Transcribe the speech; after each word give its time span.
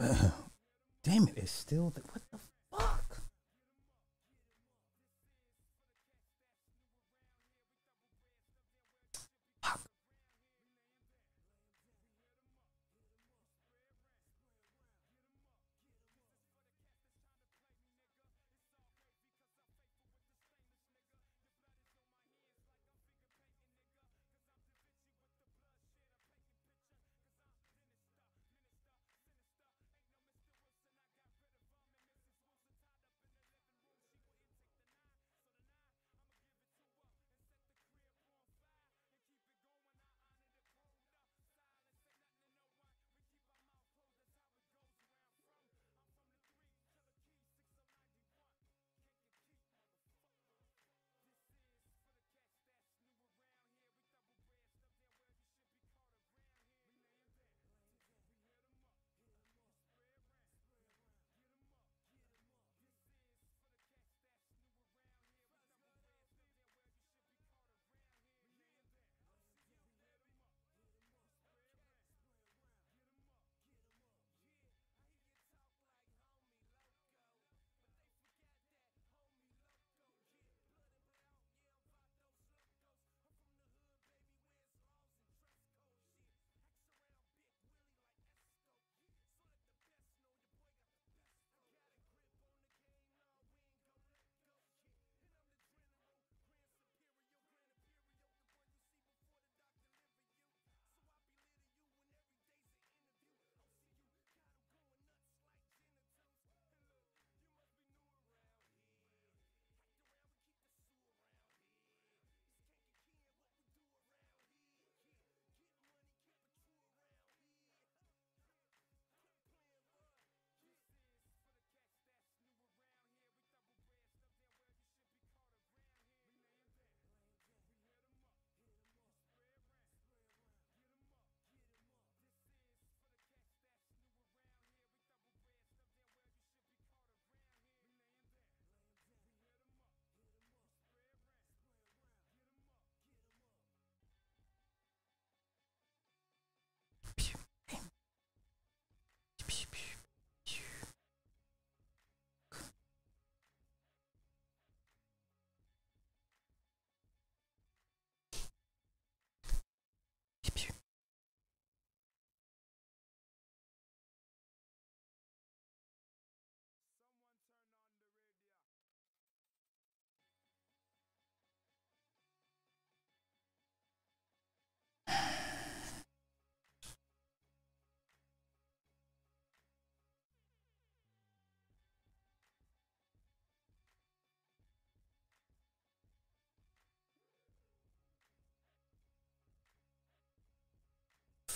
Damn 1.04 1.28
it! 1.28 1.34
It's 1.36 1.52
still 1.52 1.90
the, 1.90 2.00
what 2.00 2.22
the 2.32 2.38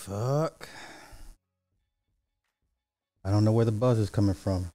Fuck. 0.05 0.69
I 3.23 3.31
don't 3.31 3.43
know 3.43 3.51
where 3.51 3.65
the 3.65 3.71
buzz 3.71 3.97
is 3.97 4.11
coming 4.11 4.35
from. 4.35 4.69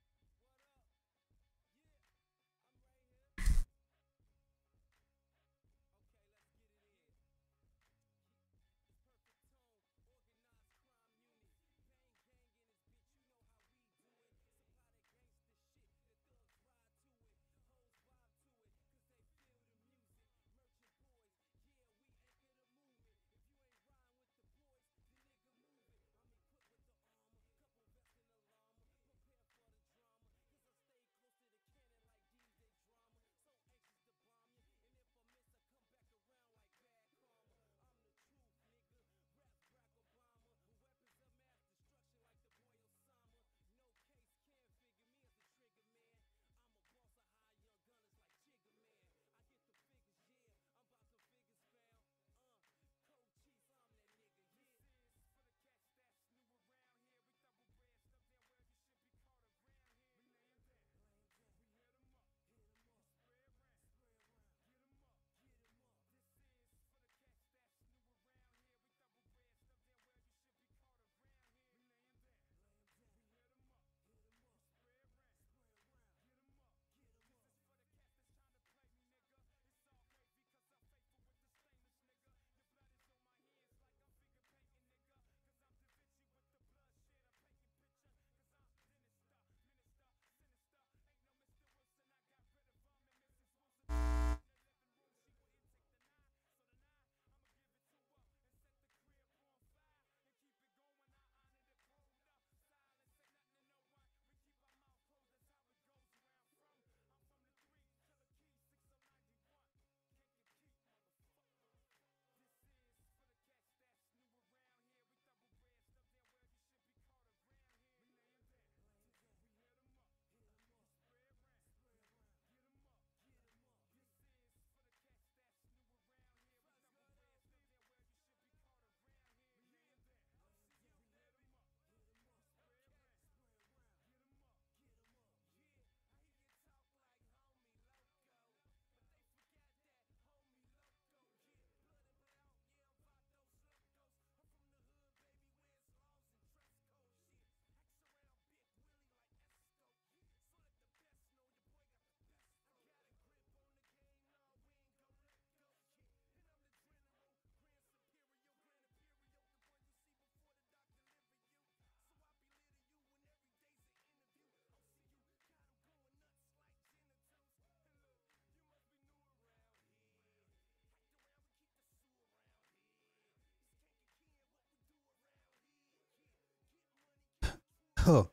Oh, 178.12 178.28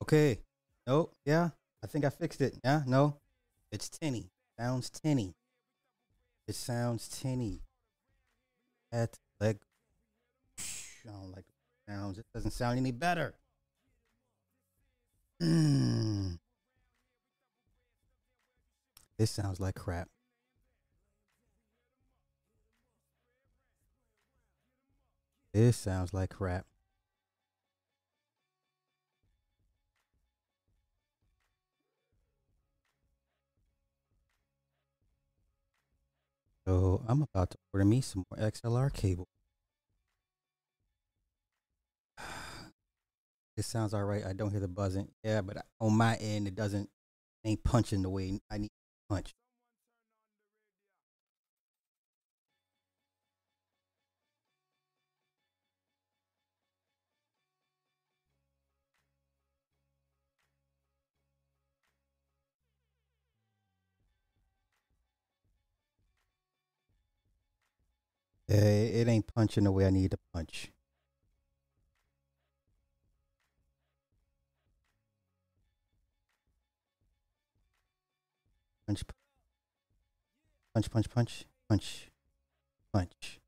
okay. 0.00 0.38
No, 0.86 1.10
yeah. 1.26 1.50
I 1.84 1.86
think 1.86 2.06
I 2.06 2.08
fixed 2.08 2.40
it. 2.40 2.56
Yeah, 2.64 2.80
no. 2.86 3.18
It's 3.70 3.90
tinny. 3.90 4.30
Sounds 4.58 4.88
tinny. 4.88 5.34
It 6.46 6.54
sounds 6.54 7.08
tinny. 7.08 7.60
At 8.90 9.18
like 9.38 9.58
I 10.58 11.10
don't 11.10 11.30
like 11.36 11.44
the 11.44 11.92
sounds. 11.92 12.16
It 12.16 12.24
doesn't 12.32 12.52
sound 12.52 12.78
any 12.78 12.90
better. 12.90 13.34
This 19.18 19.32
sounds 19.32 19.58
like 19.58 19.74
crap. 19.74 20.08
This 25.52 25.76
sounds 25.76 26.14
like 26.14 26.30
crap. 26.30 26.67
So 36.68 37.02
I'm 37.08 37.22
about 37.22 37.48
to 37.52 37.56
order 37.72 37.86
me 37.86 38.02
some 38.02 38.26
more 38.30 38.46
XLR 38.46 38.92
cable. 38.92 39.26
It 43.56 43.64
sounds 43.64 43.92
all 43.92 44.04
right. 44.04 44.24
I 44.24 44.34
don't 44.34 44.50
hear 44.50 44.60
the 44.60 44.68
buzzing. 44.68 45.08
Yeah, 45.24 45.40
but 45.40 45.64
on 45.80 45.94
my 45.94 46.14
end, 46.16 46.46
it 46.46 46.54
doesn't 46.54 46.90
ain't 47.44 47.64
punching 47.64 48.02
the 48.02 48.10
way 48.10 48.38
I 48.48 48.58
need 48.58 48.68
to 48.68 49.14
punch. 49.14 49.34
It 68.48 69.08
ain't 69.08 69.32
punching 69.34 69.64
the 69.64 69.72
way 69.72 69.86
I 69.86 69.90
need 69.90 70.10
to 70.12 70.18
punch. 70.32 70.72
Punch, 78.86 79.02
punch, 80.72 80.90
punch, 80.90 81.10
punch, 81.10 81.44
punch, 81.68 82.10
punch. 82.90 83.40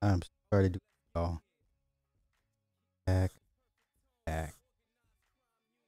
I'm 0.00 0.22
sorry 0.50 0.64
to 0.64 0.70
do 0.70 0.76
it 0.78 1.18
all. 1.18 1.42
Attack, 3.06 3.32
attack. 4.26 4.54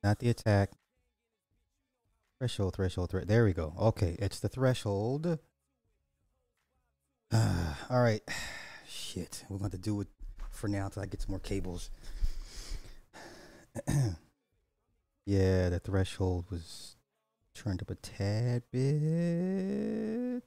Not 0.04 0.18
the 0.18 0.28
attack. 0.28 0.72
Threshold, 2.38 2.74
threshold, 2.74 3.10
threat. 3.10 3.28
There 3.28 3.44
we 3.44 3.54
go. 3.54 3.72
Okay, 3.78 4.16
it's 4.18 4.40
the 4.40 4.48
threshold. 4.48 5.38
All 7.90 8.02
right. 8.02 8.22
Shit. 8.86 9.44
We're 9.48 9.56
going 9.58 9.70
to 9.70 9.78
do 9.78 10.02
it 10.02 10.08
for 10.50 10.68
now 10.68 10.84
until 10.86 11.02
I 11.02 11.06
get 11.06 11.22
some 11.22 11.30
more 11.30 11.40
cables. 11.40 11.90
yeah, 15.24 15.70
the 15.70 15.80
threshold 15.82 16.44
was 16.50 16.96
turned 17.54 17.80
up 17.80 17.90
a 17.90 17.94
tad 17.94 18.64
bit. 18.70 20.42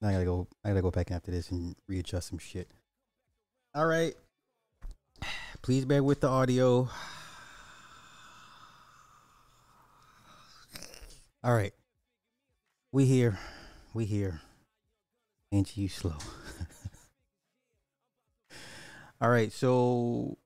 Now 0.00 0.08
I 0.08 0.12
gotta 0.12 0.24
go. 0.24 0.48
I 0.64 0.70
gotta 0.70 0.82
go 0.82 0.90
back 0.90 1.12
after 1.12 1.30
this 1.30 1.52
and 1.52 1.76
readjust 1.86 2.28
some 2.28 2.38
shit. 2.38 2.68
All 3.74 3.86
right. 3.86 4.14
Please 5.62 5.84
bear 5.84 6.02
with 6.02 6.20
the 6.20 6.28
audio. 6.28 6.88
All 11.44 11.54
right. 11.54 11.72
We 12.90 13.06
here. 13.06 13.38
We 13.92 14.06
here. 14.06 14.40
Ain't 15.52 15.76
you 15.76 15.88
slow? 15.88 16.18
All 19.20 19.30
right, 19.30 19.52
so 19.52 20.36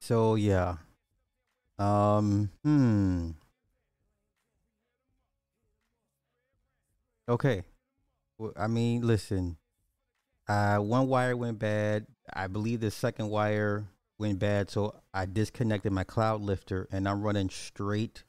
so 0.00 0.34
yeah. 0.36 0.76
Um 1.78 2.50
hmm. 2.62 3.30
Okay. 7.28 7.64
Well, 8.38 8.52
I 8.56 8.66
mean, 8.68 9.02
listen. 9.06 9.56
Uh 10.48 10.78
one 10.78 11.08
wire 11.08 11.36
went 11.36 11.58
bad. 11.58 12.06
I 12.32 12.46
believe 12.48 12.80
the 12.80 12.90
second 12.90 13.30
wire 13.30 13.86
went 14.18 14.38
bad, 14.38 14.70
so 14.70 14.94
I 15.12 15.26
disconnected 15.26 15.92
my 15.92 16.04
cloud 16.04 16.40
lifter 16.42 16.88
and 16.92 17.08
I'm 17.08 17.22
running 17.22 17.50
straight 17.50 18.24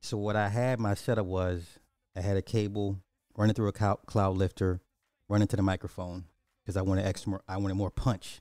so 0.00 0.16
what 0.16 0.36
I 0.36 0.48
had 0.48 0.78
my 0.78 0.94
setup 0.94 1.26
was 1.26 1.78
I 2.16 2.20
had 2.20 2.36
a 2.36 2.42
cable 2.42 2.98
running 3.36 3.54
through 3.54 3.68
a 3.68 3.72
cloud 3.72 4.36
lifter, 4.36 4.80
running 5.28 5.48
to 5.48 5.56
the 5.56 5.62
microphone 5.62 6.24
because 6.62 6.76
I 6.76 6.82
wanted 6.82 7.06
extra. 7.06 7.40
I 7.48 7.56
wanted 7.58 7.74
more 7.74 7.90
punch. 7.90 8.40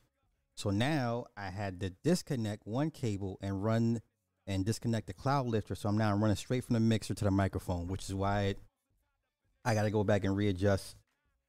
So 0.56 0.70
now 0.70 1.26
I 1.36 1.50
had 1.50 1.80
to 1.82 1.90
disconnect 1.90 2.66
one 2.66 2.90
cable 2.90 3.38
and 3.42 3.64
run 3.64 4.02
and 4.48 4.64
disconnect 4.64 5.08
the 5.08 5.14
cloud 5.14 5.48
lifter. 5.48 5.76
So 5.76 5.90
I'm 5.90 5.98
now 5.98 6.16
running 6.16 6.36
straight 6.36 6.64
from 6.64 6.76
the 6.76 6.80
mixer 6.80 7.14
to 7.14 7.26
the 7.26 7.32
microphone, 7.32 7.88
which 7.88 8.04
is 8.04 8.14
why 8.14 8.44
it, 8.44 8.60
I 9.66 9.74
got 9.74 9.84
to 9.84 9.92
go 9.92 10.04
back 10.04 10.24
and 10.24 10.38
readjust 10.38 10.96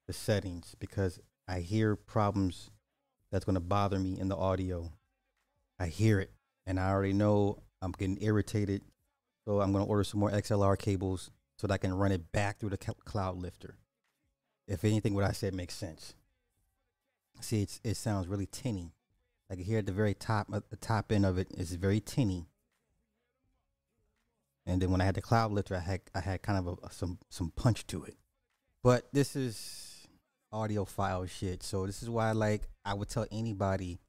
the 0.06 0.12
settings 0.12 0.75
because 0.78 1.20
I 1.46 1.60
hear 1.60 1.94
problems 1.94 2.70
that's 3.30 3.44
going 3.44 3.54
to 3.54 3.60
bother 3.60 3.98
me 3.98 4.18
in 4.18 4.28
the 4.28 4.36
audio. 4.36 4.90
I 5.78 5.86
hear 5.86 6.20
it, 6.20 6.32
and 6.66 6.80
I 6.80 6.90
already 6.90 7.12
know 7.12 7.62
I'm 7.82 7.92
getting 7.92 8.18
irritated 8.20 8.82
so 9.46 9.60
I'm 9.60 9.72
going 9.72 9.84
to 9.84 9.88
order 9.88 10.04
some 10.04 10.20
more 10.20 10.30
XLR 10.30 10.76
cables 10.76 11.30
so 11.56 11.66
that 11.66 11.74
I 11.74 11.78
can 11.78 11.94
run 11.94 12.12
it 12.12 12.32
back 12.32 12.58
through 12.58 12.70
the 12.70 12.76
cloud 12.78 13.40
lifter. 13.40 13.76
If 14.66 14.84
anything, 14.84 15.14
what 15.14 15.24
I 15.24 15.30
said 15.32 15.54
makes 15.54 15.74
sense. 15.74 16.14
See, 17.40 17.62
it's, 17.62 17.80
it 17.84 17.96
sounds 17.96 18.26
really 18.26 18.46
tinny. 18.46 18.92
Like 19.48 19.60
here 19.60 19.78
at 19.78 19.86
the 19.86 19.92
very 19.92 20.14
top, 20.14 20.48
the 20.48 20.76
top 20.76 21.12
end 21.12 21.24
of 21.24 21.38
it 21.38 21.48
is 21.56 21.72
very 21.74 22.00
tinny. 22.00 22.48
And 24.66 24.82
then 24.82 24.90
when 24.90 25.00
I 25.00 25.04
had 25.04 25.14
the 25.14 25.22
cloud 25.22 25.52
lifter, 25.52 25.76
I 25.76 25.80
had 25.80 26.00
I 26.12 26.20
had 26.20 26.42
kind 26.42 26.58
of 26.58 26.80
a, 26.82 26.92
some 26.92 27.18
some 27.30 27.52
punch 27.54 27.86
to 27.86 28.02
it. 28.02 28.16
But 28.82 29.06
this 29.12 29.36
is 29.36 30.08
audiophile 30.52 31.30
shit, 31.30 31.62
so 31.62 31.86
this 31.86 32.02
is 32.02 32.10
why 32.10 32.32
like 32.32 32.62
I 32.84 32.94
would 32.94 33.08
tell 33.08 33.26
anybody 33.30 34.00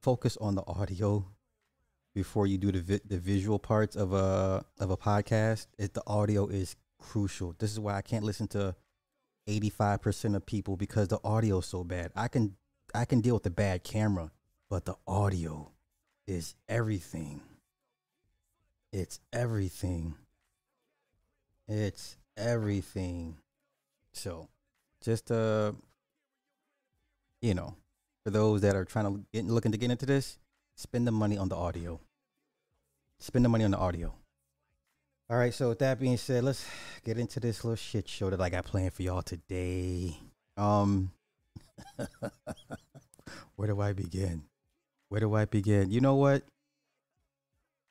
focus 0.00 0.36
on 0.36 0.54
the 0.54 0.62
audio 0.64 1.26
before 2.14 2.46
you 2.46 2.58
do 2.58 2.72
the 2.72 2.80
vi- 2.80 3.00
the 3.06 3.18
visual 3.18 3.58
parts 3.58 3.96
of 3.96 4.12
a 4.12 4.64
of 4.78 4.90
a 4.90 4.96
podcast, 4.96 5.66
the 5.78 6.02
audio 6.06 6.46
is 6.46 6.76
crucial. 6.98 7.54
This 7.58 7.72
is 7.72 7.80
why 7.80 7.96
I 7.96 8.02
can't 8.02 8.24
listen 8.24 8.48
to 8.48 8.74
85% 9.48 10.36
of 10.36 10.46
people 10.46 10.76
because 10.76 11.08
the 11.08 11.18
audio 11.24 11.58
is 11.58 11.66
so 11.66 11.84
bad. 11.84 12.12
I 12.14 12.28
can 12.28 12.56
I 12.94 13.04
can 13.04 13.20
deal 13.20 13.34
with 13.34 13.44
the 13.44 13.50
bad 13.50 13.84
camera, 13.84 14.30
but 14.68 14.84
the 14.84 14.96
audio 15.06 15.70
is 16.26 16.54
everything. 16.68 17.40
It's 18.92 19.20
everything. 19.32 20.14
It's 21.68 22.16
everything. 22.36 23.36
So, 24.12 24.48
just 25.00 25.30
uh 25.30 25.72
you 27.40 27.54
know, 27.54 27.74
for 28.24 28.30
those 28.30 28.60
that 28.60 28.76
are 28.76 28.84
trying 28.84 29.06
to 29.06 29.24
get 29.32 29.44
looking 29.46 29.72
to 29.72 29.78
get 29.78 29.90
into 29.90 30.06
this, 30.06 30.38
Spend 30.80 31.06
the 31.06 31.12
money 31.12 31.36
on 31.36 31.50
the 31.50 31.56
audio. 31.56 32.00
Spend 33.18 33.44
the 33.44 33.50
money 33.50 33.64
on 33.64 33.72
the 33.72 33.76
audio. 33.76 34.14
All 35.28 35.36
right, 35.36 35.52
so 35.52 35.68
with 35.68 35.80
that 35.80 36.00
being 36.00 36.16
said, 36.16 36.42
let's 36.42 36.64
get 37.04 37.18
into 37.18 37.38
this 37.38 37.62
little 37.64 37.76
shit 37.76 38.08
show 38.08 38.30
that 38.30 38.40
I 38.40 38.48
got 38.48 38.64
planned 38.64 38.94
for 38.94 39.02
y'all 39.02 39.20
today. 39.20 40.16
Um 40.56 41.12
Where 43.56 43.68
do 43.68 43.78
I 43.78 43.92
begin? 43.92 44.44
Where 45.10 45.20
do 45.20 45.34
I 45.34 45.44
begin? 45.44 45.90
You 45.90 46.00
know 46.00 46.14
what? 46.14 46.44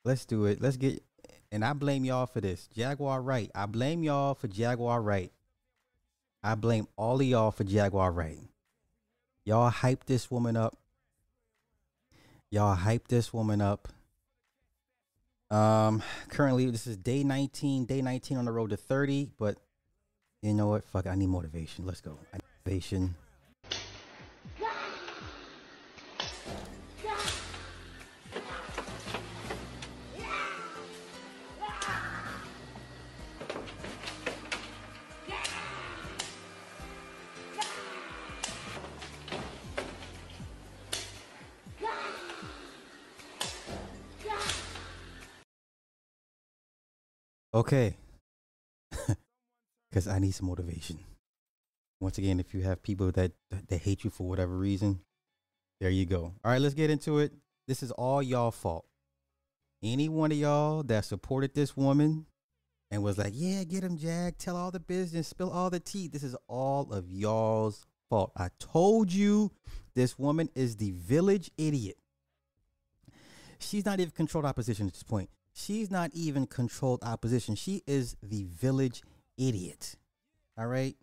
Let's 0.04 0.24
do 0.24 0.46
it. 0.46 0.60
Let's 0.60 0.76
get 0.76 1.00
and 1.52 1.64
I 1.64 1.74
blame 1.74 2.04
y'all 2.04 2.26
for 2.26 2.40
this. 2.40 2.68
Jaguar 2.74 3.22
Wright. 3.22 3.52
I 3.54 3.66
blame 3.66 4.02
y'all 4.02 4.34
for 4.34 4.48
Jaguar 4.48 5.00
Wright. 5.00 5.30
I 6.42 6.56
blame 6.56 6.88
all 6.96 7.20
of 7.20 7.26
y'all 7.26 7.52
for 7.52 7.62
Jaguar 7.62 8.10
Wright. 8.10 8.40
Y'all 9.44 9.70
hype 9.70 10.06
this 10.06 10.28
woman 10.28 10.56
up 10.56 10.79
Y'all 12.50 12.74
hype 12.74 13.06
this 13.06 13.32
woman 13.32 13.60
up. 13.60 13.88
Um, 15.50 16.02
currently 16.28 16.68
this 16.70 16.86
is 16.86 16.96
day 16.96 17.22
19, 17.22 17.84
day 17.84 18.02
19 18.02 18.38
on 18.38 18.44
the 18.44 18.52
road 18.52 18.70
to 18.70 18.76
30, 18.76 19.30
but 19.38 19.56
you 20.42 20.54
know 20.54 20.66
what? 20.66 20.84
Fuck, 20.84 21.06
I 21.06 21.14
need 21.14 21.28
motivation. 21.28 21.86
Let's 21.86 22.00
go. 22.00 22.18
Motivation. 22.64 23.14
Okay. 47.60 47.96
Because 49.90 50.06
I 50.06 50.20
need 50.20 50.30
some 50.30 50.46
motivation. 50.46 51.00
Once 52.00 52.16
again, 52.16 52.38
if 52.38 52.54
you 52.54 52.62
have 52.62 52.80
people 52.80 53.10
that 53.10 53.32
that 53.50 53.80
hate 53.82 54.04
you 54.04 54.08
for 54.08 54.26
whatever 54.26 54.56
reason, 54.56 55.00
there 55.80 55.90
you 55.90 56.06
go. 56.06 56.32
All 56.44 56.52
right, 56.52 56.60
let's 56.60 56.74
get 56.76 56.90
into 56.90 57.18
it. 57.18 57.32
This 57.66 57.82
is 57.82 57.90
all 57.90 58.22
y'all 58.22 58.52
fault. 58.52 58.86
Any 59.82 60.08
one 60.08 60.30
of 60.30 60.38
y'all 60.38 60.84
that 60.84 61.04
supported 61.04 61.52
this 61.54 61.76
woman 61.76 62.26
and 62.90 63.02
was 63.02 63.18
like, 63.18 63.32
"Yeah, 63.34 63.64
get 63.64 63.82
him, 63.82 63.98
Jag. 63.98 64.38
Tell 64.38 64.56
all 64.56 64.70
the 64.70 64.80
business, 64.80 65.26
spill 65.26 65.50
all 65.50 65.70
the 65.70 65.80
tea." 65.80 66.06
This 66.06 66.22
is 66.22 66.36
all 66.46 66.92
of 66.92 67.10
y'all's 67.10 67.84
fault. 68.08 68.30
I 68.36 68.50
told 68.60 69.12
you 69.12 69.50
this 69.96 70.16
woman 70.18 70.48
is 70.54 70.76
the 70.76 70.92
village 70.92 71.50
idiot. 71.58 71.98
She's 73.58 73.84
not 73.84 73.98
even 73.98 74.12
controlled 74.12 74.46
opposition 74.46 74.86
at 74.86 74.94
this 74.94 75.02
point. 75.02 75.28
She's 75.60 75.90
not 75.90 76.10
even 76.14 76.46
controlled 76.46 77.02
opposition. 77.02 77.54
She 77.54 77.82
is 77.86 78.16
the 78.22 78.44
village 78.44 79.02
idiot. 79.36 79.96
All 80.56 80.66
right. 80.66 80.96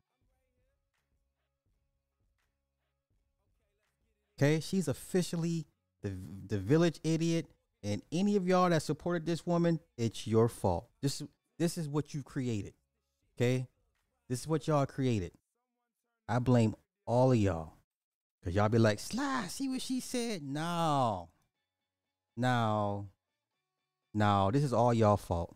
Okay, 4.37 4.59
she's 4.59 4.87
officially 4.87 5.65
the 6.01 6.13
the 6.47 6.59
village 6.59 6.99
idiot, 7.03 7.47
and 7.83 8.01
any 8.11 8.35
of 8.35 8.47
y'all 8.47 8.69
that 8.69 8.83
supported 8.83 9.25
this 9.25 9.45
woman, 9.45 9.79
it's 9.97 10.27
your 10.27 10.47
fault. 10.47 10.87
This 11.01 11.23
this 11.57 11.77
is 11.77 11.87
what 11.89 12.13
you 12.13 12.21
created. 12.21 12.73
Okay, 13.35 13.67
this 14.29 14.41
is 14.41 14.47
what 14.47 14.67
y'all 14.67 14.85
created. 14.85 15.31
I 16.27 16.39
blame 16.39 16.75
all 17.05 17.31
of 17.31 17.37
y'all, 17.37 17.73
cause 18.43 18.53
y'all 18.53 18.69
be 18.69 18.77
like, 18.77 18.99
"Sly, 18.99 19.47
see 19.47 19.69
what 19.69 19.81
she 19.81 19.99
said." 19.99 20.43
No, 20.43 21.29
no, 22.35 23.07
no. 24.13 24.51
This 24.51 24.63
is 24.63 24.73
all 24.73 24.93
y'all 24.93 25.17
fault. 25.17 25.55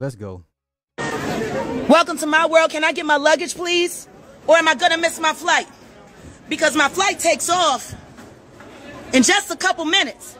Let's 0.00 0.14
go. 0.14 0.44
Welcome 1.88 2.18
to 2.18 2.26
my 2.26 2.46
world. 2.46 2.70
Can 2.70 2.84
I 2.84 2.92
get 2.92 3.06
my 3.06 3.16
luggage, 3.16 3.54
please? 3.54 4.08
Or 4.46 4.56
am 4.56 4.68
I 4.68 4.74
gonna 4.74 4.98
miss 4.98 5.18
my 5.20 5.32
flight? 5.32 5.66
Because 6.48 6.76
my 6.76 6.88
flight 6.88 7.18
takes 7.18 7.48
off 7.48 7.94
in 9.12 9.22
just 9.22 9.50
a 9.50 9.56
couple 9.56 9.84
minutes. 9.84 10.36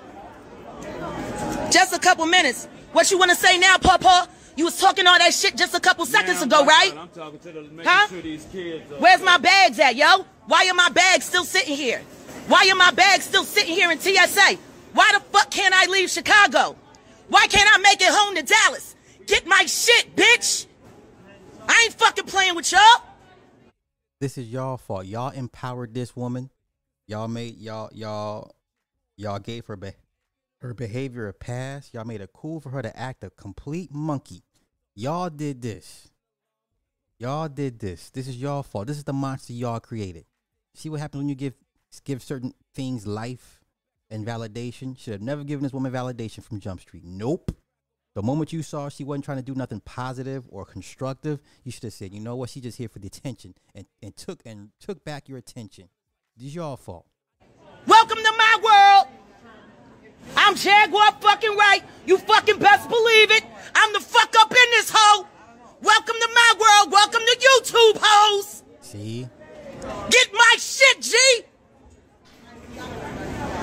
Just 1.70 1.94
a 1.94 1.98
couple 1.98 2.26
minutes. 2.26 2.66
What 2.92 3.10
you 3.10 3.18
wanna 3.18 3.34
say 3.34 3.58
now, 3.58 3.78
Papa? 3.78 4.28
You 4.56 4.64
was 4.64 4.78
talking 4.78 5.06
all 5.06 5.18
that 5.18 5.34
shit 5.34 5.56
just 5.56 5.74
a 5.74 5.80
couple 5.80 6.06
seconds 6.06 6.38
Man, 6.38 6.48
ago, 6.48 6.60
I'm 6.60 6.66
right? 6.66 6.96
I'm 6.96 7.08
talking 7.08 7.38
to 7.40 7.52
the 7.52 7.82
Huh? 7.84 8.06
sure 8.08 8.22
these 8.22 8.44
kids. 8.52 8.90
Are, 8.92 8.96
Where's 8.96 9.20
my 9.20 9.36
bags 9.38 9.78
at, 9.80 9.96
yo? 9.96 10.24
Why 10.46 10.68
are 10.68 10.74
my 10.74 10.90
bags 10.90 11.24
still 11.24 11.44
sitting 11.44 11.74
here? 11.76 12.02
Why 12.46 12.68
are 12.70 12.76
my 12.76 12.92
bags 12.92 13.24
still 13.24 13.44
sitting 13.44 13.74
here 13.74 13.90
in 13.90 13.98
TSA? 13.98 14.56
Why 14.92 15.10
the 15.14 15.20
fuck 15.32 15.50
can't 15.50 15.74
I 15.74 15.86
leave 15.86 16.08
Chicago? 16.10 16.76
Why 17.28 17.46
can't 17.46 17.68
I 17.72 17.78
make 17.78 18.00
it 18.00 18.10
home 18.10 18.34
to 18.36 18.42
Dallas? 18.42 18.96
Get 19.26 19.46
my 19.46 19.64
shit, 19.66 20.14
bitch! 20.14 20.66
I 21.66 21.84
ain't 21.84 21.94
fucking 21.94 22.26
playing 22.26 22.54
with 22.54 22.70
y'all. 22.70 23.02
This 24.20 24.38
is 24.38 24.48
y'all 24.48 24.76
fault. 24.76 25.06
Y'all 25.06 25.30
empowered 25.30 25.94
this 25.94 26.14
woman. 26.14 26.50
Y'all 27.06 27.28
made 27.28 27.58
y'all 27.58 27.90
y'all 27.92 28.54
y'all 29.16 29.38
gave 29.38 29.66
her 29.66 29.76
be- 29.76 29.92
her 30.60 30.74
behavior 30.74 31.28
a 31.28 31.32
pass. 31.32 31.90
Y'all 31.92 32.04
made 32.04 32.20
it 32.20 32.32
cool 32.32 32.60
for 32.60 32.70
her 32.70 32.82
to 32.82 32.98
act 32.98 33.24
a 33.24 33.30
complete 33.30 33.92
monkey. 33.92 34.42
Y'all 34.94 35.30
did 35.30 35.62
this. 35.62 36.10
Y'all 37.18 37.48
did 37.48 37.78
this. 37.78 38.10
This 38.10 38.28
is 38.28 38.36
y'all 38.36 38.62
fault. 38.62 38.86
This 38.86 38.98
is 38.98 39.04
the 39.04 39.12
monster 39.12 39.52
y'all 39.52 39.80
created. 39.80 40.24
See 40.74 40.88
what 40.88 41.00
happens 41.00 41.20
when 41.20 41.28
you 41.28 41.34
give 41.34 41.54
give 42.04 42.22
certain 42.22 42.54
things 42.74 43.06
life 43.06 43.63
and 44.14 44.24
validation. 44.24 44.98
Should 44.98 45.12
have 45.12 45.22
never 45.22 45.44
given 45.44 45.64
this 45.64 45.72
woman 45.72 45.92
validation 45.92 46.42
from 46.42 46.60
Jump 46.60 46.80
Street. 46.80 47.02
Nope. 47.04 47.54
The 48.14 48.22
moment 48.22 48.52
you 48.52 48.62
saw 48.62 48.88
she 48.88 49.02
wasn't 49.02 49.24
trying 49.24 49.38
to 49.38 49.42
do 49.42 49.56
nothing 49.56 49.80
positive 49.80 50.46
or 50.48 50.64
constructive, 50.64 51.40
you 51.64 51.72
should 51.72 51.82
have 51.82 51.92
said, 51.92 52.14
you 52.14 52.20
know 52.20 52.36
what, 52.36 52.48
she 52.48 52.60
just 52.60 52.78
here 52.78 52.88
for 52.88 53.00
the 53.00 53.08
attention 53.08 53.54
and, 53.74 53.86
and 54.00 54.16
took 54.16 54.40
and 54.46 54.70
took 54.78 55.04
back 55.04 55.28
your 55.28 55.36
attention. 55.36 55.88
This 56.36 56.48
is 56.48 56.54
y'all 56.54 56.76
fault. 56.76 57.06
Welcome 57.86 58.18
to 58.18 58.32
my 58.38 58.58
world. 58.62 59.08
I'm 60.36 60.54
Jaguar 60.54 61.12
fucking 61.20 61.56
Wright. 61.56 61.82
You 62.06 62.18
fucking 62.18 62.58
best 62.58 62.88
believe 62.88 63.32
it. 63.32 63.44
I'm 63.74 63.92
the 63.92 64.00
fuck 64.00 64.32
up 64.38 64.50
in 64.50 64.70
this 64.70 64.90
hoe. 64.94 65.26
Welcome 65.82 66.14
to 66.14 66.28
my 66.34 66.54
world. 66.60 66.92
Welcome 66.92 67.20
to 67.20 67.36
YouTube 67.36 68.00
hoes. 68.00 68.62
See? 68.80 69.28
Get 70.10 70.32
my 70.32 70.56
shit, 70.58 71.02
G. 71.02 71.16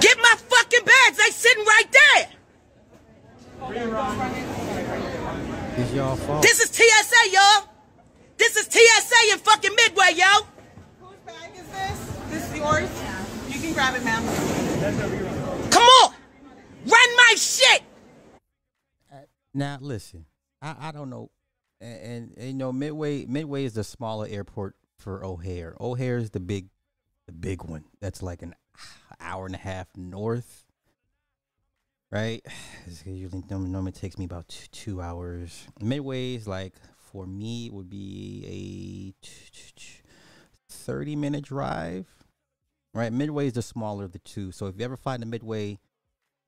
Get 0.02 0.18
my 0.18 0.36
fucking 0.50 0.86
bags. 0.86 1.18
They 1.18 1.32
sitting 1.32 1.64
right 1.64 1.92
there. 1.92 2.28
This 5.76 5.90
is 5.90 5.94
y'all 5.94 6.16
fault. 6.16 6.42
This 6.42 6.60
is 6.60 6.70
TSA, 6.70 7.30
y'all. 7.32 7.70
This 8.38 8.56
is 8.56 8.66
TSA 8.66 9.34
in 9.34 9.38
fucking 9.40 9.76
Midway, 9.76 10.14
yo. 10.16 10.26
Whose 11.02 11.18
bag 11.26 11.52
is 11.56 11.68
this? 11.68 12.00
This 12.32 12.52
is 12.52 12.58
yours? 12.58 12.90
You 13.72 13.78
can 13.78 13.94
grab 13.94 14.02
it, 14.02 14.04
ma'am. 14.04 15.70
Come 15.72 15.84
on. 15.84 16.14
Run 16.86 17.16
my 17.16 17.36
shit. 17.38 17.84
Now 19.54 19.78
listen, 19.80 20.26
I, 20.62 20.76
I 20.80 20.92
don't 20.92 21.10
know, 21.10 21.32
and, 21.80 22.00
and, 22.02 22.34
and, 22.38 22.48
you 22.48 22.54
know 22.54 22.74
Midway 22.74 23.26
Midway 23.28 23.64
is 23.64 23.74
the 23.74 23.86
smaller 23.86 24.28
airport 24.30 24.76
for 24.98 25.24
O'Hare. 25.24 25.76
O'Hare 25.80 26.18
is 26.18 26.32
the 26.32 26.42
big, 26.42 26.68
the 27.28 27.32
big 27.32 27.64
one. 27.64 27.86
That's 28.02 28.22
like 28.22 28.42
an 28.42 28.56
hour 29.22 29.46
and 29.46 29.56
a 29.56 29.60
half 29.60 29.88
north, 29.96 30.66
right? 32.12 32.42
It's 32.88 33.06
usually 33.06 33.44
norm- 33.50 33.72
normally 33.72 33.94
takes 33.94 34.18
me 34.18 34.26
about 34.26 34.50
two, 34.50 34.68
two 34.72 35.02
hours. 35.02 35.66
Midway 35.80 36.36
is 36.36 36.46
like 36.46 36.74
for 36.98 37.26
me 37.26 37.68
it 37.68 37.74
would 37.74 37.90
be 37.90 39.16
a 39.22 39.28
thirty 40.70 41.16
minute 41.16 41.46
drive, 41.46 42.08
right? 42.94 43.12
Midway 43.12 43.48
is 43.48 43.54
the 43.54 43.62
smaller 43.62 44.06
of 44.06 44.12
the 44.12 44.20
two. 44.20 44.52
So 44.52 44.68
if 44.68 44.78
you 44.78 44.86
ever 44.86 44.98
fly 44.98 45.18
the 45.18 45.26
Midway 45.26 45.80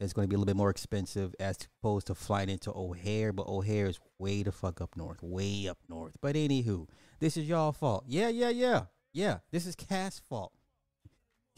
it's 0.03 0.13
going 0.13 0.27
to 0.27 0.29
be 0.29 0.35
a 0.35 0.37
little 0.37 0.51
bit 0.51 0.57
more 0.57 0.69
expensive 0.69 1.33
as 1.39 1.57
opposed 1.79 2.07
to 2.07 2.15
flying 2.15 2.49
into 2.49 2.71
O'Hare, 2.71 3.31
but 3.31 3.47
O'Hare 3.47 3.87
is 3.87 3.99
way 4.19 4.43
the 4.43 4.51
fuck 4.51 4.81
up 4.81 4.95
north, 4.97 5.21
way 5.21 5.67
up 5.67 5.77
north. 5.87 6.17
But 6.21 6.35
anywho, 6.35 6.87
this 7.19 7.37
is 7.37 7.47
y'all 7.47 7.71
fault. 7.71 8.03
Yeah, 8.07 8.29
yeah, 8.29 8.49
yeah, 8.49 8.85
yeah. 9.13 9.37
This 9.51 9.65
is 9.65 9.75
Cass' 9.75 10.19
fault. 10.19 10.51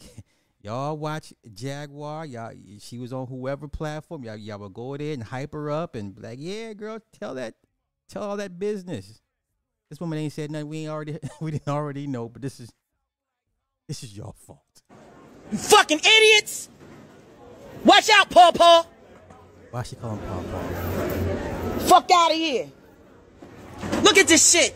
y'all 0.60 0.96
watch 0.96 1.32
Jaguar. 1.52 2.26
Y'all, 2.26 2.52
she 2.78 2.98
was 2.98 3.12
on 3.12 3.26
whoever 3.26 3.68
platform. 3.68 4.22
Y'all, 4.22 4.36
y'all 4.36 4.58
will 4.58 4.68
go 4.68 4.96
there 4.96 5.12
and 5.12 5.22
hype 5.22 5.52
her 5.52 5.70
up 5.70 5.94
and 5.94 6.14
be 6.14 6.22
like, 6.22 6.38
yeah, 6.40 6.72
girl, 6.72 6.98
tell 7.18 7.34
that, 7.34 7.54
tell 8.08 8.22
all 8.22 8.36
that 8.36 8.58
business. 8.58 9.20
This 9.88 10.00
woman 10.00 10.18
ain't 10.18 10.32
said 10.32 10.50
nothing. 10.50 10.68
We 10.68 10.78
ain't 10.80 10.90
already, 10.90 11.18
we 11.40 11.52
didn't 11.52 11.68
already 11.68 12.06
know. 12.06 12.28
But 12.28 12.42
this 12.42 12.60
is, 12.60 12.72
this 13.88 14.02
is 14.02 14.16
your 14.16 14.34
fault. 14.46 14.65
You 15.52 15.58
fucking 15.58 15.98
idiots. 16.00 16.68
Watch 17.84 18.10
out, 18.10 18.30
Paw 18.30 18.52
Paw. 18.52 18.86
Why 19.70 19.82
she 19.82 19.96
call 19.96 20.16
him 20.16 20.26
Paw 20.26 21.78
Fuck 21.86 22.10
out 22.12 22.30
of 22.30 22.36
here. 22.36 22.68
Look 24.02 24.18
at 24.18 24.26
this 24.26 24.50
shit. 24.50 24.74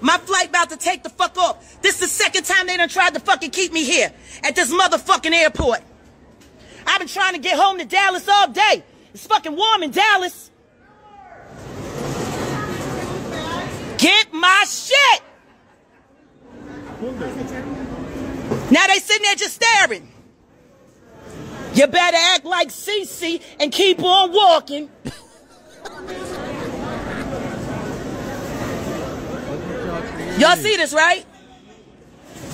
My 0.00 0.16
flight 0.18 0.48
about 0.48 0.70
to 0.70 0.76
take 0.76 1.02
the 1.02 1.10
fuck 1.10 1.36
off. 1.36 1.82
This 1.82 1.96
is 1.96 2.00
the 2.00 2.06
second 2.06 2.44
time 2.44 2.66
they 2.66 2.76
done 2.76 2.88
tried 2.88 3.14
to 3.14 3.20
fucking 3.20 3.50
keep 3.50 3.72
me 3.72 3.84
here 3.84 4.12
at 4.44 4.54
this 4.54 4.72
motherfucking 4.72 5.32
airport. 5.32 5.80
I've 6.86 7.00
been 7.00 7.08
trying 7.08 7.34
to 7.34 7.40
get 7.40 7.58
home 7.58 7.78
to 7.78 7.84
Dallas 7.84 8.28
all 8.28 8.48
day. 8.48 8.82
It's 9.12 9.26
fucking 9.26 9.54
warm 9.54 9.82
in 9.82 9.90
Dallas. 9.90 10.50
Get 13.98 14.32
my 14.32 14.64
shit. 14.68 15.22
Now 18.70 18.86
they 18.86 18.98
sitting 18.98 19.22
there 19.22 19.34
just 19.34 19.54
staring. 19.54 20.12
You 21.74 21.86
better 21.86 22.16
act 22.16 22.44
like 22.44 22.68
Cece 22.68 23.42
and 23.60 23.72
keep 23.72 24.02
on 24.02 24.32
walking. 24.32 24.90
Y'all 30.38 30.56
see 30.56 30.76
this, 30.76 30.92
right? 30.92 31.24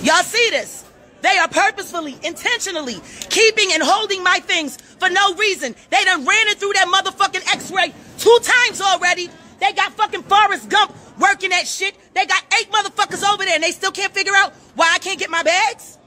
Y'all 0.02 0.22
see 0.22 0.50
this? 0.50 0.84
They 1.22 1.36
are 1.38 1.48
purposefully, 1.48 2.18
intentionally 2.22 3.00
keeping 3.30 3.70
and 3.72 3.82
holding 3.82 4.22
my 4.22 4.38
things 4.40 4.76
for 4.76 5.08
no 5.08 5.34
reason. 5.34 5.74
They 5.90 6.04
done 6.04 6.24
ran 6.24 6.48
it 6.48 6.58
through 6.58 6.74
that 6.74 6.86
motherfucking 6.86 7.54
x-ray 7.54 7.92
two 8.18 8.38
times 8.42 8.80
already. 8.80 9.30
They 9.58 9.72
got 9.72 9.92
fucking 9.94 10.22
Forrest 10.24 10.68
Gump 10.68 10.94
working 11.18 11.50
that 11.50 11.66
shit. 11.66 11.96
They 12.14 12.26
got 12.26 12.42
eight 12.60 12.70
motherfuckers 12.70 13.26
over 13.28 13.44
there 13.44 13.54
and 13.54 13.62
they 13.62 13.70
still 13.70 13.90
can't 13.90 14.12
figure 14.12 14.34
out 14.36 14.52
why 14.74 14.92
I 14.94 14.98
can't 14.98 15.18
get 15.18 15.30
my 15.30 15.42
bags. 15.42 15.98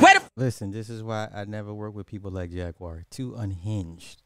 Where 0.00 0.14
the 0.14 0.22
Listen, 0.36 0.70
this 0.70 0.88
is 0.88 1.02
why 1.02 1.28
I 1.34 1.44
never 1.44 1.74
work 1.74 1.94
with 1.94 2.06
people 2.06 2.30
like 2.30 2.50
Jaguar. 2.50 3.04
Too 3.10 3.34
unhinged. 3.34 4.22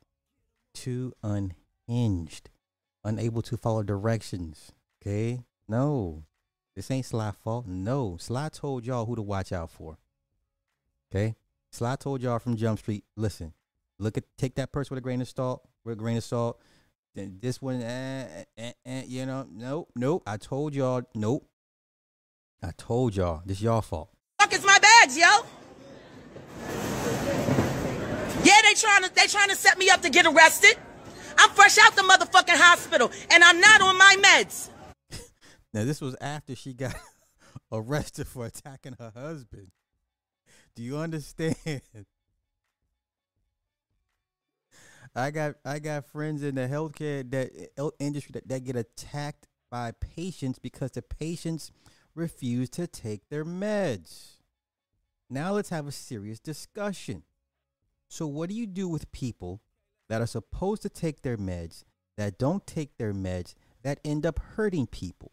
Too 0.74 1.12
unhinged. 1.22 2.50
Unable 3.04 3.42
to 3.42 3.56
follow 3.56 3.82
directions. 3.82 4.72
Okay? 5.00 5.44
No. 5.68 6.24
This 6.76 6.90
ain't 6.90 7.06
Sly 7.06 7.32
fault. 7.32 7.66
No. 7.66 8.16
Sly 8.18 8.48
told 8.50 8.86
y'all 8.86 9.06
who 9.06 9.16
to 9.16 9.22
watch 9.22 9.52
out 9.52 9.70
for. 9.70 9.98
Okay? 11.10 11.36
Sly 11.72 11.96
told 11.96 12.22
y'all 12.22 12.38
from 12.38 12.56
Jump 12.56 12.78
Street, 12.78 13.04
listen, 13.16 13.54
look 13.98 14.18
at 14.18 14.24
take 14.36 14.56
that 14.56 14.72
person 14.72 14.94
with 14.94 14.98
a 14.98 15.02
grain 15.02 15.22
of 15.22 15.28
salt, 15.28 15.66
with 15.84 15.94
a 15.94 15.96
grain 15.96 16.18
of 16.18 16.24
salt. 16.24 16.60
then 17.14 17.38
this 17.40 17.62
one, 17.62 17.80
eh, 17.80 18.44
eh, 18.58 18.72
eh, 18.84 19.02
you 19.06 19.24
know, 19.24 19.46
nope, 19.50 19.88
nope. 19.96 20.22
I 20.26 20.36
told 20.36 20.74
y'all, 20.74 21.02
nope. 21.14 21.48
I 22.62 22.72
told 22.76 23.16
y'all, 23.16 23.42
this 23.46 23.62
y'all 23.62 23.80
fault. 23.80 24.10
Fuck 24.38 24.52
is 24.52 24.64
my 24.64 24.78
bags, 24.78 25.16
yo. 25.16 25.26
Yeah, 28.44 28.60
they 28.72 28.80
trying 28.80 29.02
to 29.02 29.14
they 29.14 29.26
trying 29.26 29.48
to 29.50 29.56
set 29.56 29.78
me 29.78 29.90
up 29.90 30.00
to 30.02 30.10
get 30.10 30.26
arrested. 30.26 30.76
I'm 31.36 31.50
fresh 31.50 31.78
out 31.78 31.94
the 31.96 32.02
motherfucking 32.02 32.56
hospital, 32.56 33.10
and 33.30 33.42
I'm 33.44 33.60
not 33.60 33.80
on 33.80 33.96
my 33.98 34.16
meds. 34.22 34.68
Now 35.74 35.84
this 35.84 36.02
was 36.02 36.14
after 36.20 36.54
she 36.54 36.74
got 36.74 36.94
arrested 37.72 38.26
for 38.26 38.44
attacking 38.44 38.96
her 38.98 39.10
husband. 39.16 39.68
Do 40.74 40.82
you 40.82 40.98
understand? 40.98 41.56
I 45.14 45.30
got 45.30 45.54
I 45.64 45.78
got 45.78 46.04
friends 46.04 46.42
in 46.42 46.56
the 46.56 46.68
healthcare 46.68 47.30
that 47.30 47.70
uh, 47.78 47.88
industry 47.98 48.32
that, 48.34 48.48
that 48.48 48.64
get 48.64 48.76
attacked 48.76 49.48
by 49.70 49.92
patients 49.92 50.58
because 50.58 50.90
the 50.90 51.00
patients 51.00 51.72
refuse 52.14 52.68
to 52.70 52.86
take 52.86 53.30
their 53.30 53.46
meds. 53.46 54.32
Now 55.30 55.52
let's 55.52 55.70
have 55.70 55.86
a 55.86 55.92
serious 55.92 56.38
discussion. 56.38 57.22
So 58.12 58.26
what 58.26 58.50
do 58.50 58.54
you 58.54 58.66
do 58.66 58.90
with 58.90 59.10
people 59.10 59.62
that 60.10 60.20
are 60.20 60.26
supposed 60.26 60.82
to 60.82 60.90
take 60.90 61.22
their 61.22 61.38
meds 61.38 61.84
that 62.18 62.38
don't 62.38 62.66
take 62.66 62.98
their 62.98 63.14
meds 63.14 63.54
that 63.84 64.00
end 64.04 64.26
up 64.26 64.38
hurting 64.38 64.86
people? 64.86 65.32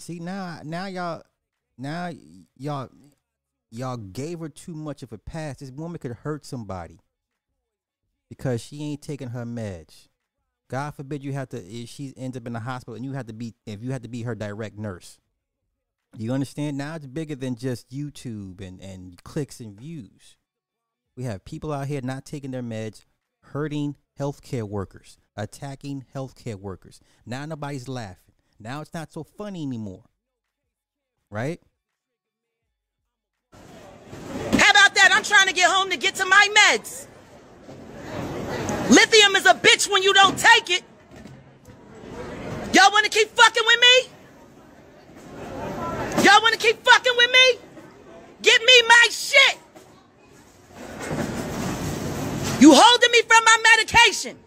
See 0.00 0.18
now 0.18 0.58
now 0.64 0.86
y'all 0.86 1.22
now 1.78 2.10
y'all 2.56 2.88
y'all 3.70 3.96
gave 3.96 4.40
her 4.40 4.48
too 4.48 4.74
much 4.74 5.04
of 5.04 5.12
a 5.12 5.18
pass. 5.18 5.58
This 5.58 5.70
woman 5.70 6.00
could 6.00 6.10
hurt 6.24 6.44
somebody 6.44 6.98
because 8.28 8.60
she 8.60 8.82
ain't 8.82 9.00
taking 9.00 9.28
her 9.28 9.44
meds. 9.44 10.08
God 10.66 10.96
forbid 10.96 11.22
you 11.22 11.32
have 11.32 11.50
to 11.50 11.58
if 11.58 11.90
she 11.90 12.12
ends 12.16 12.36
up 12.36 12.44
in 12.44 12.54
the 12.54 12.60
hospital 12.60 12.96
and 12.96 13.04
you 13.04 13.12
have 13.12 13.26
to 13.26 13.32
be 13.32 13.54
if 13.66 13.84
you 13.84 13.92
have 13.92 14.02
to 14.02 14.08
be 14.08 14.22
her 14.22 14.34
direct 14.34 14.76
nurse. 14.76 15.16
You 16.16 16.32
understand? 16.32 16.76
Now 16.76 16.96
it's 16.96 17.06
bigger 17.06 17.36
than 17.36 17.54
just 17.54 17.88
YouTube 17.88 18.60
and, 18.60 18.80
and 18.80 19.22
clicks 19.22 19.60
and 19.60 19.78
views. 19.78 20.37
We 21.18 21.24
have 21.24 21.44
people 21.44 21.72
out 21.72 21.88
here 21.88 22.00
not 22.00 22.24
taking 22.24 22.52
their 22.52 22.62
meds, 22.62 23.04
hurting 23.40 23.96
healthcare 24.16 24.62
workers, 24.62 25.18
attacking 25.34 26.04
healthcare 26.14 26.54
workers. 26.54 27.00
Now 27.26 27.44
nobody's 27.44 27.88
laughing. 27.88 28.34
Now 28.60 28.82
it's 28.82 28.94
not 28.94 29.10
so 29.10 29.24
funny 29.24 29.64
anymore. 29.64 30.04
Right? 31.28 31.60
How 33.52 34.70
about 34.70 34.94
that? 34.94 35.10
I'm 35.12 35.24
trying 35.24 35.48
to 35.48 35.52
get 35.52 35.68
home 35.68 35.90
to 35.90 35.96
get 35.96 36.14
to 36.14 36.24
my 36.24 36.48
meds. 36.56 37.08
Lithium 38.88 39.34
is 39.34 39.46
a 39.46 39.54
bitch 39.54 39.90
when 39.90 40.04
you 40.04 40.14
don't 40.14 40.38
take 40.38 40.70
it. 40.70 40.84
Y'all 42.72 42.92
want 42.92 43.06
to 43.06 43.10
keep 43.10 43.28
fucking 43.30 43.64
with 43.66 43.80
me? 43.80 44.08
Y'all 46.22 46.40
want 46.42 46.52
to 46.54 46.60
keep 46.60 46.80
fucking 46.84 47.14
with 47.16 47.32
me? 47.32 47.58
Give 48.40 48.62
me 48.62 48.82
my 48.86 49.08
shit. 49.10 49.58
You 52.60 52.74
holding 52.74 53.10
me 53.12 53.22
from 53.22 53.44
my 53.44 53.56
medication. 53.76 54.38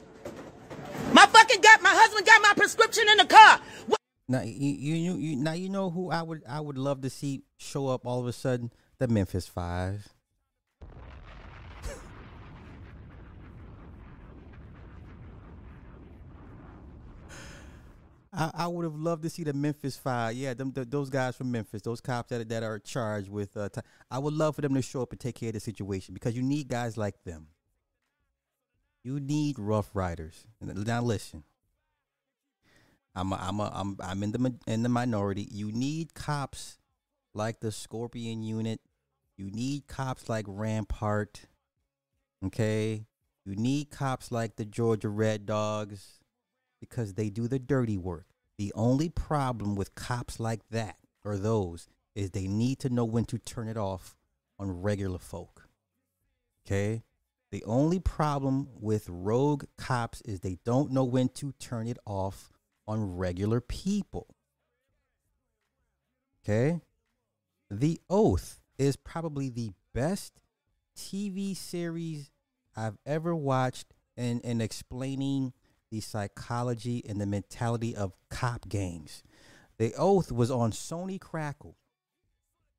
My 1.14 1.26
fucking 1.26 1.62
got 1.62 1.82
my 1.82 1.92
husband 1.94 2.26
got 2.26 2.42
my 2.42 2.54
prescription 2.56 3.08
in 3.10 3.18
the 3.18 3.26
car. 3.26 3.60
What? 3.88 4.00
Now 4.28 4.42
you, 4.42 4.76
you 4.76 5.16
you 5.16 5.36
now 5.36 5.54
you 5.54 5.70
know 5.70 5.90
who 5.90 6.12
I 6.12 6.22
would 6.22 6.44
I 6.48 6.60
would 6.60 6.78
love 6.78 7.02
to 7.02 7.10
see 7.10 7.44
show 7.58 7.88
up 7.88 8.06
all 8.06 8.20
of 8.20 8.28
a 8.28 8.34
sudden 8.34 8.72
the 8.98 9.08
Memphis 9.08 9.48
Five. 9.48 10.08
I, 18.34 18.52
I 18.54 18.68
would 18.68 18.86
have 18.86 18.96
loved 18.96 19.24
to 19.24 19.30
see 19.30 19.44
the 19.44 19.54
Memphis 19.54 19.98
Five. 19.98 20.36
Yeah, 20.36 20.54
them 20.54 20.72
the, 20.72 20.86
those 20.86 21.10
guys 21.10 21.36
from 21.36 21.52
Memphis, 21.52 21.82
those 21.82 22.00
cops 22.00 22.30
that 22.30 22.48
that 22.50 22.64
are 22.64 22.80
charged 22.80 23.30
with. 23.30 23.58
Uh, 23.58 23.70
t- 23.70 23.82
I 24.10 24.20
would 24.20 24.34
love 24.34 24.56
for 24.56 24.62
them 24.62 24.74
to 24.74 24.82
show 24.82 25.02
up 25.02 25.12
and 25.12 25.20
take 25.20 25.36
care 25.36 25.50
of 25.50 25.54
the 25.54 25.60
situation 25.60 26.14
because 26.14 26.36
you 26.36 26.42
need 26.42 26.68
guys 26.70 26.98
like 26.98 27.24
them. 27.24 27.48
You 29.04 29.20
need 29.20 29.60
rough 29.60 29.90
riders. 29.94 30.46
Now 30.62 31.02
listen, 31.02 31.44
I'm 33.16 33.34
a, 33.34 33.36
I'm 33.36 33.60
a, 33.60 33.72
I'm 33.74 33.98
I'm 34.02 34.24
in 34.24 34.32
the 34.32 34.54
in 34.66 34.84
the 34.84 34.90
minority. 34.90 35.48
You 35.52 35.72
need 35.72 36.14
cops 36.14 36.78
like 37.34 37.60
the 37.60 37.72
Scorpion 37.72 38.44
Unit. 38.44 38.80
You 39.38 39.52
need 39.52 39.88
cops 39.88 40.30
like 40.30 40.46
Rampart. 40.48 41.48
Okay, 42.46 43.08
you 43.46 43.56
need 43.56 43.90
cops 43.92 44.32
like 44.32 44.56
the 44.56 44.66
Georgia 44.66 45.10
Red 45.10 45.46
Dogs 45.46 46.21
because 46.82 47.14
they 47.14 47.30
do 47.30 47.48
the 47.48 47.60
dirty 47.60 47.98
work. 47.98 48.26
The 48.58 48.74
only 48.76 49.08
problem 49.08 49.76
with 49.76 49.96
cops 49.96 50.40
like 50.40 50.68
that 50.72 50.98
or 51.24 51.38
those 51.38 51.88
is 52.16 52.32
they 52.32 52.48
need 52.48 52.80
to 52.80 52.90
know 52.90 53.06
when 53.06 53.24
to 53.26 53.38
turn 53.38 53.70
it 53.70 53.78
off 53.78 54.18
on 54.60 54.82
regular 54.82 55.20
folk. 55.20 55.70
Okay? 56.66 57.04
The 57.52 57.64
only 57.66 58.00
problem 58.00 58.68
with 58.80 59.08
rogue 59.10 59.66
cops 59.78 60.22
is 60.22 60.40
they 60.40 60.58
don't 60.66 60.92
know 60.92 61.04
when 61.04 61.30
to 61.30 61.54
turn 61.54 61.88
it 61.88 61.98
off 62.06 62.52
on 62.88 63.16
regular 63.16 63.62
people. 63.62 64.28
Okay? 66.44 66.82
The 67.70 68.02
Oath 68.10 68.60
is 68.78 68.96
probably 68.96 69.50
the 69.50 69.72
best 69.94 70.42
TV 70.98 71.56
series 71.56 72.32
I've 72.76 72.98
ever 73.06 73.36
watched 73.36 73.94
in, 74.18 74.40
in 74.42 74.62
explaining 74.62 75.54
the 75.92 76.00
psychology 76.00 77.04
and 77.08 77.20
the 77.20 77.26
mentality 77.26 77.96
of 77.96 78.14
cop 78.30 78.68
games. 78.70 79.22
The 79.78 79.94
Oath 79.96 80.32
was 80.32 80.50
on 80.50 80.72
Sony 80.72 81.20
Crackle, 81.20 81.76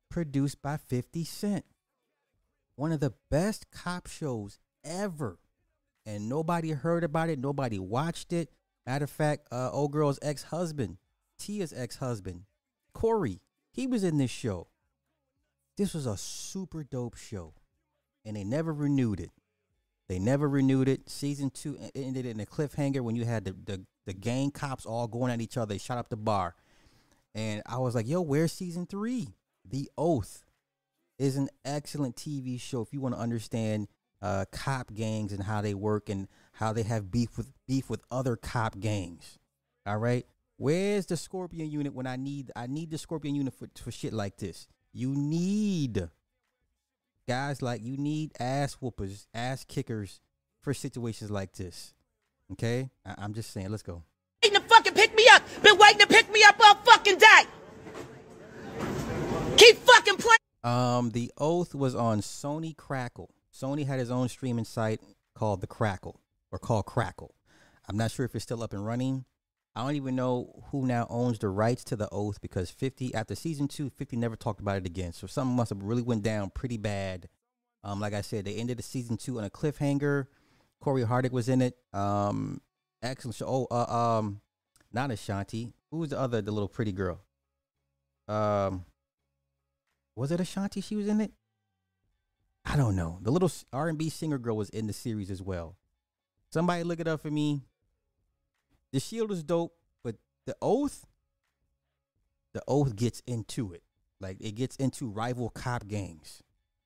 produced 0.09 0.63
by 0.63 0.79
50 0.79 1.25
Cent. 1.25 1.65
One 2.75 2.91
of 2.91 3.01
the 3.01 3.15
best 3.31 3.71
cop 3.71 4.07
shows 4.09 4.59
ever. 4.83 5.39
And 6.05 6.29
nobody 6.29 6.71
heard 6.71 7.05
about 7.05 7.29
it, 7.29 7.39
nobody 7.39 7.79
watched 7.79 8.33
it. 8.33 8.51
Matter 8.87 9.05
of 9.05 9.11
fact, 9.11 9.47
uh, 9.53 9.71
old 9.71 9.93
girl's 9.93 10.19
ex 10.23 10.45
husband, 10.45 10.97
Tia's 11.39 11.73
ex 11.73 11.97
husband, 11.97 12.43
Cory, 12.93 13.41
he 13.71 13.87
was 13.87 14.03
in 14.03 14.19
this 14.19 14.31
show. 14.31 14.69
This 15.77 15.95
was 15.95 16.07
a 16.07 16.17
super 16.17 16.83
dope 16.83 17.17
show, 17.17 17.55
and 18.25 18.37
they 18.37 18.45
never 18.45 18.73
renewed 18.73 19.21
it. 19.21 19.31
They 20.09 20.19
never 20.19 20.49
renewed 20.49 20.89
it. 20.89 21.09
Season 21.09 21.51
two 21.51 21.79
ended 21.95 22.27
in 22.27 22.41
a 22.41 22.47
cliffhanger 22.47 23.01
when 23.01 23.17
you 23.17 23.25
had 23.25 23.45
the, 23.45 23.53
the, 23.65 23.85
the 24.07 24.13
gang 24.13 24.51
cops 24.51 24.85
all 24.85 25.07
going 25.07 25.33
at 25.33 25.41
each 25.41 25.57
other. 25.57 25.75
They 25.75 25.79
shot 25.79 25.99
up 25.99 26.09
the 26.09 26.17
bar. 26.17 26.55
And 27.35 27.63
I 27.67 27.79
was 27.79 27.95
like, 27.95 28.07
yo, 28.07 28.21
where's 28.21 28.53
season 28.53 28.87
three? 28.87 29.29
The 29.65 29.91
Oath 29.97 30.45
is 31.19 31.37
an 31.37 31.49
excellent 31.65 32.17
TV 32.17 32.61
show 32.61 32.83
if 32.83 32.93
you 32.93 33.01
want 33.01 33.15
to 33.15 33.21
understand 33.21 33.89
uh, 34.21 34.45
cop 34.53 34.93
gangs 34.93 35.33
and 35.33 35.43
how 35.43 35.61
they 35.61 35.75
work 35.75 36.09
and 36.09 36.29
how 36.53 36.73
they 36.73 36.83
have 36.83 37.11
beef 37.11 37.37
with 37.37 37.53
beef 37.67 37.89
with 37.89 38.03
other 38.11 38.37
cop 38.37 38.79
gangs. 38.79 39.39
All 39.87 39.99
right. 39.99 40.27
Where's 40.57 41.07
the 41.07 41.17
Scorpion 41.17 41.71
unit 41.71 41.95
when 41.95 42.07
I 42.07 42.17
need 42.17 42.53
I 42.55 42.67
need 42.67 42.91
the 42.91 42.99
Scorpion 42.99 43.35
unit 43.35 43.55
for, 43.55 43.69
for 43.77 43.91
shit 43.91 44.13
like 44.13 44.37
this? 44.37 44.69
You 44.93 45.15
need 45.15 46.09
guys 47.29 47.63
like 47.63 47.83
you 47.83 47.97
need 47.97 48.33
ass 48.41 48.77
whoopers, 48.83 49.27
ass 49.35 49.65
kickers 49.65 50.21
for 50.61 50.75
situations 50.75 51.31
like 51.31 51.53
this. 51.55 51.95
Okay, 52.53 52.91
I- 53.05 53.25
am 53.25 53.35
just 53.35 53.53
saying. 53.53 53.71
Let's 53.71 53.83
go. 53.83 54.03
Waiting 54.43 54.61
to 54.61 54.67
fucking 54.67 54.95
pick 54.95 55.15
me 55.15 55.27
up. 55.33 55.43
Been 55.63 55.79
waiting 55.79 56.01
to 56.01 56.07
pick 56.07 56.31
me 56.33 56.43
up 56.45 56.57
all 56.61 56.75
fucking 56.75 57.19
day. 57.19 57.43
Keep 59.57 59.77
fucking 59.79 60.17
playing. 60.17 60.39
Um, 60.65 61.11
the 61.11 61.33
oath 61.39 61.75
was 61.75 61.95
on 61.95 62.21
Sony 62.21 62.77
Crackle. 62.77 63.31
Sony 63.55 63.87
had 63.87 63.99
his 63.99 64.11
own 64.11 64.29
streaming 64.29 64.65
site 64.65 65.01
called 65.35 65.61
the 65.61 65.67
Crackle 65.67 66.21
or 66.51 66.59
called 66.59 66.87
Crackle. 66.87 67.35
I'm 67.89 67.97
not 67.97 68.11
sure 68.11 68.25
if 68.25 68.35
it's 68.35 68.45
still 68.45 68.63
up 68.63 68.73
and 68.73 68.85
running. 68.85 69.25
I 69.75 69.83
don't 69.83 69.97
even 69.97 70.17
know 70.17 70.65
who 70.71 70.87
now 70.87 71.07
owns 71.09 71.39
the 71.39 71.49
rights 71.49 71.83
to 71.85 71.97
the 71.97 72.09
oath 72.13 72.41
because 72.43 72.71
50 72.71 73.15
after 73.15 73.35
season 73.35 73.69
2 73.69 73.91
50 73.91 74.17
never 74.17 74.37
talked 74.37 74.61
about 74.61 74.77
it 74.77 74.87
again. 74.87 75.13
So 75.13 75.27
something 75.27 75.57
must 75.57 75.71
have 75.71 75.83
really 75.83 76.03
went 76.03 76.23
down 76.23 76.51
pretty 76.51 76.77
bad. 76.77 77.29
Um 77.83 78.01
like 78.01 78.13
I 78.13 78.21
said, 78.21 78.45
they 78.45 78.55
ended 78.55 78.79
the 78.79 78.83
season 78.83 79.17
2 79.17 79.39
on 79.39 79.45
a 79.45 79.51
cliffhanger. 79.51 80.27
Cory 80.81 81.05
Hardrict 81.05 81.33
was 81.33 81.49
in 81.49 81.63
it. 81.63 81.77
Um 81.93 82.61
excellent 83.03 83.37
show. 83.37 83.47
Oh, 83.47 83.67
uh, 83.71 84.19
um 84.19 84.43
not 84.93 85.11
Ashanti. 85.11 85.73
Who 85.91 85.99
was 85.99 86.11
the 86.11 86.21
other 86.21 86.43
the 86.43 86.53
little 86.53 86.69
pretty 86.69 86.93
girl? 86.93 87.21
Um 88.29 88.85
was 90.15 90.31
it 90.31 90.41
Ashanti 90.41 90.83
she 90.83 90.97
was 90.97 91.09
in 91.09 91.23
it? 91.23 91.33
I 92.65 92.77
don't 92.77 92.95
know. 92.95 93.19
The 93.23 93.31
little 93.33 93.51
R&B 93.73 94.11
singer 94.11 94.39
girl 94.39 94.57
was 94.57 94.69
in 94.69 94.87
the 94.87 94.93
series 94.93 95.31
as 95.31 95.43
well. 95.43 95.77
Somebody 96.51 96.85
look 96.85 97.01
it 97.01 97.09
up 97.09 97.23
for 97.23 97.31
me. 97.31 97.63
The 98.93 99.01
Shield 99.01 99.33
is 99.33 99.43
dope, 99.43 99.75
but 100.03 100.17
the 100.47 100.55
Oath, 100.61 101.07
the 102.53 102.63
Oath 102.69 102.95
gets 102.95 103.23
into 103.27 103.73
it. 103.73 103.83
Like 104.21 104.37
it 104.41 104.53
gets 104.53 104.77
into 104.77 105.09
rival 105.09 105.51
cop 105.51 105.89
gangs. 105.89 106.43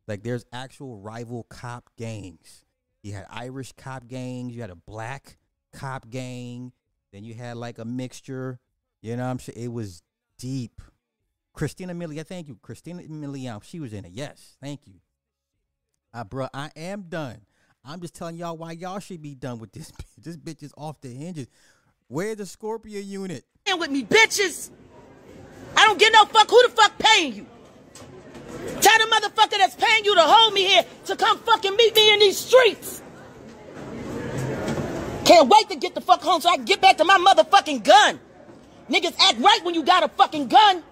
Like 0.09 0.23
there's 0.23 0.45
actual 0.53 0.97
rival 0.97 1.45
cop 1.45 1.91
gangs. 1.99 2.65
You 3.03 3.13
had 3.13 3.27
Irish 3.31 3.73
cop 3.73 4.07
gangs. 4.09 4.55
You 4.55 4.63
had 4.63 4.71
a 4.71 4.77
black 4.77 5.39
cop 5.73 6.09
gang. 6.09 6.73
Then 7.13 7.25
you 7.25 7.35
had 7.35 7.57
like 7.57 7.79
a 7.79 7.85
mixture. 7.85 8.59
You 9.03 9.17
know 9.17 9.25
what 9.25 9.31
I'm 9.31 9.39
saying? 9.39 9.59
It 9.59 9.73
was 9.73 10.03
deep. 10.39 10.81
Christina 11.53 11.95
Milian, 11.95 12.27
thank 12.27 12.49
you. 12.49 12.59
Christina 12.61 13.03
Milian, 13.03 13.63
she 13.63 13.81
was 13.81 13.93
in 13.93 14.05
it. 14.05 14.13
Yes, 14.13 14.57
thank 14.63 14.87
you. 14.87 15.01
Uh, 16.13 16.25
bro, 16.25 16.49
I 16.53 16.71
am 16.77 17.03
done. 17.09 17.43
I'm 17.85 18.01
just 18.01 18.15
telling 18.15 18.37
y'all 18.37 18.57
why 18.57 18.73
y'all 18.73 18.99
should 18.99 19.23
be 19.23 19.35
done 19.35 19.59
with 19.59 19.73
this. 19.73 19.91
bitch. 19.93 20.25
This 20.25 20.37
bitch 20.37 20.63
is 20.63 20.73
off 20.77 21.01
the 21.01 21.09
hinges. 21.09 21.47
Where's 22.09 22.37
the 22.37 22.47
Scorpion 22.47 23.05
unit? 23.07 23.45
with 23.79 23.91
me, 23.91 24.05
bitches. 24.05 24.71
I 25.77 25.85
don't 25.85 25.99
get 25.99 26.13
no 26.13 26.25
fuck 26.25 26.49
who 26.49 26.63
the 26.63 26.69
fuck 26.69 26.97
paying 26.99 27.35
you. 27.35 27.47
Tell 28.81 28.99
the 28.99 29.05
motherfucker 29.13 29.59
that's 29.59 29.75
paying 29.75 30.05
you 30.05 30.15
to 30.15 30.23
hold 30.23 30.55
me 30.55 30.67
here 30.67 30.85
to 31.07 31.17
come 31.17 31.39
fucking 31.39 31.75
meet 31.75 31.95
me 31.95 32.13
in 32.15 32.21
these 32.21 32.39
streets. 32.39 33.03
Can't 35.25 35.49
wait 35.49 35.69
to 35.71 35.77
get 35.77 35.95
the 35.95 36.01
fuck 36.01 36.23
home 36.23 36.41
so 36.41 36.49
I 36.49 36.57
can 36.57 36.65
get 36.65 36.81
back 36.81 36.97
to 36.99 37.05
my 37.05 37.19
motherfucking 37.19 37.83
gun. 37.83 38.21
Niggas 38.89 39.17
act 39.19 39.41
right 39.41 39.59
when 39.65 39.75
you 39.75 39.83
got 39.83 40.05
a 40.05 40.09
fucking 40.09 40.47
gun. 40.47 40.83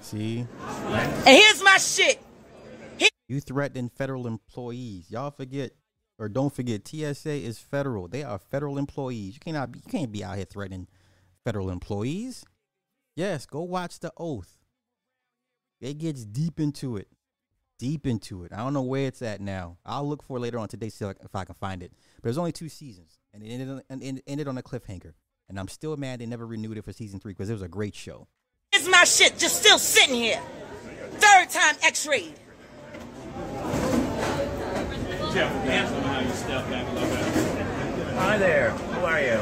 See? 0.00 0.46
And 0.66 1.26
here's 1.26 1.62
my 1.62 1.78
shit. 1.78 2.20
You 3.28 3.40
threatening 3.40 3.88
federal 3.88 4.26
employees. 4.26 5.10
Y'all 5.10 5.30
forget 5.30 5.72
or 6.18 6.28
don't 6.28 6.54
forget 6.54 6.86
TSA 6.86 7.30
is 7.30 7.58
federal. 7.58 8.08
They 8.08 8.22
are 8.22 8.38
federal 8.38 8.78
employees. 8.78 9.34
You 9.34 9.40
cannot 9.40 9.72
be, 9.72 9.80
you 9.84 9.90
can't 9.90 10.12
be 10.12 10.24
out 10.24 10.36
here 10.36 10.44
threatening 10.44 10.86
federal 11.44 11.70
employees. 11.70 12.44
Yes, 13.14 13.46
go 13.46 13.62
watch 13.62 14.00
the 14.00 14.12
oath. 14.16 14.58
It 15.80 15.98
gets 15.98 16.24
deep 16.24 16.58
into 16.60 16.96
it. 16.96 17.08
Deep 17.78 18.06
into 18.06 18.44
it. 18.44 18.52
I 18.52 18.58
don't 18.58 18.72
know 18.72 18.82
where 18.82 19.06
it's 19.06 19.20
at 19.20 19.40
now. 19.40 19.76
I'll 19.84 20.08
look 20.08 20.22
for 20.22 20.38
later 20.40 20.58
on 20.58 20.68
today 20.68 20.88
see 20.88 21.04
if 21.04 21.34
I 21.34 21.44
can 21.44 21.54
find 21.54 21.82
it. 21.82 21.92
But 22.16 22.24
there's 22.24 22.38
only 22.38 22.52
two 22.52 22.70
seasons, 22.70 23.18
and 23.34 23.42
it 23.42 23.48
ended, 23.48 23.68
on- 23.90 24.02
it 24.02 24.22
ended 24.26 24.48
on 24.48 24.56
a 24.56 24.62
cliffhanger. 24.62 25.12
And 25.48 25.60
I'm 25.60 25.68
still 25.68 25.96
mad 25.96 26.20
they 26.20 26.26
never 26.26 26.46
renewed 26.46 26.78
it 26.78 26.84
for 26.84 26.92
season 26.92 27.20
three 27.20 27.32
because 27.32 27.50
it 27.50 27.52
was 27.52 27.62
a 27.62 27.68
great 27.68 27.94
show. 27.94 28.26
Here's 28.72 28.88
my 28.88 29.04
shit 29.04 29.38
just 29.38 29.60
still 29.60 29.78
sitting 29.78 30.14
here. 30.14 30.40
Third 31.12 31.50
time 31.50 31.76
x-rayed. 31.82 32.34
Hi 38.16 38.38
there. 38.38 38.70
How 38.70 39.04
are 39.04 39.20
you? 39.20 39.36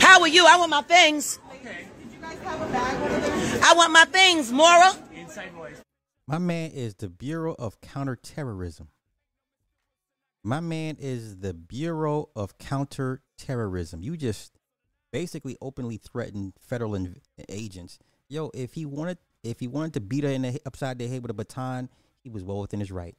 How 0.00 0.20
are 0.20 0.28
you? 0.28 0.46
I 0.46 0.56
want 0.56 0.70
my 0.70 0.82
things. 0.82 1.40
Did 1.50 2.12
you 2.12 2.20
guys 2.20 2.38
have 2.44 2.60
a 2.60 2.72
bag? 2.72 3.60
I 3.64 3.74
want 3.74 3.92
my 3.92 4.04
things, 4.04 4.52
Mora. 4.52 4.92
Inside 5.12 5.50
voice. 5.50 5.82
My 6.28 6.38
man 6.38 6.70
is 6.70 6.94
the 6.94 7.08
Bureau 7.08 7.56
of 7.58 7.80
Counterterrorism. 7.80 8.90
My 10.44 10.60
man 10.60 10.96
is 11.00 11.38
the 11.38 11.54
Bureau 11.54 12.28
of 12.36 12.58
Counterterrorism. 12.58 14.04
You 14.04 14.16
just 14.16 14.52
basically 15.10 15.56
openly 15.60 15.96
threatened 15.96 16.52
federal 16.60 16.94
in- 16.94 17.20
agents. 17.48 17.98
Yo, 18.28 18.52
if 18.54 18.74
he 18.74 18.86
wanted, 18.86 19.18
if 19.42 19.58
he 19.58 19.66
wanted 19.66 19.94
to 19.94 20.00
beat 20.00 20.22
her 20.22 20.30
in 20.30 20.42
the, 20.42 20.60
upside 20.64 21.00
the 21.00 21.08
head 21.08 21.22
with 21.22 21.32
a 21.32 21.34
baton, 21.34 21.88
he 22.22 22.30
was 22.30 22.44
well 22.44 22.60
within 22.60 22.78
his 22.78 22.92
right. 22.92 23.16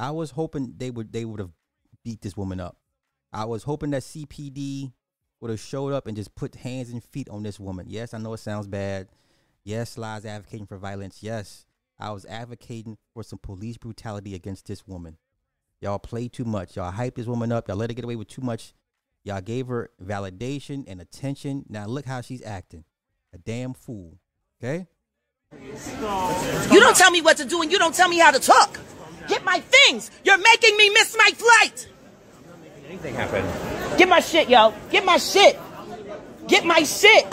I 0.00 0.12
was 0.12 0.30
hoping 0.30 0.72
they 0.78 0.90
would 0.90 1.12
they 1.12 1.26
would 1.26 1.40
have 1.40 1.50
beat 2.02 2.22
this 2.22 2.34
woman 2.34 2.58
up. 2.58 2.78
I 3.34 3.44
was 3.44 3.64
hoping 3.64 3.90
that 3.90 4.02
CPD 4.02 4.92
would 5.40 5.50
have 5.50 5.60
showed 5.60 5.92
up 5.92 6.06
and 6.06 6.16
just 6.16 6.34
put 6.34 6.54
hands 6.54 6.88
and 6.88 7.04
feet 7.04 7.28
on 7.28 7.42
this 7.42 7.60
woman. 7.60 7.84
Yes, 7.86 8.14
I 8.14 8.18
know 8.18 8.32
it 8.32 8.38
sounds 8.38 8.66
bad. 8.66 9.08
Yes, 9.62 9.98
lies 9.98 10.24
advocating 10.24 10.66
for 10.66 10.78
violence. 10.78 11.22
Yes, 11.22 11.66
I 11.98 12.12
was 12.12 12.24
advocating 12.24 12.96
for 13.12 13.22
some 13.22 13.38
police 13.40 13.76
brutality 13.76 14.34
against 14.34 14.66
this 14.66 14.88
woman. 14.88 15.18
Y'all 15.82 15.98
play 15.98 16.28
too 16.28 16.46
much. 16.46 16.76
Y'all 16.76 16.90
hype 16.90 17.16
this 17.16 17.26
woman 17.26 17.52
up. 17.52 17.68
Y'all 17.68 17.76
let 17.76 17.90
her 17.90 17.94
get 17.94 18.04
away 18.04 18.16
with 18.16 18.28
too 18.28 18.42
much. 18.42 18.72
Y'all 19.22 19.42
gave 19.42 19.66
her 19.66 19.90
validation 20.02 20.82
and 20.88 21.02
attention. 21.02 21.66
Now 21.68 21.84
look 21.84 22.06
how 22.06 22.22
she's 22.22 22.42
acting. 22.42 22.84
A 23.34 23.38
damn 23.38 23.74
fool. 23.74 24.18
Okay? 24.62 24.86
You 25.60 26.80
don't 26.80 26.96
tell 26.96 27.10
me 27.10 27.20
what 27.20 27.36
to 27.36 27.44
do 27.44 27.60
and 27.60 27.70
you 27.70 27.78
don't 27.78 27.94
tell 27.94 28.08
me 28.08 28.18
how 28.18 28.30
to 28.30 28.40
talk. 28.40 28.78
Get 29.30 29.44
my 29.44 29.60
things. 29.60 30.10
You're 30.24 30.38
making 30.38 30.76
me 30.76 30.90
miss 30.90 31.16
my 31.16 31.30
flight. 31.30 31.88
Anything 32.88 33.14
happen? 33.14 33.44
Get 33.96 34.08
my 34.08 34.18
shit, 34.18 34.48
yo. 34.48 34.74
Get 34.90 35.04
my 35.04 35.18
shit. 35.18 35.56
Get 36.48 36.64
my 36.64 36.82
shit. 36.82 37.24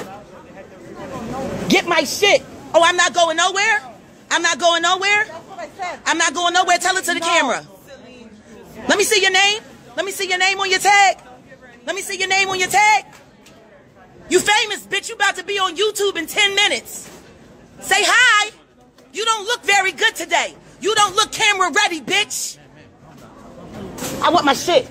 Get 1.69 1.87
my 1.87 2.03
shit. 2.03 2.43
Oh, 2.75 2.83
I'm 2.83 2.95
not 2.97 3.15
going 3.15 3.35
nowhere? 3.35 3.81
I'm 4.29 4.43
not 4.43 4.59
going 4.59 4.83
nowhere? 4.83 5.25
That's 5.25 5.47
what 5.49 5.57
I 5.57 5.69
said. 5.69 5.99
I'm 6.05 6.19
not 6.19 6.35
going 6.35 6.53
nowhere. 6.53 6.77
Tell 6.77 6.95
it 6.97 7.05
to 7.05 7.15
the 7.15 7.19
camera. 7.19 7.65
Let 8.87 8.99
me 8.99 9.03
see 9.03 9.19
your 9.19 9.31
name. 9.31 9.63
Let 9.95 10.05
me 10.05 10.11
see 10.11 10.29
your 10.29 10.37
name 10.37 10.59
on 10.59 10.69
your 10.69 10.79
tag. 10.79 11.17
Let 11.87 11.95
me 11.95 12.03
see 12.03 12.19
your 12.19 12.27
name 12.27 12.47
on 12.49 12.59
your 12.59 12.69
tag. 12.69 13.05
You 14.29 14.39
famous, 14.39 14.85
bitch. 14.85 15.09
You 15.09 15.15
about 15.15 15.35
to 15.37 15.43
be 15.43 15.57
on 15.57 15.75
YouTube 15.75 16.15
in 16.15 16.27
10 16.27 16.53
minutes. 16.53 17.09
Say 17.79 18.03
hi. 18.05 18.51
You 19.13 19.25
don't 19.25 19.45
look 19.45 19.63
very 19.63 19.93
good 19.93 20.15
today. 20.15 20.53
You 20.81 20.93
don't 20.95 21.15
look 21.15 21.31
camera 21.31 21.71
ready, 21.71 22.01
bitch. 22.01 22.57
I 24.21 24.29
want 24.29 24.45
my 24.45 24.53
shit. 24.53 24.89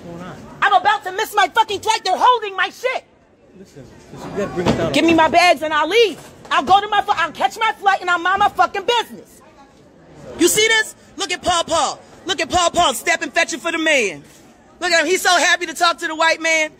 I'm 0.61 0.73
about 0.73 1.03
to 1.03 1.11
miss 1.11 1.33
my 1.35 1.47
fucking 1.47 1.79
flight. 1.81 2.01
They're 2.03 2.17
holding 2.17 2.55
my 2.55 2.69
shit. 2.69 3.05
Listen, 3.57 3.85
listen, 4.13 4.31
you 4.31 4.37
gotta 4.37 4.53
bring 4.53 4.67
it 4.67 4.77
down. 4.77 4.91
Give 4.91 5.05
me 5.05 5.13
my 5.13 5.29
bags 5.29 5.61
and 5.61 5.73
I'll 5.73 5.87
leave. 5.89 6.19
I'll 6.51 6.63
go 6.63 6.79
to 6.79 6.87
my, 6.87 7.01
fu- 7.01 7.13
I'll 7.13 7.31
catch 7.31 7.57
my 7.57 7.71
flight 7.73 8.01
and 8.01 8.09
I'll 8.09 8.19
mind 8.19 8.39
my 8.39 8.49
fucking 8.49 8.83
business. 8.85 9.41
You 10.39 10.47
see 10.47 10.67
this? 10.67 10.95
Look 11.15 11.31
at 11.31 11.41
Paul 11.41 11.63
Paul. 11.63 11.99
Look 12.25 12.39
at 12.41 12.49
Paul 12.49 12.69
Paul 12.69 12.93
stepping 12.93 13.31
fetching 13.31 13.59
for 13.59 13.71
the 13.71 13.77
man. 13.77 14.23
Look 14.79 14.91
at 14.91 15.01
him. 15.01 15.07
He's 15.07 15.21
so 15.21 15.29
happy 15.29 15.65
to 15.65 15.73
talk 15.73 15.97
to 15.99 16.07
the 16.07 16.15
white 16.15 16.41
man. 16.41 16.71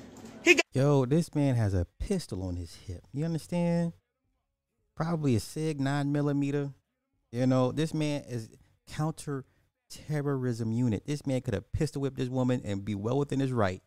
He 0.43 0.55
got 0.55 0.63
Yo, 0.73 1.05
this 1.05 1.33
man 1.33 1.55
has 1.55 1.73
a 1.73 1.87
pistol 1.99 2.43
on 2.43 2.55
his 2.55 2.75
hip. 2.75 3.01
You 3.13 3.25
understand? 3.25 3.93
Probably 4.95 5.35
a 5.35 5.39
SIG 5.39 5.79
9 5.79 6.11
millimeter. 6.11 6.71
You 7.31 7.47
know, 7.47 7.71
this 7.71 7.93
man 7.93 8.23
is 8.27 8.49
counter 8.87 9.45
terrorism 9.89 10.71
unit. 10.71 11.05
This 11.05 11.25
man 11.25 11.41
could 11.41 11.53
have 11.53 11.71
pistol 11.71 12.01
whipped 12.01 12.17
this 12.17 12.29
woman 12.29 12.61
and 12.63 12.83
be 12.83 12.95
well 12.95 13.17
within 13.17 13.39
his 13.39 13.51
right. 13.51 13.81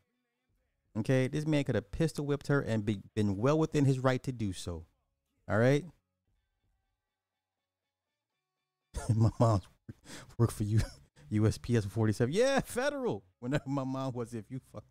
Okay, 0.98 1.28
this 1.28 1.46
man 1.46 1.64
could 1.64 1.76
have 1.76 1.92
pistol 1.92 2.26
whipped 2.26 2.48
her 2.48 2.60
and 2.60 2.84
be, 2.84 3.00
been 3.14 3.36
well 3.36 3.58
within 3.58 3.84
his 3.84 3.98
right 3.98 4.22
to 4.24 4.32
do 4.32 4.52
so. 4.52 4.86
All 5.48 5.58
right. 5.58 5.84
my 9.14 9.30
mom's 9.38 9.62
work 10.38 10.50
for 10.50 10.64
you, 10.64 10.80
USPS 11.32 11.88
47. 11.88 12.32
Yeah, 12.34 12.60
federal. 12.60 13.24
Whenever 13.38 13.68
my 13.68 13.84
mom 13.84 14.12
was, 14.12 14.34
if 14.34 14.50
you 14.50 14.60
fuck 14.72 14.84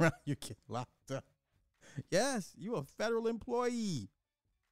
around, 0.00 0.12
you 0.24 0.34
get 0.36 0.56
locked 0.68 1.10
up. 1.10 1.24
Yes, 2.10 2.52
you 2.56 2.74
a 2.76 2.82
federal 2.82 3.28
employee. 3.28 4.08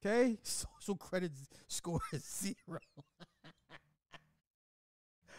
Okay, 0.03 0.37
social 0.43 0.95
credit 0.95 1.31
score 1.67 2.01
is 2.11 2.25
zero. 2.25 2.79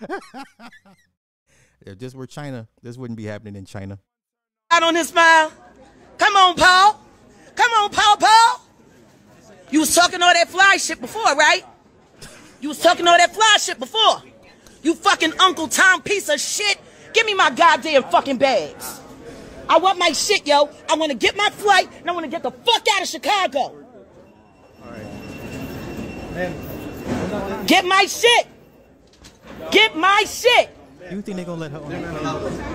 if 1.83 1.99
this 1.99 2.15
were 2.15 2.27
China, 2.27 2.69
this 2.83 2.97
wouldn't 2.97 3.17
be 3.17 3.25
happening 3.25 3.57
in 3.57 3.65
China. 3.65 3.99
out 4.71 4.83
on 4.83 4.95
his 4.95 5.09
smile. 5.09 5.53
Come 6.19 6.37
on, 6.37 6.55
Paul. 6.55 7.01
Come 7.55 7.71
on, 7.73 7.91
Paul 7.91 8.17
Paul. 8.17 8.67
You 9.71 9.81
was 9.81 9.95
talking 9.95 10.23
all 10.23 10.33
that 10.33 10.49
fly 10.49 10.77
shit 10.77 11.01
before, 11.01 11.35
right? 11.35 11.65
You 12.61 12.69
was 12.69 12.79
talking 12.79 13.07
all 13.07 13.17
that 13.17 13.35
fly 13.35 13.57
shit 13.59 13.79
before. 13.79 14.23
You 14.83 14.95
fucking 14.95 15.33
Uncle 15.41 15.69
Tom 15.69 16.03
piece 16.03 16.29
of 16.29 16.41
shit. 16.41 16.79
Give 17.13 17.27
me 17.27 17.35
my 17.35 17.51
goddamn 17.51 18.05
fucking 18.05 18.39
bags. 18.39 19.01
I 19.69 19.79
want 19.79 19.99
my 19.99 20.11
shit, 20.13 20.47
yo. 20.47 20.69
I 20.89 20.97
want 20.97 21.13
to 21.13 21.19
get 21.19 21.37
my 21.37 21.49
flight 21.51 21.89
and 22.01 22.11
I 22.11 22.13
want 22.13 22.25
to 22.25 22.31
get 22.31 22.43
the 22.43 22.51
fuck 22.51 22.87
out 22.95 23.03
of 23.03 23.09
Chicago. 23.09 23.79
Get 27.67 27.85
my 27.85 28.05
shit. 28.07 28.47
Get 29.71 29.97
my 29.97 30.25
shit. 30.27 30.77
You 31.11 31.21
think 31.21 31.37
they're 31.37 31.45
gonna 31.45 31.61
let 31.61 31.71
her 31.73 31.79
on? 31.79 31.91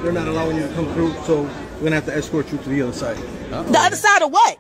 They're 0.04 0.12
not 0.12 0.28
allowing 0.28 0.58
you 0.58 0.68
to 0.68 0.74
come 0.74 0.92
through, 0.94 1.14
so 1.24 1.44
we're 1.76 1.84
gonna 1.84 1.96
have 1.96 2.06
to 2.06 2.16
escort 2.16 2.52
you 2.52 2.58
to 2.58 2.70
the 2.70 2.82
other 2.82 2.94
side. 2.94 3.18
The 3.18 3.80
other 3.80 3.96
side 3.96 4.22
of 4.22 4.32
what? 4.32 4.60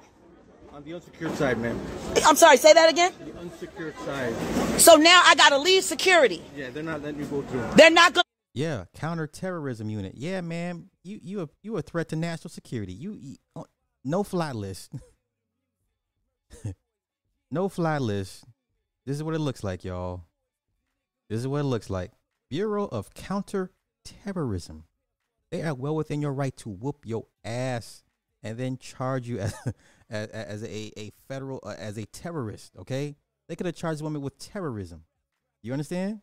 On 0.73 0.83
the 0.83 0.93
unsecured 0.93 1.35
side, 1.35 1.57
ma'am. 1.57 1.79
I'm 2.25 2.35
sorry, 2.35 2.57
say 2.57 2.73
that 2.73 2.89
again. 2.89 3.11
The 3.25 3.39
unsecured 3.39 3.97
side. 3.99 4.33
So 4.79 4.95
now 4.95 5.21
I 5.25 5.35
gotta 5.35 5.57
leave 5.57 5.83
security. 5.83 6.43
Yeah, 6.55 6.69
they're 6.69 6.83
not 6.83 7.01
letting 7.01 7.19
you 7.19 7.25
go 7.25 7.41
through. 7.43 7.67
They're 7.75 7.91
not 7.91 8.13
gonna. 8.13 8.23
Yeah, 8.53 8.85
counterterrorism 8.95 9.89
unit. 9.89 10.13
Yeah, 10.15 10.41
man, 10.41 10.89
you 11.03 11.19
you 11.21 11.41
a 11.41 11.49
you 11.61 11.77
a 11.77 11.81
threat 11.81 12.09
to 12.09 12.15
national 12.15 12.49
security. 12.49 12.93
You, 12.93 13.13
you 13.13 13.35
uh, 13.55 13.63
no 14.03 14.23
fly 14.23 14.51
list. 14.51 14.93
no 17.51 17.69
fly 17.69 17.97
list. 17.97 18.45
This 19.05 19.15
is 19.15 19.23
what 19.23 19.35
it 19.35 19.39
looks 19.39 19.63
like, 19.63 19.83
y'all. 19.83 20.23
This 21.29 21.39
is 21.39 21.47
what 21.47 21.59
it 21.59 21.63
looks 21.63 21.89
like. 21.89 22.11
Bureau 22.49 22.86
of 22.86 23.13
Counterterrorism. 23.13 24.86
They 25.51 25.62
are 25.63 25.73
well 25.73 25.95
within 25.95 26.21
your 26.21 26.33
right 26.33 26.55
to 26.57 26.69
whoop 26.69 27.05
your 27.05 27.27
ass 27.43 28.03
and 28.43 28.57
then 28.57 28.77
charge 28.77 29.27
you 29.27 29.39
as 29.39 29.55
as, 30.10 30.27
as 30.29 30.63
a, 30.63 30.91
a 30.97 31.12
federal 31.27 31.60
uh, 31.63 31.75
as 31.77 31.97
a 31.97 32.05
terrorist. 32.05 32.75
Okay, 32.77 33.15
they 33.47 33.55
could 33.55 33.65
have 33.65 33.75
charged 33.75 33.99
the 33.99 34.03
woman 34.03 34.21
with 34.21 34.38
terrorism. 34.38 35.03
You 35.63 35.73
understand? 35.73 36.21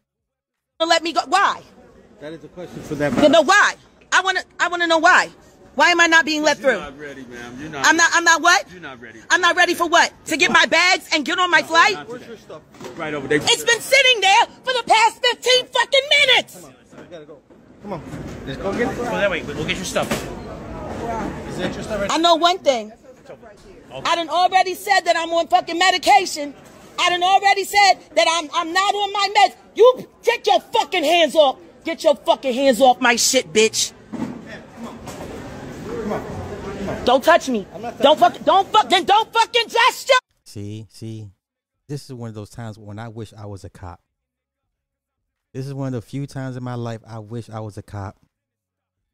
let 0.80 1.02
me 1.02 1.12
go. 1.12 1.22
Why? 1.26 1.62
That 2.20 2.32
is 2.32 2.44
a 2.44 2.48
question 2.48 2.82
for 2.82 2.94
them. 2.94 3.14
You 3.22 3.28
know 3.28 3.42
why? 3.42 3.76
I 4.12 4.20
wanna. 4.20 4.42
I 4.60 4.68
wanna 4.68 4.87
know 4.87 4.98
why. 4.98 5.30
Why 5.74 5.90
am 5.90 6.00
I 6.00 6.06
not 6.06 6.24
being 6.24 6.42
let 6.42 6.58
You're 6.60 6.72
through? 6.72 6.80
not 6.80 6.98
ready, 6.98 7.24
ma'am. 7.24 7.56
You're 7.60 7.70
not. 7.70 7.87
I'm 7.87 7.96
not. 7.96 8.10
I'm 8.14 8.24
not 8.24 8.42
what? 8.42 8.70
You're 8.70 8.80
not 8.80 9.00
ready. 9.00 9.20
I'm 9.30 9.40
not 9.40 9.56
ready 9.56 9.74
for 9.74 9.88
what? 9.88 10.12
To 10.26 10.37
get 10.37 10.52
my 10.52 10.66
bags 10.66 11.08
and 11.12 11.24
get 11.24 11.38
on 11.38 11.50
my 11.50 11.62
flight? 11.62 11.94
Not 11.94 12.08
today. 12.08 12.37
Right 12.96 13.12
over 13.14 13.26
there. 13.26 13.38
It's 13.42 13.64
been 13.64 13.80
sitting 13.80 14.20
there 14.20 14.46
for 14.62 14.72
the 14.72 14.84
past 14.87 15.24
15 15.24 15.66
fucking 15.66 16.00
minutes. 16.10 16.66
We 16.96 17.02
gotta 17.10 17.24
go. 17.24 17.38
Come 17.82 17.94
on. 17.94 18.02
Let's 18.46 18.58
go 18.58 18.72
get 18.72 18.92
it. 18.92 18.96
Go 18.96 19.04
that 19.04 19.30
way. 19.30 19.42
We'll 19.42 19.66
get 19.66 19.76
your 19.76 19.84
stuff. 19.84 20.10
Is 21.48 21.58
that 21.58 21.74
your 21.74 21.82
stuff 21.82 22.00
right 22.00 22.10
I 22.10 22.18
know 22.18 22.37
one 22.37 22.58
thing. 22.58 22.92
I 24.04 24.16
done 24.16 24.28
already 24.28 24.74
said 24.74 25.00
that 25.00 25.16
I'm 25.16 25.32
on 25.32 25.48
fucking 25.48 25.78
medication. 25.78 26.54
I 26.98 27.10
done 27.10 27.22
already 27.22 27.64
said 27.64 27.94
that 28.14 28.26
I'm 28.30 28.48
I'm 28.54 28.72
not 28.72 28.94
on 28.94 29.12
my 29.12 29.28
meds. 29.37 29.56
You 29.74 30.08
get 30.22 30.46
your 30.46 30.60
fucking 30.60 31.04
hands 31.04 31.34
off. 31.34 31.58
Get 31.84 32.04
your 32.04 32.14
fucking 32.14 32.54
hands 32.54 32.80
off 32.80 33.00
my 33.00 33.16
shit, 33.16 33.52
bitch. 33.52 33.92
Don't 37.04 37.22
touch 37.22 37.48
me. 37.50 37.66
Don't 38.00 38.18
fuck. 38.18 38.42
Don't 38.44 38.66
fuck. 38.72 38.88
Then 38.88 39.04
don't 39.04 39.30
fucking 39.32 39.68
gesture. 39.68 40.14
See, 40.44 40.86
see, 40.90 41.28
this 41.86 42.04
is 42.06 42.14
one 42.14 42.28
of 42.28 42.34
those 42.34 42.50
times 42.50 42.78
when 42.78 42.98
I 42.98 43.08
wish 43.08 43.34
I 43.36 43.44
was 43.46 43.64
a 43.64 43.68
cop. 43.68 44.00
This 45.52 45.66
is 45.66 45.74
one 45.74 45.88
of 45.88 45.92
the 45.92 46.02
few 46.02 46.26
times 46.26 46.56
in 46.56 46.64
my 46.64 46.74
life 46.74 47.00
I 47.06 47.18
wish 47.18 47.50
I 47.50 47.60
was 47.60 47.76
a 47.76 47.82
cop. 47.82 48.16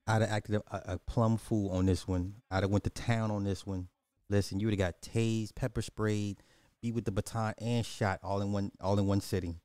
I'd 0.06 0.22
have 0.22 0.30
acted 0.30 0.62
a, 0.70 0.92
a 0.92 0.98
plum 0.98 1.36
fool 1.36 1.70
on 1.70 1.86
this 1.86 2.06
one. 2.06 2.34
I'd 2.50 2.62
have 2.62 2.70
went 2.70 2.84
to 2.84 2.90
town 2.90 3.30
on 3.30 3.44
this 3.44 3.66
one. 3.66 3.88
Listen, 4.28 4.60
you 4.60 4.66
would 4.66 4.78
have 4.78 4.94
got 4.94 5.02
tased, 5.02 5.54
pepper 5.56 5.82
sprayed, 5.82 6.42
beat 6.80 6.94
with 6.94 7.04
the 7.04 7.12
baton, 7.12 7.54
and 7.58 7.84
shot 7.84 8.20
all 8.22 8.40
in 8.40 8.52
one 8.52 8.70
all 8.80 8.98
in 8.98 9.06
one 9.06 9.20
sitting. 9.20 9.58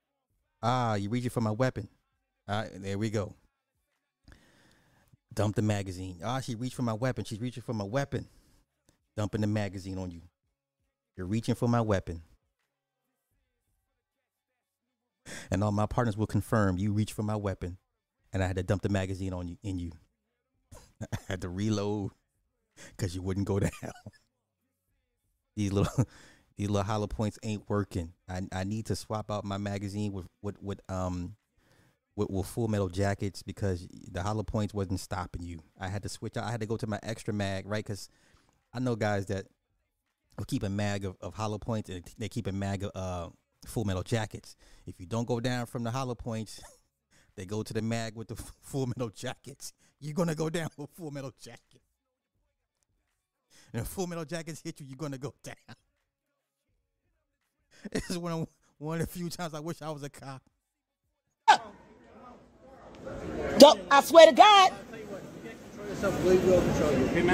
Ah, 0.64 0.96
you 0.96 1.10
reaching 1.10 1.30
for 1.30 1.42
my 1.42 1.52
weapon. 1.52 1.88
Ah, 2.48 2.66
there 2.74 2.98
we 2.98 3.12
go. 3.12 3.36
Dump 5.36 5.56
the 5.56 5.62
magazine. 5.62 6.20
Ah, 6.24 6.40
she 6.40 6.56
reached 6.56 6.76
for 6.76 6.82
my 6.82 6.94
weapon. 6.94 7.26
She's 7.26 7.42
reaching 7.42 7.62
for 7.64 7.74
my 7.74 7.84
weapon. 7.84 8.28
Dumping 9.18 9.42
the 9.42 9.48
magazine 9.48 9.98
on 9.98 10.10
you. 10.12 10.22
You're 11.16 11.28
reaching 11.28 11.56
for 11.56 11.68
my 11.68 11.82
weapon. 11.82 12.22
And 15.52 15.64
all 15.64 15.72
my 15.72 15.86
partners 15.86 16.18
will 16.18 16.28
confirm 16.28 16.78
you 16.78 16.94
reached 16.94 17.14
for 17.14 17.24
my 17.24 17.36
weapon. 17.36 17.78
And 18.32 18.44
I 18.44 18.48
had 18.48 18.56
to 18.58 18.64
dump 18.64 18.82
the 18.82 18.90
magazine 18.90 19.34
on 19.34 19.48
you 19.48 19.58
in 19.64 19.80
you. 19.80 19.92
I 21.02 21.18
had 21.28 21.42
to 21.42 21.50
reload 21.50 22.12
because 22.90 23.16
you 23.16 23.22
wouldn't 23.22 23.48
go 23.48 23.60
down. 23.62 23.72
these 25.56 25.72
little 25.72 26.06
these 26.58 26.70
little 26.70 26.86
hollow 26.86 27.08
points 27.08 27.40
ain't 27.44 27.70
working. 27.70 28.14
I 28.30 28.42
I 28.52 28.64
need 28.64 28.86
to 28.88 28.96
swap 28.96 29.32
out 29.32 29.46
my 29.46 29.58
magazine 29.58 30.12
with 30.14 30.28
with, 30.42 30.62
with 30.62 30.82
um 30.90 31.36
with, 32.16 32.30
with 32.30 32.48
full 32.48 32.68
metal 32.68 32.90
jackets 32.90 33.44
because 33.44 33.88
the 34.12 34.22
hollow 34.22 34.44
points 34.44 34.74
wasn't 34.74 35.00
stopping 35.00 35.44
you. 35.44 35.60
I 35.80 35.88
had 35.88 36.04
to 36.04 36.10
switch 36.10 36.38
out. 36.38 36.46
I 36.46 36.52
had 36.52 36.62
to 36.62 36.66
go 36.66 36.78
to 36.78 36.88
my 36.88 37.00
extra 37.04 37.34
mag, 37.34 37.66
right? 37.68 37.84
Because 37.86 38.10
I 38.74 38.80
know 38.80 38.96
guys 38.96 39.28
that 39.28 39.46
will 40.38 40.46
keep 40.46 40.64
a 40.64 40.70
mag 40.70 41.06
of, 41.06 41.16
of 41.22 41.34
hollow 41.34 41.58
points 41.58 41.90
and 41.90 42.04
they 42.18 42.30
keep 42.30 42.48
a 42.48 42.52
mag 42.52 42.84
of 42.84 42.92
uh, 42.96 43.30
full 43.66 43.86
metal 43.86 44.04
jackets. 44.04 44.56
If 44.86 45.00
you 45.00 45.06
don't 45.06 45.28
go 45.28 45.40
down 45.40 45.66
from 45.66 45.84
the 45.84 45.92
hollow 45.92 46.16
points, 46.16 46.62
they 47.36 47.46
go 47.46 47.64
to 47.64 47.74
the 47.74 47.82
mag 47.82 48.16
with 48.16 48.30
the 48.30 48.36
full 48.62 48.88
metal 48.88 49.10
jackets. 49.10 49.74
You're 50.00 50.14
gonna 50.14 50.36
go 50.36 50.50
down 50.50 50.70
with 50.78 50.90
full 50.92 51.12
metal 51.12 51.32
jacket. 51.42 51.82
And 53.74 53.88
full 53.88 54.08
metal 54.08 54.26
jackets 54.26 54.62
hit 54.62 54.80
you, 54.80 54.86
you're 54.88 54.98
gonna 54.98 55.18
go 55.18 55.34
down. 55.44 55.56
This 57.92 58.10
is 58.10 58.18
one 58.18 58.32
of 58.32 58.48
one 58.80 59.00
of 59.00 59.06
the 59.06 59.14
few 59.14 59.30
times 59.30 59.54
I 59.54 59.60
wish 59.60 59.80
I 59.84 59.92
was 59.92 60.02
a 60.02 60.10
cop. 60.10 60.42
Don't, 63.58 63.80
I 63.90 64.02
swear 64.02 64.28
to 64.28 64.34
God. 64.34 64.72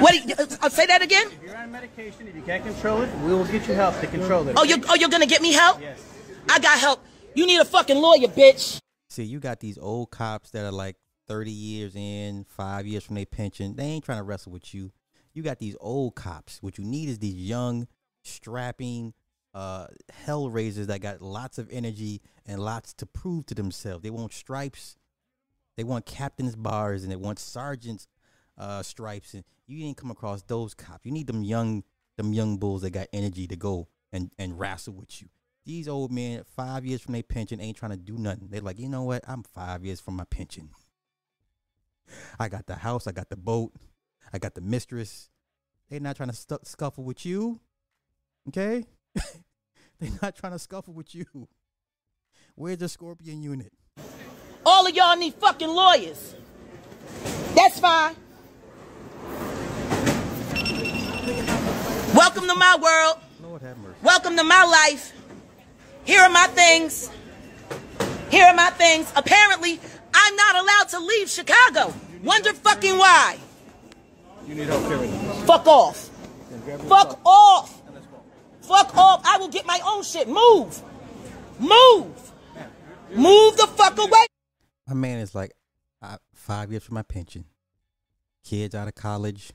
What? 0.00 0.12
do 0.12 0.18
you- 0.18 0.34
uh, 0.62 0.68
say 0.68 0.86
that 0.86 1.02
again. 1.02 1.26
If 1.26 1.42
you're 1.42 1.56
on 1.56 1.72
medication, 1.72 2.28
if 2.28 2.36
you 2.36 2.42
can't 2.42 2.64
control 2.64 3.02
it, 3.02 3.10
we 3.18 3.32
will 3.32 3.44
get 3.44 3.66
you 3.66 3.74
help 3.74 3.98
to 4.00 4.06
control 4.06 4.46
it. 4.48 4.56
Oh, 4.56 4.62
you 4.62 4.76
oh 4.88 4.94
you're 4.94 5.08
gonna 5.08 5.26
get 5.26 5.42
me 5.42 5.52
help? 5.52 5.80
Yes. 5.80 6.00
I 6.48 6.58
got 6.58 6.78
help. 6.78 7.04
You 7.34 7.46
need 7.46 7.60
a 7.60 7.64
fucking 7.64 7.96
lawyer, 7.96 8.28
bitch. 8.28 8.78
See, 9.08 9.24
you 9.24 9.40
got 9.40 9.60
these 9.60 9.78
old 9.78 10.10
cops 10.10 10.50
that 10.50 10.64
are 10.64 10.72
like 10.72 10.96
30 11.28 11.50
years 11.50 11.96
in, 11.96 12.44
five 12.44 12.86
years 12.86 13.04
from 13.04 13.16
their 13.16 13.26
pension. 13.26 13.76
They 13.76 13.84
ain't 13.84 14.04
trying 14.04 14.18
to 14.18 14.24
wrestle 14.24 14.52
with 14.52 14.74
you. 14.74 14.92
You 15.34 15.42
got 15.42 15.58
these 15.58 15.76
old 15.80 16.14
cops. 16.14 16.62
What 16.62 16.78
you 16.78 16.84
need 16.84 17.08
is 17.08 17.18
these 17.18 17.34
young, 17.34 17.88
strapping, 18.22 19.14
uh, 19.54 19.86
hell 20.10 20.50
raisers 20.50 20.86
that 20.86 21.00
got 21.00 21.20
lots 21.20 21.58
of 21.58 21.68
energy 21.70 22.22
and 22.46 22.60
lots 22.60 22.92
to 22.94 23.06
prove 23.06 23.46
to 23.46 23.54
themselves. 23.54 24.02
They 24.02 24.10
want 24.10 24.32
stripes, 24.32 24.96
they 25.76 25.84
want 25.84 26.06
captain's 26.06 26.56
bars, 26.56 27.02
and 27.02 27.10
they 27.10 27.16
want 27.16 27.38
sergeant's 27.38 28.08
uh, 28.58 28.82
stripes. 28.82 29.34
And 29.34 29.44
you 29.66 29.78
didn't 29.78 29.96
come 29.96 30.10
across 30.10 30.42
those 30.42 30.74
cops. 30.74 31.04
You 31.04 31.12
need 31.12 31.26
them 31.26 31.42
young, 31.42 31.84
them 32.16 32.32
young 32.32 32.58
bulls 32.58 32.82
that 32.82 32.90
got 32.90 33.08
energy 33.12 33.46
to 33.46 33.56
go 33.56 33.88
and 34.12 34.30
and 34.38 34.58
wrestle 34.58 34.94
with 34.94 35.20
you. 35.22 35.28
These 35.64 35.88
old 35.88 36.10
men, 36.10 36.42
five 36.56 36.84
years 36.84 37.00
from 37.00 37.12
their 37.12 37.22
pension, 37.22 37.60
ain't 37.60 37.76
trying 37.76 37.92
to 37.92 37.96
do 37.96 38.18
nothing. 38.18 38.48
They're 38.50 38.60
like, 38.60 38.78
you 38.78 38.88
know 38.88 39.04
what? 39.04 39.22
I'm 39.28 39.44
five 39.44 39.84
years 39.84 40.00
from 40.00 40.16
my 40.16 40.24
pension. 40.24 40.70
I 42.38 42.48
got 42.48 42.66
the 42.66 42.74
house, 42.74 43.06
I 43.06 43.12
got 43.12 43.28
the 43.30 43.36
boat, 43.36 43.72
I 44.32 44.38
got 44.38 44.54
the 44.54 44.60
mistress. 44.60 45.30
They're 45.88 46.00
not 46.00 46.16
trying 46.16 46.30
to 46.30 46.58
scuffle 46.64 47.04
with 47.04 47.24
you. 47.24 47.60
Okay? 48.48 48.84
They're 50.00 50.18
not 50.20 50.36
trying 50.36 50.52
to 50.52 50.58
scuffle 50.58 50.94
with 50.94 51.14
you. 51.14 51.48
Where's 52.54 52.78
the 52.78 52.88
scorpion 52.88 53.42
unit? 53.42 53.72
All 54.64 54.86
of 54.86 54.94
y'all 54.94 55.16
need 55.16 55.34
fucking 55.34 55.68
lawyers. 55.68 56.34
That's 57.54 57.80
fine. 57.80 58.14
Welcome 62.14 62.46
to 62.46 62.54
my 62.54 62.78
world. 62.80 63.16
Lord 63.42 63.62
have 63.62 63.76
mercy. 63.78 63.96
Welcome 64.02 64.36
to 64.36 64.44
my 64.44 64.64
life. 64.64 65.12
Here 66.04 66.20
are 66.20 66.30
my 66.30 66.46
things. 66.48 67.10
Here 68.30 68.46
are 68.46 68.54
my 68.54 68.70
things. 68.70 69.12
Apparently, 69.16 69.80
I'm 70.14 70.36
not 70.36 70.56
allowed 70.56 70.88
to 70.90 71.00
leave 71.00 71.28
Chicago. 71.28 71.92
Wonder 72.22 72.52
fucking 72.52 72.98
why. 72.98 73.38
You 74.46 74.54
need 74.54 74.68
help 74.68 74.82
carrying 74.84 75.10
this. 75.10 75.44
Fuck 75.44 75.66
off. 75.66 76.10
Fuck 76.88 77.20
off. 77.24 77.82
Fuck 78.62 78.96
off. 78.96 79.22
I 79.24 79.38
will 79.38 79.48
get 79.48 79.66
my 79.66 79.80
own 79.84 80.02
shit. 80.02 80.28
Move. 80.28 80.80
Move. 81.58 82.32
Move 83.14 83.56
the 83.56 83.66
fuck 83.66 83.98
away. 83.98 84.26
My 84.92 84.98
man 84.98 85.20
is 85.20 85.34
like, 85.34 85.52
I, 86.02 86.18
five 86.34 86.70
years 86.70 86.84
from 86.84 86.96
my 86.96 87.02
pension. 87.02 87.46
Kids 88.44 88.74
out 88.74 88.88
of 88.88 88.94
college. 88.94 89.54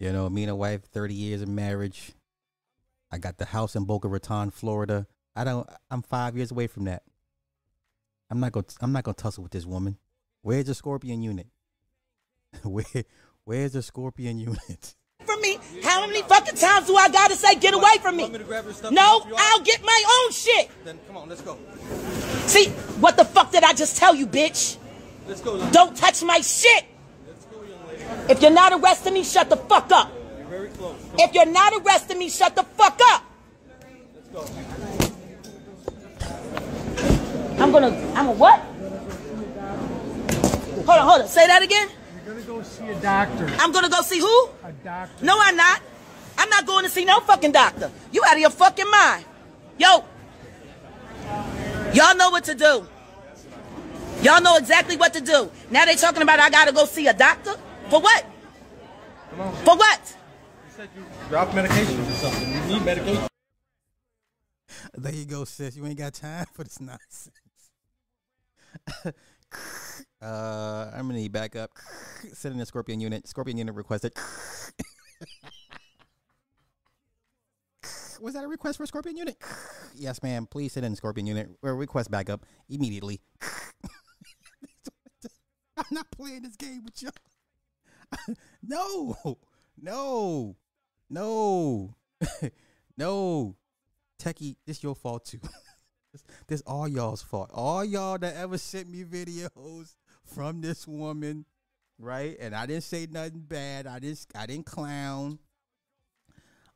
You 0.00 0.12
know, 0.12 0.28
me 0.28 0.42
and 0.42 0.50
a 0.50 0.56
wife, 0.56 0.82
30 0.86 1.14
years 1.14 1.40
of 1.40 1.48
marriage. 1.48 2.14
I 3.12 3.18
got 3.18 3.38
the 3.38 3.44
house 3.44 3.76
in 3.76 3.84
Boca 3.84 4.08
Raton, 4.08 4.50
Florida. 4.50 5.06
I 5.36 5.44
don't, 5.44 5.68
I'm 5.88 6.02
five 6.02 6.36
years 6.36 6.50
away 6.50 6.66
from 6.66 6.86
that. 6.86 7.04
I'm 8.28 8.40
not 8.40 8.50
gonna, 8.50 8.66
I'm 8.80 8.90
not 8.90 9.04
gonna 9.04 9.14
tussle 9.14 9.44
with 9.44 9.52
this 9.52 9.64
woman. 9.64 9.98
Where's 10.42 10.64
the 10.64 10.74
scorpion 10.74 11.22
unit? 11.22 11.46
Where, 12.64 12.84
where's 13.44 13.74
the 13.74 13.82
scorpion 13.82 14.40
unit? 14.40 14.96
from 15.24 15.40
me. 15.42 15.58
How 15.82 16.06
many 16.06 16.22
fucking 16.22 16.56
times 16.56 16.86
do 16.86 16.96
I 16.96 17.08
gotta 17.08 17.36
say 17.36 17.54
get 17.54 17.74
away 17.74 17.98
from 18.00 18.16
me? 18.16 18.28
Me 18.30 18.38
to 18.38 18.44
grab 18.44 18.64
your 18.64 18.72
stuff? 18.72 18.90
No, 18.90 19.20
and 19.20 19.24
help 19.24 19.28
you 19.28 19.34
out? 19.34 19.40
I'll 19.40 19.60
get 19.60 19.84
my 19.84 20.02
own 20.24 20.32
shit. 20.32 20.70
Then 20.84 20.98
come 21.06 21.16
on, 21.16 21.28
let's 21.28 21.42
go. 21.42 21.56
See, 22.48 22.70
what 23.00 23.16
the 23.18 23.24
fuck 23.26 23.52
did 23.52 23.62
I 23.62 23.74
just 23.74 23.98
tell 23.98 24.14
you, 24.14 24.26
bitch? 24.26 24.78
Let's 25.26 25.42
go. 25.42 25.56
Young. 25.56 25.70
Don't 25.70 25.94
touch 25.94 26.22
my 26.22 26.40
shit. 26.40 26.86
Let's 27.26 27.44
go, 27.44 27.62
young 27.62 27.86
lady. 27.86 28.32
If 28.32 28.40
you're 28.40 28.50
not 28.50 28.72
arresting 28.72 29.12
me, 29.12 29.22
shut 29.22 29.50
the 29.50 29.56
fuck 29.56 29.92
up. 29.92 30.10
You're 30.38 30.46
very 30.46 30.68
close. 30.68 30.96
Come 31.10 31.20
If 31.20 31.34
you're 31.34 31.44
not 31.44 31.74
arresting 31.74 32.18
me, 32.18 32.30
shut 32.30 32.56
the 32.56 32.62
fuck 32.62 32.98
up. 33.12 33.24
Let's 34.14 34.28
go. 34.28 34.46
I'm 37.62 37.70
gonna, 37.70 37.88
I'm 38.14 38.28
a 38.28 38.32
what? 38.32 38.60
Hold 40.86 40.98
on, 41.00 41.06
hold 41.06 41.20
on. 41.22 41.28
Say 41.28 41.46
that 41.46 41.60
again. 41.62 41.88
You're 42.24 42.34
gonna 42.34 42.46
go 42.46 42.62
see 42.62 42.88
a 42.88 42.98
doctor. 43.00 43.46
I'm 43.58 43.72
gonna 43.72 43.90
go 43.90 44.00
see 44.00 44.20
who? 44.20 44.48
A 44.64 44.72
doctor. 44.82 45.22
No, 45.22 45.36
I'm 45.38 45.56
not. 45.56 45.82
I'm 46.38 46.48
not 46.48 46.64
going 46.64 46.84
to 46.84 46.90
see 46.90 47.04
no 47.04 47.20
fucking 47.20 47.52
doctor. 47.52 47.90
You 48.10 48.22
out 48.24 48.34
of 48.34 48.40
your 48.40 48.50
fucking 48.50 48.90
mind. 48.90 49.26
Yo. 49.76 50.04
Y'all 51.98 52.14
know 52.14 52.30
what 52.30 52.44
to 52.44 52.54
do. 52.54 52.86
Y'all 54.22 54.40
know 54.40 54.56
exactly 54.56 54.96
what 54.96 55.12
to 55.14 55.20
do. 55.20 55.50
Now 55.68 55.84
they 55.84 55.96
talking 55.96 56.22
about 56.22 56.38
I 56.38 56.48
gotta 56.48 56.70
go 56.70 56.84
see 56.84 57.08
a 57.08 57.12
doctor? 57.12 57.56
For 57.90 58.00
what? 58.00 58.24
For 59.64 59.76
what? 59.76 60.00
You 60.06 60.72
said 60.76 60.88
you 60.96 61.04
dropped 61.28 61.54
medications 61.54 62.08
or 62.08 62.12
something. 62.12 62.52
You 62.52 62.60
need 62.76 62.84
medication. 62.84 63.26
There 64.94 65.12
you 65.12 65.24
go, 65.24 65.44
sis. 65.44 65.76
You 65.76 65.86
ain't 65.86 65.98
got 65.98 66.14
time 66.14 66.46
for 66.52 66.62
this 66.62 66.80
nonsense. 66.80 67.32
uh, 70.22 70.90
I'm 70.94 71.08
gonna 71.08 71.14
need 71.14 71.32
backup. 71.32 71.72
Send 72.32 72.52
in 72.52 72.58
the 72.60 72.66
Scorpion 72.66 73.00
unit. 73.00 73.26
Scorpion 73.26 73.58
unit 73.58 73.74
requested. 73.74 74.12
Was 78.20 78.34
that 78.34 78.44
a 78.44 78.48
request 78.48 78.78
for 78.78 78.84
a 78.84 78.86
Scorpion 78.86 79.16
unit? 79.16 79.36
yes, 79.94 80.22
ma'am. 80.22 80.46
Please 80.46 80.72
send 80.72 80.86
in 80.86 80.96
Scorpion 80.96 81.26
unit. 81.26 81.48
Or 81.62 81.74
request 81.74 82.10
backup 82.10 82.44
immediately. 82.68 83.20
I'm 85.76 85.84
not 85.92 86.10
playing 86.10 86.42
this 86.42 86.56
game 86.56 86.84
with 86.84 87.02
you. 87.02 87.10
no, 88.62 89.16
no, 89.80 90.56
no, 91.08 91.94
no. 92.96 93.56
Techie, 94.20 94.56
this 94.66 94.82
your 94.82 94.96
fault 94.96 95.24
too. 95.24 95.38
this, 96.12 96.24
this 96.48 96.62
all 96.66 96.88
y'all's 96.88 97.22
fault. 97.22 97.50
All 97.52 97.84
y'all 97.84 98.18
that 98.18 98.34
ever 98.34 98.58
sent 98.58 98.90
me 98.90 99.04
videos 99.04 99.94
from 100.24 100.60
this 100.60 100.88
woman, 100.88 101.44
right? 101.98 102.36
And 102.40 102.54
I 102.54 102.66
didn't 102.66 102.82
say 102.82 103.06
nothing 103.08 103.44
bad. 103.46 103.86
I 103.86 104.00
didn't 104.00 104.26
I 104.34 104.46
didn't 104.46 104.66
clown. 104.66 105.38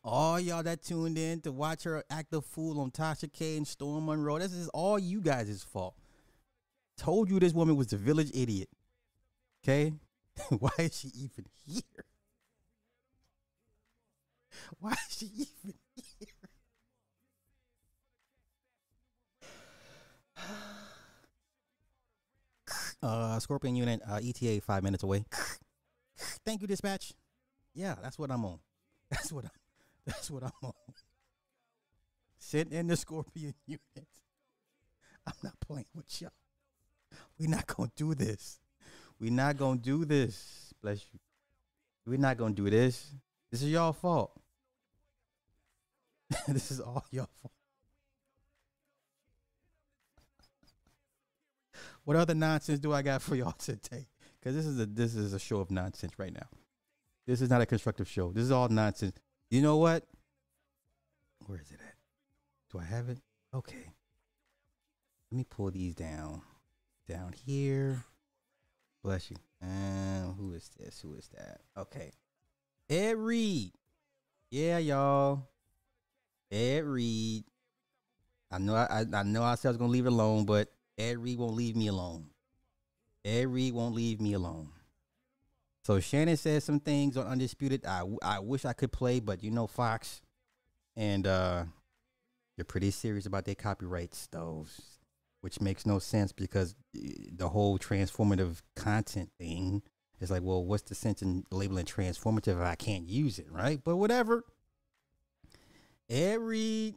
All 0.04 0.40
y'all 0.40 0.64
that 0.64 0.82
tuned 0.82 1.16
in 1.16 1.40
to 1.42 1.52
watch 1.52 1.84
her 1.84 2.02
act 2.10 2.34
a 2.34 2.40
fool 2.40 2.80
on 2.80 2.90
Tasha 2.90 3.32
K 3.32 3.56
and 3.56 3.66
Storm 3.66 4.06
Monroe, 4.06 4.38
this 4.38 4.52
is 4.52 4.68
all 4.70 4.98
you 4.98 5.20
guys' 5.20 5.62
fault. 5.62 5.94
Told 6.96 7.30
you 7.30 7.38
this 7.38 7.52
woman 7.52 7.76
was 7.76 7.88
the 7.88 7.96
village 7.96 8.30
idiot. 8.34 8.68
Okay? 9.62 9.92
Why 10.58 10.70
is 10.78 10.98
she 10.98 11.08
even 11.08 11.46
here? 11.64 12.04
Why 14.80 14.92
is 14.92 15.16
she 15.16 15.26
even 15.26 15.74
here? 15.94 16.28
Uh, 23.04 23.36
Scorpion 23.40 23.74
unit, 23.74 24.00
uh, 24.08 24.20
ETA 24.22 24.60
five 24.60 24.84
minutes 24.84 25.02
away. 25.02 25.24
Thank 26.46 26.60
you, 26.60 26.68
dispatch. 26.68 27.12
Yeah, 27.74 27.96
that's 28.00 28.16
what 28.16 28.30
I'm 28.30 28.44
on. 28.44 28.60
That's 29.10 29.32
what 29.32 29.44
I'm. 29.44 29.50
That's 30.06 30.30
what 30.30 30.42
I'm 30.42 30.50
on. 30.62 30.72
Sitting 32.38 32.72
in 32.76 32.88
the 32.88 32.96
Scorpion 32.96 33.54
unit. 33.66 34.08
I'm 35.26 35.34
not 35.42 35.60
playing 35.60 35.86
with 35.94 36.20
y'all. 36.20 36.30
We're 37.38 37.48
not 37.48 37.66
gonna 37.66 37.92
do 37.94 38.14
this. 38.14 38.58
We're 39.20 39.30
not 39.30 39.56
gonna 39.56 39.78
do 39.78 40.04
this. 40.04 40.74
Bless 40.82 41.04
you. 41.12 41.20
We're 42.06 42.18
not 42.18 42.36
gonna 42.36 42.54
do 42.54 42.68
this. 42.68 43.14
This 43.50 43.62
is 43.62 43.70
y'all 43.70 43.92
fault. 43.92 44.32
this 46.48 46.70
is 46.70 46.80
all 46.80 47.04
y'all 47.10 47.28
fault. 47.40 47.52
What 52.04 52.16
other 52.16 52.34
nonsense 52.34 52.80
do 52.80 52.92
I 52.92 53.02
got 53.02 53.22
for 53.22 53.36
y'all 53.36 53.52
today? 53.52 54.08
Because 54.40 54.56
this 54.56 54.66
is 54.66 54.80
a 54.80 54.86
this 54.86 55.14
is 55.14 55.32
a 55.32 55.38
show 55.38 55.60
of 55.60 55.70
nonsense 55.70 56.18
right 56.18 56.32
now. 56.32 56.48
This 57.26 57.40
is 57.40 57.48
not 57.48 57.60
a 57.60 57.66
constructive 57.66 58.08
show. 58.08 58.32
This 58.32 58.42
is 58.42 58.50
all 58.50 58.68
nonsense. 58.68 59.16
You 59.52 59.60
know 59.60 59.76
what? 59.76 60.06
Where 61.44 61.60
is 61.60 61.70
it 61.70 61.78
at? 61.86 61.94
Do 62.70 62.78
I 62.78 62.84
have 62.84 63.10
it? 63.10 63.18
Okay. 63.52 63.92
Let 65.30 65.36
me 65.36 65.44
pull 65.44 65.70
these 65.70 65.94
down. 65.94 66.40
Down 67.06 67.34
here. 67.44 68.02
Bless 69.04 69.30
you. 69.30 69.36
And 69.60 70.34
who 70.36 70.54
is 70.54 70.70
this? 70.80 71.02
Who 71.02 71.12
is 71.16 71.28
that? 71.36 71.60
Okay. 71.76 72.12
Ed 72.88 73.18
Reed. 73.18 73.72
Yeah, 74.50 74.78
y'all. 74.78 75.42
Ed 76.50 76.84
Reed. 76.84 77.44
I 78.50 78.56
know 78.56 78.74
I, 78.74 79.04
I 79.12 79.22
know 79.22 79.42
I 79.42 79.56
said 79.56 79.68
I 79.68 79.72
was 79.72 79.76
gonna 79.76 79.92
leave 79.92 80.06
it 80.06 80.12
alone, 80.12 80.46
but 80.46 80.72
Ed 80.96 81.18
Reed 81.18 81.36
won't 81.36 81.56
leave 81.56 81.76
me 81.76 81.88
alone. 81.88 82.24
Ed 83.22 83.48
Reed 83.48 83.74
won't 83.74 83.94
leave 83.94 84.18
me 84.18 84.32
alone. 84.32 84.70
So 85.82 85.98
Shannon 85.98 86.36
says 86.36 86.64
some 86.64 86.80
things 86.80 87.16
on 87.16 87.26
Undisputed. 87.26 87.84
I, 87.84 88.02
I 88.22 88.38
wish 88.38 88.64
I 88.64 88.72
could 88.72 88.92
play, 88.92 89.18
but 89.18 89.42
you 89.42 89.50
know 89.50 89.66
Fox, 89.66 90.22
and 90.96 91.26
uh, 91.26 91.64
they're 92.56 92.64
pretty 92.64 92.92
serious 92.92 93.26
about 93.26 93.44
their 93.44 93.56
copyrights, 93.56 94.28
though, 94.30 94.66
which 95.40 95.60
makes 95.60 95.84
no 95.84 95.98
sense 95.98 96.30
because 96.30 96.76
the 96.94 97.48
whole 97.48 97.78
transformative 97.78 98.62
content 98.76 99.30
thing 99.38 99.82
is 100.20 100.30
like, 100.30 100.42
well, 100.44 100.64
what's 100.64 100.84
the 100.84 100.94
sense 100.94 101.20
in 101.20 101.44
labeling 101.50 101.84
transformative 101.86 102.60
if 102.60 102.66
I 102.66 102.76
can't 102.76 103.08
use 103.08 103.40
it, 103.40 103.50
right? 103.50 103.80
But 103.82 103.96
whatever. 103.96 104.44
Every 106.08 106.94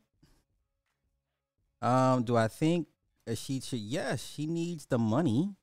Um, 1.81 2.23
do 2.23 2.35
I 2.35 2.47
think 2.47 2.87
she 3.35 3.59
should? 3.61 3.79
Yes, 3.79 4.23
she 4.23 4.45
needs 4.45 4.85
the 4.85 4.99
money 4.99 5.55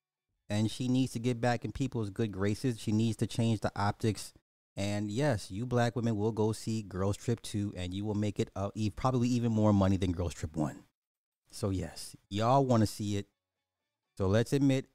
and 0.53 0.71
she 0.71 0.87
needs 0.87 1.13
to 1.13 1.19
get 1.19 1.41
back 1.41 1.65
in 1.65 1.73
people's 1.73 2.11
good 2.11 2.31
graces. 2.31 2.79
She 2.79 2.93
needs 2.93 3.17
to 3.17 3.27
change 3.27 3.61
the 3.61 3.73
optics. 3.75 4.35
And 4.77 5.11
yes, 5.11 5.51
you 5.51 5.65
black 5.65 5.97
women 5.97 6.15
will 6.17 6.31
go 6.31 6.53
see 6.53 6.83
Girls 6.83 7.17
Trip 7.17 7.41
2 7.41 7.73
and 7.75 7.95
you 7.95 8.05
will 8.05 8.15
make 8.15 8.39
it 8.39 8.51
uh, 8.55 8.69
probably 8.95 9.29
even 9.29 9.51
more 9.51 9.73
money 9.73 9.97
than 9.97 10.13
Girls 10.13 10.35
Trip 10.35 10.55
1. 10.55 10.85
So 11.51 11.71
yes, 11.71 12.15
y'all 12.29 12.67
want 12.67 12.83
to 12.83 12.87
see 12.87 13.17
it. 13.17 13.29
So 14.19 14.27
let's 14.27 14.53
admit 14.53 14.87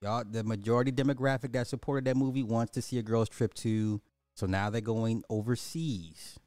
y'all 0.00 0.22
the 0.24 0.44
majority 0.44 0.92
demographic 0.92 1.52
that 1.54 1.66
supported 1.66 2.04
that 2.04 2.16
movie 2.16 2.44
wants 2.44 2.70
to 2.74 2.82
see 2.82 2.98
a 2.98 3.02
Girls 3.02 3.28
Trip 3.28 3.52
2. 3.54 4.00
So 4.36 4.46
now 4.46 4.70
they're 4.70 4.80
going 4.80 5.24
overseas. 5.28 6.38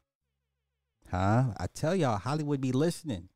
Huh? 1.11 1.47
I 1.57 1.67
tell 1.73 1.93
y'all 1.93 2.17
Hollywood 2.17 2.61
be 2.61 2.71
listening. 2.71 3.27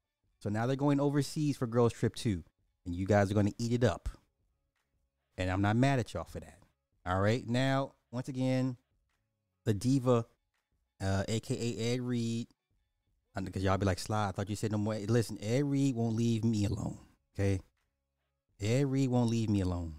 So 0.41 0.49
now 0.49 0.65
they're 0.65 0.77
going 0.77 1.01
overseas 1.01 1.57
for 1.57 1.67
Girls 1.67 1.91
Trip 1.91 2.15
2 2.15 2.41
and 2.85 2.95
you 2.95 3.05
guys 3.05 3.29
are 3.29 3.33
going 3.33 3.47
to 3.47 3.55
eat 3.61 3.73
it 3.73 3.83
up. 3.83 4.07
And 5.39 5.49
I'm 5.49 5.61
not 5.61 5.77
mad 5.77 5.99
at 5.99 6.13
y'all 6.13 6.25
for 6.25 6.41
that. 6.41 6.59
All 7.05 7.19
right. 7.19 7.47
Now, 7.47 7.93
once 8.11 8.27
again, 8.27 8.75
the 9.63 9.73
diva, 9.73 10.25
uh, 11.01 11.23
aka 11.27 11.77
Ed 11.77 12.01
Reed, 12.01 12.47
because 13.41 13.63
y'all 13.63 13.77
be 13.77 13.85
like, 13.85 13.99
Sly, 13.99 14.27
I 14.27 14.31
thought 14.31 14.49
you 14.49 14.57
said 14.57 14.73
no 14.73 14.77
more. 14.77 14.95
Listen, 14.95 15.37
Ed 15.41 15.63
Reed 15.63 15.95
won't 15.95 16.17
leave 16.17 16.43
me 16.43 16.65
alone. 16.65 16.97
Okay. 17.33 17.61
Ed 18.61 18.91
Reed 18.91 19.09
won't 19.09 19.29
leave 19.29 19.49
me 19.49 19.61
alone. 19.61 19.95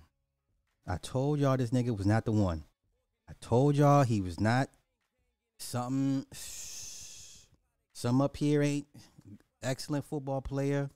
I 0.87 0.99
told 0.99 1.39
y'all 1.39 1.57
this 1.57 1.71
nigga 1.71 1.97
was 1.97 2.07
not 2.07 2.27
the 2.27 2.33
one. 2.33 2.65
I 3.27 3.33
told 3.41 3.77
y'all 3.77 4.03
he 4.03 4.21
was 4.21 4.39
not 4.39 4.69
something. 5.57 6.27
Some 7.93 8.21
up 8.21 8.37
here 8.37 8.63
ain't 8.63 8.89
excellent 9.63 10.05
football 10.05 10.43
player, 10.43 10.91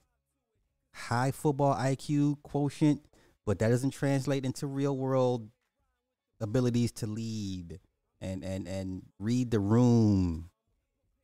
high 0.92 1.30
football 1.30 1.74
IQ 1.74 2.42
quotient, 2.42 3.02
but 3.46 3.58
that 3.58 3.68
doesn't 3.68 3.90
translate 3.90 4.44
into 4.44 4.66
real 4.66 4.96
world 4.96 5.48
abilities 6.40 6.92
to 6.92 7.06
lead 7.06 7.80
and 8.20 8.42
and 8.44 8.66
and 8.66 9.02
read 9.18 9.50
the 9.50 9.60
room 9.60 10.50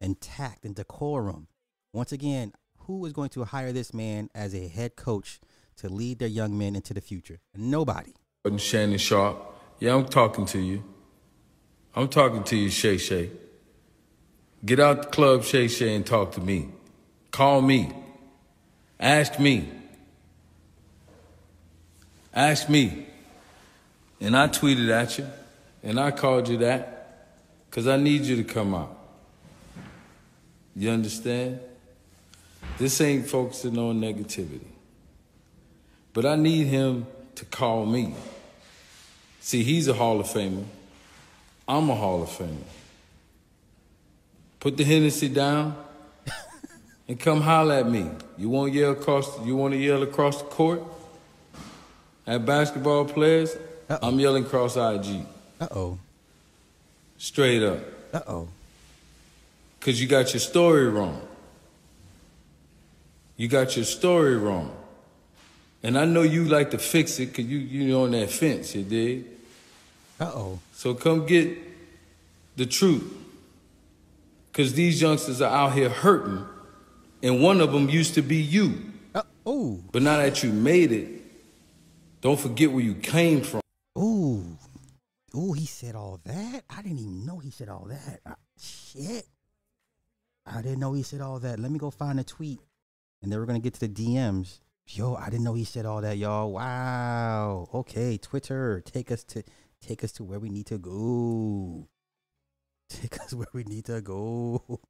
and 0.01 0.21
tact 0.21 0.65
and 0.65 0.75
decorum. 0.75 1.49
Once 1.93 2.13
again, 2.13 2.53
who 2.87 3.05
is 3.07 3.13
going 3.13 3.31
to 3.31 3.45
hire 3.45 3.73
this 3.73 3.93
man 3.93 4.29
as 4.35 4.55
a 4.55 4.69
head 4.69 4.97
coach 4.97 5.41
to 5.77 5.89
lead 5.89 6.19
their 6.19 6.29
young 6.29 6.57
men 6.57 6.77
into 6.77 6.95
the 6.95 7.01
future? 7.01 7.41
Nobody. 7.55 8.15
Shannon 8.57 8.99
Sharpe. 8.99 9.55
Yeah, 9.79 9.95
I'm 9.95 10.07
talking 10.07 10.47
to 10.47 10.59
you. 10.59 10.85
I'm 11.95 12.09
talking 12.09 12.45
to 12.45 12.57
you, 12.57 12.71
Shay 12.71 12.99
Shay. 12.99 13.31
Get 14.65 14.79
out 14.79 15.03
the 15.03 15.09
club, 15.09 15.43
Shay 15.45 15.69
Shay, 15.69 15.95
and 15.95 16.07
talk 16.07 16.33
to 16.33 16.41
me. 16.41 16.69
Call 17.31 17.63
me. 17.63 17.93
Ask 18.99 19.39
me. 19.39 19.80
Ask 22.35 22.69
me. 22.69 23.07
And 24.21 24.37
I 24.37 24.49
tweeted 24.49 24.91
at 24.91 25.19
you, 25.19 25.27
and 25.83 25.99
I 25.99 26.11
called 26.11 26.49
you 26.49 26.59
that, 26.59 27.27
because 27.69 27.87
I 27.87 27.97
need 27.97 28.23
you 28.23 28.37
to 28.37 28.45
come 28.45 28.75
out. 28.75 28.97
You 30.77 30.91
understand? 30.91 31.61
This 32.79 33.01
ain't 33.01 33.27
focusing 33.27 33.79
on 33.79 34.01
negativity. 34.01 34.67
But 36.13 36.27
I 36.27 36.37
need 36.37 36.67
him 36.67 37.07
to 37.37 37.45
call 37.45 37.87
me. 37.87 38.15
See, 39.41 39.63
he's 39.63 39.89
a 39.89 39.95
Hall 39.95 40.21
of 40.21 40.27
Famer. 40.27 40.65
I'm 41.67 41.89
a 41.89 41.95
Hall 41.95 42.23
of 42.23 42.29
Famer. 42.29 42.57
Put 44.59 44.77
the 44.77 44.85
Hennessy 44.85 45.29
down 45.29 45.77
and 47.09 47.19
come 47.19 47.41
holler 47.41 47.77
at 47.77 47.89
me. 47.89 48.11
You 48.37 48.51
want 48.51 48.73
to 48.73 48.79
yell 48.79 48.93
across? 48.93 49.41
You 49.47 49.57
want 49.57 49.73
to 49.73 49.79
yell 49.79 50.03
across 50.03 50.43
the 50.43 50.49
court? 50.49 50.83
At 52.31 52.47
basketball 52.47 53.05
players, 53.05 53.57
Uh-oh. 53.89 54.07
I'm 54.07 54.21
yelling 54.21 54.45
cross 54.45 54.77
IG. 54.77 55.27
Uh 55.61 55.69
oh. 55.73 55.99
Straight 57.19 57.61
up. 57.61 57.81
Uh 58.15 58.21
oh. 58.29 58.49
Because 59.79 60.01
you 60.01 60.07
got 60.07 60.33
your 60.33 60.39
story 60.41 60.89
wrong. 60.89 61.21
You 63.37 63.49
got 63.49 63.75
your 63.75 63.85
story 63.85 64.37
wrong. 64.37 64.71
And 65.83 65.99
I 65.99 66.05
know 66.05 66.23
you 66.23 66.45
like 66.45 66.71
to 66.71 66.79
fix 66.79 67.19
it 67.19 67.27
because 67.27 67.47
you, 67.47 67.59
you 67.59 67.99
on 67.99 68.13
that 68.13 68.31
fence, 68.31 68.77
you 68.77 68.85
dig? 68.85 69.25
Uh 70.21 70.31
oh. 70.33 70.59
So 70.73 70.95
come 70.95 71.27
get 71.27 71.59
the 72.55 72.67
truth. 72.67 73.13
Because 74.53 74.75
these 74.75 75.03
youngsters 75.03 75.41
are 75.41 75.53
out 75.53 75.73
here 75.73 75.89
hurting, 75.89 76.45
and 77.23 77.43
one 77.43 77.61
of 77.61 77.73
them 77.73 77.89
used 77.89 78.15
to 78.15 78.23
be 78.23 78.37
you. 78.37 78.93
Uh, 79.15 79.23
oh. 79.45 79.81
But 79.91 80.03
now 80.03 80.17
that 80.19 80.43
you 80.43 80.53
made 80.53 80.93
it, 80.93 81.20
don't 82.21 82.39
forget 82.39 82.71
where 82.71 82.85
you 82.85 82.95
came 82.95 83.43
from. 83.43 83.61
Ooh. 83.99 84.59
Ooh, 85.35 85.53
he 85.53 85.67
said 85.67 85.95
all 85.95 86.21
that? 86.25 86.65
I 86.69 86.83
didn't 86.83 86.99
even 86.99 87.25
know 87.25 87.39
he 87.39 87.51
said 87.51 87.69
all 87.69 87.87
that. 87.89 88.21
Uh, 88.27 88.35
shit. 88.59 89.27
I 90.45 90.63
didn't 90.63 90.81
know 90.81 90.93
he 90.93 91.03
said 91.03 91.21
all 91.21 91.39
that. 91.41 91.59
Let 91.59 91.71
me 91.71 91.79
go 91.79 91.91
find 91.91 92.19
a 92.19 92.25
tweet. 92.25 92.61
And 93.23 93.31
then 93.31 93.39
we're 93.39 93.47
going 93.47 93.61
to 93.61 93.65
get 93.65 93.75
to 93.75 93.81
the 93.81 93.89
DMs. 93.89 94.61
Yo, 94.89 95.15
I 95.15 95.31
didn't 95.31 95.45
know 95.45 95.55
he 95.55 95.65
said 95.65 95.87
all 95.87 96.01
that, 96.01 96.19
y'all. 96.19 96.51
Wow. 96.51 97.69
Okay, 97.73 98.19
Twitter, 98.19 98.83
take 98.85 99.13
us 99.13 99.23
to 99.25 99.45
Take 99.81 100.05
us 100.05 100.13
to 100.13 100.25
where 100.25 100.39
we 100.39 100.51
need 100.51 100.67
to 100.67 100.79
go. 100.79 101.89
Take 102.91 103.21
us 103.21 103.33
where 103.33 103.47
we 103.53 103.65
need 103.65 103.87
to 103.87 104.01
go. 104.01 104.63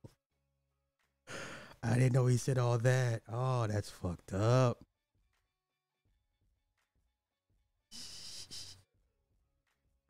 I 1.83 1.95
didn't 1.95 2.13
know 2.13 2.27
he 2.27 2.37
said 2.37 2.59
all 2.59 2.79
that. 2.79 3.23
Oh, 3.31 3.67
that's 3.67 3.89
fucked 3.89 4.33
up. 4.33 4.79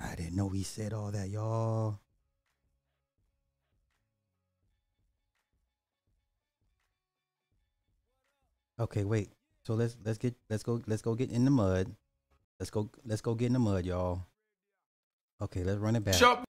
I 0.01 0.15
didn't 0.15 0.37
know 0.37 0.49
he 0.49 0.63
said 0.63 0.93
all 0.93 1.11
that, 1.11 1.29
y'all. 1.29 2.01
Okay, 8.79 9.05
wait. 9.05 9.31
So 9.63 9.75
let's 9.75 9.97
let's 10.05 10.17
get 10.17 10.35
let's 10.49 10.63
go 10.63 10.81
let's 10.87 11.03
go 11.03 11.15
get 11.15 11.31
in 11.31 11.45
the 11.45 11.51
mud. 11.51 11.95
Let's 12.59 12.71
go 12.71 12.91
let's 13.05 13.21
go 13.21 13.35
get 13.35 13.47
in 13.47 13.53
the 13.53 13.59
mud, 13.59 13.85
y'all. 13.85 14.23
Okay, 15.43 15.65
let's 15.65 15.79
run 15.79 15.97
it 15.97 16.05
back. 16.05 16.15
Shut 16.15 16.45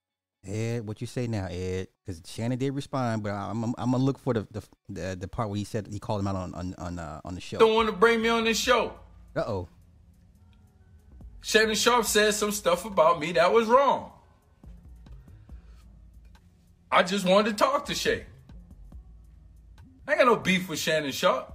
Ed, 0.46 0.88
what 0.88 1.02
you 1.02 1.08
say 1.08 1.28
now, 1.28 1.46
Ed? 1.46 1.88
Because 2.04 2.22
Shannon 2.26 2.58
did 2.58 2.74
respond, 2.74 3.22
but 3.22 3.32
I'm, 3.32 3.64
I'm 3.64 3.76
I'm 3.78 3.92
gonna 3.92 4.04
look 4.04 4.18
for 4.18 4.34
the 4.34 4.48
the 4.52 4.64
the, 4.90 5.18
the 5.20 5.28
part 5.28 5.50
where 5.50 5.58
he 5.58 5.66
said 5.66 5.88
he 5.88 6.00
called 6.00 6.22
him 6.22 6.28
out 6.28 6.36
on 6.36 6.56
on 6.56 6.74
on 6.78 7.00
uh, 7.00 7.22
on 7.24 7.36
the 7.36 7.42
show. 7.42 7.60
don't 7.60 7.76
want 7.76 7.90
to 7.90 7.96
bring 7.96 8.22
me 8.22 8.30
on 8.30 8.46
this 8.46 8.58
show. 8.58 8.94
Uh 9.36 9.42
oh. 9.42 9.68
Shannon 11.42 11.76
Sharpe 11.76 12.06
said 12.06 12.34
some 12.34 12.52
stuff 12.52 12.86
about 12.86 13.20
me 13.20 13.34
that 13.34 13.52
was 13.52 13.68
wrong. 13.68 14.12
I 16.92 17.04
just 17.04 17.26
wanted 17.26 17.58
to 17.58 17.64
talk 17.64 17.86
to 17.86 17.96
Shay. 17.96 18.26
I 20.08 20.12
ain't 20.12 20.20
got 20.20 20.28
no 20.28 20.36
beef 20.36 20.70
with 20.70 20.80
Shannon 20.80 21.12
Sharpe. 21.12 21.54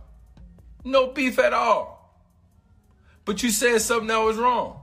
No 0.84 1.08
beef 1.08 1.38
at 1.38 1.52
all. 1.52 1.96
But 3.24 3.42
you 3.42 3.50
said 3.50 3.80
something 3.80 4.08
that 4.08 4.18
was 4.18 4.36
wrong. 4.36 4.80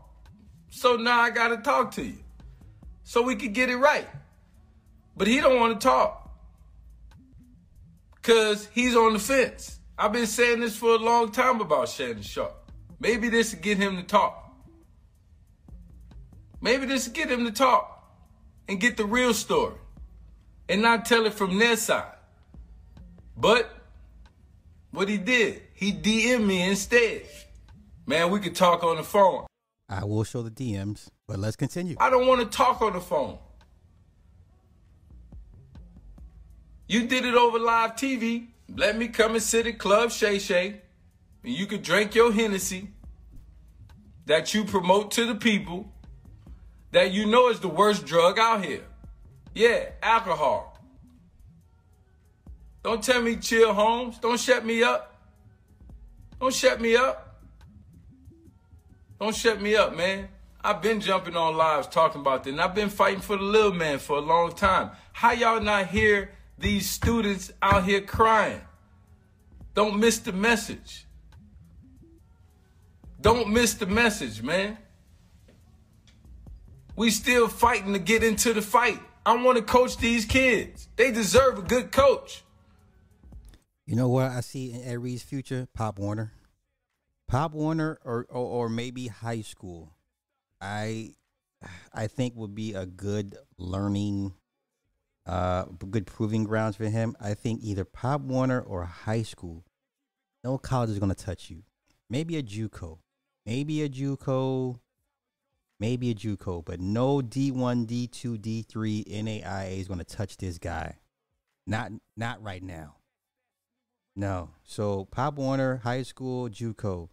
So 0.70 0.96
now 0.96 1.20
I 1.20 1.30
gotta 1.30 1.58
talk 1.58 1.92
to 1.92 2.04
you. 2.04 2.18
So 3.04 3.22
we 3.22 3.36
could 3.36 3.54
get 3.54 3.70
it 3.70 3.78
right. 3.78 4.08
But 5.16 5.28
he 5.28 5.40
don't 5.42 5.60
want 5.60 5.80
to 5.80 5.88
talk. 5.88 6.32
Cause 8.22 8.70
he's 8.74 8.96
on 8.96 9.14
the 9.14 9.20
fence. 9.20 9.80
I've 9.98 10.14
been 10.14 10.28
saying 10.28 10.62
this 10.62 10.76
for 10.76 10.96
a 10.96 10.98
long 10.98 11.32
time 11.32 11.62
about 11.62 11.90
Shannon 11.90 12.22
Sharpe. 12.22 12.72
Maybe 13.00 13.30
this 13.30 13.54
will 13.54 13.62
get 13.62 13.78
him 13.78 13.98
to 13.98 14.04
talk. 14.04 14.43
Maybe 16.64 16.86
this 16.86 17.08
will 17.08 17.14
get 17.14 17.30
him 17.30 17.44
to 17.44 17.52
talk 17.52 18.10
and 18.70 18.80
get 18.80 18.96
the 18.96 19.04
real 19.04 19.34
story 19.34 19.76
and 20.70 20.82
not 20.82 21.06
tell 21.06 21.26
it 21.26 21.34
from 21.34 21.60
their 21.60 21.76
side. 21.76 22.16
But 23.36 23.70
what 24.92 25.10
he 25.10 25.18
did, 25.18 25.62
he 25.74 25.92
DM'd 25.92 26.48
me 26.48 26.64
instead. 26.64 27.24
Man, 28.06 28.32
we 28.32 28.40
could 28.40 28.56
talk 28.56 28.82
on 28.82 28.96
the 28.96 29.04
phone. 29.04 29.46
I 29.90 30.06
will 30.06 30.24
show 30.24 30.42
the 30.42 30.50
DMs, 30.50 31.10
but 31.28 31.38
let's 31.38 31.58
continue. 31.58 31.98
I 32.00 32.10
don't 32.10 32.28
want 32.28 32.40
to 32.40 32.58
talk 32.58 32.82
on 32.82 32.94
the 32.94 33.02
phone. 33.02 33.40
You 36.88 37.08
did 37.08 37.26
it 37.26 37.36
over 37.36 37.60
live 37.60 37.98
TV. 37.98 38.48
Let 38.74 38.98
me 38.98 39.10
come 39.10 39.34
and 39.34 39.44
sit 39.44 39.68
at 39.68 39.80
Club 39.80 40.12
Shay 40.12 40.40
Shay. 40.40 40.82
And 41.44 41.54
you 41.54 41.66
could 41.66 41.84
drink 41.84 42.16
your 42.16 42.32
Hennessy 42.32 42.88
that 44.28 44.54
you 44.54 44.64
promote 44.64 45.12
to 45.12 45.26
the 45.26 45.36
people 45.36 45.93
that 46.94 47.12
you 47.12 47.26
know 47.26 47.50
is 47.50 47.60
the 47.60 47.68
worst 47.68 48.06
drug 48.06 48.38
out 48.38 48.64
here. 48.64 48.84
Yeah, 49.56 49.90
alcohol. 50.02 50.80
Don't 52.84 53.04
tell 53.04 53.22
me 53.22 53.36
chill, 53.36 53.74
Holmes. 53.74 54.20
Don't 54.20 54.40
shut 54.40 54.64
me 54.64 54.84
up. 54.84 55.16
Don't 56.40 56.54
shut 56.54 56.80
me 56.80 56.96
up. 56.96 57.42
Don't 59.20 59.36
shut 59.36 59.60
me 59.60 59.76
up, 59.76 59.96
man. 59.96 60.28
I've 60.64 60.82
been 60.82 61.02
jumping 61.02 61.36
on 61.36 61.58
lives 61.58 61.88
talking 61.88 62.22
about 62.22 62.44
this, 62.44 62.52
and 62.52 62.62
I've 62.62 62.76
been 62.76 62.90
fighting 62.90 63.22
for 63.22 63.38
the 63.38 63.44
little 63.44 63.74
man 63.74 63.98
for 63.98 64.18
a 64.18 64.22
long 64.22 64.54
time. 64.54 64.92
How 65.14 65.32
y'all 65.32 65.62
not 65.62 65.88
hear 65.88 66.32
these 66.60 66.90
students 66.90 67.52
out 67.62 67.86
here 67.86 68.02
crying? 68.02 68.62
Don't 69.74 70.00
miss 70.00 70.20
the 70.20 70.32
message. 70.32 71.06
Don't 73.20 73.50
miss 73.50 73.74
the 73.74 73.88
message, 73.88 74.44
man. 74.44 74.78
We 76.96 77.10
still 77.10 77.48
fighting 77.48 77.94
to 77.94 78.00
get 78.00 78.24
into 78.24 78.54
the 78.54 78.62
fight. 78.62 79.00
I 79.26 79.36
want 79.42 79.58
to 79.58 79.64
coach 79.64 79.98
these 79.98 80.26
kids. 80.26 80.90
They 80.96 81.12
deserve 81.12 81.58
a 81.58 81.62
good 81.62 81.92
coach. 81.92 82.44
You 83.86 83.96
know 83.96 84.10
what 84.10 84.32
I 84.32 84.42
see 84.42 84.72
in 84.72 84.84
Ed 84.84 85.00
Reed's 85.00 85.24
future? 85.24 85.68
Pop 85.74 86.00
Warner. 86.00 86.34
Pop 87.28 87.54
Warner 87.54 88.00
or, 88.06 88.26
or 88.30 88.66
or 88.66 88.70
maybe 88.70 89.08
high 89.08 89.42
school. 89.42 89.94
I 90.62 91.16
I 91.94 92.08
think 92.08 92.36
would 92.36 92.54
be 92.54 92.74
a 92.74 92.86
good 92.86 93.38
learning 93.58 94.34
uh 95.26 95.64
good 95.90 96.06
proving 96.06 96.44
grounds 96.44 96.76
for 96.76 96.86
him. 96.86 97.16
I 97.20 97.34
think 97.34 97.62
either 97.64 97.86
Pop 97.86 98.22
Warner 98.22 98.62
or 98.62 98.86
high 98.86 99.24
school. 99.24 99.64
No 100.44 100.58
college 100.58 100.90
is 100.90 101.00
gonna 101.00 101.16
touch 101.16 101.50
you. 101.50 101.64
Maybe 102.10 102.38
a 102.38 102.44
JUCO. 102.44 103.00
Maybe 103.46 103.82
a 103.82 103.90
JUCO. 103.90 104.80
Maybe 105.80 106.12
a 106.12 106.16
JUCO, 106.16 106.64
but 106.64 106.80
no 106.80 107.18
D1, 107.18 107.88
D2, 107.88 108.38
D3 108.38 109.06
NAIA 109.06 109.80
is 109.80 109.88
gonna 109.88 110.04
touch 110.04 110.38
this 110.38 110.58
guy. 110.58 110.98
Not 111.66 111.92
not 112.16 112.42
right 112.44 112.64
now. 112.64 112.96
No. 114.16 114.52
So 114.64 115.06
Pop 115.06 115.36
Warner, 115.36 115.78
high 115.78 116.04
school, 116.04 116.50
JUCO. 116.50 117.10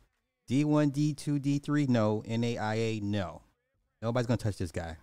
D1, 0.49 0.93
D2, 0.93 1.41
D3, 1.41 1.89
no. 1.89 2.23
NAIA, 2.27 3.01
no. 3.03 3.43
Nobody's 4.03 4.27
gonna 4.27 4.37
touch 4.37 4.57
this 4.57 4.73
guy. 4.73 4.97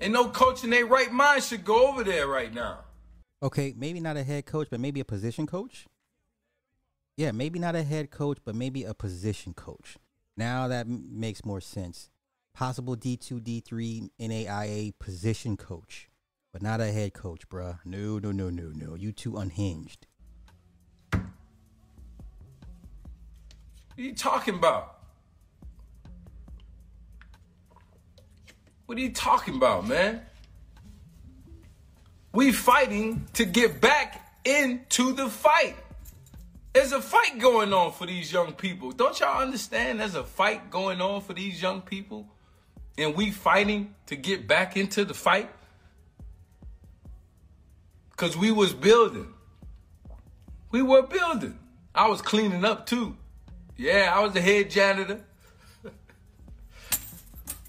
And 0.00 0.12
no 0.12 0.28
coach 0.28 0.64
in 0.64 0.70
their 0.70 0.86
right 0.86 1.10
mind 1.10 1.42
should 1.42 1.64
go 1.64 1.88
over 1.88 2.04
there 2.04 2.26
right 2.26 2.52
now. 2.52 2.80
Okay, 3.42 3.74
maybe 3.76 4.00
not 4.00 4.16
a 4.16 4.22
head 4.22 4.46
coach, 4.46 4.68
but 4.70 4.80
maybe 4.80 5.00
a 5.00 5.04
position 5.04 5.46
coach. 5.46 5.86
Yeah, 7.16 7.32
maybe 7.32 7.58
not 7.58 7.74
a 7.74 7.82
head 7.82 8.10
coach, 8.10 8.38
but 8.44 8.54
maybe 8.54 8.84
a 8.84 8.92
position 8.92 9.54
coach. 9.54 9.96
Now 10.36 10.68
that 10.68 10.86
m- 10.86 11.08
makes 11.18 11.44
more 11.44 11.60
sense. 11.60 12.10
Possible 12.54 12.96
D2, 12.96 13.40
D3, 13.40 14.10
NAIA 14.20 14.92
position 14.98 15.56
coach, 15.56 16.08
but 16.52 16.62
not 16.62 16.80
a 16.80 16.92
head 16.92 17.14
coach, 17.14 17.48
bruh. 17.48 17.78
No, 17.84 18.18
no, 18.18 18.32
no, 18.32 18.50
no, 18.50 18.70
no. 18.74 18.94
You 18.94 19.12
too 19.12 19.36
unhinged. 19.36 20.06
What 21.10 21.22
are 23.98 24.02
you 24.02 24.14
talking 24.14 24.54
about? 24.54 24.98
What 28.86 28.98
are 28.98 29.00
you 29.00 29.12
talking 29.12 29.56
about, 29.56 29.86
man? 29.88 30.22
We 32.32 32.52
fighting 32.52 33.26
to 33.34 33.44
get 33.46 33.80
back 33.80 34.38
into 34.44 35.12
the 35.12 35.28
fight. 35.28 35.76
There's 36.76 36.92
a 36.92 37.00
fight 37.00 37.38
going 37.38 37.72
on 37.72 37.92
for 37.92 38.06
these 38.06 38.30
young 38.30 38.52
people. 38.52 38.92
Don't 38.92 39.18
y'all 39.18 39.40
understand 39.40 39.98
there's 39.98 40.14
a 40.14 40.22
fight 40.22 40.70
going 40.70 41.00
on 41.00 41.22
for 41.22 41.32
these 41.32 41.62
young 41.62 41.80
people? 41.80 42.28
And 42.98 43.14
we 43.14 43.30
fighting 43.30 43.94
to 44.08 44.14
get 44.14 44.46
back 44.46 44.76
into 44.76 45.06
the 45.06 45.14
fight? 45.14 45.48
Cause 48.16 48.36
we 48.36 48.52
was 48.52 48.74
building. 48.74 49.32
We 50.70 50.82
were 50.82 51.00
building. 51.00 51.58
I 51.94 52.08
was 52.08 52.20
cleaning 52.20 52.66
up 52.66 52.84
too. 52.84 53.16
Yeah, 53.78 54.12
I 54.14 54.20
was 54.20 54.34
the 54.34 54.42
head 54.42 54.68
janitor. 54.68 55.22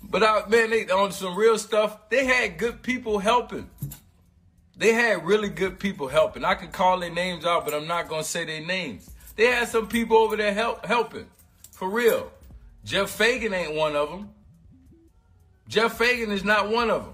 but 0.03 0.21
I, 0.21 0.45
man, 0.49 0.69
they 0.69 0.85
on 0.89 1.13
some 1.13 1.37
real 1.37 1.57
stuff. 1.57 2.09
They 2.09 2.25
had 2.25 2.57
good 2.57 2.83
people 2.83 3.19
helping. 3.19 3.69
They 4.78 4.93
had 4.93 5.25
really 5.25 5.49
good 5.49 5.80
people 5.80 6.07
helping. 6.07 6.45
I 6.45 6.53
could 6.53 6.71
call 6.71 6.99
their 6.99 7.09
names 7.09 7.45
out, 7.45 7.65
but 7.65 7.73
I'm 7.73 7.88
not 7.88 8.07
gonna 8.07 8.23
say 8.23 8.45
their 8.45 8.61
names. 8.61 9.09
They 9.36 9.47
had 9.47 9.67
some 9.67 9.88
people 9.88 10.17
over 10.17 10.36
there 10.36 10.53
help 10.53 10.86
helping, 10.86 11.25
for 11.71 11.89
real. 11.89 12.32
Jeff 12.86 13.09
Fagan 13.09 13.53
ain't 13.53 13.73
one 13.73 13.95
of 13.95 14.09
them. 14.09 14.30
Jeff 15.67 15.97
Fagan 15.97 16.32
is 16.32 16.43
not 16.43 16.69
one 16.69 16.89
of 16.89 17.03
them. 17.03 17.13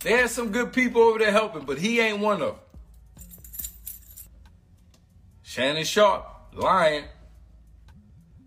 They 0.00 0.12
had 0.12 0.30
some 0.30 0.50
good 0.50 0.72
people 0.72 1.02
over 1.02 1.18
there 1.18 1.30
helping, 1.30 1.64
but 1.64 1.78
he 1.78 2.00
ain't 2.00 2.18
one 2.18 2.42
of 2.42 2.56
them. 2.56 2.56
Shannon 5.42 5.84
Sharpe 5.84 6.26
lying. 6.54 7.04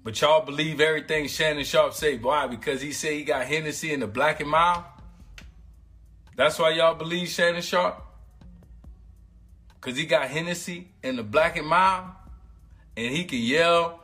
But 0.03 0.19
y'all 0.19 0.43
believe 0.45 0.81
everything 0.81 1.27
Shannon 1.27 1.63
Sharpe 1.63 1.93
say. 1.93 2.17
Why? 2.17 2.47
Because 2.47 2.81
he 2.81 2.91
said 2.91 3.13
he 3.13 3.23
got 3.23 3.45
Hennessy 3.45 3.93
in 3.93 4.01
the 4.01 4.07
black 4.07 4.39
and 4.39 4.49
mild? 4.49 4.83
That's 6.35 6.59
why 6.59 6.71
y'all 6.71 6.95
believe 6.95 7.29
Shannon 7.29 7.61
Sharpe? 7.61 8.01
Because 9.75 9.97
he 9.97 10.05
got 10.05 10.27
Hennessy 10.27 10.89
in 11.03 11.15
the 11.15 11.23
black 11.23 11.57
and 11.57 11.67
mild? 11.67 12.05
And 12.97 13.13
he 13.13 13.25
can 13.25 13.39
yell, 13.39 14.01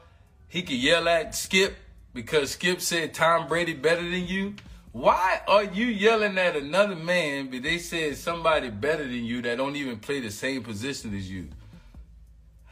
he 0.47 0.61
can 0.61 0.77
yell 0.77 1.07
at 1.07 1.33
Skip 1.35 1.75
because 2.13 2.51
Skip 2.51 2.81
said 2.81 3.13
Tom 3.13 3.47
Brady 3.47 3.73
better 3.73 4.01
than 4.01 4.27
you? 4.27 4.55
Why 4.91 5.41
are 5.47 5.63
you 5.63 5.85
yelling 5.85 6.37
at 6.37 6.55
another 6.55 6.95
man 6.95 7.49
but 7.49 7.63
they 7.63 7.77
said 7.77 8.17
somebody 8.17 8.69
better 8.69 9.03
than 9.03 9.23
you 9.23 9.41
that 9.43 9.57
don't 9.57 9.77
even 9.77 9.97
play 9.99 10.19
the 10.19 10.31
same 10.31 10.63
position 10.63 11.15
as 11.15 11.29
you? 11.29 11.47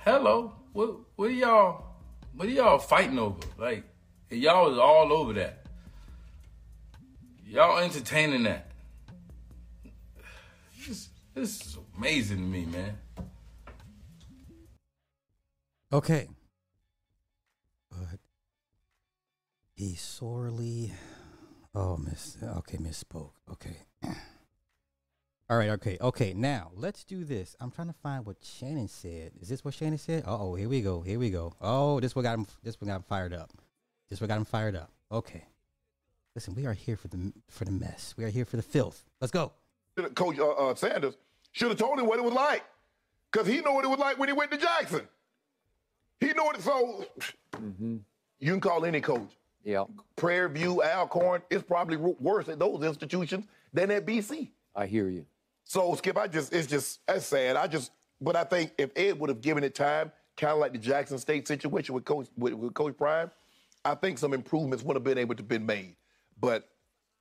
Hello, 0.03 0.53
what 0.73 0.95
what 1.15 1.29
are 1.29 1.33
y'all 1.33 1.89
what 2.35 2.47
are 2.47 2.51
y'all 2.51 2.79
fighting 2.79 3.19
over? 3.19 3.39
Like, 3.57 3.83
y'all 4.29 4.71
is 4.71 4.77
all 4.77 5.11
over 5.11 5.33
that. 5.33 5.65
Y'all 7.45 7.79
entertaining 7.79 8.43
that. 8.43 8.68
This, 11.39 11.57
this 11.57 11.67
is 11.67 11.77
amazing 11.97 12.37
to 12.39 12.43
me, 12.43 12.65
man. 12.65 12.97
Okay. 15.93 16.27
But 17.89 18.19
he 19.73 19.95
sorely. 19.95 20.91
Oh, 21.73 21.95
miss. 21.95 22.35
Okay, 22.43 22.77
misspoke. 22.77 23.31
Okay. 23.49 23.77
All 25.49 25.57
right. 25.57 25.69
Okay. 25.69 25.97
Okay. 26.01 26.33
Now 26.33 26.71
let's 26.75 27.05
do 27.05 27.23
this. 27.23 27.55
I'm 27.61 27.71
trying 27.71 27.87
to 27.87 27.95
find 28.03 28.25
what 28.25 28.43
Shannon 28.43 28.89
said. 28.89 29.31
Is 29.39 29.47
this 29.47 29.63
what 29.63 29.73
Shannon 29.73 29.97
said? 29.97 30.25
Uh 30.27 30.37
oh. 30.37 30.55
Here 30.55 30.67
we 30.67 30.81
go. 30.81 30.99
Here 30.99 31.19
we 31.19 31.29
go. 31.29 31.53
Oh, 31.61 32.01
this 32.01 32.17
what 32.17 32.23
got 32.23 32.37
him. 32.37 32.47
This 32.63 32.81
what 32.81 32.87
got 32.87 32.97
him 32.97 33.03
fired 33.03 33.33
up. 33.33 33.53
This 34.09 34.19
what 34.19 34.27
got 34.27 34.39
him 34.39 34.45
fired 34.45 34.75
up. 34.75 34.91
Okay. 35.09 35.45
Listen, 36.35 36.53
we 36.53 36.65
are 36.65 36.73
here 36.73 36.97
for 36.97 37.07
the 37.07 37.31
for 37.49 37.63
the 37.63 37.71
mess. 37.71 38.13
We 38.17 38.25
are 38.25 38.29
here 38.29 38.43
for 38.43 38.57
the 38.57 38.61
filth. 38.61 39.05
Let's 39.21 39.31
go. 39.31 39.53
Coach 40.15 40.39
uh, 40.39 40.49
uh, 40.51 40.75
Sanders 40.75 41.15
should 41.51 41.69
have 41.69 41.77
told 41.77 41.99
him 41.99 42.05
what 42.05 42.19
it 42.19 42.23
was 42.23 42.33
like, 42.33 42.63
because 43.31 43.47
he 43.47 43.61
knew 43.61 43.73
what 43.73 43.85
it 43.85 43.89
was 43.89 43.99
like 43.99 44.17
when 44.17 44.29
he 44.29 44.33
went 44.33 44.51
to 44.51 44.57
Jackson. 44.57 45.07
He 46.19 46.27
knew 46.27 46.49
it. 46.51 46.61
So 46.61 47.05
mm-hmm. 47.53 47.97
you 48.39 48.51
can 48.51 48.61
call 48.61 48.85
any 48.85 49.01
coach. 49.01 49.31
Yeah, 49.63 49.83
Prairie 50.15 50.51
View, 50.53 50.81
Alcorn, 50.81 51.41
it's 51.49 51.63
probably 51.63 51.97
worse 51.97 52.47
at 52.47 52.59
those 52.59 52.83
institutions 52.83 53.45
than 53.73 53.91
at 53.91 54.05
BC. 54.05 54.49
I 54.75 54.85
hear 54.85 55.09
you. 55.09 55.25
So 55.63 55.93
Skip, 55.95 56.17
I 56.17 56.27
just 56.27 56.53
it's 56.53 56.67
just 56.67 57.05
that's 57.05 57.25
sad. 57.25 57.55
I 57.55 57.67
just 57.67 57.91
but 58.21 58.35
I 58.35 58.43
think 58.43 58.71
if 58.77 58.91
Ed 58.95 59.19
would 59.19 59.29
have 59.29 59.41
given 59.41 59.63
it 59.63 59.75
time, 59.75 60.11
kind 60.37 60.53
of 60.53 60.59
like 60.59 60.71
the 60.71 60.79
Jackson 60.79 61.17
State 61.17 61.47
situation 61.47 61.93
with 61.93 62.05
Coach 62.05 62.27
with, 62.37 62.53
with 62.53 62.73
Coach 62.73 62.97
Prime, 62.97 63.29
I 63.85 63.95
think 63.95 64.17
some 64.17 64.33
improvements 64.33 64.83
would 64.83 64.95
have 64.95 65.03
been 65.03 65.17
able 65.17 65.35
to 65.35 65.43
been 65.43 65.65
made. 65.65 65.95
But 66.39 66.67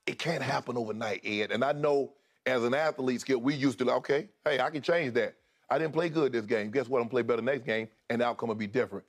it 0.06 0.18
can't 0.18 0.42
happen 0.42 0.76
overnight, 0.76 1.20
Ed. 1.24 1.50
And 1.52 1.64
I 1.64 1.72
know 1.72 2.12
as 2.48 2.64
an 2.64 2.74
athlete, 2.74 3.20
skill, 3.20 3.38
we 3.38 3.54
used 3.54 3.78
to 3.78 3.84
like, 3.84 3.96
okay, 3.98 4.28
hey, 4.44 4.60
I 4.60 4.70
can 4.70 4.82
change 4.82 5.14
that. 5.14 5.34
I 5.70 5.78
didn't 5.78 5.92
play 5.92 6.08
good 6.08 6.32
this 6.32 6.46
game. 6.46 6.70
Guess 6.70 6.88
what? 6.88 7.02
I'm 7.02 7.08
play 7.08 7.22
better 7.22 7.42
next 7.42 7.66
game, 7.66 7.88
and 8.08 8.20
the 8.20 8.26
outcome 8.26 8.48
will 8.48 8.56
be 8.56 8.66
different. 8.66 9.04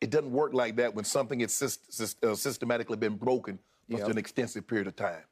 It 0.00 0.10
doesn't 0.10 0.30
work 0.30 0.54
like 0.54 0.76
that 0.76 0.94
when 0.94 1.04
something 1.04 1.40
has 1.40 1.50
syst- 1.50 2.22
uh, 2.24 2.34
systematically 2.36 2.96
been 2.96 3.16
broken 3.16 3.58
for 3.90 3.98
Yep. 3.98 4.08
an 4.08 4.18
extensive 4.18 4.66
period 4.66 4.86
of 4.86 4.94
time. 4.94 5.22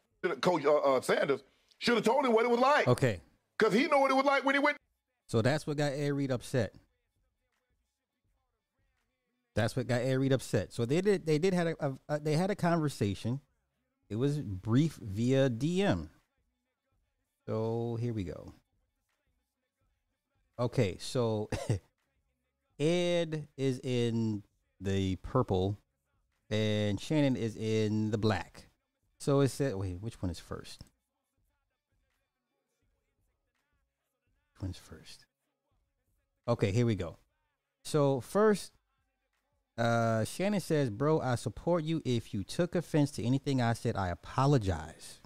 Coach 0.41 0.65
uh, 0.65 0.75
uh, 0.77 1.01
Sanders 1.01 1.43
should 1.79 1.95
have 1.95 2.05
told 2.05 2.25
him 2.25 2.33
what 2.33 2.45
it 2.45 2.51
was 2.51 2.59
like. 2.59 2.89
Okay. 2.89 3.21
Because 3.57 3.73
he 3.73 3.87
knew 3.87 3.99
what 4.01 4.11
it 4.11 4.15
was 4.15 4.25
like 4.25 4.45
when 4.45 4.55
he 4.55 4.59
went. 4.59 4.77
So 5.29 5.41
that's 5.41 5.67
what 5.67 5.77
got 5.77 5.93
Ed 5.93 6.13
Reed 6.13 6.31
upset. 6.33 6.75
That's 9.55 9.75
what 9.77 9.87
got 9.87 10.03
Ed 10.03 10.15
Reed 10.15 10.33
upset. 10.33 10.73
So 10.73 10.85
they 10.85 11.01
did. 11.01 11.27
They 11.27 11.39
did 11.39 11.55
had 11.55 11.69
a, 11.69 11.77
a, 11.87 11.99
a 12.09 12.21
they 12.21 12.35
had 12.35 12.51
a 12.51 12.55
conversation. 12.55 13.41
It 14.09 14.17
was 14.17 14.39
brief 14.39 14.99
via 15.03 15.49
DM. 15.49 16.09
So 17.47 17.97
here 18.01 18.13
we 18.13 18.25
go. 18.25 18.53
Okay, 20.59 20.97
so 20.99 21.49
Ed 22.81 23.47
is 23.57 23.79
in 23.85 24.43
the 24.81 25.17
purple, 25.17 25.79
and 26.51 27.01
Shannon 27.01 27.37
is 27.37 27.57
in 27.57 28.11
the 28.11 28.19
black. 28.19 28.69
So 29.19 29.41
it 29.41 29.49
said, 29.49 29.77
wait, 29.77 30.01
which 30.01 30.21
one 30.21 30.31
is 30.31 30.41
first? 30.41 30.85
Which 34.55 34.63
one's 34.63 34.79
first? 34.79 35.27
Okay, 36.49 36.73
here 36.73 36.87
we 36.87 36.95
go. 36.95 37.19
So 37.85 38.21
first, 38.21 38.73
uh, 39.77 40.25
Shannon 40.25 40.61
says, 40.61 40.91
"Bro, 40.91 41.21
I 41.21 41.35
support 41.35 41.85
you. 41.85 42.01
If 42.05 42.33
you 42.33 42.43
took 42.43 42.75
offense 42.75 43.11
to 43.13 43.25
anything 43.25 43.61
I 43.61 43.75
said, 43.75 43.97
I 43.97 44.09
apologize. 44.09 45.21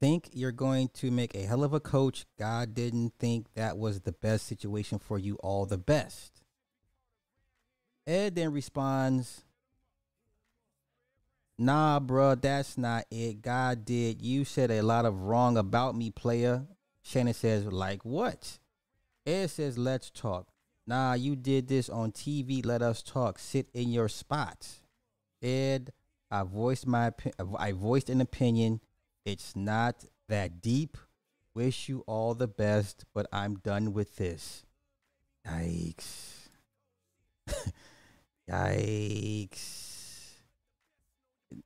Think 0.00 0.30
you're 0.32 0.52
going 0.52 0.88
to 0.94 1.10
make 1.10 1.34
a 1.34 1.42
hell 1.42 1.64
of 1.64 1.72
a 1.72 1.80
coach. 1.80 2.24
God 2.38 2.74
didn't 2.74 3.14
think 3.18 3.46
that 3.54 3.76
was 3.76 4.00
the 4.00 4.12
best 4.12 4.46
situation 4.46 4.98
for 4.98 5.18
you. 5.18 5.36
All 5.36 5.66
the 5.66 5.78
best." 5.78 6.42
Ed 8.06 8.36
then 8.36 8.52
responds, 8.52 9.44
Nah, 11.58 11.98
bruh, 11.98 12.40
that's 12.40 12.78
not 12.78 13.04
it. 13.10 13.42
God 13.42 13.84
did. 13.84 14.22
You 14.22 14.44
said 14.44 14.70
a 14.70 14.80
lot 14.80 15.04
of 15.04 15.22
wrong 15.22 15.58
about 15.58 15.96
me, 15.96 16.10
player. 16.10 16.66
Shannon 17.02 17.34
says, 17.34 17.66
like 17.66 18.04
what? 18.04 18.60
Ed 19.26 19.50
says, 19.50 19.76
let's 19.76 20.10
talk. 20.10 20.46
Nah, 20.86 21.14
you 21.14 21.34
did 21.34 21.66
this 21.66 21.90
on 21.90 22.12
TV. 22.12 22.64
Let 22.64 22.80
us 22.80 23.02
talk. 23.02 23.38
Sit 23.38 23.68
in 23.74 23.90
your 23.90 24.08
spot. 24.08 24.68
Ed, 25.42 25.92
I 26.30 26.44
voiced 26.44 26.86
my 26.86 27.12
I 27.58 27.72
voiced 27.72 28.08
an 28.08 28.20
opinion. 28.20 28.80
It's 29.28 29.54
not 29.54 30.06
that 30.30 30.62
deep. 30.62 30.96
Wish 31.52 31.86
you 31.86 32.02
all 32.06 32.32
the 32.32 32.48
best, 32.48 33.04
but 33.12 33.26
I'm 33.30 33.56
done 33.56 33.92
with 33.92 34.16
this. 34.16 34.64
Yikes. 35.46 36.48
Yikes. 38.50 40.30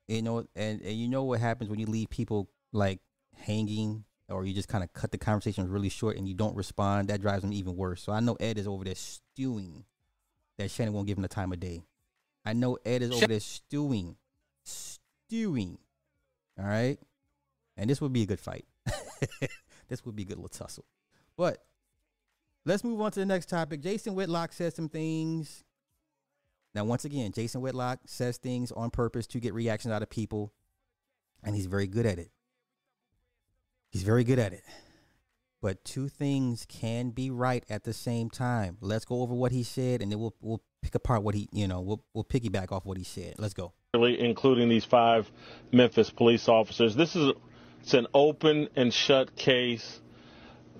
You 0.09 0.23
know 0.23 0.39
and, 0.57 0.83
and 0.83 0.93
you 0.93 1.07
know 1.07 1.23
what 1.23 1.39
happens 1.39 1.71
when 1.71 1.79
you 1.79 1.87
leave 1.87 2.11
people 2.11 2.49
like 2.73 2.99
hanging 3.37 4.03
or 4.29 4.45
you 4.45 4.55
just 4.55 4.69
kind 4.69 4.83
of 4.83 4.93
cut 4.93 5.13
the 5.13 5.19
conversation 5.19 5.71
really 5.71 5.89
short 5.89 6.17
and 6.17 6.27
you 6.27 6.35
don't 6.35 6.57
respond? 6.57 7.11
That 7.11 7.21
drives 7.21 7.43
them 7.43 7.53
even 7.53 7.77
worse. 7.77 8.03
So 8.03 8.11
i 8.13 8.19
know 8.19 8.35
ed 8.41 8.59
is 8.59 8.67
over 8.67 8.83
there 8.83 8.97
stewing 8.97 9.85
that 10.59 10.69
shannon 10.69 10.95
won't 10.95 11.07
give 11.07 11.17
him 11.17 11.23
the 11.23 11.29
time 11.29 11.53
of 11.53 11.61
day. 11.61 11.85
I 12.45 12.55
know 12.55 12.77
ed 12.85 13.03
is 13.03 13.13
over 13.13 13.29
there 13.29 13.39
stewing. 13.39 14.17
Stewing. 14.65 15.79
All 16.59 16.67
right 16.67 16.99
and 17.77 17.89
this 17.89 18.01
would 18.01 18.13
be 18.13 18.23
a 18.23 18.27
good 18.27 18.41
fight 18.41 18.65
this 19.89 20.05
would 20.05 20.17
be 20.17 20.23
a 20.23 20.27
good 20.27 20.37
little 20.37 20.49
tussle 20.49 20.85
but 21.37 21.65
let's 22.65 22.85
move 22.85 23.01
on 23.01 23.11
to 23.11 23.21
the 23.21 23.27
next 23.27 23.49
topic 23.49 23.81
jason 23.81 24.15
whitlock 24.15 24.53
says 24.53 24.75
some 24.75 24.89
things 24.89 25.65
now, 26.75 26.85
once 26.85 27.05
again, 27.05 27.33
Jason 27.33 27.61
Whitlock 27.61 28.01
says 28.07 28.39
things 28.39 28.73
on 28.73 28.91
purpose 28.91 29.27
to 29.29 29.41
get 29.41 29.53
reactions 29.53 29.93
out 29.93 30.03
of 30.03 30.09
people, 30.09 30.53
and 31.43 31.55
he's 31.55 31.67
very 31.67 31.87
good 31.87 32.07
at 32.07 32.19
it. 32.19 32.31
He's 33.91 34.03
very 34.03 34.25
good 34.25 34.39
at 34.39 34.55
it. 34.55 34.63
But 35.61 35.85
two 35.85 36.09
things 36.09 36.67
can 36.67 37.11
be 37.11 37.31
right 37.31 37.65
at 37.69 37.85
the 37.85 37.93
same 37.93 38.31
time. 38.31 38.79
Let's 38.81 39.05
go 39.05 39.21
over 39.21 39.35
what 39.35 39.53
he 39.53 39.63
said, 39.63 40.01
and 40.01 40.11
then 40.11 40.19
we'll 40.19 40.35
we'll 40.41 40.63
pick 40.81 40.95
apart 40.95 41.23
what 41.23 41.35
he 41.35 41.49
you 41.53 41.69
know 41.69 41.81
we'll 41.81 42.03
we'll 42.15 42.25
piggyback 42.25 42.73
off 42.73 42.85
what 42.85 42.97
he 42.97 43.05
said. 43.05 43.35
Let's 43.39 43.55
go. 43.55 43.73
including 43.93 44.69
these 44.69 44.85
five 44.85 45.31
Memphis 45.71 46.11
police 46.11 46.49
officers. 46.49 46.97
This 46.97 47.15
is 47.15 47.33
it's 47.83 47.95
an 47.95 48.07
open 48.15 48.69
and 48.77 48.95
shut 48.95 49.35
case. 49.35 50.01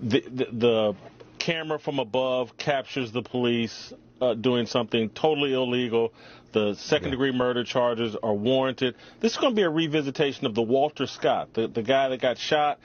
The, 0.01 0.21
the, 0.21 0.45
the 0.51 0.95
camera 1.37 1.77
from 1.77 1.99
above 1.99 2.57
captures 2.57 3.11
the 3.11 3.21
police 3.21 3.91
uh, 4.21 4.35
doing 4.35 4.65
something 4.65 5.09
totally 5.09 5.53
illegal. 5.53 6.13
The 6.53 6.75
second 6.75 7.11
degree 7.11 7.33
murder 7.33 7.65
charges 7.65 8.15
are 8.23 8.33
warranted. 8.33 8.95
This 9.19 9.33
is 9.33 9.37
going 9.37 9.53
to 9.53 9.55
be 9.55 9.63
a 9.63 9.69
revisitation 9.69 10.43
of 10.43 10.55
the 10.55 10.61
Walter 10.61 11.05
Scott, 11.05 11.53
the, 11.53 11.67
the 11.67 11.83
guy 11.83 12.07
that 12.07 12.21
got 12.21 12.37
shot 12.37 12.79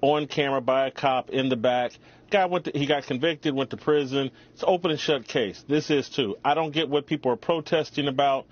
on 0.00 0.26
camera 0.26 0.60
by 0.60 0.88
a 0.88 0.90
cop 0.90 1.30
in 1.30 1.48
the 1.48 1.56
back. 1.56 1.92
Guy 2.30 2.46
went 2.46 2.64
to, 2.64 2.72
he 2.74 2.86
got 2.86 3.04
convicted, 3.04 3.54
went 3.54 3.70
to 3.70 3.76
prison. 3.76 4.32
It's 4.52 4.64
open 4.66 4.90
and 4.90 4.98
shut 4.98 5.28
case. 5.28 5.64
This 5.68 5.90
is 5.90 6.08
too. 6.08 6.36
I 6.44 6.54
don't 6.54 6.72
get 6.72 6.88
what 6.88 7.06
people 7.06 7.30
are 7.30 7.36
protesting 7.36 8.08
about. 8.08 8.46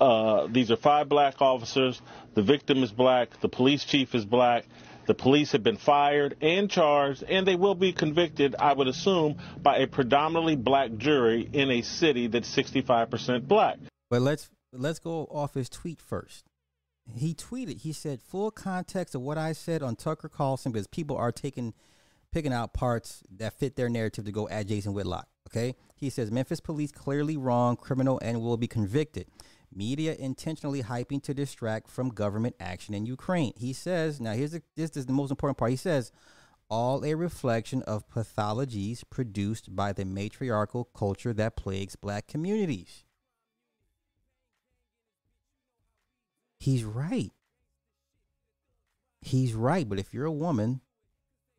Uh, 0.00 0.46
these 0.50 0.70
are 0.70 0.76
five 0.76 1.08
black 1.08 1.40
officers. 1.40 2.00
The 2.34 2.42
victim 2.42 2.82
is 2.82 2.92
black. 2.92 3.40
The 3.40 3.48
police 3.48 3.84
chief 3.84 4.14
is 4.14 4.24
black. 4.24 4.64
The 5.06 5.14
police 5.14 5.52
have 5.52 5.62
been 5.62 5.78
fired 5.78 6.36
and 6.42 6.70
charged, 6.70 7.22
and 7.22 7.46
they 7.46 7.56
will 7.56 7.74
be 7.74 7.94
convicted, 7.94 8.54
I 8.58 8.74
would 8.74 8.88
assume, 8.88 9.38
by 9.62 9.78
a 9.78 9.86
predominantly 9.86 10.54
black 10.54 10.96
jury 10.98 11.48
in 11.50 11.70
a 11.70 11.80
city 11.80 12.26
that's 12.26 12.54
65% 12.54 13.48
black. 13.48 13.78
But 14.10 14.20
let's 14.20 14.50
let's 14.72 14.98
go 14.98 15.26
off 15.30 15.54
his 15.54 15.70
tweet 15.70 15.98
first. 15.98 16.44
He 17.16 17.34
tweeted. 17.34 17.78
He 17.78 17.92
said, 17.92 18.20
"Full 18.20 18.50
context 18.50 19.14
of 19.14 19.22
what 19.22 19.38
I 19.38 19.52
said 19.52 19.82
on 19.82 19.96
Tucker 19.96 20.28
Carlson 20.28 20.72
because 20.72 20.86
people 20.86 21.16
are 21.16 21.32
taking 21.32 21.72
picking 22.30 22.52
out 22.52 22.74
parts 22.74 23.22
that 23.38 23.58
fit 23.58 23.76
their 23.76 23.88
narrative 23.88 24.26
to 24.26 24.32
go 24.32 24.46
at 24.50 24.66
Jason 24.66 24.92
Whitlock." 24.92 25.26
Okay. 25.48 25.74
He 25.96 26.10
says 26.10 26.30
Memphis 26.30 26.60
police 26.60 26.92
clearly 26.92 27.38
wrong, 27.38 27.76
criminal, 27.76 28.18
and 28.22 28.42
will 28.42 28.58
be 28.58 28.68
convicted. 28.68 29.26
Media 29.74 30.14
intentionally 30.18 30.82
hyping 30.82 31.22
to 31.22 31.34
distract 31.34 31.88
from 31.88 32.08
government 32.08 32.56
action 32.58 32.94
in 32.94 33.06
Ukraine. 33.06 33.52
He 33.56 33.72
says, 33.72 34.20
now 34.20 34.32
here's 34.32 34.52
the, 34.52 34.62
this 34.76 34.96
is 34.96 35.06
the 35.06 35.12
most 35.12 35.30
important 35.30 35.58
part. 35.58 35.70
He 35.70 35.76
says, 35.76 36.10
all 36.70 37.04
a 37.04 37.14
reflection 37.14 37.82
of 37.82 38.08
pathologies 38.08 39.02
produced 39.08 39.74
by 39.74 39.92
the 39.92 40.04
matriarchal 40.04 40.84
culture 40.84 41.32
that 41.32 41.56
plagues 41.56 41.96
black 41.96 42.26
communities. 42.26 43.04
He's 46.58 46.84
right. 46.84 47.30
He's 49.20 49.54
right. 49.54 49.88
But 49.88 49.98
if 49.98 50.12
you're 50.12 50.24
a 50.24 50.32
woman, 50.32 50.80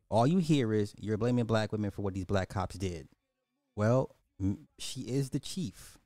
all 0.08 0.26
you 0.26 0.38
hear 0.38 0.72
is 0.72 0.94
you're 0.98 1.16
blaming 1.16 1.44
black 1.44 1.72
women 1.72 1.90
for 1.90 2.02
what 2.02 2.14
these 2.14 2.24
black 2.24 2.48
cops 2.48 2.76
did. 2.76 3.08
Well, 3.76 4.14
she 4.78 5.02
is 5.02 5.30
the 5.30 5.40
chief. 5.40 5.96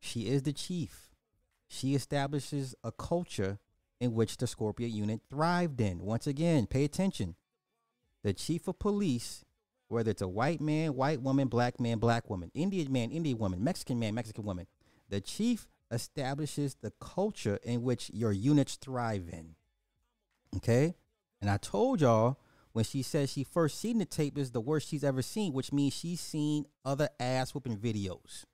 She 0.00 0.28
is 0.28 0.42
the 0.42 0.52
chief. 0.52 1.10
She 1.68 1.94
establishes 1.94 2.74
a 2.84 2.92
culture 2.92 3.58
in 4.00 4.14
which 4.14 4.36
the 4.36 4.46
Scorpion 4.46 4.90
unit 4.90 5.20
thrived 5.28 5.80
in. 5.80 6.00
Once 6.00 6.26
again, 6.26 6.66
pay 6.66 6.84
attention. 6.84 7.34
The 8.22 8.32
chief 8.32 8.68
of 8.68 8.78
police, 8.78 9.44
whether 9.88 10.10
it's 10.10 10.22
a 10.22 10.28
white 10.28 10.60
man, 10.60 10.94
white 10.94 11.22
woman, 11.22 11.48
black 11.48 11.80
man, 11.80 11.98
black 11.98 12.28
woman, 12.28 12.50
Indian 12.54 12.92
man, 12.92 13.10
Indian 13.10 13.38
woman, 13.38 13.62
Mexican 13.62 13.98
man, 13.98 14.14
Mexican 14.14 14.44
woman, 14.44 14.66
the 15.08 15.20
chief 15.20 15.68
establishes 15.90 16.76
the 16.82 16.92
culture 17.00 17.58
in 17.62 17.82
which 17.82 18.10
your 18.12 18.32
units 18.32 18.76
thrive 18.76 19.28
in. 19.32 19.54
Okay? 20.56 20.94
And 21.40 21.50
I 21.50 21.56
told 21.56 22.00
y'all 22.00 22.38
when 22.72 22.84
she 22.84 23.02
said 23.02 23.28
she 23.28 23.44
first 23.44 23.80
seen 23.80 23.98
the 23.98 24.04
tape 24.04 24.36
is 24.36 24.50
the 24.50 24.60
worst 24.60 24.88
she's 24.88 25.04
ever 25.04 25.22
seen, 25.22 25.52
which 25.52 25.72
means 25.72 25.94
she's 25.94 26.20
seen 26.20 26.66
other 26.84 27.08
ass 27.20 27.54
whooping 27.54 27.78
videos. 27.78 28.44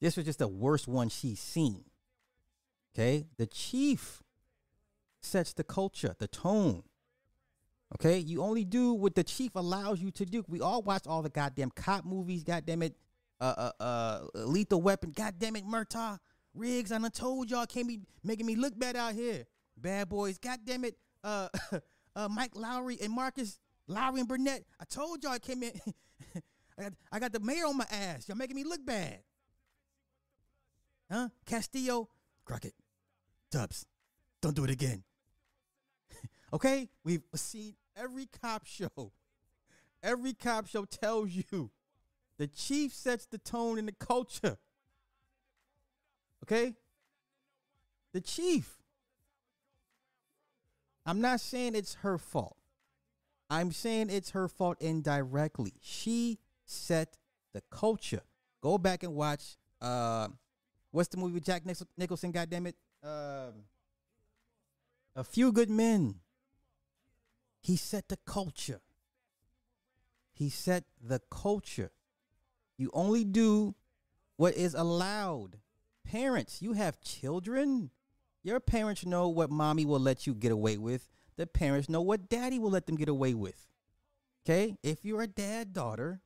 This 0.00 0.16
was 0.16 0.26
just 0.26 0.38
the 0.38 0.48
worst 0.48 0.86
one 0.86 1.08
she's 1.08 1.40
seen. 1.40 1.84
Okay? 2.94 3.26
The 3.36 3.46
chief 3.46 4.22
sets 5.20 5.52
the 5.52 5.64
culture, 5.64 6.14
the 6.18 6.28
tone. 6.28 6.84
Okay? 7.94 8.18
You 8.18 8.42
only 8.42 8.64
do 8.64 8.92
what 8.92 9.14
the 9.14 9.24
chief 9.24 9.54
allows 9.54 10.00
you 10.00 10.10
to 10.12 10.24
do. 10.24 10.44
We 10.48 10.60
all 10.60 10.82
watch 10.82 11.06
all 11.06 11.22
the 11.22 11.30
goddamn 11.30 11.70
cop 11.70 12.04
movies, 12.04 12.44
goddamn 12.44 12.82
it. 12.82 12.94
Uh 13.40 13.70
uh 13.80 13.82
uh 13.82 14.20
lethal 14.34 14.82
weapon, 14.82 15.12
goddamn 15.12 15.54
it, 15.54 15.64
Murtaugh. 15.64 16.18
Riggs, 16.54 16.90
I 16.90 16.98
done 16.98 17.10
told 17.12 17.50
y'all 17.50 17.66
can't 17.66 17.86
be 17.86 18.00
making 18.24 18.46
me 18.46 18.56
look 18.56 18.76
bad 18.76 18.96
out 18.96 19.14
here. 19.14 19.44
Bad 19.76 20.08
boys, 20.08 20.38
goddamn 20.38 20.84
it. 20.84 20.96
Uh 21.22 21.48
uh 22.16 22.28
Mike 22.28 22.54
Lowrey 22.54 23.00
and 23.00 23.12
Marcus 23.12 23.60
Lowry 23.86 24.20
and 24.20 24.28
Burnett. 24.28 24.64
I 24.80 24.84
told 24.84 25.22
y'all 25.22 25.32
I 25.32 25.38
came 25.38 25.62
in. 25.62 25.72
I 26.78 26.82
got 26.82 26.92
I 27.12 27.18
got 27.20 27.32
the 27.32 27.40
mayor 27.40 27.66
on 27.66 27.76
my 27.76 27.86
ass. 27.90 28.28
Y'all 28.28 28.36
making 28.36 28.56
me 28.56 28.64
look 28.64 28.84
bad. 28.84 29.20
Huh? 31.10 31.28
Castillo, 31.46 32.08
Crockett, 32.44 32.74
Tubbs, 33.50 33.86
don't 34.40 34.54
do 34.54 34.64
it 34.64 34.70
again. 34.70 35.04
okay? 36.52 36.88
We've 37.04 37.22
seen 37.34 37.74
every 37.96 38.26
cop 38.26 38.66
show. 38.66 39.12
Every 40.02 40.34
cop 40.34 40.66
show 40.68 40.84
tells 40.84 41.30
you 41.30 41.70
the 42.38 42.46
chief 42.46 42.94
sets 42.94 43.26
the 43.26 43.38
tone 43.38 43.78
in 43.78 43.86
the 43.86 43.92
culture. 43.92 44.58
Okay? 46.44 46.74
The 48.12 48.20
chief. 48.20 48.78
I'm 51.04 51.20
not 51.20 51.40
saying 51.40 51.74
it's 51.74 51.94
her 51.96 52.18
fault. 52.18 52.56
I'm 53.50 53.72
saying 53.72 54.10
it's 54.10 54.30
her 54.30 54.46
fault 54.46 54.76
indirectly. 54.80 55.72
She 55.80 56.38
set 56.66 57.16
the 57.54 57.62
culture. 57.70 58.20
Go 58.60 58.76
back 58.76 59.02
and 59.02 59.14
watch 59.14 59.56
uh 59.80 60.28
what's 60.90 61.08
the 61.08 61.16
movie 61.16 61.34
with 61.34 61.44
Jack 61.44 61.62
Nicholson, 61.96 62.32
goddamn 62.32 62.66
it? 62.66 62.76
Um 63.02 63.64
A 65.16 65.24
Few 65.24 65.52
Good 65.52 65.70
Men. 65.70 66.16
He 67.60 67.76
set 67.76 68.08
the 68.08 68.18
culture. 68.24 68.80
He 70.32 70.48
set 70.48 70.84
the 71.02 71.20
culture. 71.30 71.90
You 72.76 72.90
only 72.92 73.24
do 73.24 73.74
what 74.36 74.54
is 74.54 74.74
allowed. 74.74 75.58
Parents, 76.04 76.62
you 76.62 76.74
have 76.74 77.00
children. 77.00 77.90
Your 78.44 78.60
parents 78.60 79.04
know 79.04 79.28
what 79.28 79.50
mommy 79.50 79.84
will 79.84 79.98
let 79.98 80.26
you 80.26 80.34
get 80.34 80.52
away 80.52 80.78
with. 80.78 81.08
The 81.36 81.46
parents 81.46 81.88
know 81.88 82.00
what 82.00 82.28
daddy 82.28 82.58
will 82.58 82.70
let 82.70 82.86
them 82.86 82.96
get 82.96 83.08
away 83.08 83.34
with. 83.34 83.66
Okay? 84.44 84.76
If 84.82 85.04
you're 85.04 85.22
a 85.22 85.26
dad 85.26 85.72
daughter, 85.72 86.20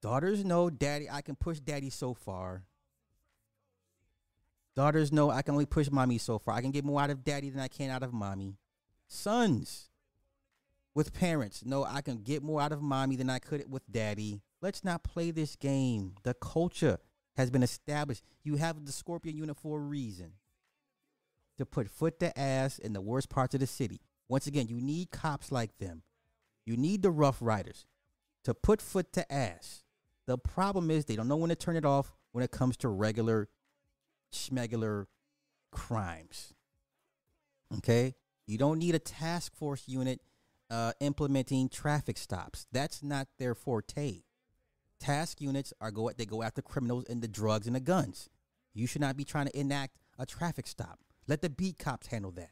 daughters 0.00 0.44
know 0.44 0.70
daddy, 0.70 1.08
I 1.10 1.20
can 1.20 1.36
push 1.36 1.60
daddy 1.60 1.90
so 1.90 2.14
far. 2.14 2.64
Daughters 4.78 5.10
know 5.10 5.28
I 5.28 5.42
can 5.42 5.54
only 5.54 5.66
push 5.66 5.90
mommy 5.90 6.18
so 6.18 6.38
far. 6.38 6.54
I 6.54 6.60
can 6.60 6.70
get 6.70 6.84
more 6.84 7.00
out 7.00 7.10
of 7.10 7.24
daddy 7.24 7.50
than 7.50 7.58
I 7.60 7.66
can 7.66 7.90
out 7.90 8.04
of 8.04 8.12
mommy. 8.12 8.58
Sons 9.08 9.90
with 10.94 11.12
parents 11.12 11.64
know 11.64 11.82
I 11.82 12.00
can 12.00 12.22
get 12.22 12.44
more 12.44 12.60
out 12.60 12.70
of 12.70 12.80
mommy 12.80 13.16
than 13.16 13.28
I 13.28 13.40
could 13.40 13.68
with 13.68 13.82
daddy. 13.90 14.40
Let's 14.62 14.84
not 14.84 15.02
play 15.02 15.32
this 15.32 15.56
game. 15.56 16.14
The 16.22 16.34
culture 16.34 17.00
has 17.36 17.50
been 17.50 17.64
established. 17.64 18.22
You 18.44 18.54
have 18.54 18.86
the 18.86 18.92
Scorpion 18.92 19.36
unit 19.36 19.56
for 19.56 19.78
a 19.78 19.82
reason 19.82 20.34
to 21.56 21.66
put 21.66 21.90
foot 21.90 22.20
to 22.20 22.38
ass 22.38 22.78
in 22.78 22.92
the 22.92 23.00
worst 23.00 23.28
parts 23.28 23.54
of 23.54 23.60
the 23.60 23.66
city. 23.66 24.00
Once 24.28 24.46
again, 24.46 24.68
you 24.68 24.80
need 24.80 25.10
cops 25.10 25.50
like 25.50 25.76
them. 25.78 26.02
You 26.64 26.76
need 26.76 27.02
the 27.02 27.10
Rough 27.10 27.38
Riders 27.40 27.88
to 28.44 28.54
put 28.54 28.80
foot 28.80 29.12
to 29.14 29.32
ass. 29.32 29.82
The 30.28 30.38
problem 30.38 30.88
is 30.88 31.04
they 31.04 31.16
don't 31.16 31.26
know 31.26 31.34
when 31.34 31.50
to 31.50 31.56
turn 31.56 31.74
it 31.74 31.84
off 31.84 32.14
when 32.30 32.44
it 32.44 32.52
comes 32.52 32.76
to 32.76 32.88
regular, 32.88 33.48
schmegular 34.32 35.06
crimes. 35.70 36.54
Okay? 37.78 38.14
You 38.46 38.58
don't 38.58 38.78
need 38.78 38.94
a 38.94 38.98
task 38.98 39.54
force 39.54 39.84
unit 39.86 40.20
uh, 40.70 40.92
implementing 41.00 41.68
traffic 41.68 42.16
stops. 42.18 42.66
That's 42.72 43.02
not 43.02 43.28
their 43.38 43.54
forte. 43.54 44.22
Task 45.00 45.40
units 45.40 45.72
are 45.80 45.90
go 45.90 46.10
they 46.16 46.26
go 46.26 46.42
after 46.42 46.60
criminals 46.60 47.04
and 47.08 47.22
the 47.22 47.28
drugs 47.28 47.66
and 47.66 47.76
the 47.76 47.80
guns. 47.80 48.28
You 48.74 48.86
should 48.86 49.00
not 49.00 49.16
be 49.16 49.24
trying 49.24 49.46
to 49.46 49.58
enact 49.58 49.98
a 50.18 50.26
traffic 50.26 50.66
stop. 50.66 51.00
Let 51.26 51.42
the 51.42 51.50
beat 51.50 51.78
cops 51.78 52.08
handle 52.08 52.32
that. 52.32 52.50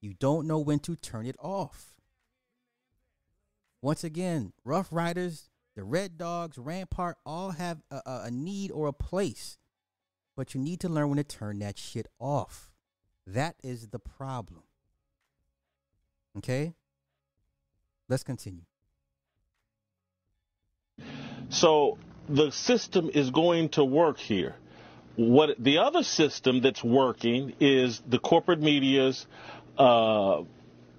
You 0.00 0.14
don't 0.14 0.46
know 0.46 0.58
when 0.58 0.78
to 0.80 0.96
turn 0.96 1.26
it 1.26 1.36
off. 1.38 1.94
Once 3.82 4.04
again, 4.04 4.52
Rough 4.64 4.88
Riders, 4.90 5.50
the 5.76 5.84
Red 5.84 6.16
Dogs, 6.16 6.56
Rampart 6.58 7.16
all 7.26 7.50
have 7.50 7.82
a, 7.90 7.96
a, 8.06 8.22
a 8.24 8.30
need 8.30 8.70
or 8.70 8.86
a 8.86 8.92
place, 8.92 9.58
but 10.36 10.54
you 10.54 10.60
need 10.60 10.80
to 10.80 10.88
learn 10.88 11.08
when 11.08 11.16
to 11.16 11.24
turn 11.24 11.58
that 11.60 11.78
shit 11.78 12.06
off. 12.18 12.70
That 13.26 13.56
is 13.62 13.88
the 13.88 13.98
problem. 13.98 14.62
Okay? 16.38 16.74
Let's 18.08 18.22
continue. 18.22 18.64
So 21.50 21.98
the 22.28 22.50
system 22.50 23.10
is 23.12 23.30
going 23.30 23.70
to 23.70 23.84
work 23.84 24.18
here. 24.18 24.56
What 25.16 25.50
the 25.58 25.78
other 25.78 26.02
system 26.02 26.60
that's 26.60 26.82
working 26.82 27.54
is 27.60 28.02
the 28.06 28.18
corporate 28.18 28.60
media's 28.60 29.26
uh, 29.78 30.42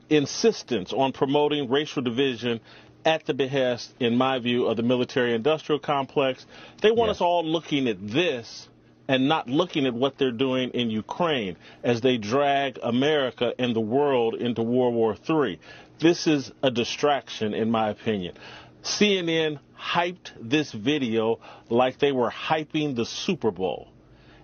insistence 0.09 0.93
on 0.93 1.11
promoting 1.11 1.69
racial 1.69 2.01
division 2.01 2.61
at 3.03 3.25
the 3.25 3.33
behest, 3.33 3.93
in 3.99 4.15
my 4.15 4.39
view, 4.39 4.65
of 4.65 4.77
the 4.77 4.83
military-industrial 4.83 5.79
complex. 5.79 6.45
They 6.81 6.91
want 6.91 7.11
us 7.11 7.21
all 7.21 7.45
looking 7.45 7.87
at 7.87 7.97
this 8.07 8.67
and 9.07 9.27
not 9.27 9.47
looking 9.47 9.85
at 9.85 9.93
what 9.93 10.17
they're 10.17 10.31
doing 10.31 10.71
in 10.71 10.89
Ukraine 10.89 11.57
as 11.83 12.01
they 12.01 12.17
drag 12.17 12.79
America 12.81 13.53
and 13.59 13.75
the 13.75 13.81
world 13.81 14.35
into 14.35 14.61
World 14.61 14.95
War 14.95 15.15
III. 15.29 15.59
This 15.99 16.27
is 16.27 16.51
a 16.63 16.71
distraction, 16.71 17.53
in 17.53 17.71
my 17.71 17.89
opinion. 17.89 18.35
CNN 18.83 19.59
hyped 19.79 20.31
this 20.39 20.71
video 20.71 21.39
like 21.69 21.99
they 21.99 22.11
were 22.11 22.29
hyping 22.29 22.95
the 22.95 23.05
Super 23.05 23.51
Bowl. 23.51 23.89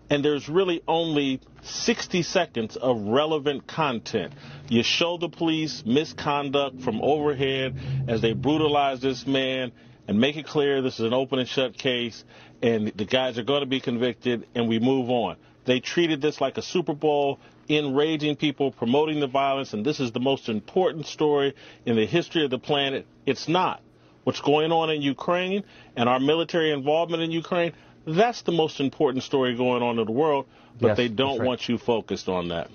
And 0.09 0.25
there's 0.25 0.49
really 0.49 0.81
only 0.87 1.39
60 1.61 2.23
seconds 2.23 2.75
of 2.75 2.99
relevant 2.99 3.65
content. 3.65 4.33
You 4.67 4.83
show 4.83 5.17
the 5.17 5.29
police 5.29 5.83
misconduct 5.85 6.81
from 6.81 7.01
overhead 7.01 7.77
as 8.09 8.21
they 8.21 8.33
brutalize 8.33 8.99
this 8.99 9.25
man 9.25 9.71
and 10.07 10.19
make 10.19 10.35
it 10.37 10.45
clear 10.45 10.81
this 10.81 10.99
is 10.99 11.05
an 11.05 11.13
open 11.13 11.39
and 11.39 11.47
shut 11.47 11.77
case 11.77 12.23
and 12.61 12.87
the 12.95 13.05
guys 13.05 13.37
are 13.37 13.43
going 13.43 13.61
to 13.61 13.65
be 13.67 13.79
convicted 13.79 14.47
and 14.55 14.67
we 14.67 14.79
move 14.79 15.09
on. 15.09 15.37
They 15.65 15.79
treated 15.79 16.21
this 16.21 16.41
like 16.41 16.57
a 16.57 16.61
Super 16.61 16.93
Bowl, 16.93 17.39
enraging 17.69 18.35
people, 18.35 18.71
promoting 18.71 19.19
the 19.19 19.27
violence, 19.27 19.73
and 19.73 19.85
this 19.85 19.99
is 19.99 20.11
the 20.11 20.19
most 20.19 20.49
important 20.49 21.05
story 21.05 21.55
in 21.85 21.95
the 21.95 22.05
history 22.05 22.43
of 22.43 22.49
the 22.49 22.59
planet. 22.59 23.05
It's 23.25 23.47
not 23.47 23.81
what's 24.23 24.41
going 24.41 24.71
on 24.71 24.89
in 24.89 25.01
Ukraine 25.01 25.63
and 25.95 26.07
our 26.09 26.19
military 26.19 26.71
involvement 26.71 27.23
in 27.23 27.31
Ukraine, 27.31 27.73
that's 28.05 28.41
the 28.43 28.51
most 28.51 28.79
important 28.79 29.23
story 29.23 29.55
going 29.55 29.83
on 29.83 29.99
in 29.99 30.05
the 30.05 30.11
world, 30.11 30.47
but 30.79 30.89
Yes, 30.89 30.97
they 30.97 31.07
don't 31.07 31.39
right. 31.39 31.47
want 31.47 31.69
you 31.69 31.77
focused 31.77 32.27
on 32.27 32.49
that. 32.49 32.69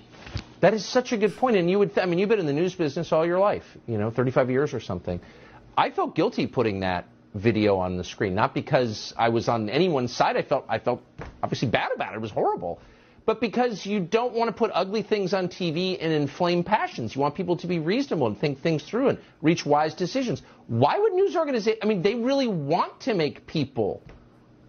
That 0.61 0.73
is 0.73 0.85
such 0.85 1.11
a 1.11 1.17
good 1.17 1.35
point, 1.35 1.55
and 1.57 1.69
you 1.69 1.79
would. 1.79 1.93
Th- 1.93 2.05
I 2.05 2.09
mean, 2.09 2.19
you've 2.19 2.29
been 2.29 2.39
in 2.39 2.45
the 2.45 2.53
news 2.53 2.73
business 2.73 3.11
all 3.11 3.25
your 3.25 3.39
life, 3.39 3.65
you 3.87 3.97
know, 3.97 4.09
35 4.09 4.49
years 4.49 4.73
or 4.73 4.79
something. 4.79 5.19
I 5.77 5.91
felt 5.91 6.15
guilty 6.15 6.47
putting 6.47 6.79
that 6.79 7.05
video 7.37 7.77
on 7.77 7.97
the 7.97 8.03
screen, 8.03 8.35
not 8.35 8.53
because 8.53 9.13
I 9.17 9.29
was 9.29 9.47
on 9.47 9.69
anyone's 9.69 10.13
side. 10.13 10.37
I 10.37 10.41
felt 10.41 10.65
I 10.69 10.79
felt 10.79 11.01
obviously 11.41 11.69
bad 11.69 11.91
about 11.93 12.13
it. 12.13 12.17
It 12.17 12.21
was 12.21 12.31
horrible, 12.31 12.79
but 13.25 13.41
because 13.41 13.85
you 13.85 13.99
don't 13.99 14.33
want 14.33 14.47
to 14.47 14.53
put 14.53 14.71
ugly 14.73 15.03
things 15.03 15.33
on 15.33 15.47
TV 15.47 15.97
and 15.99 16.13
inflame 16.13 16.63
passions. 16.63 17.15
You 17.15 17.21
want 17.21 17.35
people 17.35 17.57
to 17.57 17.67
be 17.67 17.79
reasonable 17.79 18.27
and 18.27 18.39
think 18.39 18.61
things 18.61 18.83
through 18.83 19.09
and 19.09 19.19
reach 19.41 19.65
wise 19.65 19.93
decisions. 19.93 20.41
Why 20.67 20.97
would 20.97 21.13
news 21.13 21.35
organizations? 21.35 21.79
I 21.83 21.87
mean, 21.87 22.01
they 22.01 22.15
really 22.15 22.47
want 22.47 23.01
to 23.01 23.13
make 23.13 23.45
people 23.47 24.01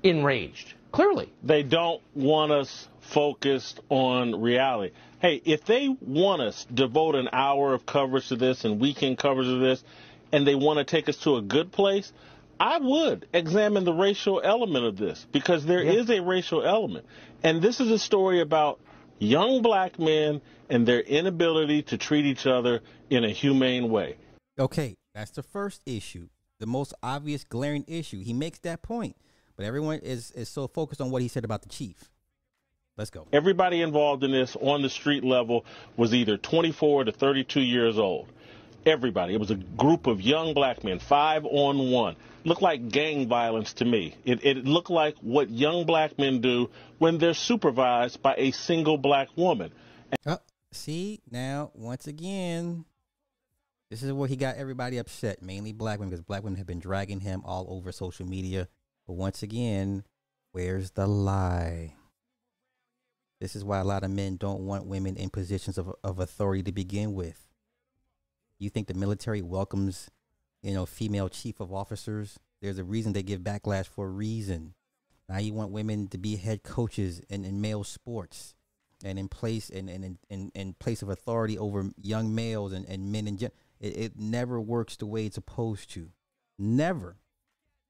enraged. 0.02 0.74
Clearly. 0.90 1.32
They 1.42 1.62
don't 1.62 2.02
want 2.14 2.50
us 2.50 2.88
focused 3.00 3.80
on 3.88 4.40
reality. 4.40 4.94
Hey, 5.20 5.40
if 5.44 5.64
they 5.64 5.88
want 5.88 6.42
us 6.42 6.64
to 6.64 6.72
devote 6.72 7.14
an 7.14 7.28
hour 7.32 7.74
of 7.74 7.84
coverage 7.84 8.28
to 8.28 8.36
this 8.36 8.64
and 8.64 8.80
weekend 8.80 9.18
coverage 9.18 9.48
of 9.48 9.60
this, 9.60 9.82
and 10.32 10.46
they 10.46 10.54
want 10.54 10.78
to 10.78 10.84
take 10.84 11.08
us 11.08 11.16
to 11.18 11.36
a 11.36 11.42
good 11.42 11.72
place, 11.72 12.12
I 12.60 12.78
would 12.78 13.28
examine 13.32 13.84
the 13.84 13.92
racial 13.92 14.40
element 14.42 14.84
of 14.84 14.96
this 14.96 15.26
because 15.32 15.64
there 15.64 15.82
is 15.82 16.10
a 16.10 16.20
racial 16.20 16.64
element. 16.64 17.06
And 17.42 17.62
this 17.62 17.80
is 17.80 17.90
a 17.90 17.98
story 17.98 18.40
about 18.40 18.80
young 19.18 19.62
black 19.62 19.98
men 19.98 20.40
and 20.68 20.86
their 20.86 21.00
inability 21.00 21.82
to 21.82 21.98
treat 21.98 22.26
each 22.26 22.46
other 22.46 22.80
in 23.10 23.24
a 23.24 23.30
humane 23.30 23.90
way. 23.90 24.16
Okay, 24.58 24.96
that's 25.14 25.30
the 25.30 25.42
first 25.42 25.82
issue. 25.86 26.28
The 26.58 26.66
most 26.66 26.94
obvious 27.02 27.44
glaring 27.44 27.84
issue. 27.86 28.22
He 28.22 28.32
makes 28.32 28.58
that 28.60 28.82
point. 28.82 29.16
But 29.56 29.66
everyone 29.66 29.98
is, 30.00 30.30
is 30.32 30.48
so 30.48 30.68
focused 30.68 31.00
on 31.00 31.10
what 31.10 31.22
he 31.22 31.28
said 31.28 31.44
about 31.44 31.62
the 31.62 31.68
chief. 31.68 32.10
Let's 32.96 33.10
go. 33.10 33.26
Everybody 33.32 33.80
involved 33.80 34.24
in 34.24 34.32
this 34.32 34.56
on 34.60 34.82
the 34.82 34.88
street 34.88 35.24
level 35.24 35.64
was 35.96 36.14
either 36.14 36.36
24 36.36 37.04
to 37.04 37.12
32 37.12 37.60
years 37.60 37.98
old. 37.98 38.28
Everybody. 38.86 39.34
It 39.34 39.40
was 39.40 39.50
a 39.50 39.56
group 39.56 40.06
of 40.06 40.20
young 40.20 40.54
black 40.54 40.82
men, 40.82 40.98
five 40.98 41.44
on 41.44 41.90
one. 41.90 42.16
Looked 42.48 42.62
like 42.62 42.88
gang 42.88 43.28
violence 43.28 43.74
to 43.74 43.84
me. 43.84 44.16
It, 44.24 44.42
it 44.42 44.64
looked 44.64 44.88
like 44.88 45.16
what 45.20 45.50
young 45.50 45.84
black 45.84 46.18
men 46.18 46.40
do 46.40 46.70
when 46.96 47.18
they're 47.18 47.34
supervised 47.34 48.22
by 48.22 48.34
a 48.38 48.52
single 48.52 48.96
black 48.96 49.28
woman. 49.36 49.70
Oh, 50.24 50.38
see, 50.72 51.20
now, 51.30 51.70
once 51.74 52.06
again, 52.06 52.86
this 53.90 54.02
is 54.02 54.14
where 54.14 54.28
he 54.28 54.36
got 54.36 54.56
everybody 54.56 54.96
upset, 54.96 55.42
mainly 55.42 55.72
black 55.74 55.98
women, 55.98 56.08
because 56.08 56.24
black 56.24 56.42
women 56.42 56.56
have 56.56 56.66
been 56.66 56.80
dragging 56.80 57.20
him 57.20 57.42
all 57.44 57.66
over 57.68 57.92
social 57.92 58.24
media. 58.24 58.66
But 59.06 59.16
once 59.16 59.42
again, 59.42 60.04
where's 60.52 60.92
the 60.92 61.06
lie? 61.06 61.96
This 63.42 63.56
is 63.56 63.62
why 63.62 63.78
a 63.78 63.84
lot 63.84 64.04
of 64.04 64.10
men 64.10 64.38
don't 64.38 64.66
want 64.66 64.86
women 64.86 65.16
in 65.16 65.28
positions 65.28 65.76
of, 65.76 65.94
of 66.02 66.18
authority 66.18 66.62
to 66.62 66.72
begin 66.72 67.12
with. 67.12 67.46
You 68.58 68.70
think 68.70 68.86
the 68.86 68.94
military 68.94 69.42
welcomes, 69.42 70.08
you 70.62 70.74
know, 70.74 70.86
female 70.86 71.28
chief 71.28 71.60
of 71.60 71.72
officers? 71.72 72.38
There's 72.60 72.78
a 72.78 72.84
reason 72.84 73.12
they 73.12 73.22
give 73.22 73.40
backlash 73.40 73.86
for 73.86 74.06
a 74.06 74.10
reason. 74.10 74.74
Now 75.28 75.38
you 75.38 75.52
want 75.52 75.70
women 75.70 76.08
to 76.08 76.18
be 76.18 76.36
head 76.36 76.62
coaches 76.62 77.20
in, 77.28 77.44
in 77.44 77.60
male 77.60 77.84
sports 77.84 78.54
and 79.04 79.18
in 79.18 79.28
place 79.28 79.70
and 79.70 79.88
in, 79.88 80.18
in, 80.28 80.50
in, 80.54 80.72
place 80.74 81.02
of 81.02 81.08
authority 81.08 81.56
over 81.58 81.90
young 82.00 82.34
males 82.34 82.72
and, 82.72 82.86
and 82.86 83.12
men 83.12 83.28
in 83.28 83.36
gen- 83.36 83.50
it, 83.78 83.96
it 83.96 84.12
never 84.18 84.60
works 84.60 84.96
the 84.96 85.06
way 85.06 85.26
it's 85.26 85.36
supposed 85.36 85.90
to. 85.90 86.10
Never. 86.58 87.16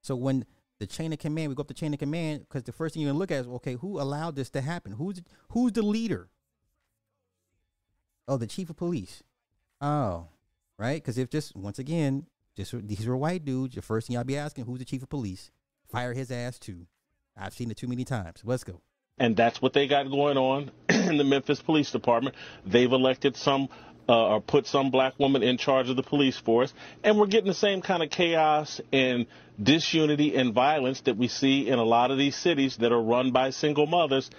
So 0.02 0.16
when 0.16 0.44
the 0.78 0.86
chain 0.86 1.12
of 1.12 1.18
command, 1.18 1.48
we 1.48 1.54
go 1.54 1.62
up 1.62 1.68
the 1.68 1.74
chain 1.74 1.92
of 1.92 1.98
command 1.98 2.40
because 2.40 2.64
the 2.64 2.72
first 2.72 2.94
thing 2.94 3.02
you're 3.02 3.10
gonna 3.10 3.18
look 3.18 3.30
at 3.30 3.40
is 3.40 3.46
okay, 3.46 3.74
who 3.74 4.00
allowed 4.00 4.36
this 4.36 4.50
to 4.50 4.60
happen? 4.60 4.92
Who's 4.92 5.22
who's 5.50 5.72
the 5.72 5.82
leader? 5.82 6.28
Oh, 8.26 8.36
the 8.36 8.46
chief 8.46 8.68
of 8.68 8.76
police. 8.76 9.22
Oh, 9.80 10.28
right. 10.78 11.02
Because 11.02 11.18
if 11.18 11.30
just 11.30 11.56
once 11.56 11.78
again, 11.78 12.26
these 12.64 13.06
were 13.06 13.16
white 13.16 13.44
dudes, 13.44 13.74
the 13.74 13.82
first 13.82 14.06
thing 14.06 14.14
y'all 14.14 14.24
be 14.24 14.36
asking, 14.36 14.64
who's 14.64 14.78
the 14.78 14.84
chief 14.84 15.02
of 15.02 15.08
police? 15.08 15.50
Fire 15.90 16.12
his 16.12 16.30
ass 16.30 16.58
too. 16.58 16.86
I've 17.36 17.54
seen 17.54 17.70
it 17.70 17.76
too 17.76 17.88
many 17.88 18.04
times. 18.04 18.40
Let's 18.44 18.64
go. 18.64 18.80
And 19.18 19.36
that's 19.36 19.60
what 19.60 19.72
they 19.72 19.88
got 19.88 20.04
going 20.10 20.36
on 20.36 20.70
in 20.88 21.16
the 21.16 21.24
Memphis 21.24 21.60
Police 21.60 21.90
Department. 21.90 22.36
They've 22.66 22.90
elected 22.90 23.36
some 23.36 23.68
uh, 24.08 24.34
or 24.34 24.40
put 24.40 24.66
some 24.66 24.90
black 24.90 25.18
woman 25.18 25.42
in 25.42 25.58
charge 25.58 25.90
of 25.90 25.96
the 25.96 26.02
police 26.02 26.38
force. 26.38 26.72
And 27.04 27.18
we're 27.18 27.26
getting 27.26 27.48
the 27.48 27.54
same 27.54 27.82
kind 27.82 28.02
of 28.02 28.10
chaos 28.10 28.80
and 28.92 29.26
disunity 29.62 30.34
and 30.34 30.54
violence 30.54 31.02
that 31.02 31.16
we 31.16 31.28
see 31.28 31.68
in 31.68 31.78
a 31.78 31.84
lot 31.84 32.10
of 32.10 32.16
these 32.16 32.36
cities 32.36 32.76
that 32.78 32.90
are 32.90 33.02
run 33.02 33.32
by 33.32 33.50
single 33.50 33.86
mothers. 33.86 34.30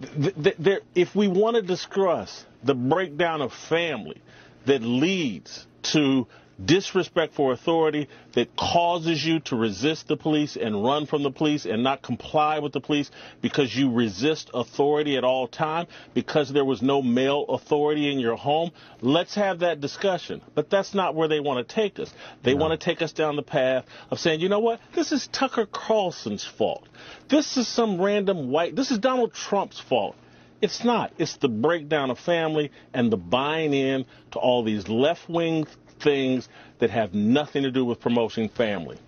if 0.00 1.14
we 1.16 1.28
want 1.28 1.56
to 1.56 1.62
discuss 1.62 2.44
the 2.62 2.74
breakdown 2.74 3.42
of 3.42 3.52
family 3.52 4.20
that 4.66 4.82
leads 4.82 5.66
to 5.82 6.26
disrespect 6.62 7.34
for 7.34 7.52
authority 7.52 8.08
that 8.32 8.56
causes 8.56 9.24
you 9.24 9.40
to 9.40 9.56
resist 9.56 10.08
the 10.08 10.16
police 10.16 10.56
and 10.56 10.82
run 10.82 11.06
from 11.06 11.22
the 11.22 11.30
police 11.30 11.66
and 11.66 11.82
not 11.82 12.02
comply 12.02 12.58
with 12.58 12.72
the 12.72 12.80
police 12.80 13.10
because 13.42 13.74
you 13.74 13.92
resist 13.92 14.50
authority 14.54 15.16
at 15.16 15.24
all 15.24 15.46
time 15.46 15.86
because 16.14 16.52
there 16.52 16.64
was 16.64 16.80
no 16.80 17.02
male 17.02 17.44
authority 17.48 18.10
in 18.10 18.18
your 18.18 18.36
home? 18.36 18.70
Let's 19.00 19.34
have 19.34 19.60
that 19.60 19.80
discussion. 19.80 20.40
But 20.54 20.70
that's 20.70 20.94
not 20.94 21.14
where 21.14 21.28
they 21.28 21.40
want 21.40 21.66
to 21.66 21.74
take 21.74 21.98
us. 21.98 22.12
They 22.42 22.54
no. 22.54 22.60
want 22.60 22.80
to 22.80 22.84
take 22.84 23.02
us 23.02 23.12
down 23.12 23.36
the 23.36 23.42
path 23.42 23.84
of 24.10 24.18
saying 24.18 24.40
you 24.40 24.48
know 24.48 24.60
what? 24.60 24.80
This 24.94 25.12
is 25.12 25.26
tucker 25.28 25.66
carlson's 25.66 26.44
fault. 26.44 26.88
This 27.28 27.56
is 27.56 27.68
some 27.68 28.00
random 28.00 28.50
white 28.50 28.74
this 28.74 28.90
is 28.90 28.98
donald 28.98 29.34
trump's 29.34 29.80
fault. 29.80 30.16
It's 30.62 30.84
not. 30.84 31.12
It's 31.18 31.36
the 31.36 31.48
breakdown 31.48 32.10
of 32.10 32.18
family 32.18 32.72
and 32.94 33.12
the 33.12 33.18
buying 33.18 33.74
in 33.74 34.06
to 34.30 34.38
all 34.38 34.62
these 34.64 34.88
left 34.88 35.28
wing 35.28 35.66
things 36.00 36.48
that 36.78 36.90
have 36.90 37.14
nothing 37.14 37.62
to 37.62 37.70
do 37.70 37.84
with 37.84 38.00
promoting 38.00 38.48
family. 38.48 38.98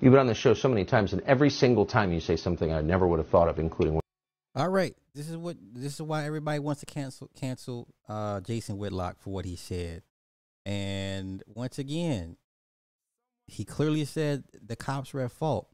You've 0.00 0.12
been 0.12 0.20
on 0.20 0.26
the 0.26 0.34
show 0.34 0.54
so 0.54 0.68
many 0.68 0.84
times, 0.84 1.12
and 1.12 1.22
every 1.22 1.50
single 1.50 1.86
time 1.86 2.12
you 2.12 2.20
say 2.20 2.36
something 2.36 2.72
I 2.72 2.82
never 2.82 3.06
would 3.06 3.18
have 3.18 3.28
thought 3.28 3.48
of, 3.48 3.58
including. 3.58 4.00
All 4.54 4.68
right, 4.68 4.94
this 5.14 5.28
is 5.28 5.36
what 5.36 5.56
this 5.72 5.94
is 5.94 6.02
why 6.02 6.24
everybody 6.26 6.58
wants 6.58 6.80
to 6.80 6.86
cancel 6.86 7.30
cancel 7.38 7.88
uh, 8.08 8.40
Jason 8.40 8.78
Whitlock 8.78 9.18
for 9.20 9.30
what 9.30 9.44
he 9.44 9.56
said, 9.56 10.02
and 10.66 11.42
once 11.46 11.78
again, 11.78 12.36
he 13.46 13.64
clearly 13.64 14.04
said 14.04 14.44
the 14.62 14.76
cops 14.76 15.14
were 15.14 15.22
at 15.22 15.32
fault. 15.32 15.68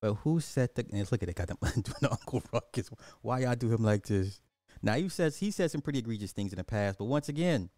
But 0.00 0.14
who 0.14 0.38
set 0.40 0.74
the? 0.74 0.86
And 0.92 1.10
look 1.10 1.22
at 1.22 1.28
it, 1.28 1.34
got 1.34 1.48
them 1.48 1.58
doing 1.60 2.10
Uncle 2.10 2.42
Ruckus. 2.52 2.90
Why 3.22 3.40
y'all 3.40 3.56
do 3.56 3.72
him 3.72 3.82
like 3.82 4.06
this? 4.06 4.40
Now 4.82 4.94
you 4.94 5.08
says 5.08 5.38
he 5.38 5.50
said 5.50 5.70
some 5.70 5.80
pretty 5.80 5.98
egregious 5.98 6.32
things 6.32 6.52
in 6.52 6.58
the 6.58 6.64
past, 6.64 6.98
but 6.98 7.06
once 7.06 7.28
again, 7.28 7.70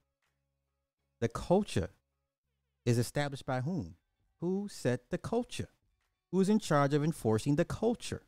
the 1.20 1.28
culture 1.28 1.90
is 2.84 2.98
established 2.98 3.46
by 3.46 3.60
whom? 3.60 3.96
Who 4.40 4.68
set 4.70 5.10
the 5.10 5.18
culture? 5.18 5.68
Who's 6.30 6.48
in 6.48 6.58
charge 6.58 6.94
of 6.94 7.04
enforcing 7.04 7.56
the 7.56 7.64
culture? 7.64 8.22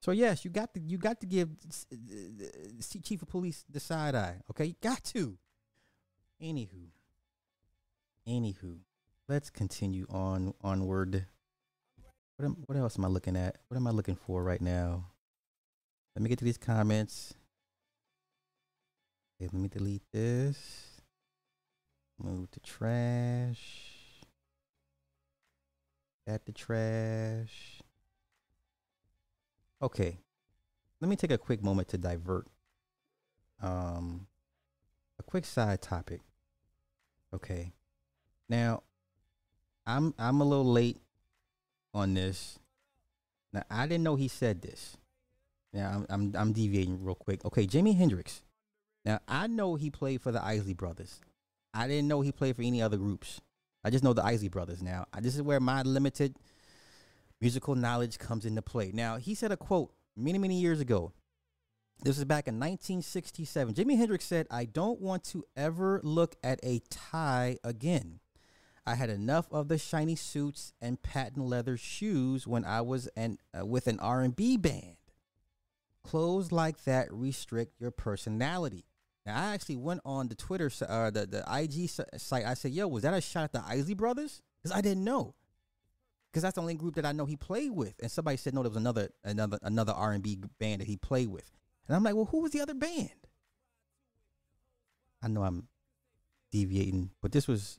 So 0.00 0.12
yes, 0.12 0.44
you 0.44 0.50
got 0.50 0.72
to 0.74 0.80
you 0.80 0.96
got 0.96 1.20
to 1.20 1.26
give 1.26 1.48
uh, 1.50 1.94
uh, 1.94 2.46
uh, 2.46 3.00
chief 3.02 3.22
of 3.22 3.28
police 3.28 3.64
the 3.68 3.80
side 3.80 4.14
eye. 4.14 4.36
Okay, 4.50 4.66
you 4.66 4.74
got 4.80 5.02
to. 5.04 5.36
Anywho, 6.40 6.90
anywho, 8.28 8.78
let's 9.28 9.50
continue 9.50 10.06
on 10.08 10.54
onward. 10.62 11.26
What 12.36 12.46
am, 12.46 12.56
what 12.66 12.78
else 12.78 12.96
am 12.96 13.04
I 13.04 13.08
looking 13.08 13.36
at? 13.36 13.58
What 13.66 13.76
am 13.76 13.88
I 13.88 13.90
looking 13.90 14.14
for 14.14 14.44
right 14.44 14.60
now? 14.60 15.06
Let 16.14 16.22
me 16.22 16.28
get 16.28 16.38
to 16.38 16.44
these 16.44 16.58
comments. 16.58 17.34
Okay, 19.36 19.48
let 19.52 19.60
me 19.60 19.68
delete 19.68 20.02
this. 20.12 20.87
Move 22.18 22.50
to 22.50 22.60
trash. 22.60 23.84
At 26.26 26.44
the 26.46 26.52
trash. 26.52 27.80
Okay. 29.80 30.18
Let 31.00 31.08
me 31.08 31.16
take 31.16 31.30
a 31.30 31.38
quick 31.38 31.62
moment 31.62 31.88
to 31.88 31.98
divert. 31.98 32.46
Um, 33.62 34.26
a 35.18 35.22
quick 35.22 35.44
side 35.44 35.80
topic. 35.80 36.20
Okay. 37.32 37.72
Now, 38.48 38.82
I'm 39.86 40.14
I'm 40.18 40.40
a 40.40 40.44
little 40.44 40.70
late 40.70 41.00
on 41.94 42.14
this. 42.14 42.58
Now, 43.52 43.62
I 43.70 43.86
didn't 43.86 44.04
know 44.04 44.16
he 44.16 44.28
said 44.28 44.62
this. 44.62 44.96
Now, 45.72 45.90
I'm 45.90 46.06
I'm, 46.08 46.34
I'm 46.36 46.52
deviating 46.52 47.04
real 47.04 47.14
quick. 47.14 47.44
Okay, 47.44 47.66
Jimi 47.66 47.96
Hendrix. 47.96 48.42
Now, 49.04 49.20
I 49.28 49.46
know 49.46 49.76
he 49.76 49.90
played 49.90 50.20
for 50.20 50.32
the 50.32 50.44
Isley 50.44 50.74
Brothers. 50.74 51.20
I 51.78 51.86
didn't 51.86 52.08
know 52.08 52.22
he 52.22 52.32
played 52.32 52.56
for 52.56 52.62
any 52.62 52.82
other 52.82 52.96
groups. 52.96 53.40
I 53.84 53.90
just 53.90 54.02
know 54.02 54.12
the 54.12 54.24
Isley 54.24 54.48
Brothers 54.48 54.82
now. 54.82 55.06
This 55.20 55.36
is 55.36 55.42
where 55.42 55.60
my 55.60 55.82
limited 55.82 56.34
musical 57.40 57.76
knowledge 57.76 58.18
comes 58.18 58.44
into 58.44 58.62
play. 58.62 58.90
Now, 58.92 59.16
he 59.16 59.32
said 59.34 59.52
a 59.52 59.56
quote 59.56 59.92
many, 60.16 60.38
many 60.38 60.60
years 60.60 60.80
ago. 60.80 61.12
This 62.02 62.16
was 62.16 62.24
back 62.24 62.48
in 62.48 62.54
1967. 62.54 63.74
Jimi 63.74 63.96
Hendrix 63.96 64.24
said, 64.24 64.48
I 64.50 64.64
don't 64.64 65.00
want 65.00 65.22
to 65.26 65.44
ever 65.56 66.00
look 66.02 66.34
at 66.42 66.58
a 66.64 66.80
tie 66.90 67.58
again. 67.62 68.18
I 68.84 68.96
had 68.96 69.10
enough 69.10 69.46
of 69.52 69.68
the 69.68 69.78
shiny 69.78 70.16
suits 70.16 70.72
and 70.80 71.00
patent 71.00 71.46
leather 71.46 71.76
shoes 71.76 72.46
when 72.46 72.64
I 72.64 72.80
was 72.80 73.06
an, 73.16 73.38
uh, 73.56 73.64
with 73.64 73.86
an 73.86 74.00
R&B 74.00 74.56
band. 74.56 74.96
Clothes 76.02 76.50
like 76.50 76.84
that 76.84 77.12
restrict 77.12 77.80
your 77.80 77.92
personality. 77.92 78.84
Now, 79.26 79.36
I 79.36 79.54
actually 79.54 79.76
went 79.76 80.00
on 80.04 80.28
the 80.28 80.34
Twitter, 80.34 80.70
uh, 80.86 81.10
the 81.10 81.26
the 81.26 81.44
IG 81.48 81.90
site. 82.18 82.46
I 82.46 82.54
said, 82.54 82.72
"Yo, 82.72 82.88
was 82.88 83.02
that 83.02 83.14
a 83.14 83.20
shot 83.20 83.44
at 83.44 83.52
the 83.52 83.62
Isley 83.66 83.94
Brothers?" 83.94 84.42
Because 84.62 84.76
I 84.76 84.80
didn't 84.80 85.04
know. 85.04 85.34
Because 86.30 86.42
that's 86.42 86.54
the 86.54 86.60
only 86.60 86.74
group 86.74 86.94
that 86.96 87.06
I 87.06 87.12
know 87.12 87.26
he 87.26 87.36
played 87.36 87.72
with. 87.72 87.94
And 88.00 88.10
somebody 88.10 88.36
said, 88.36 88.54
"No, 88.54 88.62
there 88.62 88.70
was 88.70 88.76
another 88.76 89.10
another 89.24 89.58
another 89.62 89.92
R 89.92 90.12
and 90.12 90.22
B 90.22 90.38
band 90.58 90.80
that 90.80 90.88
he 90.88 90.96
played 90.96 91.28
with." 91.28 91.50
And 91.86 91.96
I'm 91.96 92.02
like, 92.02 92.14
"Well, 92.14 92.26
who 92.26 92.40
was 92.40 92.52
the 92.52 92.60
other 92.60 92.74
band?" 92.74 93.10
I 95.22 95.28
know 95.28 95.42
I'm 95.42 95.68
deviating, 96.50 97.10
but 97.20 97.32
this 97.32 97.48
was 97.48 97.78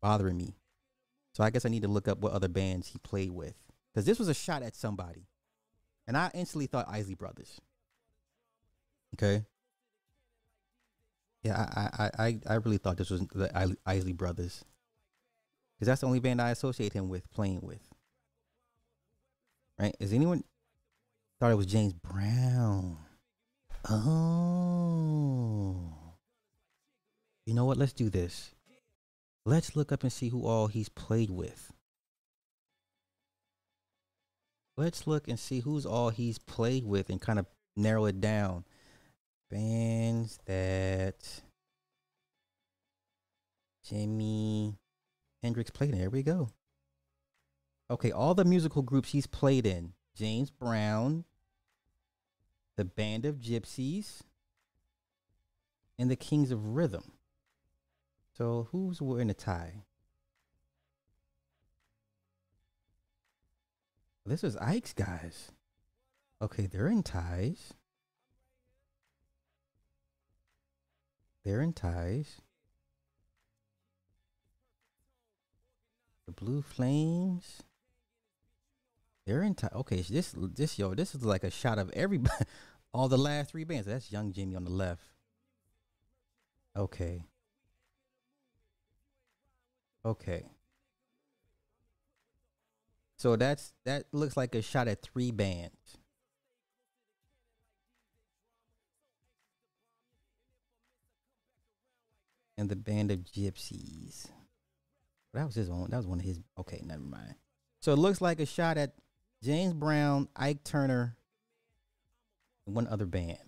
bothering 0.00 0.36
me. 0.36 0.56
So 1.32 1.42
I 1.42 1.50
guess 1.50 1.64
I 1.64 1.68
need 1.68 1.82
to 1.82 1.88
look 1.88 2.08
up 2.08 2.18
what 2.18 2.32
other 2.32 2.48
bands 2.48 2.88
he 2.88 2.98
played 2.98 3.30
with. 3.30 3.56
Because 3.92 4.06
this 4.06 4.18
was 4.18 4.28
a 4.28 4.34
shot 4.34 4.62
at 4.62 4.74
somebody. 4.74 5.28
And 6.06 6.16
I 6.16 6.30
instantly 6.34 6.66
thought 6.66 6.86
Isley 6.88 7.14
Brothers. 7.14 7.60
Okay. 9.14 9.44
Yeah, 11.44 11.68
I, 11.76 12.04
I, 12.04 12.10
I, 12.26 12.40
I 12.48 12.54
really 12.54 12.78
thought 12.78 12.96
this 12.96 13.10
was 13.10 13.20
the 13.28 13.76
Isley 13.84 14.14
Brothers. 14.14 14.64
because 15.76 15.86
that's 15.88 16.00
the 16.00 16.06
only 16.06 16.20
band 16.20 16.40
I 16.40 16.50
associate 16.50 16.94
him 16.94 17.10
with 17.10 17.30
playing 17.30 17.60
with. 17.60 17.86
Right? 19.78 19.94
Is 20.00 20.14
anyone 20.14 20.42
thought 21.38 21.52
it 21.52 21.56
was 21.56 21.66
James 21.66 21.92
Brown? 21.92 22.96
Oh. 23.90 25.04
You 27.44 27.52
know 27.52 27.66
what? 27.66 27.76
Let's 27.76 27.92
do 27.92 28.08
this. 28.08 28.54
Let's 29.44 29.76
look 29.76 29.92
up 29.92 30.02
and 30.02 30.10
see 30.12 30.30
who 30.30 30.46
all 30.46 30.68
he's 30.68 30.88
played 30.88 31.30
with. 31.30 31.74
Let's 34.78 35.06
look 35.06 35.28
and 35.28 35.38
see 35.38 35.60
who's 35.60 35.84
all 35.84 36.08
he's 36.08 36.38
played 36.38 36.86
with 36.86 37.10
and 37.10 37.20
kind 37.20 37.38
of 37.38 37.44
narrow 37.76 38.06
it 38.06 38.22
down. 38.22 38.64
Bands 39.54 40.40
that 40.46 41.42
Jimi 43.88 44.74
Hendrix 45.44 45.70
played 45.70 45.92
in. 45.92 45.98
There 45.98 46.10
we 46.10 46.24
go. 46.24 46.48
Okay, 47.88 48.10
all 48.10 48.34
the 48.34 48.44
musical 48.44 48.82
groups 48.82 49.12
he's 49.12 49.28
played 49.28 49.64
in 49.64 49.92
James 50.16 50.50
Brown, 50.50 51.24
the 52.74 52.84
Band 52.84 53.24
of 53.24 53.36
Gypsys, 53.36 54.22
and 56.00 56.10
the 56.10 56.16
Kings 56.16 56.50
of 56.50 56.74
Rhythm. 56.74 57.12
So 58.36 58.66
who's 58.72 59.00
wearing 59.00 59.30
a 59.30 59.34
tie? 59.34 59.84
This 64.26 64.42
is 64.42 64.56
Ike's 64.56 64.94
guys. 64.94 65.52
Okay, 66.42 66.66
they're 66.66 66.88
in 66.88 67.04
ties. 67.04 67.74
They're 71.44 71.60
in 71.60 71.72
ties. 71.72 72.40
The 76.26 76.32
Blue 76.32 76.62
Flames. 76.62 77.62
They're 79.26 79.42
in 79.42 79.54
ties. 79.54 79.72
Okay, 79.74 80.00
this 80.00 80.34
this 80.36 80.78
yo, 80.78 80.94
this 80.94 81.14
is 81.14 81.24
like 81.24 81.44
a 81.44 81.50
shot 81.50 81.78
of 81.78 81.90
everybody. 81.90 82.44
All 82.94 83.08
the 83.08 83.18
last 83.18 83.50
three 83.50 83.64
bands. 83.64 83.86
That's 83.86 84.10
Young 84.10 84.32
Jimmy 84.32 84.56
on 84.56 84.64
the 84.64 84.70
left. 84.70 85.02
Okay. 86.76 87.24
Okay. 90.04 90.44
So 93.16 93.36
that's 93.36 93.72
that 93.84 94.04
looks 94.12 94.36
like 94.36 94.54
a 94.54 94.62
shot 94.62 94.88
at 94.88 95.02
three 95.02 95.30
bands. 95.30 95.98
And 102.56 102.68
the 102.68 102.76
band 102.76 103.10
of 103.10 103.24
gypsies. 103.24 104.26
That 105.32 105.46
was 105.46 105.56
his 105.56 105.68
own. 105.68 105.88
That 105.90 105.96
was 105.96 106.06
one 106.06 106.20
of 106.20 106.24
his. 106.24 106.40
Okay, 106.58 106.80
never 106.84 107.02
mind. 107.02 107.34
So 107.80 107.92
it 107.92 107.98
looks 107.98 108.20
like 108.20 108.38
a 108.38 108.46
shot 108.46 108.78
at 108.78 108.94
James 109.42 109.74
Brown, 109.74 110.28
Ike 110.36 110.62
Turner, 110.64 111.16
and 112.66 112.76
one 112.76 112.86
other 112.86 113.06
band. 113.06 113.38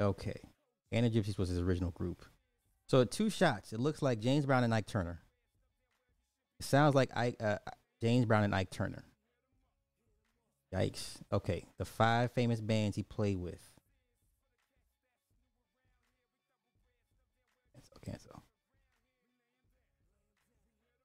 Okay. 0.00 0.40
And 0.90 1.04
the 1.04 1.10
Gypsies 1.10 1.38
was 1.38 1.50
his 1.50 1.58
original 1.58 1.90
group. 1.90 2.24
So 2.86 3.04
two 3.04 3.28
shots. 3.30 3.72
It 3.72 3.80
looks 3.80 4.00
like 4.00 4.20
James 4.20 4.46
Brown 4.46 4.64
and 4.64 4.74
Ike 4.74 4.86
Turner. 4.86 5.20
It 6.58 6.64
sounds 6.64 6.94
like 6.94 7.10
Ike, 7.14 7.36
uh, 7.40 7.58
James 8.00 8.24
Brown 8.24 8.44
and 8.44 8.54
Ike 8.54 8.70
Turner. 8.70 9.04
Yikes. 10.74 11.16
Okay, 11.32 11.66
the 11.78 11.84
five 11.84 12.32
famous 12.32 12.60
bands 12.60 12.96
he 12.96 13.02
played 13.02 13.36
with. 13.36 13.60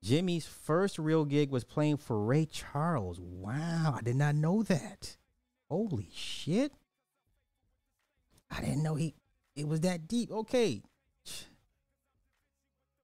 Jimmy's 0.04 0.46
first 0.46 1.00
real 1.00 1.24
gig 1.24 1.50
was 1.50 1.64
playing 1.64 1.96
for 1.98 2.20
Ray 2.20 2.46
Charles. 2.46 3.22
Wow, 3.22 3.96
I 3.98 4.02
did 4.02 4.18
not 4.18 4.36
know 4.36 4.62
that. 4.64 5.16
Holy 5.70 6.10
shit. 6.14 6.74
I 8.52 8.60
didn't 8.60 8.84
know 8.84 8.96
he 8.96 9.16
it 9.56 9.68
was 9.68 9.80
that 9.82 10.08
deep. 10.08 10.30
Okay. 10.30 10.82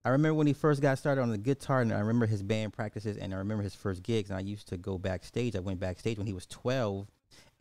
I 0.03 0.09
remember 0.09 0.35
when 0.35 0.47
he 0.47 0.53
first 0.53 0.81
got 0.81 0.97
started 0.97 1.21
on 1.21 1.29
the 1.29 1.37
guitar, 1.37 1.81
and 1.81 1.93
I 1.93 1.99
remember 1.99 2.25
his 2.25 2.43
band 2.43 2.73
practices, 2.73 3.17
and 3.17 3.33
I 3.33 3.37
remember 3.37 3.63
his 3.63 3.75
first 3.75 4.03
gigs. 4.03 4.29
And 4.29 4.37
I 4.37 4.41
used 4.41 4.67
to 4.69 4.77
go 4.77 4.97
backstage. 4.97 5.55
I 5.55 5.59
went 5.59 5.79
backstage 5.79 6.17
when 6.17 6.27
he 6.27 6.33
was 6.33 6.47
12, 6.47 7.07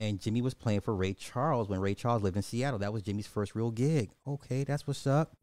and 0.01 0.21
Jimmy 0.21 0.43
was 0.43 0.55
playing 0.55 0.81
for 0.81 0.95
Ray 0.95 1.15
Charles 1.15 1.69
when 1.69 1.81
Ray 1.81 1.95
Charles 1.95 2.23
lived 2.23 2.37
in 2.37 2.43
Seattle. 2.43 2.79
That 2.81 2.93
was 2.93 3.03
Jimmy's 3.03 3.27
first 3.27 3.55
real 3.55 3.71
gig. 3.71 4.11
Okay, 4.27 4.65
that's 4.65 4.87
what's 4.87 5.07
up. 5.07 5.37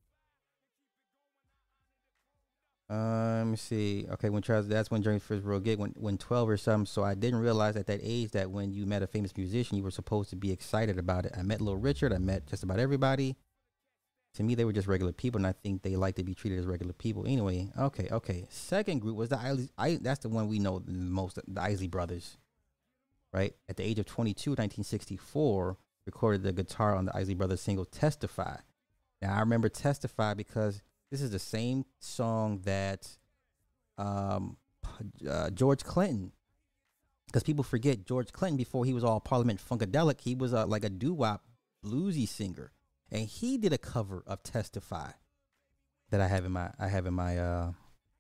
Uh, 2.88 3.38
let 3.40 3.48
me 3.48 3.58
see. 3.58 4.06
Okay, 4.12 4.30
when 4.30 4.44
Charles, 4.44 4.68
that's 4.68 4.92
when 4.92 5.02
Jimi's 5.02 5.24
first 5.24 5.44
real 5.44 5.60
gig, 5.60 5.80
when 5.80 5.92
when 5.98 6.18
12 6.18 6.50
or 6.50 6.58
something. 6.58 6.86
So 6.86 7.04
I 7.04 7.16
didn't 7.16 7.40
realize 7.40 7.76
at 7.76 7.88
that 7.88 8.00
age 8.04 8.32
that 8.32 8.52
when 8.52 8.72
you 8.72 8.86
met 8.86 9.02
a 9.02 9.08
famous 9.08 9.36
musician, 9.36 9.78
you 9.78 9.84
were 9.84 9.92
supposed 9.92 10.30
to 10.30 10.36
be 10.36 10.52
excited 10.52 11.00
about 11.00 11.26
it. 11.26 11.34
I 11.38 11.42
met 11.42 11.62
Little 11.62 11.80
Richard. 11.80 12.14
I 12.14 12.20
met 12.20 12.46
just 12.46 12.64
about 12.64 12.80
everybody 12.80 13.36
to 14.36 14.44
me 14.44 14.56
they 14.56 14.66
were 14.66 14.74
just 14.74 14.88
regular 14.88 15.12
people 15.12 15.40
and 15.40 15.48
i 15.48 15.54
think 15.64 15.82
they 15.82 15.96
like 15.96 16.16
to 16.16 16.24
be 16.24 16.36
treated 16.36 16.60
as 16.60 16.66
regular 16.66 16.94
people 16.94 17.26
anyway 17.26 17.70
okay 17.80 18.08
okay 18.12 18.46
second 18.50 19.00
group 19.00 19.16
was 19.16 19.30
the 19.30 19.40
isley 19.40 19.70
I, 19.78 19.98
that's 20.02 20.20
the 20.20 20.30
one 20.30 20.48
we 20.48 20.60
know 20.60 20.80
the 20.80 20.92
most 20.92 21.40
the 21.48 21.62
isley 21.62 21.88
brothers 21.88 22.38
right 23.34 23.54
at 23.68 23.78
the 23.78 23.84
age 23.84 24.00
of 24.00 24.06
22 24.06 24.52
1964 24.52 25.78
recorded 26.06 26.44
the 26.44 26.54
guitar 26.54 26.96
on 26.96 27.06
the 27.06 27.16
isley 27.16 27.34
brothers 27.34 27.62
single 27.62 27.86
testify 27.86 28.58
now 29.22 29.36
i 29.36 29.40
remember 29.40 29.70
testify 29.70 30.34
because 30.34 30.82
this 31.12 31.22
is 31.22 31.32
the 31.32 31.40
same 31.40 31.86
song 32.00 32.60
that 32.64 33.08
um, 33.98 34.58
uh, 35.30 35.50
george 35.52 35.84
clinton 35.84 36.32
because 37.28 37.44
people 37.44 37.64
forget 37.64 38.06
george 38.06 38.32
clinton 38.32 38.58
before 38.58 38.86
he 38.86 38.94
was 38.94 39.04
all 39.04 39.20
parliament 39.20 39.60
funkadelic 39.60 40.22
he 40.22 40.36
was 40.36 40.54
uh, 40.54 40.66
like 40.66 40.84
a 40.84 40.90
doo-wop 40.90 41.44
bluesy 41.84 42.28
singer 42.28 42.72
and 43.12 43.28
he 43.28 43.58
did 43.58 43.74
a 43.74 43.78
cover 43.78 44.24
of 44.26 44.44
Testify 44.44 45.12
that 46.10 46.22
I 46.22 46.28
have 46.28 46.46
in 46.46 46.52
my 46.52 46.72
I 46.80 46.88
have 46.88 47.06
in 47.06 47.14
my 47.14 47.38
uh 47.38 47.72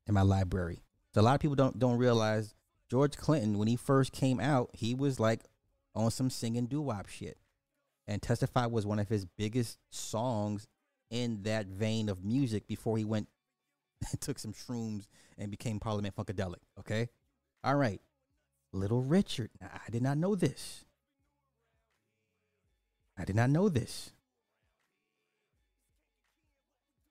in 0.07 0.13
my 0.13 0.21
library. 0.21 0.83
So 1.13 1.21
a 1.21 1.23
lot 1.23 1.36
of 1.36 1.41
people 1.41 1.55
don't 1.55 1.77
don't 1.77 1.97
realize 1.97 2.53
George 2.89 3.17
Clinton 3.17 3.57
when 3.57 3.67
he 3.67 3.75
first 3.75 4.11
came 4.11 4.39
out, 4.39 4.69
he 4.73 4.93
was 4.93 5.19
like 5.19 5.41
on 5.95 6.11
some 6.11 6.29
singing 6.29 6.67
doo 6.67 6.81
wop 6.81 7.07
shit, 7.07 7.38
and 8.07 8.21
Testify 8.21 8.67
was 8.67 8.86
one 8.86 8.99
of 8.99 9.09
his 9.09 9.25
biggest 9.25 9.79
songs 9.89 10.67
in 11.09 11.43
that 11.43 11.67
vein 11.67 12.09
of 12.09 12.23
music 12.23 12.67
before 12.67 12.97
he 12.97 13.05
went 13.05 13.27
and 14.11 14.21
took 14.21 14.39
some 14.39 14.53
shrooms 14.53 15.07
and 15.37 15.51
became 15.51 15.79
Parliament 15.79 16.15
Funkadelic. 16.15 16.61
Okay, 16.79 17.09
all 17.63 17.75
right, 17.75 18.01
Little 18.71 19.01
Richard. 19.01 19.49
Now, 19.61 19.69
I 19.73 19.89
did 19.91 20.01
not 20.01 20.17
know 20.17 20.35
this. 20.35 20.85
I 23.17 23.25
did 23.25 23.35
not 23.35 23.49
know 23.49 23.69
this. 23.69 24.11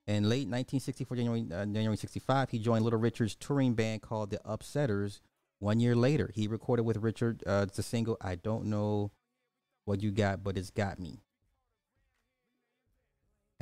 In 0.07 0.25
late 0.25 0.47
1964, 0.49 1.17
January, 1.17 1.47
uh, 1.51 1.65
January 1.65 1.97
65, 1.97 2.51
he 2.51 2.59
joined 2.59 2.85
Little 2.85 2.99
Richard's 2.99 3.35
touring 3.35 3.73
band 3.73 4.03
called 4.03 4.31
the 4.31 4.39
Upsetters. 4.45 5.21
One 5.61 5.81
year 5.81 5.97
later, 5.97 6.31
he 6.35 6.47
recorded 6.47 6.83
with 6.83 6.99
Richard 6.99 7.43
uh, 7.47 7.65
the 7.65 7.83
single 7.83 8.19
"I 8.21 8.35
Don't 8.35 8.67
Know 8.67 9.13
What 9.87 10.03
You 10.03 10.11
Got, 10.11 10.45
But 10.45 10.59
It's 10.59 10.69
Got 10.69 10.99
Me." 10.99 11.23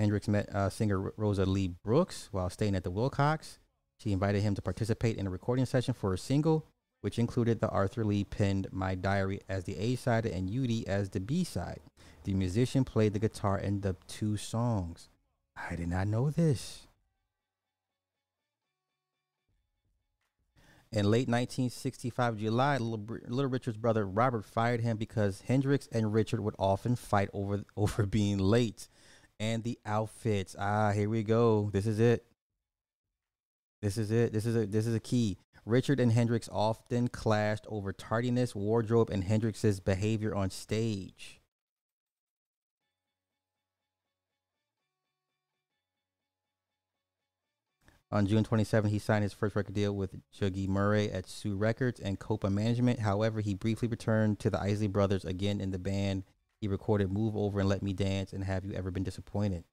Hendrix 0.03 0.26
met 0.26 0.53
uh, 0.53 0.68
singer 0.68 1.12
Rosa 1.16 1.46
Lee 1.46 1.68
Brooks 1.68 2.28
while 2.32 2.50
staying 2.50 2.74
at 2.74 2.82
the 2.82 2.90
Wilcox. 2.90 3.61
She 4.00 4.11
invited 4.11 4.42
him 4.42 4.57
to 4.57 4.61
participate 4.61 5.16
in 5.16 5.28
a 5.28 5.30
recording 5.30 5.64
session 5.64 5.94
for 5.94 6.12
a 6.12 6.18
single, 6.18 6.66
which 7.03 7.20
included 7.20 7.61
the 7.61 7.68
Arthur 7.68 8.05
Lee 8.05 8.24
penned 8.24 8.66
"My 8.72 8.96
Diary" 8.96 9.42
as 9.48 9.62
the 9.62 9.78
A 9.78 9.94
side 9.94 10.26
and 10.26 10.50
"Utee" 10.50 10.84
as 10.88 11.11
the 11.11 11.20
B 11.20 11.44
side. 11.44 11.78
The 12.24 12.34
musician 12.34 12.82
played 12.82 13.12
the 13.12 13.20
guitar 13.20 13.57
in 13.57 13.82
the 13.82 13.94
two 14.09 14.36
songs. 14.36 15.09
I 15.57 15.76
did 15.76 15.88
not 15.88 16.09
know 16.09 16.30
this. 16.30 16.88
In 20.90 21.05
late 21.12 21.28
1965 21.28 22.38
July, 22.38 22.76
Little, 22.78 23.18
Little, 23.28 23.50
Richard's 23.50 23.78
brother 23.78 24.05
Robert 24.05 24.44
fired 24.44 24.80
him 24.80 24.96
because 24.96 25.42
Hendrix 25.42 25.88
and 25.92 26.12
Richard 26.12 26.40
would 26.40 26.57
often 26.59 26.96
fight 26.96 27.28
over 27.32 27.62
over 27.76 28.05
being 28.18 28.38
late 28.38 28.88
and 29.43 29.64
the 29.64 29.76
outfits. 29.84 30.55
Ah, 30.57 30.93
here 30.93 31.11
we 31.11 31.24
go. 31.24 31.68
This 31.72 31.84
is 31.84 31.99
it. 31.99 32.24
This 33.82 33.99
is 33.99 34.12
it. 34.12 34.32
This 34.32 34.47
is 34.47 34.55
a 34.55 34.66
this 34.66 34.86
is 34.86 34.95
a 34.95 35.01
key. 35.01 35.36
Richard 35.66 35.99
and 35.99 36.12
Hendrix 36.12 36.49
often 36.53 37.09
clashed 37.09 37.66
over 37.68 37.93
tardiness, 37.93 38.55
wardrobe, 38.55 39.11
and 39.11 39.24
Hendrix's 39.24 39.80
behavior 39.80 40.32
on 40.32 40.51
stage. 40.51 41.40
On 48.12 48.26
June 48.26 48.45
27, 48.45 48.90
he 48.90 48.99
signed 48.99 49.22
his 49.22 49.32
first 49.32 49.57
record 49.57 49.74
deal 49.74 49.97
with 49.97 50.14
Juggy 50.38 50.68
Murray 50.68 51.11
at 51.11 51.28
Sue 51.28 51.57
Records 51.57 51.99
and 51.99 52.18
Copa 52.18 52.51
Management. 52.51 53.01
However, 53.01 53.40
he 53.40 53.55
briefly 53.55 53.88
returned 53.88 54.38
to 54.40 54.51
the 54.51 54.61
Isley 54.61 54.86
Brothers 54.86 55.24
again 55.24 55.61
in 55.61 55.70
the 55.70 55.78
band. 55.78 56.24
He 56.62 56.68
recorded 56.68 57.10
Move 57.10 57.36
Over 57.36 57.58
and 57.58 57.68
Let 57.68 57.82
Me 57.82 57.92
Dance 57.92 58.32
and 58.32 58.44
Have 58.44 58.64
You 58.64 58.72
Ever 58.74 58.92
Been 58.92 59.02
Disappointed? 59.02 59.64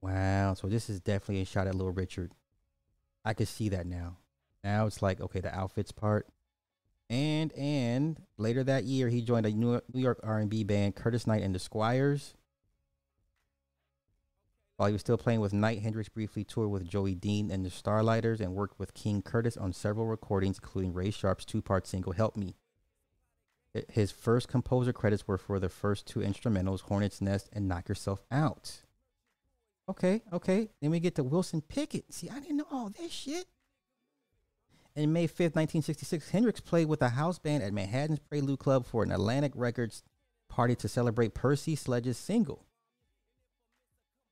Wow. 0.00 0.54
So 0.54 0.68
this 0.68 0.88
is 0.88 1.00
definitely 1.00 1.42
a 1.42 1.44
shot 1.44 1.66
at 1.66 1.74
Little 1.74 1.90
Richard. 1.90 2.30
I 3.24 3.34
could 3.34 3.48
see 3.48 3.68
that 3.70 3.84
now. 3.84 4.18
Now 4.62 4.86
it's 4.86 5.02
like 5.02 5.20
okay, 5.20 5.40
the 5.40 5.52
outfits 5.52 5.90
part. 5.90 6.28
And 7.10 7.52
and 7.54 8.22
later 8.38 8.62
that 8.62 8.84
year, 8.84 9.08
he 9.08 9.22
joined 9.22 9.44
a 9.44 9.50
New 9.50 9.80
York, 9.92 10.20
R&B 10.22 10.62
band, 10.62 10.94
Curtis 10.94 11.26
Knight 11.26 11.42
and 11.42 11.52
the 11.52 11.58
Squires. 11.58 12.34
While 14.76 14.86
he 14.86 14.92
was 14.92 15.00
still 15.00 15.18
playing 15.18 15.40
with 15.40 15.52
Knight, 15.52 15.82
Hendrix 15.82 16.08
briefly 16.08 16.44
toured 16.44 16.70
with 16.70 16.86
Joey 16.86 17.16
Dean 17.16 17.50
and 17.50 17.64
the 17.66 17.70
Starliters 17.70 18.38
and 18.38 18.54
worked 18.54 18.78
with 18.78 18.94
King 18.94 19.20
Curtis 19.20 19.56
on 19.56 19.72
several 19.72 20.06
recordings, 20.06 20.58
including 20.62 20.94
Ray 20.94 21.10
Sharpe's 21.10 21.44
two-part 21.44 21.88
single 21.88 22.12
"Help 22.12 22.36
Me." 22.36 22.54
His 23.88 24.12
first 24.12 24.48
composer 24.48 24.92
credits 24.92 25.26
were 25.26 25.38
for 25.38 25.58
the 25.58 25.68
first 25.68 26.06
two 26.06 26.20
instrumentals, 26.20 26.82
"Hornet's 26.82 27.20
Nest" 27.20 27.48
and 27.52 27.66
"Knock 27.66 27.88
Yourself 27.88 28.22
Out." 28.30 28.82
Okay, 29.88 30.22
okay. 30.32 30.70
Then 30.80 30.90
we 30.90 31.00
get 31.00 31.16
to 31.16 31.24
Wilson 31.24 31.60
Pickett. 31.60 32.12
See, 32.12 32.30
I 32.30 32.40
didn't 32.40 32.56
know 32.56 32.66
all 32.70 32.88
this 32.88 33.12
shit. 33.12 33.46
In 34.96 35.12
May 35.12 35.26
5th, 35.26 35.56
1966, 35.56 36.30
Hendrix 36.30 36.60
played 36.60 36.86
with 36.86 37.02
a 37.02 37.10
house 37.10 37.40
band 37.40 37.64
at 37.64 37.72
Manhattan's 37.72 38.20
Prelude 38.20 38.60
Club 38.60 38.86
for 38.86 39.02
an 39.02 39.10
Atlantic 39.10 39.52
Records 39.56 40.04
party 40.48 40.76
to 40.76 40.88
celebrate 40.88 41.34
Percy 41.34 41.74
Sledge's 41.74 42.16
single. 42.16 42.64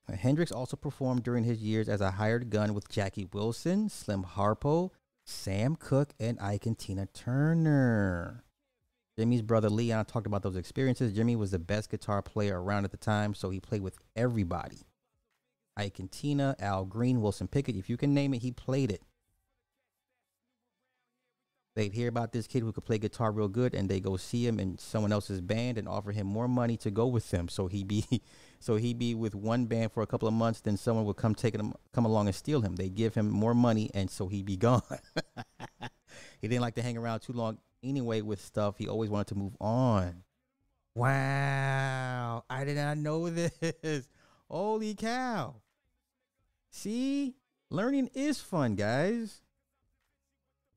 Uh, 0.08 0.14
Hendrix 0.14 0.52
also 0.52 0.76
performed 0.76 1.24
during 1.24 1.42
his 1.42 1.60
years 1.60 1.88
as 1.88 2.00
a 2.00 2.12
hired 2.12 2.48
gun 2.48 2.74
with 2.74 2.88
Jackie 2.88 3.28
Wilson, 3.32 3.88
Slim 3.88 4.22
Harpo, 4.22 4.90
Sam 5.24 5.74
Cooke, 5.74 6.14
and 6.20 6.38
Ike 6.40 6.66
and 6.66 6.78
Tina 6.78 7.06
Turner. 7.06 8.44
Jimi's 9.18 9.42
brother 9.42 9.68
Leon 9.68 10.06
talked 10.06 10.26
about 10.26 10.42
those 10.42 10.56
experiences. 10.56 11.12
Jimmy 11.12 11.36
was 11.36 11.50
the 11.50 11.58
best 11.58 11.90
guitar 11.90 12.22
player 12.22 12.62
around 12.62 12.84
at 12.84 12.90
the 12.90 12.96
time, 12.96 13.34
so 13.34 13.50
he 13.50 13.60
played 13.60 13.82
with 13.82 13.98
everybody. 14.16 14.86
Ike 15.76 15.98
and 15.98 16.10
Tina, 16.10 16.56
Al 16.58 16.84
Green, 16.84 17.20
Wilson 17.20 17.48
Pickett, 17.48 17.76
if 17.76 17.90
you 17.90 17.96
can 17.96 18.14
name 18.14 18.34
it, 18.34 18.42
he 18.42 18.50
played 18.50 18.90
it. 18.90 19.02
They'd 21.74 21.94
hear 21.94 22.08
about 22.08 22.32
this 22.32 22.46
kid 22.46 22.60
who 22.60 22.72
could 22.72 22.84
play 22.84 22.98
guitar 22.98 23.32
real 23.32 23.48
good, 23.48 23.74
and 23.74 23.88
they 23.88 23.98
go 23.98 24.18
see 24.18 24.46
him 24.46 24.60
in 24.60 24.76
someone 24.76 25.10
else's 25.10 25.40
band 25.40 25.78
and 25.78 25.88
offer 25.88 26.12
him 26.12 26.26
more 26.26 26.46
money 26.46 26.76
to 26.78 26.90
go 26.90 27.06
with 27.06 27.30
them. 27.30 27.48
So 27.48 27.66
he'd 27.66 27.88
be, 27.88 28.04
so 28.60 28.76
he'd 28.76 28.98
be 28.98 29.14
with 29.14 29.34
one 29.34 29.64
band 29.64 29.92
for 29.92 30.02
a 30.02 30.06
couple 30.06 30.28
of 30.28 30.34
months. 30.34 30.60
Then 30.60 30.76
someone 30.76 31.06
would 31.06 31.16
come 31.16 31.34
take 31.34 31.54
him, 31.54 31.72
come 31.92 32.04
along 32.04 32.26
and 32.26 32.36
steal 32.36 32.60
him. 32.60 32.76
They'd 32.76 32.94
give 32.94 33.14
him 33.14 33.30
more 33.30 33.54
money, 33.54 33.90
and 33.94 34.10
so 34.10 34.28
he'd 34.28 34.44
be 34.44 34.58
gone. 34.58 34.82
he 36.42 36.48
didn't 36.48 36.60
like 36.60 36.74
to 36.74 36.82
hang 36.82 36.98
around 36.98 37.20
too 37.20 37.32
long 37.32 37.58
anyway 37.82 38.20
with 38.20 38.40
stuff. 38.40 38.76
He 38.78 38.88
always 38.88 39.10
wanted 39.10 39.28
to 39.28 39.34
move 39.34 39.56
on. 39.60 40.22
Wow, 40.94 42.44
I 42.48 42.64
did 42.64 42.76
not 42.76 42.98
know 42.98 43.28
this. 43.30 44.08
Holy 44.48 44.94
cow! 44.94 45.54
See, 46.70 47.34
learning 47.70 48.10
is 48.14 48.40
fun, 48.40 48.74
guys. 48.74 49.40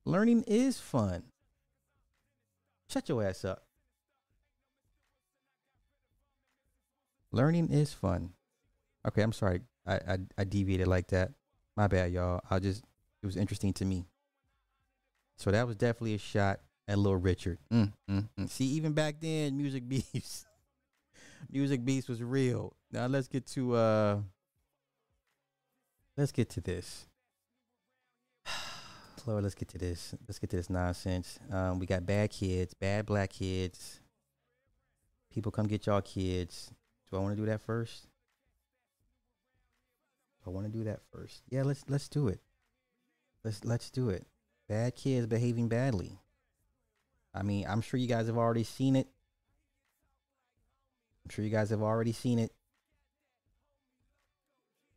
Learning 0.04 0.42
is 0.46 0.78
fun. 0.78 1.24
Shut 2.88 3.08
your 3.08 3.24
ass 3.24 3.44
up. 3.44 3.64
Learning 7.32 7.68
is 7.70 7.92
fun. 7.92 8.30
Okay, 9.06 9.22
I'm 9.22 9.32
sorry. 9.32 9.60
I, 9.86 9.94
I 9.94 10.18
I 10.38 10.44
deviated 10.44 10.86
like 10.86 11.08
that. 11.08 11.32
My 11.76 11.88
bad, 11.88 12.12
y'all. 12.12 12.40
I 12.50 12.58
just 12.58 12.84
it 13.22 13.26
was 13.26 13.36
interesting 13.36 13.72
to 13.74 13.84
me. 13.84 14.06
So 15.36 15.50
that 15.50 15.66
was 15.66 15.76
definitely 15.76 16.14
a 16.14 16.18
shot 16.18 16.60
at 16.88 16.98
Little 16.98 17.18
Richard. 17.18 17.58
Mm, 17.72 17.92
mm, 18.10 18.28
mm. 18.38 18.50
See, 18.50 18.64
even 18.66 18.92
back 18.92 19.16
then, 19.20 19.56
Music 19.56 19.88
Beast, 19.88 20.46
Music 21.50 21.84
Beast 21.84 22.08
was 22.08 22.22
real. 22.22 22.74
Now 22.92 23.06
let's 23.06 23.28
get 23.28 23.46
to 23.48 23.74
uh, 23.74 24.18
let's 26.16 26.32
get 26.32 26.48
to 26.50 26.60
this. 26.60 27.06
Lord, 29.26 29.42
let's 29.42 29.54
get 29.54 29.68
to 29.68 29.78
this. 29.78 30.14
Let's 30.26 30.38
get 30.38 30.50
to 30.50 30.56
this 30.56 30.70
nonsense. 30.70 31.38
Um, 31.52 31.78
we 31.78 31.86
got 31.86 32.06
bad 32.06 32.30
kids, 32.30 32.74
bad 32.74 33.06
black 33.06 33.30
kids. 33.30 34.00
People 35.30 35.52
come 35.52 35.66
get 35.66 35.86
y'all 35.86 36.00
kids. 36.00 36.70
Do 37.10 37.16
I 37.16 37.20
want 37.20 37.36
to 37.36 37.40
do 37.40 37.46
that 37.46 37.60
first? 37.60 38.08
Do 40.44 40.50
I 40.50 40.54
want 40.54 40.66
to 40.66 40.72
do 40.72 40.84
that 40.84 41.00
first? 41.12 41.42
Yeah, 41.50 41.62
let's 41.62 41.84
let's 41.88 42.08
do 42.08 42.28
it. 42.28 42.40
Let's 43.44 43.64
let's 43.64 43.90
do 43.90 44.08
it. 44.08 44.26
Bad 44.68 44.96
kids 44.96 45.26
behaving 45.26 45.68
badly. 45.68 46.18
I 47.36 47.42
mean, 47.42 47.66
I'm 47.68 47.82
sure 47.82 48.00
you 48.00 48.06
guys 48.06 48.28
have 48.28 48.38
already 48.38 48.64
seen 48.64 48.96
it. 48.96 49.06
I'm 51.24 51.30
sure 51.30 51.44
you 51.44 51.50
guys 51.50 51.68
have 51.70 51.82
already 51.82 52.12
seen 52.12 52.38
it. 52.38 52.50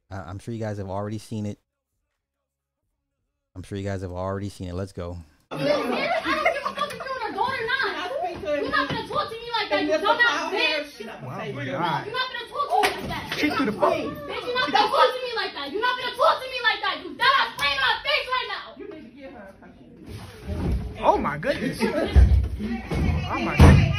I- 0.10 0.22
I'm 0.22 0.40
sure 0.40 0.54
you 0.54 0.60
guys 0.60 0.78
have 0.78 0.90
already 0.90 1.18
seen 1.18 1.46
it. 1.46 1.60
I'm 3.56 3.64
sure 3.64 3.78
you 3.78 3.84
guys 3.84 4.02
have 4.04 4.14
already 4.14 4.48
seen 4.48 4.70
it. 4.70 4.74
Let's 4.74 4.94
go. 4.94 5.18
I 5.52 5.58
don't 5.58 5.68
give 5.68 5.76
a 6.66 6.76
fuck 6.76 6.94
if 6.94 6.98
you're 6.98 7.24
on 7.26 7.34
daughter 7.34 7.58
or 7.62 7.66
not. 7.68 8.32
You're 8.42 8.72
not 8.72 8.88
gonna 8.90 9.08
talk 9.08 9.28
to 9.30 9.36
me 9.36 9.52
like 9.60 9.70
that, 9.70 9.84
you 9.84 9.92
dumbass 9.92 10.50
bitch. 10.50 11.26
My 11.26 11.46
You're 11.48 11.80
not 11.80 12.06
gonna 12.06 12.48
talk 12.48 12.84
to 12.86 12.96
me 12.96 13.02
like 13.02 13.08
that. 13.10 13.38
She 13.38 13.50
threw 13.50 13.66
the 13.66 13.72
phone. 13.74 14.16
Bitch, 14.16 14.46
you're 14.46 14.56
not 14.56 14.72
gonna 14.72 14.88
talk 14.88 15.10
to 15.12 15.22
me 15.28 15.32
like 15.36 15.54
that. 15.56 15.72
You're 15.74 15.82
not 15.82 16.00
gonna 16.00 16.16
talk 16.16 16.40
to 16.42 16.48
me 16.48 16.60
like 16.64 16.82
that. 16.88 16.96
You 17.04 17.10
dumbass 17.20 17.58
playing 17.58 17.76
in 17.76 17.82
my 17.84 17.96
face 18.06 18.28
right 18.32 18.48
now. 18.48 18.66
You 18.78 18.86
need 18.88 19.10
to 19.10 19.16
give 19.22 19.34
her 19.34 19.54
a 19.62 20.89
Oh 21.02 21.18
my 21.18 21.38
goodness. 21.38 21.80
Oh 21.82 21.86
my 23.40 23.56
goodness. 23.56 23.96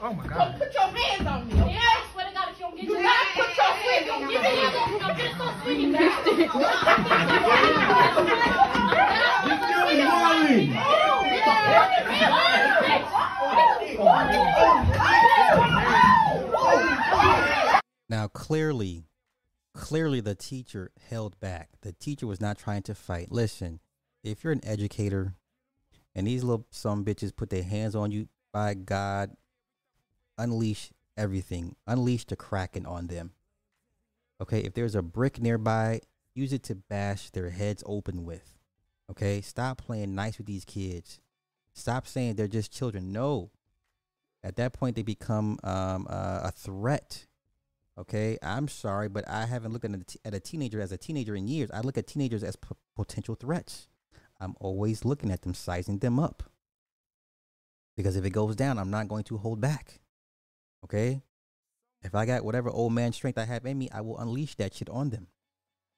Oh 0.00 0.12
my 0.12 0.26
God. 0.28 0.56
Put 0.56 0.72
your 0.72 0.84
hands 0.84 1.26
on 1.26 1.48
me. 1.48 1.54
Yeah, 1.56 1.80
I 1.80 2.04
swear 2.12 2.26
to 2.26 2.32
God, 2.32 2.48
if 2.50 2.58
you 2.58 2.64
don't 2.66 2.76
get 2.76 2.84
your 2.84 3.00
hands, 3.02 3.28
put 3.34 3.56
your 3.56 3.66
hands 3.66 4.08
on 4.08 4.26
me. 4.26 4.32
Give 4.32 4.42
me 4.42 4.48
hands 4.48 4.76
on 4.76 4.92
me. 4.92 5.00
I'm 5.02 5.16
just 5.18 5.36
so 5.36 5.46
swinging 5.62 5.92
Now, 18.08 18.28
clearly, 18.28 19.06
clearly 19.74 20.20
the 20.20 20.36
teacher 20.36 20.92
held 21.10 21.40
back. 21.40 21.70
The 21.80 21.92
teacher 21.92 22.28
was 22.28 22.40
not 22.40 22.58
trying 22.58 22.82
to 22.82 22.94
fight. 22.94 23.32
Listen, 23.32 23.80
if 24.22 24.44
you're 24.44 24.52
an 24.52 24.64
educator 24.64 25.34
and 26.14 26.26
these 26.26 26.44
little 26.44 26.66
some 26.70 27.04
bitches 27.04 27.34
put 27.34 27.50
their 27.50 27.62
hands 27.62 27.94
on 27.94 28.10
you, 28.12 28.28
by 28.52 28.74
God, 28.74 29.30
unleash 30.38 30.90
everything. 31.16 31.76
Unleash 31.86 32.26
the 32.26 32.36
kraken 32.36 32.86
on 32.86 33.06
them. 33.06 33.32
Okay, 34.40 34.60
if 34.60 34.74
there's 34.74 34.94
a 34.94 35.02
brick 35.02 35.40
nearby, 35.40 36.00
use 36.34 36.52
it 36.52 36.62
to 36.64 36.74
bash 36.74 37.30
their 37.30 37.50
heads 37.50 37.82
open 37.86 38.24
with. 38.24 38.58
Okay, 39.10 39.40
stop 39.40 39.78
playing 39.78 40.14
nice 40.14 40.38
with 40.38 40.46
these 40.46 40.64
kids. 40.64 41.20
Stop 41.74 42.06
saying 42.06 42.34
they're 42.34 42.48
just 42.48 42.72
children. 42.72 43.12
No, 43.12 43.50
at 44.42 44.56
that 44.56 44.72
point 44.72 44.96
they 44.96 45.02
become 45.02 45.58
um, 45.62 46.06
uh, 46.10 46.40
a 46.44 46.50
threat. 46.50 47.26
Okay, 47.98 48.38
I'm 48.42 48.68
sorry, 48.68 49.08
but 49.08 49.28
I 49.28 49.46
haven't 49.46 49.72
looked 49.72 49.84
at 49.84 49.94
a, 49.94 49.98
t- 49.98 50.18
at 50.24 50.34
a 50.34 50.40
teenager 50.40 50.80
as 50.80 50.92
a 50.92 50.96
teenager 50.96 51.36
in 51.36 51.46
years. 51.46 51.70
I 51.72 51.80
look 51.80 51.98
at 51.98 52.06
teenagers 52.06 52.42
as 52.42 52.56
p- 52.56 52.74
potential 52.96 53.34
threats. 53.34 53.88
I'm 54.42 54.56
always 54.60 55.04
looking 55.04 55.30
at 55.30 55.42
them, 55.42 55.54
sizing 55.54 55.98
them 55.98 56.18
up. 56.18 56.42
Because 57.96 58.16
if 58.16 58.24
it 58.24 58.30
goes 58.30 58.56
down, 58.56 58.78
I'm 58.78 58.90
not 58.90 59.06
going 59.06 59.22
to 59.24 59.38
hold 59.38 59.60
back. 59.60 60.00
Okay? 60.84 61.22
If 62.02 62.14
I 62.14 62.26
got 62.26 62.44
whatever 62.44 62.68
old 62.68 62.92
man 62.92 63.12
strength 63.12 63.38
I 63.38 63.44
have 63.44 63.64
in 63.64 63.78
me, 63.78 63.88
I 63.94 64.00
will 64.00 64.18
unleash 64.18 64.56
that 64.56 64.74
shit 64.74 64.90
on 64.90 65.10
them. 65.10 65.28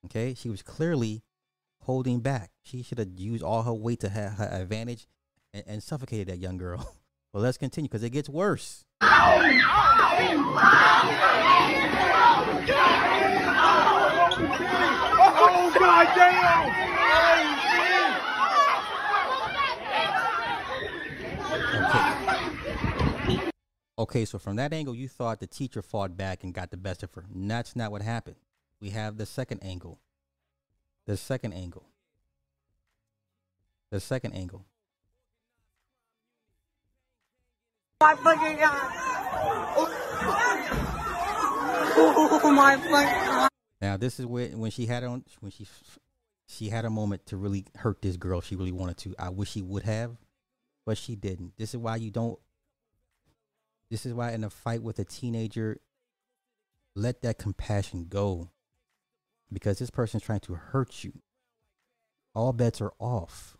Okay? 0.04 0.34
She 0.34 0.50
was 0.50 0.60
clearly 0.62 1.22
holding 1.82 2.20
back. 2.20 2.50
She 2.62 2.82
should 2.82 2.98
have 2.98 3.18
used 3.18 3.42
all 3.42 3.62
her 3.62 3.72
weight 3.72 4.00
to 4.00 4.10
have 4.10 4.32
her 4.34 4.48
advantage 4.52 5.06
and, 5.54 5.64
and 5.66 5.82
suffocated 5.82 6.28
that 6.28 6.38
young 6.38 6.58
girl. 6.58 6.96
But 7.32 7.40
let's 7.40 7.58
continue 7.58 7.88
because 7.88 8.04
it 8.04 8.10
gets 8.10 8.28
worse. 8.28 8.84
Oh 9.00 9.08
God 15.76 16.14
damn! 16.14 17.03
Okay, 23.96 24.24
so 24.24 24.38
from 24.38 24.56
that 24.56 24.72
angle, 24.72 24.94
you 24.94 25.08
thought 25.08 25.38
the 25.38 25.46
teacher 25.46 25.80
fought 25.80 26.16
back 26.16 26.42
and 26.42 26.52
got 26.52 26.70
the 26.70 26.76
best 26.76 27.02
of 27.02 27.14
her. 27.14 27.24
And 27.32 27.50
that's 27.50 27.76
not 27.76 27.92
what 27.92 28.02
happened. 28.02 28.36
We 28.80 28.90
have 28.90 29.16
the 29.16 29.26
second 29.26 29.62
angle. 29.62 30.00
The 31.06 31.16
second 31.16 31.52
angle. 31.52 31.86
The 33.90 34.00
second 34.00 34.32
angle. 34.32 34.64
My 38.00 38.16
fucking 38.16 38.56
god. 38.56 38.90
Oh 41.96 42.52
my 42.52 42.76
fucking 42.76 42.90
god. 42.90 43.48
Now 43.80 43.96
this 43.96 44.18
is 44.18 44.26
where 44.26 44.48
when 44.48 44.70
she 44.70 44.86
had 44.86 45.04
on 45.04 45.24
when 45.40 45.52
she 45.52 45.66
she 46.48 46.68
had 46.68 46.84
a 46.84 46.90
moment 46.90 47.26
to 47.26 47.36
really 47.36 47.64
hurt 47.76 48.02
this 48.02 48.16
girl. 48.16 48.40
She 48.40 48.56
really 48.56 48.72
wanted 48.72 48.96
to. 48.98 49.14
I 49.18 49.30
wish 49.30 49.52
she 49.52 49.62
would 49.62 49.84
have, 49.84 50.16
but 50.84 50.98
she 50.98 51.14
didn't. 51.16 51.52
This 51.56 51.74
is 51.74 51.78
why 51.78 51.96
you 51.96 52.10
don't. 52.10 52.38
This 53.94 54.06
is 54.06 54.12
why 54.12 54.32
in 54.32 54.42
a 54.42 54.50
fight 54.50 54.82
with 54.82 54.98
a 54.98 55.04
teenager, 55.04 55.78
let 56.96 57.22
that 57.22 57.38
compassion 57.38 58.06
go. 58.08 58.50
because 59.52 59.78
this 59.78 59.90
person's 59.90 60.24
trying 60.24 60.40
to 60.40 60.54
hurt 60.54 61.04
you. 61.04 61.12
All 62.34 62.52
bets 62.52 62.80
are 62.80 62.90
off. 62.98 63.56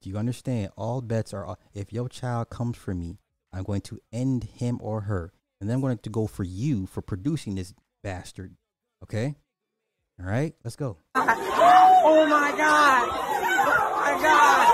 Do 0.00 0.08
you 0.08 0.16
understand? 0.16 0.70
All 0.78 1.02
bets 1.02 1.34
are 1.34 1.46
off. 1.46 1.58
If 1.74 1.92
your 1.92 2.08
child 2.08 2.48
comes 2.48 2.78
for 2.78 2.94
me, 2.94 3.18
I'm 3.52 3.62
going 3.62 3.82
to 3.82 4.00
end 4.10 4.44
him 4.44 4.78
or 4.80 5.02
her. 5.02 5.34
And 5.60 5.68
then 5.68 5.74
I'm 5.74 5.80
going 5.82 5.98
to 5.98 6.08
go 6.08 6.26
for 6.26 6.44
you 6.44 6.86
for 6.86 7.02
producing 7.02 7.56
this 7.56 7.74
bastard. 8.02 8.56
Okay? 9.02 9.34
All 10.18 10.24
right, 10.24 10.54
let's 10.64 10.76
go. 10.76 10.96
Oh 11.14 11.26
my 12.26 12.54
god! 12.56 13.08
Oh 13.10 13.92
my 14.00 14.18
god! 14.22 14.70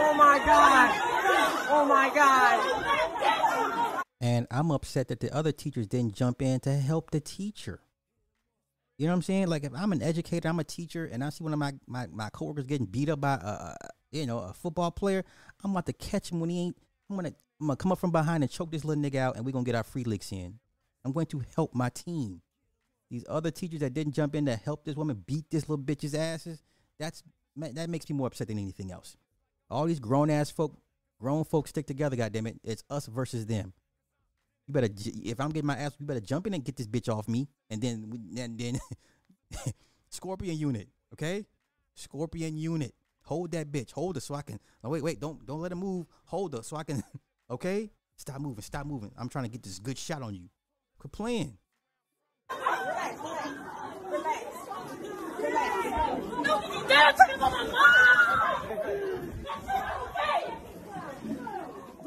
Oh 0.00 0.14
my 0.14 0.38
god! 0.38 1.68
Oh 1.70 1.84
my 1.84 2.10
god! 2.14 3.07
And 4.20 4.46
I'm 4.50 4.70
upset 4.70 5.08
that 5.08 5.20
the 5.20 5.34
other 5.34 5.52
teachers 5.52 5.86
didn't 5.86 6.14
jump 6.14 6.42
in 6.42 6.60
to 6.60 6.74
help 6.74 7.10
the 7.10 7.20
teacher. 7.20 7.80
You 8.98 9.06
know 9.06 9.12
what 9.12 9.18
I'm 9.18 9.22
saying? 9.22 9.46
Like 9.46 9.62
if 9.62 9.72
I'm 9.76 9.92
an 9.92 10.02
educator, 10.02 10.48
I'm 10.48 10.58
a 10.58 10.64
teacher, 10.64 11.06
and 11.06 11.22
I 11.22 11.30
see 11.30 11.44
one 11.44 11.52
of 11.52 11.58
my 11.58 11.72
my, 11.86 12.08
my 12.08 12.30
coworkers 12.30 12.66
getting 12.66 12.86
beat 12.86 13.08
up 13.08 13.20
by 13.20 13.34
a, 13.34 13.74
you 14.10 14.26
know 14.26 14.40
a 14.40 14.52
football 14.52 14.90
player, 14.90 15.24
I'm 15.62 15.70
about 15.70 15.86
to 15.86 15.92
catch 15.92 16.32
him 16.32 16.40
when 16.40 16.50
he 16.50 16.62
ain't. 16.62 16.76
I'm 17.08 17.14
gonna 17.14 17.32
I'm 17.60 17.68
gonna 17.68 17.76
come 17.76 17.92
up 17.92 18.00
from 18.00 18.10
behind 18.10 18.42
and 18.42 18.50
choke 18.50 18.72
this 18.72 18.84
little 18.84 19.00
nigga 19.00 19.16
out, 19.16 19.36
and 19.36 19.46
we're 19.46 19.52
gonna 19.52 19.64
get 19.64 19.76
our 19.76 19.84
free 19.84 20.02
licks 20.02 20.32
in. 20.32 20.58
I'm 21.04 21.12
going 21.12 21.26
to 21.26 21.44
help 21.54 21.74
my 21.74 21.90
team. 21.90 22.42
These 23.10 23.24
other 23.28 23.50
teachers 23.50 23.80
that 23.80 23.94
didn't 23.94 24.12
jump 24.12 24.34
in 24.34 24.46
to 24.46 24.56
help 24.56 24.84
this 24.84 24.96
woman 24.96 25.22
beat 25.26 25.50
this 25.50 25.68
little 25.68 25.82
bitch's 25.82 26.14
asses, 26.14 26.62
that's 26.98 27.22
that 27.56 27.88
makes 27.88 28.08
me 28.10 28.16
more 28.16 28.26
upset 28.26 28.48
than 28.48 28.58
anything 28.58 28.92
else. 28.92 29.16
All 29.70 29.86
these 29.86 30.00
grown 30.00 30.28
ass 30.28 30.50
folk, 30.50 30.76
grown 31.20 31.44
folks 31.44 31.70
stick 31.70 31.86
together. 31.86 32.16
Goddamn 32.16 32.48
it, 32.48 32.60
it's 32.64 32.84
us 32.90 33.06
versus 33.06 33.46
them. 33.46 33.72
You 34.68 34.74
better, 34.74 34.88
if 35.24 35.40
I'm 35.40 35.48
getting 35.48 35.66
my 35.66 35.78
ass, 35.78 35.96
you 35.98 36.04
better 36.04 36.20
jump 36.20 36.46
in 36.46 36.52
and 36.52 36.62
get 36.62 36.76
this 36.76 36.86
bitch 36.86 37.08
off 37.12 37.26
me, 37.26 37.48
and 37.70 37.80
then 37.80 38.12
and 38.36 38.58
then 38.58 38.78
Scorpion 40.10 40.58
unit, 40.58 40.88
okay? 41.14 41.46
Scorpion 41.94 42.58
unit, 42.58 42.94
hold 43.22 43.50
that 43.52 43.72
bitch, 43.72 43.92
hold 43.92 44.16
her 44.16 44.20
so 44.20 44.34
I 44.34 44.42
can. 44.42 44.60
Oh 44.84 44.90
wait, 44.90 45.02
wait, 45.02 45.20
don't 45.20 45.44
don't 45.46 45.62
let 45.62 45.72
her 45.72 45.76
move. 45.76 46.06
Hold 46.26 46.52
her 46.52 46.62
so 46.62 46.76
I 46.76 46.84
can. 46.84 47.02
Okay, 47.50 47.90
stop 48.14 48.42
moving, 48.42 48.60
stop 48.60 48.84
moving. 48.84 49.10
I'm 49.16 49.30
trying 49.30 49.46
to 49.46 49.50
get 49.50 49.62
this 49.62 49.78
good 49.78 49.96
shot 49.96 50.20
on 50.20 50.34
you. 50.34 50.50
Quit 50.98 51.12
playing. 51.12 51.56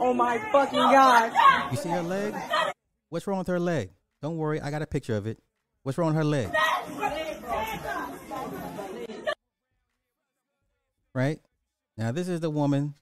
Oh 0.04 0.16
my 0.16 0.40
fucking 0.52 0.80
god. 0.80 1.32
You 1.70 1.78
see 1.78 1.90
her 1.90 2.02
leg? 2.02 2.34
What's 3.10 3.28
wrong 3.28 3.38
with 3.38 3.48
her 3.48 3.60
leg? 3.60 3.92
Don't 4.20 4.36
worry, 4.36 4.60
I 4.60 4.72
got 4.72 4.82
a 4.82 4.88
picture 4.88 5.16
of 5.16 5.28
it. 5.28 5.38
What's 5.84 5.96
wrong 5.96 6.08
with 6.08 6.16
her 6.16 6.24
leg? 6.24 6.50
Right? 11.14 11.40
Now, 11.98 12.12
this 12.12 12.28
is 12.28 12.40
the 12.40 12.50
woman, 12.50 12.96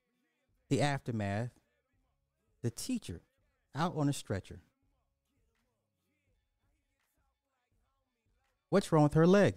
the 0.67 0.81
aftermath, 0.81 1.51
the 2.63 2.69
teacher 2.69 3.21
out 3.73 3.93
on 3.95 4.09
a 4.09 4.13
stretcher. 4.13 4.59
What's 8.69 8.91
wrong 8.91 9.03
with 9.03 9.13
her 9.13 9.25
leg? 9.25 9.55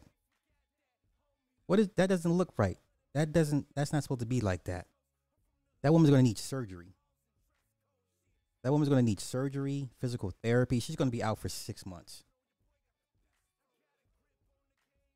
What 1.66 1.80
is 1.80 1.88
that 1.96 2.08
doesn't 2.08 2.32
look 2.32 2.52
right. 2.56 2.78
That 3.14 3.32
doesn't 3.32 3.66
that's 3.74 3.92
not 3.92 4.04
supposed 4.04 4.20
to 4.20 4.26
be 4.26 4.40
like 4.40 4.62
that. 4.64 4.86
That 5.82 5.92
woman's 5.92 6.10
going 6.10 6.20
to 6.20 6.28
need 6.28 6.38
surgery. 6.38 6.94
That 8.62 8.72
woman's 8.72 8.88
going 8.88 9.04
to 9.04 9.08
need 9.08 9.20
surgery, 9.20 9.90
physical 10.00 10.32
therapy. 10.42 10.78
She's 10.80 10.96
going 10.96 11.10
to 11.10 11.16
be 11.16 11.22
out 11.22 11.38
for 11.38 11.48
6 11.48 11.86
months. 11.86 12.24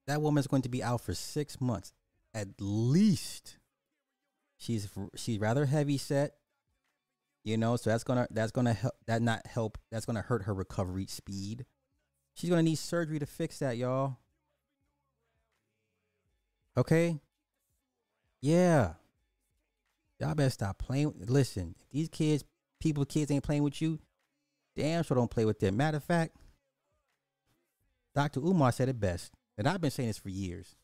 That 0.07 0.21
woman's 0.23 0.47
going 0.47 0.63
to 0.63 0.69
be 0.69 0.83
out 0.83 1.01
for 1.01 1.15
6 1.15 1.61
months 1.61 1.93
at 2.35 2.49
least. 2.61 3.59
She's 4.59 4.89
she's 5.15 5.39
rather 5.39 5.67
heavy 5.67 5.99
set. 5.99 6.35
You 7.45 7.57
know, 7.57 7.77
so 7.77 7.91
that's 7.91 8.03
to 8.05 8.27
that's 8.31 8.51
to 8.53 8.73
help 8.73 8.95
that 9.07 9.23
not 9.23 9.47
help. 9.47 9.79
That's 9.91 10.07
to 10.17 10.23
hurt 10.23 10.45
her 10.45 10.55
recovery 10.55 11.07
speed. 11.07 11.65
She's 12.35 12.51
going 12.51 12.65
to 12.65 12.69
need 12.69 12.79
surgery 12.79 13.19
to 13.19 13.27
fix 13.27 13.61
that, 13.61 13.77
y'all. 13.77 14.17
Okay? 16.77 17.21
Yeah. 18.43 18.95
Y'all 20.21 20.35
better 20.35 20.51
stop 20.51 20.79
playing. 20.79 21.15
Listen, 21.27 21.75
these 21.91 22.09
kids, 22.09 22.45
people, 22.81 23.05
kids 23.05 23.31
ain't 23.31 23.45
playing 23.45 23.63
with 23.63 23.81
you, 23.81 23.99
damn 24.75 25.03
sure 25.03 25.17
don't 25.17 25.31
play 25.31 25.45
with 25.45 25.59
them. 25.59 25.77
Matter 25.77 25.97
of 25.97 26.05
fact, 26.05 26.37
Dr. 28.15 28.41
Umar 28.41 28.73
said 28.73 28.89
it 28.89 28.99
best. 28.99 29.33
And 29.59 29.69
I've 29.69 29.81
been 29.81 29.91
saying 29.91 30.09
this 30.09 30.19
for 30.19 30.29
years. 30.29 30.77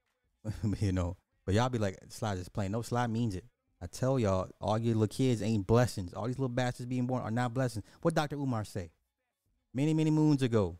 you 0.80 0.92
know, 0.92 1.16
but 1.44 1.54
y'all 1.54 1.68
be 1.68 1.78
like, 1.78 1.98
Sly 2.08 2.36
just 2.36 2.52
playing. 2.52 2.72
No, 2.72 2.82
Sly 2.82 3.06
means 3.06 3.34
it. 3.34 3.44
I 3.82 3.86
tell 3.86 4.18
y'all, 4.18 4.48
all 4.60 4.78
your 4.78 4.94
little 4.94 5.06
kids 5.08 5.42
ain't 5.42 5.66
blessings. 5.66 6.12
All 6.12 6.26
these 6.26 6.38
little 6.38 6.48
bastards 6.48 6.86
being 6.86 7.06
born 7.06 7.22
are 7.22 7.30
not 7.30 7.54
blessings. 7.54 7.84
What 8.02 8.14
Dr. 8.14 8.36
Umar 8.36 8.64
say? 8.64 8.90
Many, 9.72 9.94
many 9.94 10.10
moons 10.10 10.42
ago. 10.42 10.78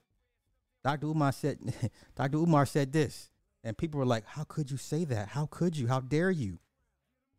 Dr. 0.85 1.07
Umar 1.07 1.33
said 1.33 1.59
Dr. 2.17 2.39
Umar 2.39 2.67
said 2.67 2.93
this. 2.93 3.31
And 3.63 3.77
people 3.77 3.99
were 3.99 4.07
like, 4.07 4.25
How 4.27 4.45
could 4.45 4.71
you 4.71 4.77
say 4.77 5.05
that? 5.05 5.29
How 5.29 5.47
could 5.47 5.77
you? 5.77 5.87
How 5.87 6.01
dare 6.01 6.31
you? 6.31 6.59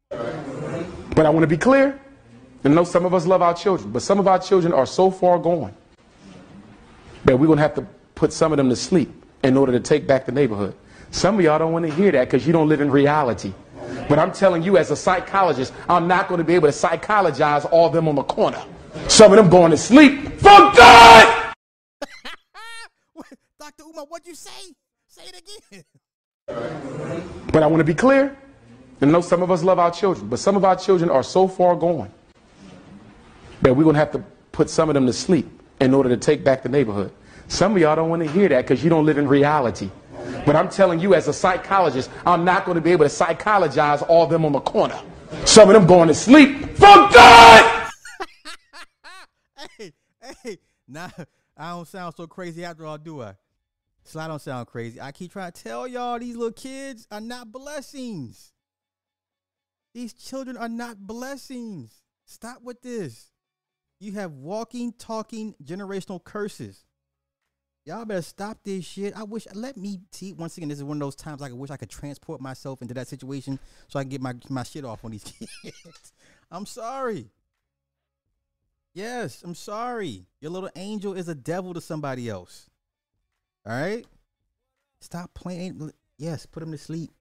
But 0.10 1.26
I 1.26 1.30
want 1.30 1.42
to 1.44 1.48
be 1.48 1.58
clear. 1.58 2.00
And 2.64 2.76
know 2.76 2.84
some 2.84 3.06
of 3.06 3.14
us 3.14 3.26
love 3.26 3.42
our 3.42 3.54
children, 3.54 3.92
but 3.92 4.02
some 4.02 4.20
of 4.20 4.28
our 4.28 4.38
children 4.38 4.72
are 4.72 4.86
so 4.86 5.10
far 5.10 5.40
gone 5.40 5.74
that 7.26 7.38
we're 7.38 7.48
going 7.48 7.58
to 7.58 7.64
have 7.64 7.76
to 7.76 7.86
put 8.16 8.32
some 8.32 8.52
of 8.54 8.58
them 8.58 8.70
to 8.70 8.76
sleep 8.76 9.12
in 9.44 9.58
order 9.58 9.72
to 9.72 9.80
take 9.80 10.06
back 10.06 10.26
the 10.26 10.32
neighborhood. 10.32 10.76
Some 11.10 11.36
of 11.36 11.42
y'all 11.42 11.58
don't 11.58 11.74
want 11.74 11.86
to 11.86 11.92
hear 11.92 12.12
that 12.12 12.26
because 12.26 12.46
you 12.46 12.54
don't 12.54 12.70
live 12.70 12.82
in 12.82 12.92
reality. 12.92 13.54
But 14.08 14.20
I'm 14.20 14.32
telling 14.32 14.62
you, 14.64 14.78
as 14.78 14.92
a 14.92 14.96
psychologist, 14.96 15.74
I'm 15.90 16.08
not 16.08 16.28
going 16.28 16.38
to 16.38 16.44
be 16.44 16.54
able 16.54 16.68
to 16.68 16.74
psychologize 16.74 17.66
all 17.66 17.88
of 17.88 17.94
them 17.94 18.08
on 18.08 18.16
the 18.16 18.24
corner. 18.24 18.64
Some 19.08 19.32
of 19.32 19.38
them 19.38 19.50
going 19.50 19.72
to 19.72 19.78
sleep 19.78 20.40
for 20.40 20.50
God! 20.50 21.54
Dr. 23.60 23.84
Uma, 23.88 24.06
what'd 24.06 24.28
you 24.28 24.36
say? 24.36 24.74
Say 25.08 25.24
it 25.26 25.42
again. 25.42 25.84
But 27.52 27.64
I 27.64 27.68
want 27.68 27.80
to 27.80 27.86
be 27.86 27.96
clear. 27.96 28.38
And 29.02 29.12
know 29.12 29.22
some 29.22 29.42
of 29.42 29.50
us 29.50 29.64
love 29.64 29.80
our 29.80 29.92
children, 29.92 30.30
but 30.30 30.38
some 30.38 30.56
of 30.56 30.64
our 30.64 30.76
children 30.76 31.10
are 31.10 31.24
so 31.24 31.48
far 31.48 31.76
gone 31.76 32.12
that 33.62 33.76
we're 33.76 33.84
going 33.84 33.96
to 33.96 34.00
have 34.00 34.12
to 34.12 34.24
put 34.52 34.70
some 34.70 34.90
of 34.90 34.94
them 34.94 35.06
to 35.06 35.14
sleep 35.14 35.48
in 35.80 35.94
order 35.94 36.10
to 36.10 36.18
take 36.18 36.44
back 36.44 36.64
the 36.64 36.70
neighborhood. 36.70 37.12
Some 37.48 37.74
of 37.74 37.82
y'all 37.82 37.96
don't 37.96 38.10
want 38.10 38.24
to 38.24 38.30
hear 38.30 38.48
that 38.50 38.62
because 38.62 38.84
you 38.84 38.90
don't 38.90 39.06
live 39.06 39.18
in 39.18 39.28
reality. 39.28 39.90
But 40.46 40.56
I'm 40.56 40.70
telling 40.70 41.00
you, 41.00 41.14
as 41.14 41.28
a 41.28 41.34
psychologist, 41.34 42.10
I'm 42.26 42.46
not 42.46 42.66
going 42.66 42.76
to 42.76 42.82
be 42.82 42.92
able 42.92 43.06
to 43.06 43.10
psychologize 43.10 44.02
all 44.02 44.28
them 44.28 44.46
on 44.46 44.54
the 44.54 44.60
corner. 44.60 45.00
Some 45.46 45.70
of 45.70 45.74
them 45.74 45.86
going 45.86 46.08
to 46.08 46.14
sleep 46.14 46.62
for 46.76 46.80
God! 46.80 47.90
hey, 49.78 49.92
hey, 50.44 50.58
nah, 50.88 51.10
I 51.58 51.72
don't 51.72 51.88
sound 51.88 52.16
so 52.16 52.28
crazy 52.28 52.64
after 52.64 52.86
all, 52.86 52.98
do 52.98 53.22
I? 53.22 53.36
So 54.04 54.20
I 54.20 54.28
don't 54.28 54.42
sound 54.42 54.68
crazy. 54.68 55.00
I 55.00 55.12
keep 55.12 55.32
trying 55.32 55.52
to 55.52 55.64
tell 55.64 55.88
y'all 55.88 56.20
these 56.20 56.36
little 56.36 56.52
kids 56.52 57.08
are 57.12 57.22
not 57.22 57.52
blessings. 57.52 58.52
These 59.94 60.14
children 60.14 60.58
are 60.58 60.70
not 60.70 60.98
blessings. 61.00 62.02
Stop 62.26 62.62
with 62.64 62.82
this. 62.82 63.31
You 64.02 64.14
have 64.14 64.32
walking, 64.32 64.94
talking 64.98 65.54
generational 65.64 66.24
curses. 66.24 66.86
Y'all 67.86 68.04
better 68.04 68.24
stop 68.24 68.58
this 68.64 68.84
shit. 68.84 69.16
I 69.16 69.22
wish 69.22 69.46
let 69.54 69.78
me 69.78 70.00
see 70.12 70.34
once 70.34 70.58
again. 70.58 70.70
This 70.70 70.80
is 70.80 70.84
one 70.84 70.98
of 70.98 71.02
those 71.02 71.16
times 71.16 71.44
I 71.44 71.52
wish 71.52 71.70
I 71.70 71.78
could 71.78 71.92
transport 71.92 72.42
myself 72.42 72.82
into 72.82 72.96
that 72.96 73.08
situation 73.08 73.60
so 73.88 74.00
I 74.00 74.04
can 74.04 74.10
get 74.10 74.22
my 74.22 74.34
my 74.50 74.64
shit 74.64 74.86
off 74.86 75.06
on 75.06 75.12
these 75.12 75.24
kids. 75.64 76.14
I'm 76.50 76.66
sorry. 76.66 77.30
Yes, 78.96 79.44
I'm 79.44 79.54
sorry. 79.54 80.26
Your 80.42 80.50
little 80.50 80.72
angel 80.76 81.14
is 81.14 81.30
a 81.30 81.36
devil 81.36 81.76
to 81.76 81.82
somebody 81.82 82.28
else. 82.28 82.72
All 83.68 83.80
right? 83.80 84.06
Stop 85.00 85.36
playing. 85.36 85.92
Yes, 86.18 86.48
put 86.48 86.62
them 86.62 86.72
to 86.72 86.78
sleep. 86.80 87.12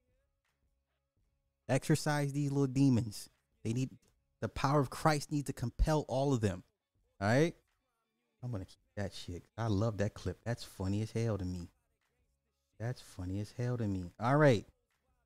Exercise 1.68 2.32
these 2.32 2.50
little 2.50 2.66
demons. 2.66 3.28
They 3.64 3.74
need 3.74 3.90
the 4.40 4.48
power 4.48 4.80
of 4.80 4.88
Christ 4.88 5.30
needs 5.30 5.46
to 5.48 5.52
compel 5.52 6.06
all 6.08 6.32
of 6.32 6.40
them. 6.40 6.64
All 7.20 7.28
right? 7.28 7.54
I'm 8.42 8.50
going 8.50 8.64
to 8.64 8.68
keep 8.68 8.78
that 8.96 9.12
shit. 9.12 9.44
I 9.58 9.66
love 9.66 9.98
that 9.98 10.14
clip. 10.14 10.38
That's 10.44 10.64
funny 10.64 11.02
as 11.02 11.10
hell 11.10 11.36
to 11.36 11.44
me. 11.44 11.68
That's 12.78 13.02
funny 13.02 13.40
as 13.40 13.52
hell 13.58 13.76
to 13.76 13.86
me. 13.86 14.10
All 14.18 14.36
right. 14.36 14.64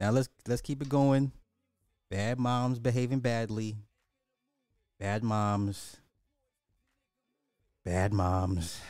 Now 0.01 0.11
let's 0.11 0.29
let's 0.49 0.61
keep 0.61 0.83
it 0.83 0.89
going. 0.89 1.31
Bad 2.11 2.41
moms 2.41 2.81
behaving 2.81 3.21
badly. 3.21 3.77
Bad 4.99 5.23
moms. 5.23 5.97
Bad 7.85 8.13
moms. 8.13 8.81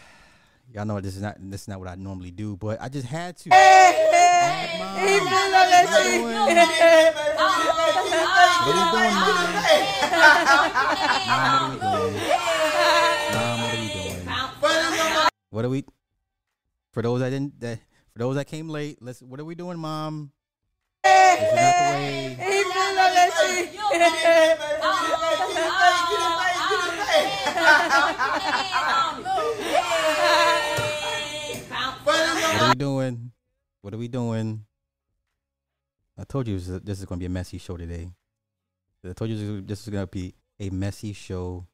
Y'all 0.72 0.86
know 0.86 0.98
this 1.01 1.14
is 1.14 1.20
not 1.20 1.36
this 1.39 1.62
is 1.62 1.68
not 1.68 1.78
what 1.78 1.89
I 1.90 1.94
normally 1.97 2.31
do, 2.31 2.56
but 2.56 2.81
I 2.81 2.89
just 2.89 3.06
had 3.06 3.36
to. 3.39 3.51
Bad 3.51 4.78
moms. 4.81 5.01
What 8.64 8.76
are 8.76 8.81
we 8.81 8.90
doing, 8.93 9.14
Mom? 9.14 9.28
Mom, 11.28 11.76
what 11.76 11.85
are 11.85 12.06
we 12.06 12.18
doing? 12.18 12.53
What 15.55 15.64
are 15.64 15.68
we? 15.68 15.85
For 16.90 17.01
those 17.01 17.20
that 17.20 17.31
didn't 17.31 17.60
that 17.60 17.78
For 18.12 18.18
those 18.18 18.35
that 18.35 18.47
came 18.47 18.68
late, 18.68 18.98
let's. 19.01 19.22
What 19.22 19.39
are 19.39 19.44
we 19.44 19.55
doing, 19.55 19.78
Mom? 19.78 20.32
This 21.05 21.43
is 21.43 21.55
not 21.55 21.74
the 21.78 21.94
way. 21.94 22.36
What 32.02 32.60
are 32.60 32.68
we 32.68 32.74
doing? 32.74 33.31
What 33.81 33.94
are 33.94 33.98
we 33.98 34.09
doing? 34.09 34.64
I 36.18 36.24
told 36.24 36.48
you 36.48 36.59
this 36.59 36.98
is, 36.98 37.05
going 37.05 37.18
to 37.18 37.22
be 37.22 37.26
a 37.26 37.28
messy 37.28 37.59
show 37.59 37.76
today. 37.76 38.10
I 39.09 39.12
told 39.12 39.31
you 39.31 39.60
this 39.60 39.82
is 39.82 39.89
going 39.89 40.02
to 40.02 40.10
be 40.10 40.35
a 40.59 40.70
messy 40.70 41.12
show. 41.12 41.68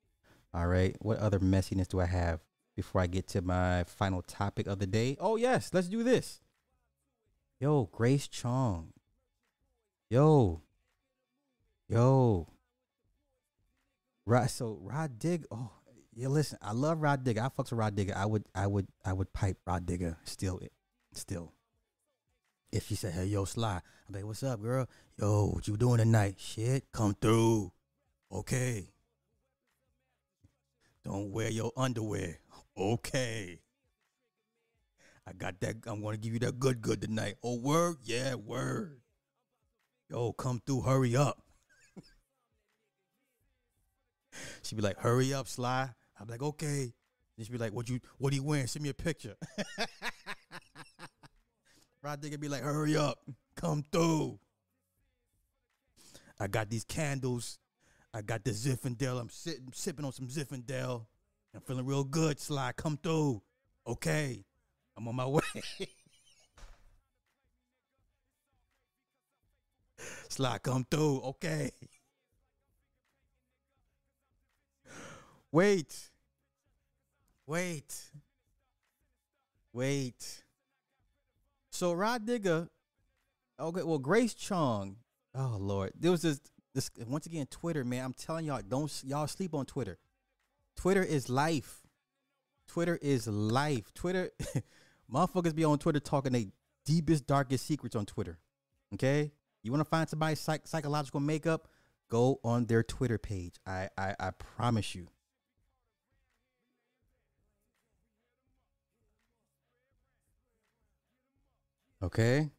All 0.52 0.66
right. 0.66 0.94
What 1.01 1.19
other 1.19 1.39
messiness 1.39 1.89
do 1.89 2.01
I 2.01 2.07
have 2.07 2.40
before 2.77 3.01
I 3.01 3.07
get 3.07 3.27
to 3.29 3.43
my 3.43 3.85
final 3.85 4.23
topic 4.23 4.67
of 4.67 4.79
the 4.79 4.87
day? 4.87 5.17
Oh, 5.21 5.37
yes. 5.37 5.71
Let's 5.73 5.89
do 5.89 6.03
this. 6.03 6.41
Yo, 7.59 7.89
Grace 7.93 8.29
Chong. 8.29 8.93
Yo. 10.09 10.63
Yo. 11.89 12.49
Rah, 14.25 14.47
so 14.47 14.79
Rah 14.83 15.09
Dig. 15.09 15.45
Oh, 15.51 15.71
yeah. 16.15 16.29
Listen, 16.29 16.59
I 16.63 16.73
love 16.73 17.03
Rah 17.03 17.17
Digga. 17.17 17.39
I 17.39 17.49
fucks 17.49 17.71
with 17.71 17.73
Rah 17.73 17.91
Digga. 17.91 18.15
I 18.17 18.27
would, 18.27 18.45
I 18.55 18.67
would, 18.67 18.87
I 19.05 19.13
would 19.13 19.33
pipe 19.33 19.59
Rah 19.67 19.81
Digga 19.81 20.17
still, 20.25 20.61
still. 21.13 21.53
If 22.73 22.87
she 22.87 22.95
said, 22.95 23.15
"Hey, 23.15 23.25
yo, 23.25 23.45
Sly," 23.45 23.81
I'm 24.09 24.15
like, 24.15 24.25
"What's 24.25 24.45
up, 24.45 24.63
girl? 24.63 24.87
Yo, 25.19 25.49
what 25.49 25.67
you 25.67 25.77
doing 25.77 25.99
tonight? 25.99 26.37
Shit, 26.39 26.93
come 26.93 27.17
through. 27.21 27.73
Okay. 28.31 28.93
Don't 31.05 31.33
wear 31.33 31.51
your 31.51 31.73
underwear. 31.77 32.39
Okay. 32.81 33.61
I 35.27 35.32
got 35.35 35.61
that. 35.61 35.77
I'm 35.86 36.02
gonna 36.02 36.16
give 36.16 36.32
you 36.32 36.39
that 36.40 36.59
good, 36.59 36.81
good 36.81 37.02
tonight. 37.02 37.35
Oh, 37.43 37.57
word? 37.57 37.98
Yeah, 38.02 38.35
word. 38.35 39.01
Yo, 40.09 40.32
come 40.32 40.62
through. 40.66 40.81
Hurry 40.81 41.15
up. 41.15 41.43
She'd 44.62 44.77
be 44.77 44.82
like, 44.82 44.98
"Hurry 44.98 45.35
up, 45.35 45.47
Sly." 45.47 45.90
I'm 46.19 46.27
like, 46.27 46.43
"Okay." 46.43 46.94
Then 47.36 47.44
she'd 47.44 47.52
be 47.52 47.59
like, 47.59 47.73
"What 47.73 47.89
you? 47.89 48.01
What 48.19 48.32
are 48.32 48.36
you 48.36 48.43
wearing? 48.43 48.66
Send 48.66 48.82
me 48.82 48.89
a 48.89 48.94
picture." 48.94 49.36
Rah 52.02 52.16
Digga 52.16 52.40
be 52.40 52.48
like, 52.48 52.62
hurry 52.62 52.97
up, 52.97 53.19
come 53.57 53.85
through. 53.93 54.39
I 56.39 56.47
got 56.47 56.70
these 56.70 56.85
candles. 56.85 57.59
I 58.15 58.23
got 58.23 58.43
the 58.43 58.52
Zinfandel. 58.52 59.20
I'm 59.20 59.28
sitting, 59.28 59.69
sipping 59.74 60.07
on 60.07 60.12
some 60.12 60.28
Zinfandel. 60.28 61.05
I'm 61.55 61.61
feeling 61.63 61.87
real 61.87 62.05
good, 62.05 62.39
Sly. 62.39 62.73
Come 62.77 62.97
through. 63.03 63.43
Okay. 63.87 64.45
I'm 64.97 65.09
on 65.09 65.17
my 65.17 65.27
way. 65.27 65.41
Sly, 70.29 70.59
come 70.59 70.87
through. 70.91 71.21
Okay. 71.23 71.71
Wait. 75.53 76.11
Wait. 77.47 78.11
Wait. 79.73 80.45
So 81.71 81.93
Rah 81.93 82.19
Digga, 82.19 82.69
okay, 83.59 83.83
well 83.83 83.99
Grace 83.99 84.35
Chong, 84.35 84.97
oh 85.35 85.57
Lord, 85.59 85.93
there 85.99 86.11
was 86.11 86.23
this 86.23 86.41
this 86.75 86.91
once 87.07 87.27
again 87.27 87.47
Twitter 87.47 87.85
man. 87.85 88.05
I'm 88.05 88.13
telling 88.13 88.45
y'all, 88.45 88.61
don't 88.67 88.93
y'all 89.05 89.27
sleep 89.27 89.55
on 89.55 89.67
Twitter. 89.67 89.99
Twitter 90.77 91.03
is 91.03 91.29
life. 91.29 91.81
Twitter 92.67 92.99
is 93.03 93.27
life. 93.27 93.93
Twitter, 93.95 94.31
motherfuckers 95.13 95.55
be 95.55 95.65
on 95.65 95.79
Twitter 95.79 96.01
talking 96.01 96.33
their 96.33 96.47
deepest, 96.85 97.27
darkest 97.27 97.67
secrets 97.67 97.97
on 97.97 98.07
Twitter. 98.07 98.39
Okay, 98.95 99.33
you 99.63 99.71
want 99.71 99.81
to 99.81 99.89
find 99.89 100.09
somebody's 100.09 100.41
psych- 100.41 100.67
psychological 100.67 101.21
makeup? 101.21 101.69
Go 102.09 102.41
on 102.43 102.67
their 102.67 102.83
Twitter 102.83 103.19
page. 103.19 103.55
I 103.67 103.89
I, 103.97 104.15
I 104.19 104.31
promise 104.31 104.95
you. 104.95 105.09
Okay? 112.03 112.51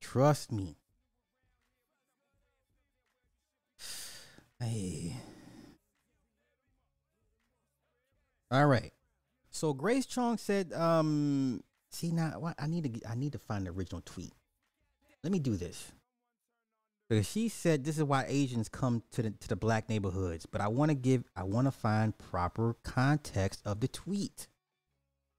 Trust 0.00 0.52
me. 0.52 0.76
Hey. 4.60 5.16
All 8.50 8.66
right. 8.66 8.92
So 9.50 9.72
Grace 9.72 10.06
Chong 10.06 10.38
said, 10.38 10.72
um, 10.72 11.62
see 11.90 12.10
now 12.10 12.54
I 12.58 12.66
need 12.66 12.82
to 12.84 12.88
get, 12.88 13.08
I 13.08 13.14
need 13.14 13.32
to 13.32 13.38
find 13.38 13.66
the 13.66 13.70
original 13.70 14.02
tweet. 14.04 14.32
Let 15.22 15.32
me 15.32 15.38
do 15.38 15.56
this. 15.56 15.92
Because 17.08 17.28
she 17.28 17.48
said 17.48 17.84
this 17.84 17.98
is 17.98 18.04
why 18.04 18.24
Asians 18.28 18.68
come 18.68 19.02
to 19.12 19.22
the 19.22 19.30
to 19.30 19.48
the 19.48 19.56
black 19.56 19.88
neighborhoods, 19.88 20.46
but 20.46 20.60
I 20.60 20.68
want 20.68 20.90
to 20.90 20.94
give 20.94 21.24
I 21.36 21.44
want 21.44 21.66
to 21.66 21.70
find 21.70 22.16
proper 22.16 22.76
context 22.82 23.60
of 23.64 23.80
the 23.80 23.88
tweet. 23.88 24.48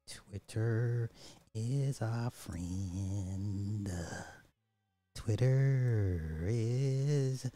Twitter 0.07 1.09
is 1.55 2.01
our 2.01 2.29
friend. 2.29 3.91
Twitter 5.15 6.45
is 6.47 7.49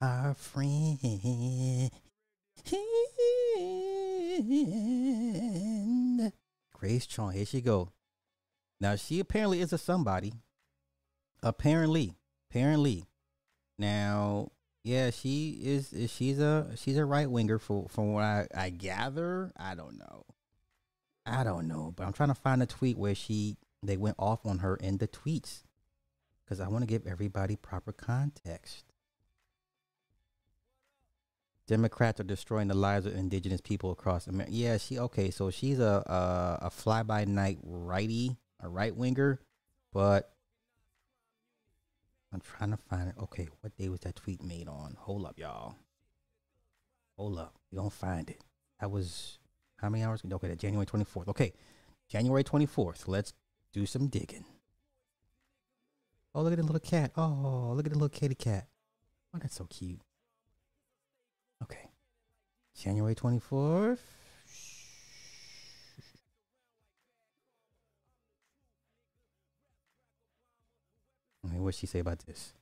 our 0.00 0.34
friend. 0.34 1.90
Grace 6.72 7.06
Chong, 7.06 7.32
here 7.32 7.46
she 7.46 7.60
go. 7.60 7.90
Now 8.80 8.96
she 8.96 9.20
apparently 9.20 9.60
is 9.60 9.72
a 9.72 9.78
somebody. 9.78 10.32
Apparently, 11.42 12.14
apparently. 12.50 13.04
Now, 13.78 14.52
yeah, 14.84 15.10
she 15.10 15.58
is. 15.62 15.92
is 15.92 16.10
she's 16.10 16.38
a 16.38 16.68
she's 16.76 16.96
a 16.96 17.04
right 17.04 17.30
winger 17.30 17.58
for 17.58 17.86
from 17.88 18.12
what 18.12 18.24
I, 18.24 18.46
I 18.54 18.70
gather. 18.70 19.52
I 19.56 19.74
don't 19.74 19.98
know. 19.98 20.24
I 21.26 21.44
don't 21.44 21.68
know, 21.68 21.92
but 21.94 22.06
I'm 22.06 22.12
trying 22.12 22.30
to 22.30 22.34
find 22.34 22.62
a 22.62 22.66
tweet 22.66 22.96
where 22.98 23.14
she 23.14 23.56
they 23.82 23.96
went 23.96 24.16
off 24.18 24.44
on 24.46 24.58
her 24.58 24.76
in 24.76 24.98
the 24.98 25.08
tweets 25.08 25.62
because 26.44 26.60
I 26.60 26.68
want 26.68 26.82
to 26.82 26.86
give 26.86 27.06
everybody 27.06 27.56
proper 27.56 27.92
context. 27.92 28.89
Democrats 31.70 32.18
are 32.18 32.24
destroying 32.24 32.66
the 32.66 32.74
lives 32.74 33.06
of 33.06 33.14
indigenous 33.14 33.60
people 33.60 33.92
across 33.92 34.26
America. 34.26 34.52
Yeah, 34.52 34.76
she 34.76 34.98
okay. 34.98 35.30
So 35.30 35.50
she's 35.50 35.78
a 35.78 36.02
a, 36.04 36.66
a 36.66 36.70
fly 36.70 37.04
by 37.04 37.24
night 37.26 37.58
righty, 37.62 38.36
a 38.58 38.68
right 38.68 38.94
winger, 38.94 39.38
but 39.92 40.32
I'm 42.32 42.40
trying 42.40 42.72
to 42.72 42.76
find 42.76 43.08
it. 43.08 43.14
Okay, 43.22 43.46
what 43.60 43.76
day 43.76 43.88
was 43.88 44.00
that 44.00 44.16
tweet 44.16 44.42
made 44.42 44.66
on? 44.66 44.96
Hold 44.98 45.24
up, 45.24 45.38
y'all. 45.38 45.76
Hold 47.16 47.38
up, 47.38 47.54
we 47.70 47.76
gonna 47.76 47.88
find 47.88 48.28
it. 48.28 48.42
That 48.80 48.90
was 48.90 49.38
how 49.76 49.90
many 49.90 50.02
hours? 50.02 50.22
Okay, 50.28 50.48
that 50.48 50.58
January 50.58 50.86
24th. 50.86 51.28
Okay, 51.28 51.52
January 52.08 52.42
24th. 52.42 53.06
Let's 53.06 53.32
do 53.72 53.86
some 53.86 54.08
digging. 54.08 54.44
Oh, 56.34 56.42
look 56.42 56.52
at 56.52 56.58
the 56.58 56.64
little 56.64 56.80
cat. 56.80 57.12
Oh, 57.16 57.74
look 57.76 57.86
at 57.86 57.92
the 57.92 57.98
little 57.98 58.08
kitty 58.08 58.34
cat. 58.34 58.66
Oh, 59.32 59.38
that's 59.40 59.54
so 59.54 59.66
cute. 59.70 60.00
January 62.80 63.14
24th. 63.14 63.98
Okay, 71.46 71.58
what'd 71.58 71.78
she 71.78 71.86
say 71.86 71.98
about 71.98 72.20
this? 72.26 72.54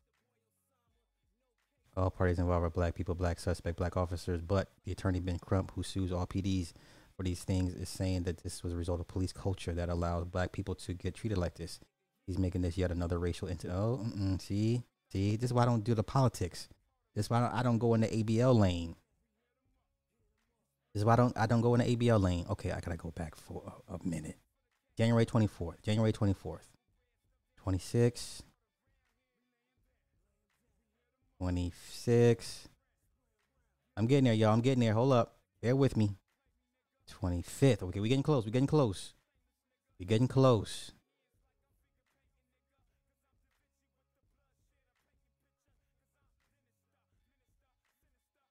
All 1.97 2.11
parties 2.11 2.39
involved 2.39 2.65
are 2.65 2.70
black 2.70 2.95
people, 2.95 3.15
black 3.15 3.39
suspect, 3.39 3.77
black 3.77 3.97
officers, 3.97 4.40
but 4.40 4.70
the 4.85 4.93
attorney 4.93 5.20
Ben 5.20 5.39
Crump, 5.39 5.73
who 5.74 5.82
sues 5.82 6.12
all 6.12 6.27
PDs 6.27 6.73
for 7.16 7.23
these 7.23 7.45
things, 7.45 7.74
is 7.74 7.89
saying 7.89 8.24
that 8.24 8.43
this 8.43 8.65
was 8.65 8.73
a 8.73 8.77
result 8.77 9.01
of 9.01 9.09
police 9.09 9.32
culture 9.32 9.73
that 9.73 9.89
allows 9.89 10.24
black 10.24 10.53
people 10.53 10.74
to 10.77 10.95
get 10.95 11.15
treated 11.15 11.39
like 11.39 11.57
this. 11.57 11.81
He's 12.27 12.39
making 12.39 12.62
this 12.62 12.77
yet 12.77 12.90
another 12.90 13.19
racial 13.19 13.49
incident. 13.49 13.78
Oh, 13.78 14.05
see, 14.40 14.82
see, 15.12 15.36
this 15.36 15.51
is 15.51 15.55
why 15.55 15.62
I 15.62 15.66
don't 15.66 15.85
do 15.85 15.95
the 15.95 16.03
politics. 16.03 16.69
This 17.15 17.27
is 17.27 17.31
why 17.31 17.51
I 17.53 17.62
don't 17.62 17.78
go 17.78 17.95
in 17.95 18.01
the 18.01 18.09
ABL 18.09 18.59
lane. 18.59 18.97
This 20.93 21.01
is 21.01 21.05
why 21.05 21.12
I 21.15 21.16
don't 21.16 21.36
I 21.36 21.47
don't 21.47 21.60
go 21.60 21.74
in 21.74 21.81
the 21.81 21.97
ABL 21.97 22.20
lane. 22.20 22.47
Okay, 22.51 22.70
I 22.73 22.81
gotta 22.81 22.97
go 22.97 23.10
back 23.10 23.35
for 23.36 23.73
a, 23.89 23.94
a 23.94 23.98
minute. 24.05 24.39
January 24.97 25.27
twenty 25.27 25.47
fourth. 25.47 25.82
January 25.82 26.12
twenty 26.12 26.35
fourth. 26.35 26.69
Twenty 27.56 27.78
six. 27.78 28.43
26. 31.39 32.69
I'm 33.97 34.06
getting 34.06 34.24
there, 34.24 34.35
y'all. 34.35 34.52
I'm 34.52 34.60
getting 34.60 34.81
there. 34.81 34.93
Hold 34.93 35.12
up. 35.12 35.36
Bear 35.62 35.77
with 35.77 35.97
me. 35.97 36.16
25th. 37.20 37.85
Okay, 37.85 38.01
we're 38.01 38.09
getting 38.09 38.23
close. 38.23 38.44
We're 38.44 38.51
getting 38.51 38.66
close. 38.66 39.15
We're 39.98 40.06
getting 40.06 40.28
close. 40.28 40.93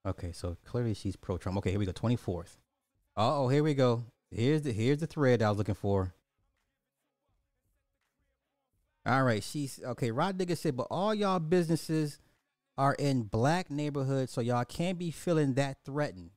Okay, 0.07 0.31
so 0.31 0.55
clearly 0.63 0.93
she's 0.93 1.17
pro 1.17 1.37
Trump. 1.37 1.57
Okay, 1.57 1.71
here 1.71 1.79
we 1.79 1.85
go. 1.85 1.91
24th. 1.91 2.57
Uh 3.17 3.43
oh, 3.43 3.47
here 3.49 3.63
we 3.63 3.73
go. 3.73 4.05
Here's 4.31 4.61
the 4.61 4.71
here's 4.71 4.99
the 4.99 5.07
thread 5.07 5.41
I 5.41 5.49
was 5.49 5.57
looking 5.57 5.75
for. 5.75 6.13
All 9.05 9.23
right, 9.23 9.43
she's 9.43 9.79
okay. 9.83 10.11
Rah 10.11 10.31
Digga 10.31 10.57
said, 10.57 10.77
but 10.77 10.87
all 10.89 11.13
y'all 11.13 11.39
businesses 11.39 12.19
are 12.77 12.93
in 12.93 13.23
black 13.23 13.69
neighborhoods, 13.71 14.31
so 14.31 14.41
y'all 14.41 14.65
can't 14.65 14.99
be 14.99 15.11
feeling 15.11 15.55
that 15.55 15.77
threatened. 15.83 16.31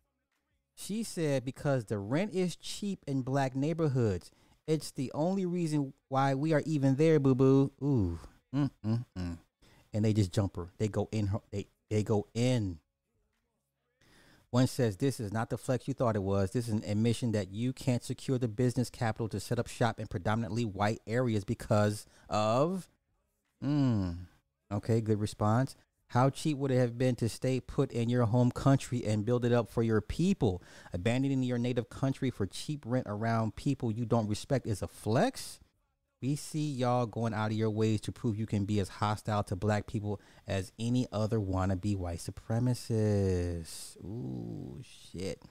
She 0.74 1.02
said 1.02 1.44
because 1.44 1.84
the 1.84 1.98
rent 1.98 2.32
is 2.32 2.56
cheap 2.56 3.00
in 3.06 3.22
black 3.22 3.54
neighborhoods. 3.54 4.30
It's 4.66 4.90
the 4.92 5.10
only 5.14 5.46
reason 5.46 5.92
why 6.08 6.34
we 6.34 6.52
are 6.52 6.62
even 6.64 6.96
there, 6.96 7.20
boo 7.20 7.34
boo. 7.34 7.72
Ooh. 7.82 8.18
Mm, 8.54 8.70
mm, 8.84 9.04
mm. 9.18 9.38
And 9.92 10.04
they 10.04 10.12
just 10.12 10.32
jump 10.32 10.56
her. 10.56 10.68
They 10.78 10.88
go 10.88 11.08
in 11.12 11.28
her 11.28 11.40
they 11.50 11.66
they 11.90 12.02
go 12.02 12.26
in. 12.34 12.78
One 14.50 14.66
says 14.66 14.96
this 14.96 15.20
is 15.20 15.32
not 15.32 15.48
the 15.48 15.58
flex 15.58 15.86
you 15.86 15.94
thought 15.94 16.16
it 16.16 16.22
was. 16.22 16.50
This 16.50 16.66
is 16.66 16.74
an 16.74 16.84
admission 16.84 17.32
that 17.32 17.52
you 17.52 17.72
can't 17.72 18.02
secure 18.02 18.36
the 18.36 18.48
business 18.48 18.90
capital 18.90 19.28
to 19.28 19.38
set 19.38 19.60
up 19.60 19.68
shop 19.68 20.00
in 20.00 20.08
predominantly 20.08 20.64
white 20.64 21.00
areas 21.06 21.44
because 21.44 22.06
of 22.28 22.88
mm. 23.64 24.16
Okay, 24.72 25.00
good 25.00 25.20
response. 25.20 25.76
How 26.08 26.28
cheap 26.28 26.58
would 26.58 26.72
it 26.72 26.78
have 26.78 26.98
been 26.98 27.14
to 27.16 27.28
stay 27.28 27.60
put 27.60 27.92
in 27.92 28.08
your 28.08 28.24
home 28.24 28.50
country 28.50 29.04
and 29.04 29.24
build 29.24 29.44
it 29.44 29.52
up 29.52 29.70
for 29.70 29.84
your 29.84 30.00
people? 30.00 30.60
Abandoning 30.92 31.44
your 31.44 31.58
native 31.58 31.88
country 31.88 32.30
for 32.30 32.46
cheap 32.46 32.82
rent 32.84 33.06
around 33.08 33.54
people 33.54 33.92
you 33.92 34.04
don't 34.04 34.28
respect 34.28 34.66
is 34.66 34.82
a 34.82 34.88
flex? 34.88 35.60
We 36.22 36.36
see 36.36 36.70
y'all 36.70 37.06
going 37.06 37.32
out 37.32 37.50
of 37.50 37.56
your 37.56 37.70
ways 37.70 38.02
to 38.02 38.12
prove 38.12 38.38
you 38.38 38.46
can 38.46 38.66
be 38.66 38.78
as 38.78 38.88
hostile 38.90 39.42
to 39.44 39.56
black 39.56 39.86
people 39.86 40.20
as 40.46 40.70
any 40.78 41.06
other 41.10 41.38
wannabe 41.38 41.96
white 41.96 42.18
supremacists. 42.18 43.96
Ooh, 44.04 44.82
shit. 44.82 45.42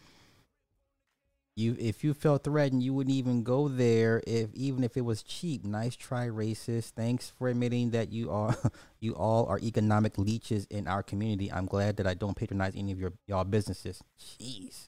You, 1.56 1.76
if 1.80 2.04
you 2.04 2.14
felt 2.14 2.44
threatened, 2.44 2.84
you 2.84 2.94
wouldn't 2.94 3.16
even 3.16 3.44
go 3.44 3.68
there 3.68 4.22
if 4.28 4.54
even 4.54 4.84
if 4.84 4.96
it 4.96 5.02
was 5.02 5.24
cheap. 5.24 5.66
Nice 5.66 5.96
try, 5.96 6.28
racist. 6.28 6.92
Thanks 6.92 7.34
for 7.38 7.50
admitting 7.50 7.90
that 7.90 8.14
you 8.14 8.32
are 8.32 8.56
you 9.02 9.14
all 9.14 9.48
are 9.48 9.60
economic 9.60 10.18
leeches 10.20 10.68
in 10.70 10.88
our 10.88 11.02
community. 11.02 11.52
I'm 11.52 11.66
glad 11.66 11.98
that 11.98 12.08
I 12.08 12.14
don't 12.14 12.38
patronize 12.38 12.76
any 12.78 12.92
of 12.92 13.00
your 13.00 13.14
y'all 13.28 13.44
businesses. 13.44 14.04
Jeez. 14.18 14.88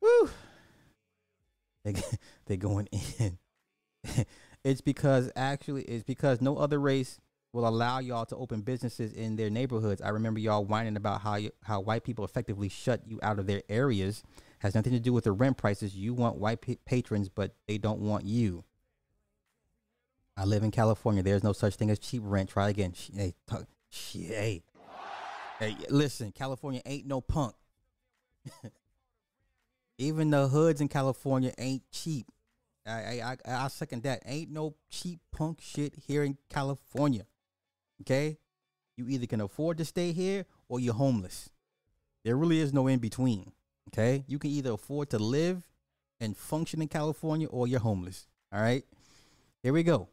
Woo. 0.00 0.30
They 1.84 1.94
they 2.46 2.56
going 2.56 2.88
in. 3.18 3.38
it's 4.64 4.80
because 4.80 5.30
actually 5.36 5.82
it's 5.82 6.04
because 6.04 6.40
no 6.40 6.56
other 6.56 6.78
race 6.78 7.20
will 7.52 7.66
allow 7.66 7.98
y'all 7.98 8.26
to 8.26 8.36
open 8.36 8.60
businesses 8.60 9.12
in 9.12 9.36
their 9.36 9.50
neighborhoods. 9.50 10.02
I 10.02 10.10
remember 10.10 10.38
y'all 10.38 10.64
whining 10.64 10.96
about 10.96 11.22
how 11.22 11.36
you, 11.36 11.50
how 11.64 11.80
white 11.80 12.04
people 12.04 12.24
effectively 12.24 12.68
shut 12.68 13.02
you 13.06 13.18
out 13.22 13.38
of 13.38 13.46
their 13.46 13.62
areas 13.68 14.22
has 14.60 14.74
nothing 14.74 14.92
to 14.92 15.00
do 15.00 15.12
with 15.12 15.24
the 15.24 15.32
rent 15.32 15.56
prices. 15.56 15.96
You 15.96 16.14
want 16.14 16.36
white 16.36 16.60
pa- 16.60 16.74
patrons, 16.84 17.28
but 17.28 17.54
they 17.66 17.78
don't 17.78 18.00
want 18.00 18.24
you. 18.24 18.64
I 20.36 20.44
live 20.44 20.62
in 20.62 20.70
California. 20.70 21.22
There's 21.22 21.44
no 21.44 21.52
such 21.52 21.76
thing 21.76 21.90
as 21.90 21.98
cheap 21.98 22.22
rent. 22.24 22.50
Try 22.50 22.68
again. 22.68 22.94
Hey, 23.14 23.34
talk, 23.46 23.64
hey, 23.90 24.62
hey, 25.58 25.76
listen. 25.90 26.32
California 26.32 26.80
ain't 26.86 27.06
no 27.06 27.20
punk. 27.20 27.54
Even 29.98 30.30
the 30.30 30.48
hoods 30.48 30.80
in 30.80 30.88
California 30.88 31.52
ain't 31.58 31.82
cheap. 31.90 32.26
I, 32.88 33.36
I, 33.46 33.64
I, 33.64 33.68
second 33.68 34.02
that. 34.04 34.22
Ain't 34.24 34.50
no 34.50 34.74
cheap 34.90 35.20
punk 35.32 35.60
shit 35.60 35.94
here 36.06 36.24
in 36.24 36.38
California. 36.48 37.26
Okay, 38.02 38.38
you 38.96 39.08
either 39.08 39.26
can 39.26 39.40
afford 39.40 39.78
to 39.78 39.84
stay 39.84 40.12
here 40.12 40.46
or 40.68 40.80
you're 40.80 40.94
homeless. 40.94 41.50
There 42.24 42.36
really 42.36 42.60
is 42.60 42.72
no 42.72 42.86
in 42.86 42.98
between. 42.98 43.52
Okay. 43.88 44.24
You 44.26 44.38
can 44.38 44.50
either 44.50 44.72
afford 44.72 45.10
to 45.10 45.18
live 45.18 45.66
and 46.20 46.36
function 46.36 46.82
in 46.82 46.88
California 46.88 47.46
or 47.48 47.66
you're 47.66 47.80
homeless. 47.80 48.26
All 48.52 48.60
right. 48.60 48.84
Here 49.62 49.72
we 49.72 49.82
go. 49.82 50.08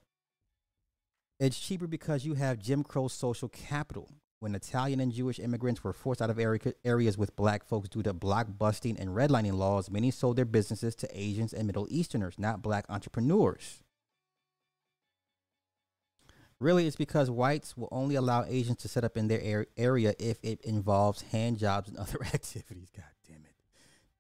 It's 1.39 1.59
cheaper 1.59 1.87
because 1.87 2.25
you 2.25 2.35
have 2.35 2.59
Jim 2.59 2.83
Crow 2.83 3.09
social 3.09 3.49
capital. 3.49 4.09
When 4.45 4.53
Italian 4.53 4.99
and 4.99 5.11
Jewish 5.11 5.39
immigrants 5.39 5.83
were 5.83 5.91
forced 5.91 6.21
out 6.21 6.29
of 6.29 6.39
areas 6.39 7.17
with 7.17 7.35
black 7.35 7.65
folks 7.65 7.89
due 7.89 8.03
to 8.03 8.13
block 8.13 8.45
busting 8.59 8.95
and 8.99 9.09
redlining 9.09 9.55
laws, 9.55 9.89
many 9.89 10.11
sold 10.11 10.35
their 10.35 10.45
businesses 10.45 10.93
to 10.97 11.09
Asians 11.19 11.51
and 11.51 11.65
Middle 11.65 11.87
Easterners, 11.89 12.37
not 12.37 12.61
black 12.61 12.85
entrepreneurs. 12.87 13.81
Really, 16.59 16.85
it's 16.85 16.95
because 16.95 17.31
whites 17.31 17.75
will 17.75 17.89
only 17.91 18.13
allow 18.13 18.43
Asians 18.43 18.77
to 18.83 18.87
set 18.87 19.03
up 19.03 19.17
in 19.17 19.29
their 19.29 19.65
area 19.77 20.13
if 20.19 20.37
it 20.43 20.61
involves 20.61 21.23
hand 21.23 21.57
jobs 21.57 21.89
and 21.89 21.97
other 21.97 22.23
activities. 22.23 22.91
God 22.95 23.05
damn 23.27 23.45
it. 23.45 23.55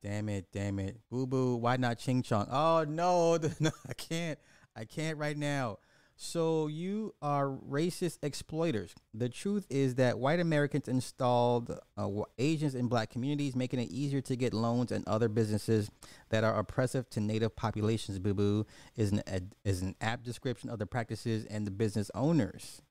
Damn 0.01 0.29
it, 0.29 0.47
damn 0.51 0.79
it. 0.79 1.01
Boo 1.11 1.27
boo, 1.27 1.55
why 1.57 1.77
not 1.77 1.99
Ching 1.99 2.23
Chong? 2.23 2.47
Oh 2.49 2.83
no, 2.89 3.37
no, 3.59 3.69
I 3.87 3.93
can't. 3.93 4.39
I 4.75 4.85
can't 4.85 5.19
right 5.19 5.37
now. 5.37 5.77
So 6.17 6.67
you 6.67 7.13
are 7.21 7.49
racist 7.49 8.19
exploiters. 8.23 8.95
The 9.13 9.27
truth 9.27 9.67
is 9.69 9.95
that 9.95 10.17
white 10.17 10.39
Americans 10.39 10.87
installed 10.87 11.77
uh, 11.97 12.09
Asians 12.37 12.73
in 12.73 12.87
black 12.87 13.09
communities, 13.09 13.53
making 13.53 13.79
it 13.81 13.89
easier 13.89 14.21
to 14.21 14.35
get 14.37 14.53
loans 14.53 14.93
and 14.93 15.05
other 15.07 15.27
businesses 15.27 15.91
that 16.29 16.45
are 16.45 16.57
oppressive 16.57 17.09
to 17.11 17.19
native 17.19 17.55
populations. 17.57 18.19
Boo 18.19 18.33
boo 18.33 18.65
is 18.95 19.11
an 19.11 19.23
ad, 19.27 19.55
is 19.65 19.81
an 19.81 19.95
apt 19.99 20.23
description 20.23 20.69
of 20.69 20.79
the 20.79 20.85
practices 20.85 21.45
and 21.49 21.67
the 21.67 21.71
business 21.71 22.09
owners. 22.15 22.81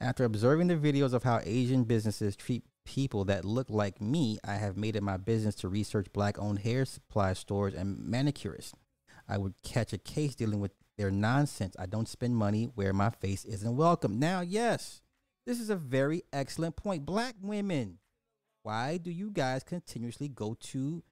After 0.00 0.24
observing 0.24 0.68
the 0.68 0.76
videos 0.76 1.12
of 1.12 1.24
how 1.24 1.40
Asian 1.44 1.84
businesses 1.84 2.36
treat 2.36 2.64
people 2.86 3.26
that 3.26 3.44
look 3.44 3.68
like 3.68 4.00
me, 4.00 4.38
I 4.42 4.54
have 4.54 4.78
made 4.78 4.96
it 4.96 5.02
my 5.02 5.18
business 5.18 5.56
to 5.56 5.68
research 5.68 6.06
black-owned 6.14 6.60
hair 6.60 6.86
supply 6.86 7.34
stores 7.34 7.74
and 7.74 7.98
manicurists. 7.98 8.72
I 9.28 9.36
would 9.36 9.62
catch 9.62 9.92
a 9.92 9.98
case 9.98 10.34
dealing 10.34 10.60
with 10.60 10.72
their 10.98 11.10
nonsense. 11.10 11.74
I 11.78 11.86
don't 11.86 12.08
spend 12.08 12.36
money 12.36 12.64
where 12.74 12.92
my 12.92 13.08
face 13.08 13.44
isn't 13.46 13.76
welcome. 13.76 14.18
Now, 14.18 14.42
yes, 14.42 15.00
this 15.46 15.60
is 15.60 15.70
a 15.70 15.76
very 15.76 16.24
excellent 16.32 16.76
point. 16.76 17.06
Black 17.06 17.36
women, 17.40 17.98
why 18.62 18.98
do 18.98 19.10
you 19.10 19.30
guys 19.30 19.62
continuously 19.62 20.28
go 20.28 20.54
to 20.60 21.02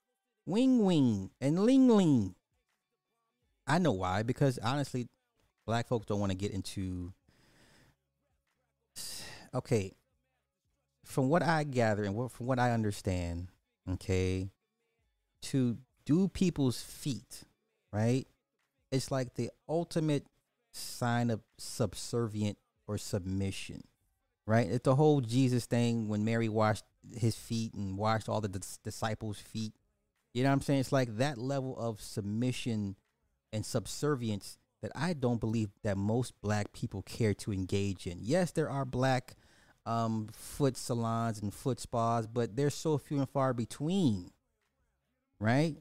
Wing 0.44 0.84
Wing 0.84 1.30
and 1.40 1.64
Ling 1.64 1.88
Ling? 1.88 2.34
I 3.66 3.78
know 3.78 3.92
why, 3.92 4.22
because 4.22 4.58
honestly, 4.58 5.08
black 5.64 5.88
folks 5.88 6.06
don't 6.06 6.20
want 6.20 6.32
to 6.32 6.38
get 6.38 6.50
into. 6.52 7.12
Okay, 9.54 9.92
from 11.04 11.28
what 11.28 11.42
I 11.42 11.64
gather 11.64 12.04
and 12.04 12.14
what, 12.14 12.32
from 12.32 12.46
what 12.46 12.58
I 12.58 12.72
understand, 12.72 13.48
okay, 13.88 14.50
to 15.42 15.78
do 16.04 16.28
people's 16.28 16.82
feet, 16.82 17.44
right? 17.92 18.26
It's 18.90 19.10
like 19.10 19.34
the 19.34 19.50
ultimate 19.68 20.26
sign 20.72 21.30
of 21.30 21.40
subservient 21.58 22.58
or 22.86 22.98
submission, 22.98 23.84
right? 24.46 24.68
It's 24.68 24.84
the 24.84 24.94
whole 24.94 25.20
Jesus 25.20 25.66
thing 25.66 26.08
when 26.08 26.24
Mary 26.24 26.48
washed 26.48 26.84
his 27.14 27.36
feet 27.36 27.74
and 27.74 27.96
washed 27.96 28.28
all 28.28 28.40
the 28.40 28.48
dis- 28.48 28.78
disciples' 28.84 29.38
feet. 29.38 29.72
You 30.34 30.42
know 30.42 30.50
what 30.50 30.54
I'm 30.54 30.60
saying? 30.60 30.80
It's 30.80 30.92
like 30.92 31.16
that 31.16 31.38
level 31.38 31.76
of 31.78 32.00
submission 32.00 32.96
and 33.52 33.64
subservience 33.64 34.58
that 34.82 34.92
I 34.94 35.14
don't 35.14 35.40
believe 35.40 35.70
that 35.82 35.96
most 35.96 36.40
black 36.42 36.72
people 36.72 37.02
care 37.02 37.34
to 37.34 37.52
engage 37.52 38.06
in. 38.06 38.18
Yes, 38.20 38.50
there 38.50 38.68
are 38.70 38.84
black 38.84 39.34
um, 39.86 40.28
foot 40.32 40.76
salons 40.76 41.40
and 41.40 41.54
foot 41.54 41.80
spas, 41.80 42.26
but 42.26 42.56
they're 42.56 42.70
so 42.70 42.98
few 42.98 43.18
and 43.18 43.30
far 43.30 43.54
between, 43.54 44.30
right? 45.40 45.76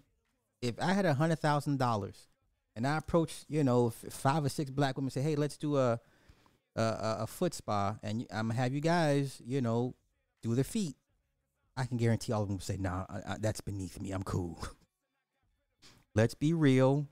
If 0.61 0.75
I 0.81 0.93
had 0.93 1.05
a 1.05 1.15
hundred 1.15 1.39
thousand 1.39 1.77
dollars 1.77 2.27
and 2.75 2.85
I 2.85 2.97
approach, 2.97 3.45
you 3.47 3.63
know, 3.63 3.89
five 3.89 4.43
or 4.43 4.49
six 4.49 4.69
black 4.69 4.97
women, 4.97 5.09
say, 5.09 5.21
"Hey, 5.21 5.35
let's 5.35 5.57
do 5.57 5.77
a 5.77 5.99
a, 6.75 7.17
a 7.21 7.27
foot 7.27 7.53
spa," 7.53 7.97
and 8.03 8.25
I'm 8.31 8.47
gonna 8.49 8.59
have 8.59 8.73
you 8.73 8.81
guys, 8.81 9.41
you 9.45 9.61
know, 9.61 9.95
do 10.41 10.55
the 10.55 10.63
feet. 10.63 10.95
I 11.77 11.85
can 11.85 11.97
guarantee 11.97 12.31
all 12.31 12.43
of 12.43 12.49
them 12.49 12.59
say, 12.59 12.77
"Nah, 12.77 13.05
I, 13.09 13.33
I, 13.33 13.37
that's 13.39 13.61
beneath 13.61 13.99
me. 13.99 14.11
I'm 14.11 14.23
cool." 14.23 14.65
let's 16.15 16.33
be 16.33 16.53
real. 16.53 17.07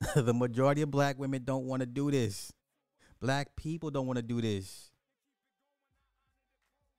the 0.16 0.34
majority 0.34 0.82
of 0.82 0.90
black 0.90 1.18
women 1.18 1.42
don't 1.44 1.64
want 1.64 1.80
to 1.80 1.86
do 1.86 2.10
this. 2.10 2.52
Black 3.20 3.56
people 3.56 3.90
don't 3.90 4.06
want 4.06 4.18
to 4.18 4.22
do 4.22 4.40
this. 4.40 4.90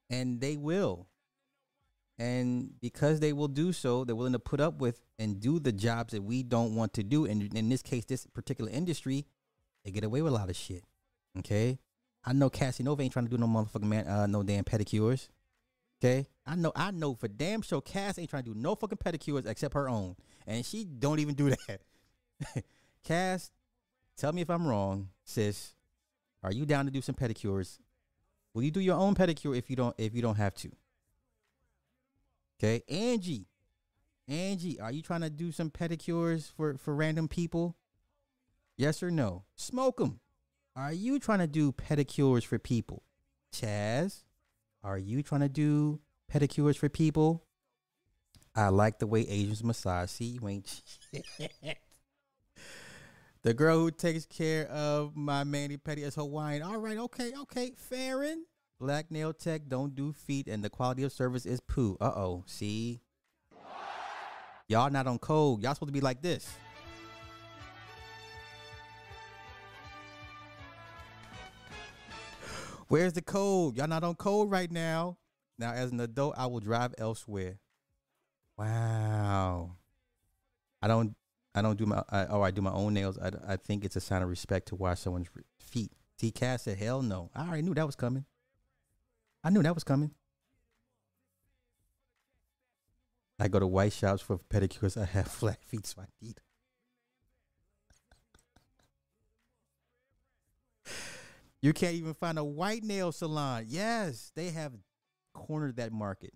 And 0.10 0.40
they 0.40 0.57
will. 0.57 1.07
And 2.17 2.71
because 2.79 3.19
they 3.19 3.33
will 3.33 3.49
do 3.49 3.73
so, 3.73 4.05
they're 4.05 4.15
willing 4.15 4.33
to 4.33 4.39
put 4.39 4.61
up 4.61 4.79
with 4.79 5.01
and 5.19 5.39
do 5.39 5.59
the 5.59 5.71
jobs 5.71 6.13
that 6.13 6.23
we 6.23 6.43
don't 6.43 6.75
want 6.75 6.93
to 6.93 7.03
do. 7.03 7.25
And 7.25 7.53
in 7.53 7.69
this 7.69 7.81
case, 7.81 8.05
this 8.05 8.25
particular 8.25 8.71
industry, 8.71 9.25
they 9.83 9.91
get 9.91 10.03
away 10.03 10.21
with 10.21 10.31
a 10.31 10.35
lot 10.35 10.49
of 10.49 10.55
shit. 10.55 10.83
Okay. 11.39 11.79
I 12.23 12.33
know 12.33 12.49
Cassie 12.49 12.83
Nova 12.83 13.03
ain't 13.03 13.13
trying 13.13 13.25
to 13.25 13.31
do 13.31 13.37
no 13.37 13.47
motherfucking 13.47 13.83
man, 13.83 14.07
uh, 14.07 14.27
no 14.27 14.43
damn 14.43 14.63
pedicures. 14.63 15.27
Okay. 16.01 16.25
I 16.45 16.55
know, 16.55 16.71
I 16.75 16.91
know 16.91 17.15
for 17.15 17.27
damn 17.27 17.61
sure 17.61 17.81
Cass 17.81 18.17
ain't 18.17 18.29
trying 18.29 18.43
to 18.43 18.53
do 18.53 18.59
no 18.59 18.75
fucking 18.75 18.97
pedicures 18.97 19.45
except 19.45 19.73
her 19.73 19.89
own. 19.89 20.15
And 20.47 20.65
she 20.65 20.85
don't 20.85 21.19
even 21.19 21.35
do 21.35 21.49
that. 21.67 21.81
Cass, 23.03 23.51
tell 24.17 24.31
me 24.31 24.41
if 24.41 24.49
I'm 24.49 24.67
wrong, 24.67 25.09
sis. 25.23 25.73
Are 26.43 26.51
you 26.51 26.65
down 26.65 26.85
to 26.85 26.91
do 26.91 27.01
some 27.01 27.15
pedicures? 27.15 27.79
Will 28.53 28.63
you 28.63 28.71
do 28.71 28.79
your 28.79 28.97
own 28.97 29.15
pedicure 29.15 29.57
if 29.57 29.69
you 29.69 29.75
don't 29.75 29.95
if 29.97 30.15
you 30.15 30.21
don't 30.21 30.35
have 30.35 30.53
to? 30.55 30.71
Okay, 32.57 32.84
Angie. 32.90 33.48
Angie, 34.27 34.80
are 34.80 34.91
you 34.91 35.02
trying 35.02 35.22
to 35.22 35.30
do 35.30 35.52
some 35.52 35.69
pedicures 35.69 36.52
for 36.52 36.77
for 36.77 36.95
random 36.95 37.27
people? 37.27 37.76
Yes 38.77 39.03
or 39.03 39.11
no? 39.11 39.44
Smoke 39.56 39.98
them. 39.98 40.19
are 40.76 40.91
you 40.91 41.19
trying 41.19 41.40
to 41.40 41.48
do 41.48 41.72
pedicures 41.72 42.44
for 42.44 42.60
people? 42.60 43.03
Chaz, 43.53 44.23
are 44.84 44.98
you 44.98 45.23
trying 45.23 45.41
to 45.41 45.49
do 45.49 45.99
pedicures 46.32 46.76
for 46.77 46.90
people? 46.90 47.44
I 48.56 48.69
like 48.69 48.99
the 48.99 49.07
way 49.07 49.22
Asians 49.22 49.64
massage. 49.64 50.10
See, 50.10 50.26
you 50.26 50.48
ain't 50.48 50.82
shit. 51.14 51.77
The 53.44 53.53
girl 53.53 53.77
who 53.77 53.91
takes 53.91 54.26
care 54.26 54.65
of 54.69 55.15
my 55.15 55.44
mani 55.44 55.77
petty 55.77 56.02
is 56.02 56.15
Hawaiian. 56.15 56.64
All 56.64 56.77
right, 56.77 56.98
okay, 56.98 57.32
okay. 57.41 57.73
Farron. 57.77 58.45
Black 58.80 59.10
nail 59.10 59.31
tech 59.31 59.64
don't 59.68 59.95
do 59.95 60.11
feet 60.11 60.47
and 60.47 60.64
the 60.64 60.69
quality 60.69 61.03
of 61.03 61.11
service 61.11 61.45
is 61.45 61.61
poo. 61.61 61.97
Uh 62.02 62.11
oh. 62.15 62.43
See? 62.45 63.02
Y'all 64.68 64.89
not 64.89 65.07
on 65.07 65.19
code. 65.19 65.61
Y'all 65.61 65.73
supposed 65.73 65.89
to 65.89 65.93
be 65.93 66.02
like 66.02 66.22
this. 66.22 66.56
Where's 72.88 73.14
the 73.14 73.22
code? 73.22 73.77
Y'all 73.77 73.88
not 73.88 74.03
on 74.03 74.15
code 74.15 74.52
right 74.52 74.72
now. 74.72 75.18
Now, 75.57 75.72
as 75.72 75.91
an 75.91 75.99
adult, 76.02 76.35
I 76.38 76.47
will 76.47 76.60
drive 76.60 76.93
elsewhere. 76.97 77.60
Wow. 78.57 79.77
I 80.81 80.88
don't. 80.88 81.15
I 81.53 81.61
don't 81.61 81.77
do 81.77 81.85
my. 81.85 82.03
I, 82.10 82.26
oh, 82.26 82.41
I 82.41 82.52
do 82.52 82.61
my 82.61 82.72
own 82.72 82.93
nails. 82.93 83.18
I, 83.18 83.31
I 83.47 83.56
think 83.56 83.85
it's 83.85 83.95
a 83.95 84.02
sign 84.02 84.22
of 84.22 84.30
respect 84.30 84.68
to 84.68 84.76
wash 84.76 84.99
someone's 84.99 85.30
feet. 85.60 85.93
T. 86.18 86.31
Cass 86.31 86.64
said, 86.64 86.77
"Hell 86.77 87.02
no." 87.02 87.31
I 87.34 87.47
already 87.47 87.61
knew 87.61 87.73
that 87.73 87.85
was 87.85 87.95
coming. 87.95 88.26
I 89.45 89.51
knew 89.51 89.61
that 89.61 89.76
was 89.76 89.84
coming. 89.84 90.09
I 93.39 93.47
go 93.47 93.59
to 93.59 93.67
white 93.67 93.93
shops 93.93 94.23
for 94.23 94.39
pedicures. 94.39 94.99
I 94.99 95.05
have 95.05 95.27
flat 95.27 95.63
feet, 95.63 95.85
so 95.85 96.01
I 96.01 96.05
need. 96.19 96.39
You 101.61 101.73
can't 101.73 101.93
even 101.93 102.15
find 102.15 102.39
a 102.39 102.43
white 102.43 102.84
nail 102.84 103.11
salon. 103.11 103.65
Yes, 103.67 104.31
they 104.35 104.49
have 104.49 104.73
cornered 105.34 105.77
that 105.77 105.91
market. 105.91 106.34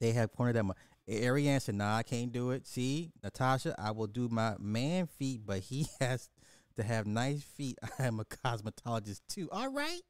They 0.00 0.12
have 0.12 0.32
cornered 0.32 0.56
that 0.56 0.64
market. 0.64 0.82
Ariane 1.06 1.60
said, 1.60 1.74
"Nah, 1.74 1.96
I 1.98 2.02
can't 2.02 2.32
do 2.32 2.50
it." 2.52 2.66
See, 2.66 3.12
Natasha, 3.22 3.74
I 3.78 3.90
will 3.90 4.06
do 4.06 4.30
my 4.30 4.56
man 4.58 5.06
feet, 5.06 5.42
but 5.44 5.58
he 5.58 5.86
has 6.00 6.30
to 6.76 6.82
have 6.82 7.06
nice 7.06 7.42
feet. 7.42 7.78
I 7.98 8.04
am 8.04 8.20
a 8.20 8.24
cosmetologist 8.24 9.20
too. 9.28 9.50
All 9.52 9.70
right, 9.70 10.00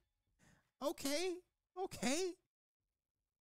okay, 0.80 1.34
okay. 1.84 2.32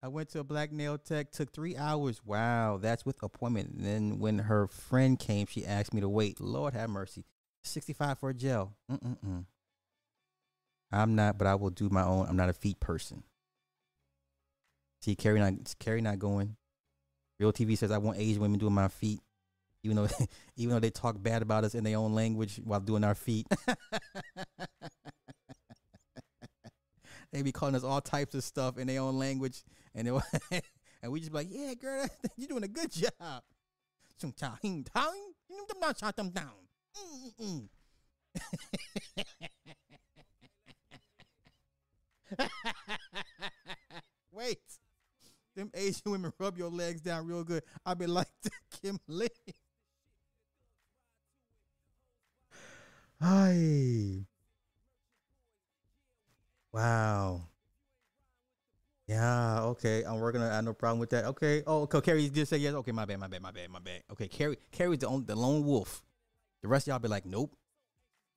I 0.02 0.08
went 0.08 0.30
to 0.30 0.40
a 0.40 0.44
black 0.44 0.72
nail 0.72 0.98
tech. 0.98 1.32
Took 1.32 1.52
three 1.52 1.76
hours. 1.76 2.22
Wow, 2.24 2.78
that's 2.82 3.06
with 3.06 3.22
appointment. 3.22 3.72
And 3.72 3.86
then 3.86 4.20
when 4.20 4.40
her 4.40 4.68
friend 4.68 5.20
came, 5.20 5.46
she 5.46 5.66
asked 5.66 5.94
me 5.94 6.02
to 6.02 6.10
wait. 6.10 6.40
Lord 6.40 6.74
have 6.74 6.90
mercy. 6.90 7.26
Sixty-five 7.64 8.18
for 8.18 8.30
a 8.30 8.34
gel. 8.34 8.74
Mm-mm-mm. 8.90 9.46
I'm 10.92 11.16
not, 11.16 11.38
but 11.38 11.48
I 11.48 11.56
will 11.56 11.70
do 11.70 11.90
my 11.90 12.04
own. 12.04 12.26
I'm 12.28 12.38
not 12.38 12.50
a 12.50 12.54
feet 12.54 12.80
person. 12.80 13.24
See, 15.02 15.16
Carrie 15.16 15.40
not 15.40 15.54
Carrie 15.80 16.02
not 16.02 16.20
going. 16.20 16.56
Real 17.40 17.54
TV 17.54 17.78
says 17.78 17.92
I 17.92 17.98
want 17.98 18.18
Asian 18.18 18.42
women 18.42 18.60
doing 18.60 18.74
my 18.74 18.88
feet, 18.88 19.22
even 19.84 19.98
though 19.98 20.08
even 20.56 20.74
though 20.74 20.80
they 20.80 20.90
talk 20.90 21.22
bad 21.22 21.42
about 21.42 21.66
us 21.66 21.76
in 21.76 21.84
their 21.84 21.98
own 21.98 22.14
language 22.14 22.60
while 22.64 22.80
doing 22.80 23.04
our 23.04 23.16
feet. 23.16 23.48
they 27.32 27.42
be 27.42 27.52
calling 27.52 27.76
us 27.76 27.84
all 27.84 28.02
types 28.02 28.34
of 28.34 28.44
stuff 28.44 28.78
in 28.78 28.88
their 28.88 29.02
own 29.02 29.18
language, 29.18 29.64
and 29.96 30.08
they, 30.08 30.12
and 31.02 31.12
we 31.12 31.20
just 31.20 31.32
be 31.32 31.38
like, 31.38 31.48
"Yeah, 31.50 31.74
girl, 31.76 32.08
you're 32.38 32.48
doing 32.48 32.64
a 32.64 32.68
good 32.68 32.92
job." 32.92 33.44
Wait. 44.32 44.60
Them 45.56 45.72
Asian 45.74 46.12
women 46.12 46.32
rub 46.40 46.58
your 46.58 46.70
legs 46.70 47.02
down 47.02 47.26
real 47.26 47.44
good. 47.44 47.64
I 47.86 47.94
be 47.94 48.08
like 48.08 48.28
Kim 48.82 49.00
Lee. 49.08 49.28
Hi. 53.22 54.26
Wow. 56.72 57.42
Yeah, 59.08 59.62
okay. 59.64 60.04
I'm 60.04 60.20
working 60.20 60.40
on 60.40 60.52
I 60.52 60.56
have 60.56 60.66
no 60.66 60.74
problem 60.74 61.00
with 61.00 61.10
that. 61.10 61.26
Okay. 61.26 61.64
Oh, 61.66 61.82
okay. 61.82 62.00
Carrie 62.02 62.30
just 62.30 62.52
say 62.52 62.58
yes. 62.58 62.76
Okay, 62.76 62.92
my 62.92 63.06
bad, 63.06 63.20
my 63.20 63.28
bad, 63.28 63.42
my 63.42 63.52
bad, 63.52 63.70
my 63.70 63.80
bad. 63.80 64.04
Okay, 64.12 64.28
Carrie 64.28 64.58
Carrie's 64.72 65.00
the 65.00 65.08
only 65.08 65.26
the 65.26 65.36
lone 65.36 65.66
wolf. 65.66 66.04
The 66.62 66.68
rest 66.68 66.88
of 66.88 66.92
y'all 66.92 67.00
be 67.00 67.08
like, 67.08 67.26
nope. 67.26 67.56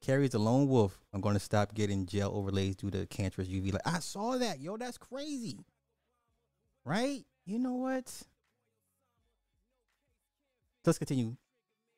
Carrie's 0.01 0.31
the 0.31 0.39
lone 0.39 0.69
wolf. 0.69 0.99
I'm 1.13 1.21
gonna 1.21 1.41
stop 1.41 1.75
getting 1.75 2.07
gel 2.07 2.35
overlays 2.35 2.77
due 2.77 2.91
to 2.91 3.07
cancerous 3.07 3.49
UV 3.49 3.75
light. 3.75 3.83
I 3.85 3.99
saw 3.99 4.39
that, 4.39 4.61
yo. 4.61 4.79
That's 4.79 4.97
crazy. 4.97 5.59
Right? 6.87 7.25
You 7.45 7.59
know 7.59 7.75
what? 7.75 8.11
Let's 10.87 10.99
continue. 10.99 11.37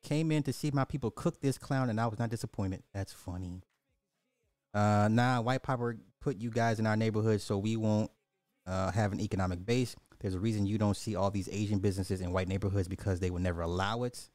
Came 0.03 0.31
in 0.31 0.43
to 0.43 0.53
see 0.53 0.69
my 0.71 0.83
people 0.83 1.11
cook 1.11 1.39
this 1.39 1.57
clown, 1.57 1.89
and 1.89 1.99
I 1.99 2.07
was 2.07 2.19
not 2.19 2.29
disappointed. 2.29 2.83
That's 2.93 3.13
funny. 3.13 3.61
Uh, 4.75 5.41
white 5.41 5.63
power 5.63 5.95
put 6.19 6.41
you 6.41 6.51
guys 6.51 6.79
in 6.79 6.85
our 6.85 6.97
neighborhood 6.97 7.39
so 7.39 7.57
we 7.57 7.77
won't 7.77 8.11
uh, 8.67 8.91
have 8.91 9.13
an 9.13 9.21
economic 9.21 9.65
base. 9.65 9.95
There's 10.19 10.35
a 10.35 10.39
reason 10.39 10.65
you 10.65 10.77
don't 10.77 10.97
see 10.97 11.15
all 11.15 11.31
these 11.31 11.47
Asian 11.49 11.79
businesses 11.79 12.19
in 12.19 12.33
white 12.33 12.49
neighborhoods 12.49 12.87
because 12.87 13.19
they 13.19 13.29
would 13.29 13.41
never 13.41 13.61
allow 13.61 14.03
it. 14.03 14.29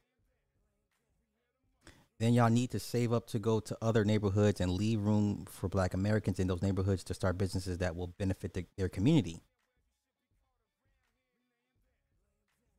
Then 2.19 2.33
y'all 2.33 2.51
need 2.51 2.71
to 2.71 2.79
save 2.79 3.12
up 3.12 3.27
to 3.29 3.39
go 3.39 3.61
to 3.61 3.77
other 3.83 4.05
neighborhoods 4.05 4.61
and 4.61 4.73
leave 4.73 5.01
room 5.01 5.47
for 5.51 5.69
black 5.69 5.95
Americans 5.95 6.39
in 6.39 6.47
those 6.47 6.62
neighborhoods 6.62 7.05
to 7.05 7.15
start 7.15 7.39
businesses 7.39 7.79
that 7.79 7.97
will 7.97 8.09
benefit 8.09 8.55
the, 8.55 8.67
their 8.77 8.89
community. 8.89 9.43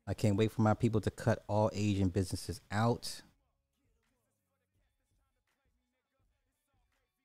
I 0.08 0.14
can't 0.14 0.36
wait 0.36 0.52
for 0.52 0.62
my 0.62 0.74
people 0.74 1.02
to 1.02 1.12
cut 1.12 1.44
all 1.48 1.70
Asian 1.74 2.10
businesses 2.10 2.62
out. 2.72 3.22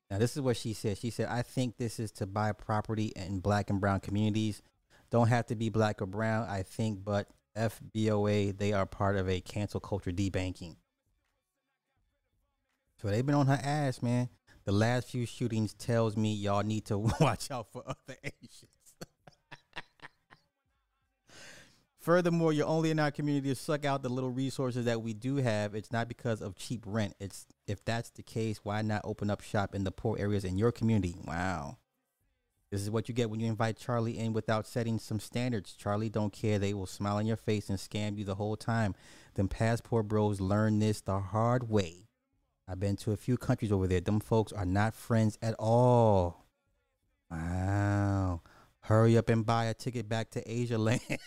Now, 0.09 0.17
this 0.17 0.35
is 0.35 0.41
what 0.41 0.57
she 0.57 0.73
said. 0.73 0.97
She 0.97 1.09
said, 1.09 1.27
I 1.27 1.41
think 1.41 1.77
this 1.77 1.99
is 1.99 2.11
to 2.13 2.25
buy 2.25 2.53
property 2.53 3.11
in 3.15 3.39
black 3.39 3.69
and 3.69 3.81
brown 3.81 3.99
communities. 3.99 4.61
Don't 5.09 5.27
have 5.27 5.45
to 5.47 5.55
be 5.55 5.69
black 5.69 6.01
or 6.01 6.05
brown, 6.05 6.47
I 6.47 6.63
think, 6.63 7.03
but 7.03 7.27
FBOA, 7.57 8.57
they 8.57 8.73
are 8.73 8.85
part 8.85 9.17
of 9.17 9.29
a 9.29 9.41
cancel 9.41 9.79
culture 9.79 10.11
debanking. 10.11 10.75
So 13.01 13.09
they've 13.09 13.25
been 13.25 13.35
on 13.35 13.47
her 13.47 13.59
ass, 13.61 14.01
man. 14.01 14.29
The 14.65 14.71
last 14.71 15.09
few 15.09 15.25
shootings 15.25 15.73
tells 15.73 16.17
me 16.17 16.33
y'all 16.33 16.63
need 16.63 16.85
to 16.85 16.97
watch 17.19 17.51
out 17.51 17.71
for 17.71 17.83
other 17.85 18.17
Asians. 18.23 18.86
Furthermore, 22.07 22.53
you're 22.53 22.65
only 22.65 22.89
in 22.89 22.99
our 22.99 23.11
community 23.11 23.49
to 23.49 23.55
suck 23.55 23.83
out 23.83 24.01
the 24.01 24.07
little 24.07 24.29
resources 24.29 24.85
that 24.85 25.01
we 25.01 25.13
do 25.13 25.35
have. 25.35 25.75
It's 25.75 25.91
not 25.91 26.07
because 26.07 26.41
of 26.41 26.55
cheap 26.55 26.83
rent. 26.85 27.13
It's 27.19 27.45
if 27.67 27.83
that's 27.83 28.11
the 28.11 28.23
case, 28.23 28.61
why 28.63 28.81
not 28.81 29.01
open 29.03 29.29
up 29.29 29.41
shop 29.41 29.75
in 29.75 29.83
the 29.83 29.91
poor 29.91 30.17
areas 30.17 30.45
in 30.45 30.57
your 30.57 30.71
community? 30.71 31.17
Wow. 31.25 31.79
This 32.71 32.79
is 32.79 32.89
what 32.89 33.09
you 33.09 33.13
get 33.13 33.29
when 33.29 33.41
you 33.41 33.47
invite 33.47 33.75
Charlie 33.75 34.17
in 34.17 34.31
without 34.31 34.65
setting 34.65 34.99
some 34.99 35.19
standards. 35.19 35.73
Charlie 35.73 36.07
don't 36.07 36.31
care. 36.31 36.57
They 36.57 36.73
will 36.73 36.85
smile 36.85 37.17
in 37.17 37.27
your 37.27 37.35
face 37.35 37.67
and 37.67 37.77
scam 37.77 38.17
you 38.17 38.23
the 38.23 38.35
whole 38.35 38.55
time. 38.55 38.95
Them 39.33 39.49
passport 39.49 40.07
bros 40.07 40.39
learn 40.39 40.79
this 40.79 41.01
the 41.01 41.19
hard 41.19 41.67
way. 41.67 42.07
I've 42.69 42.79
been 42.79 42.95
to 42.95 43.11
a 43.11 43.17
few 43.17 43.35
countries 43.35 43.73
over 43.73 43.85
there. 43.85 43.99
Them 43.99 44.21
folks 44.21 44.53
are 44.53 44.65
not 44.65 44.95
friends 44.95 45.37
at 45.41 45.55
all. 45.59 46.45
Wow. 47.29 48.43
Hurry 48.87 49.17
up 49.17 49.27
and 49.27 49.45
buy 49.45 49.65
a 49.65 49.73
ticket 49.73 50.07
back 50.07 50.29
to 50.29 50.49
Asia 50.49 50.77
Land. 50.77 51.01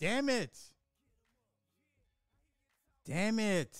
Damn 0.00 0.28
it. 0.28 0.56
Damn 3.04 3.40
it. 3.40 3.76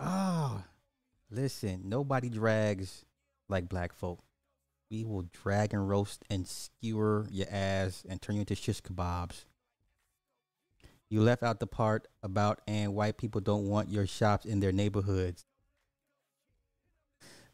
Oh, 0.00 0.64
listen, 1.30 1.82
nobody 1.84 2.28
drags 2.28 3.04
like 3.48 3.68
black 3.68 3.92
folk. 3.92 4.18
We 4.90 5.04
will 5.04 5.26
drag 5.44 5.72
and 5.72 5.88
roast 5.88 6.24
and 6.28 6.48
skewer 6.48 7.28
your 7.30 7.46
ass 7.48 8.04
and 8.08 8.20
turn 8.20 8.34
you 8.34 8.40
into 8.40 8.56
shish 8.56 8.80
kebabs. 8.80 9.44
You 11.08 11.22
left 11.22 11.44
out 11.44 11.60
the 11.60 11.68
part 11.68 12.08
about 12.24 12.62
and 12.66 12.96
white 12.96 13.16
people 13.16 13.40
don't 13.40 13.68
want 13.68 13.92
your 13.92 14.08
shops 14.08 14.44
in 14.44 14.58
their 14.58 14.72
neighborhoods. 14.72 15.44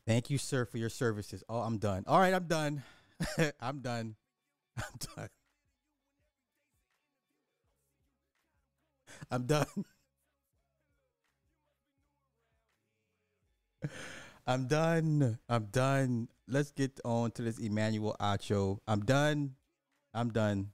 Thank 0.07 0.29
you, 0.31 0.39
sir, 0.39 0.65
for 0.65 0.79
your 0.79 0.91
services. 0.91 1.43
Oh, 1.49 1.61
I'm 1.61 1.79
done. 1.79 2.05
All 2.07 2.19
right, 2.19 2.35
I'm 2.35 2.47
done. 2.47 2.83
I'm 3.61 3.81
done. 3.81 4.17
I'm 4.77 4.85
done. 5.07 5.29
I'm 9.31 9.47
done. 9.47 9.85
I'm 14.47 14.67
done. 14.67 15.39
I'm 15.49 15.65
done. 15.67 16.29
Let's 16.47 16.71
get 16.71 17.01
on 17.05 17.31
to 17.33 17.43
this 17.43 17.59
Emmanuel 17.59 18.17
Acho. 18.21 18.79
I'm 18.87 19.01
done. 19.05 19.55
I'm 20.13 20.31
done. 20.31 20.71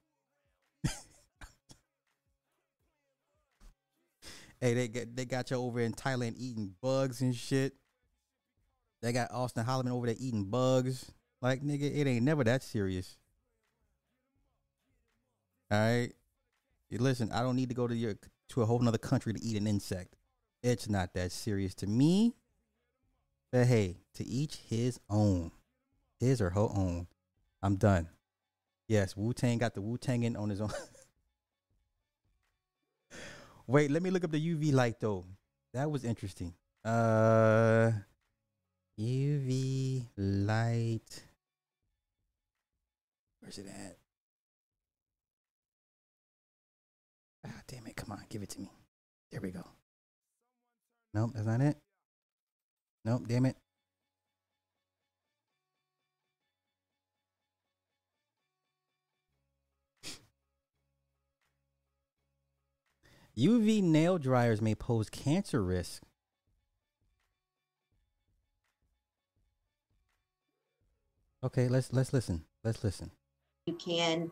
Hey, 4.61 4.75
they 4.75 4.89
get 4.89 5.17
they 5.17 5.25
got 5.25 5.51
you 5.51 5.57
over 5.57 5.81
in 5.81 5.95
Thailand 5.95 6.35
eating 6.37 6.75
bugs 6.83 7.23
and 7.23 7.35
shit. 7.35 7.75
They 9.03 9.13
got 9.13 9.33
Austin 9.33 9.65
Holloman 9.65 9.93
over 9.93 10.07
there 10.07 10.17
eating 10.19 10.45
bugs. 10.45 11.11
Like 11.41 11.63
nigga, 11.63 11.95
it 11.95 12.07
ain't 12.07 12.25
never 12.25 12.45
that 12.45 12.63
serious. 12.63 13.17
All 15.71 15.79
right. 15.79 16.13
Listen, 16.91 17.31
I 17.33 17.43
don't 17.43 17.57
need 17.57 17.69
to 17.69 17.75
go 17.75 17.87
to 17.87 17.95
your 17.95 18.15
to 18.51 18.63
a 18.63 18.67
whole 18.67 18.81
nother 18.81 18.99
country 18.99 19.33
to 19.33 19.43
eat 19.43 19.57
an 19.57 19.67
insect. 19.67 20.17
It's 20.63 20.89
not 20.89 21.15
that 21.15 21.33
serious 21.33 21.75
to 21.77 21.87
me. 21.87 22.35
But 23.53 23.67
hey, 23.67 23.99
to 24.15 24.27
each 24.27 24.57
his 24.57 25.01
own. 25.09 25.53
His 26.19 26.41
or 26.41 26.51
her 26.51 26.61
own. 26.61 27.07
I'm 27.63 27.77
done. 27.77 28.09
Yes, 28.89 29.17
Wu 29.17 29.33
Tang 29.33 29.59
got 29.59 29.75
the 29.75 29.81
Wu 29.81 29.97
Tanging 29.97 30.37
on 30.37 30.51
his 30.51 30.61
own. 30.61 30.71
Wait, 33.67 33.91
let 33.91 34.03
me 34.03 34.11
look 34.11 34.25
up 34.25 34.33
the 34.33 34.55
UV 34.55 34.73
light 34.73 35.01
though. 35.01 35.25
That 35.73 35.91
was 35.91 36.05
interesting. 36.05 36.53
Uh 36.85 37.93
UV 39.01 40.05
light. 40.19 41.25
Where's 43.41 43.57
it 43.57 43.67
at? 43.67 43.97
Ah, 47.47 47.63
damn 47.67 47.87
it. 47.87 47.97
Come 47.97 48.13
on, 48.13 48.27
give 48.29 48.43
it 48.43 48.51
to 48.51 48.61
me. 48.61 48.71
There 49.33 49.41
we 49.41 49.53
go. 49.53 49.65
Nope, 51.15 51.31
that's 51.35 51.47
not 51.47 51.63
it. 51.63 51.79
Nope, 53.07 53.23
damn 53.27 53.47
it. 53.47 53.57
UV 63.39 63.83
nail 63.83 64.19
dryers 64.19 64.61
may 64.61 64.75
pose 64.75 65.09
cancer 65.09 65.63
risk. 65.63 66.03
Okay, 71.43 71.69
let's 71.69 71.93
let's 71.93 72.13
listen. 72.13 72.45
Let's 72.65 72.85
listen. 72.85 73.11
you 73.67 73.75
can 73.75 74.31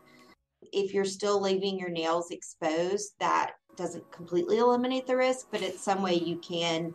if 0.73 0.93
you're 0.93 1.05
still 1.05 1.41
leaving 1.41 1.79
your 1.79 1.89
nails 1.89 2.31
exposed 2.31 3.13
that 3.19 3.53
doesn't 3.77 4.11
completely 4.11 4.57
eliminate 4.57 5.07
the 5.07 5.15
risk 5.15 5.47
but 5.51 5.61
it's 5.61 5.81
some 5.81 6.01
way 6.01 6.13
you 6.15 6.37
can 6.39 6.93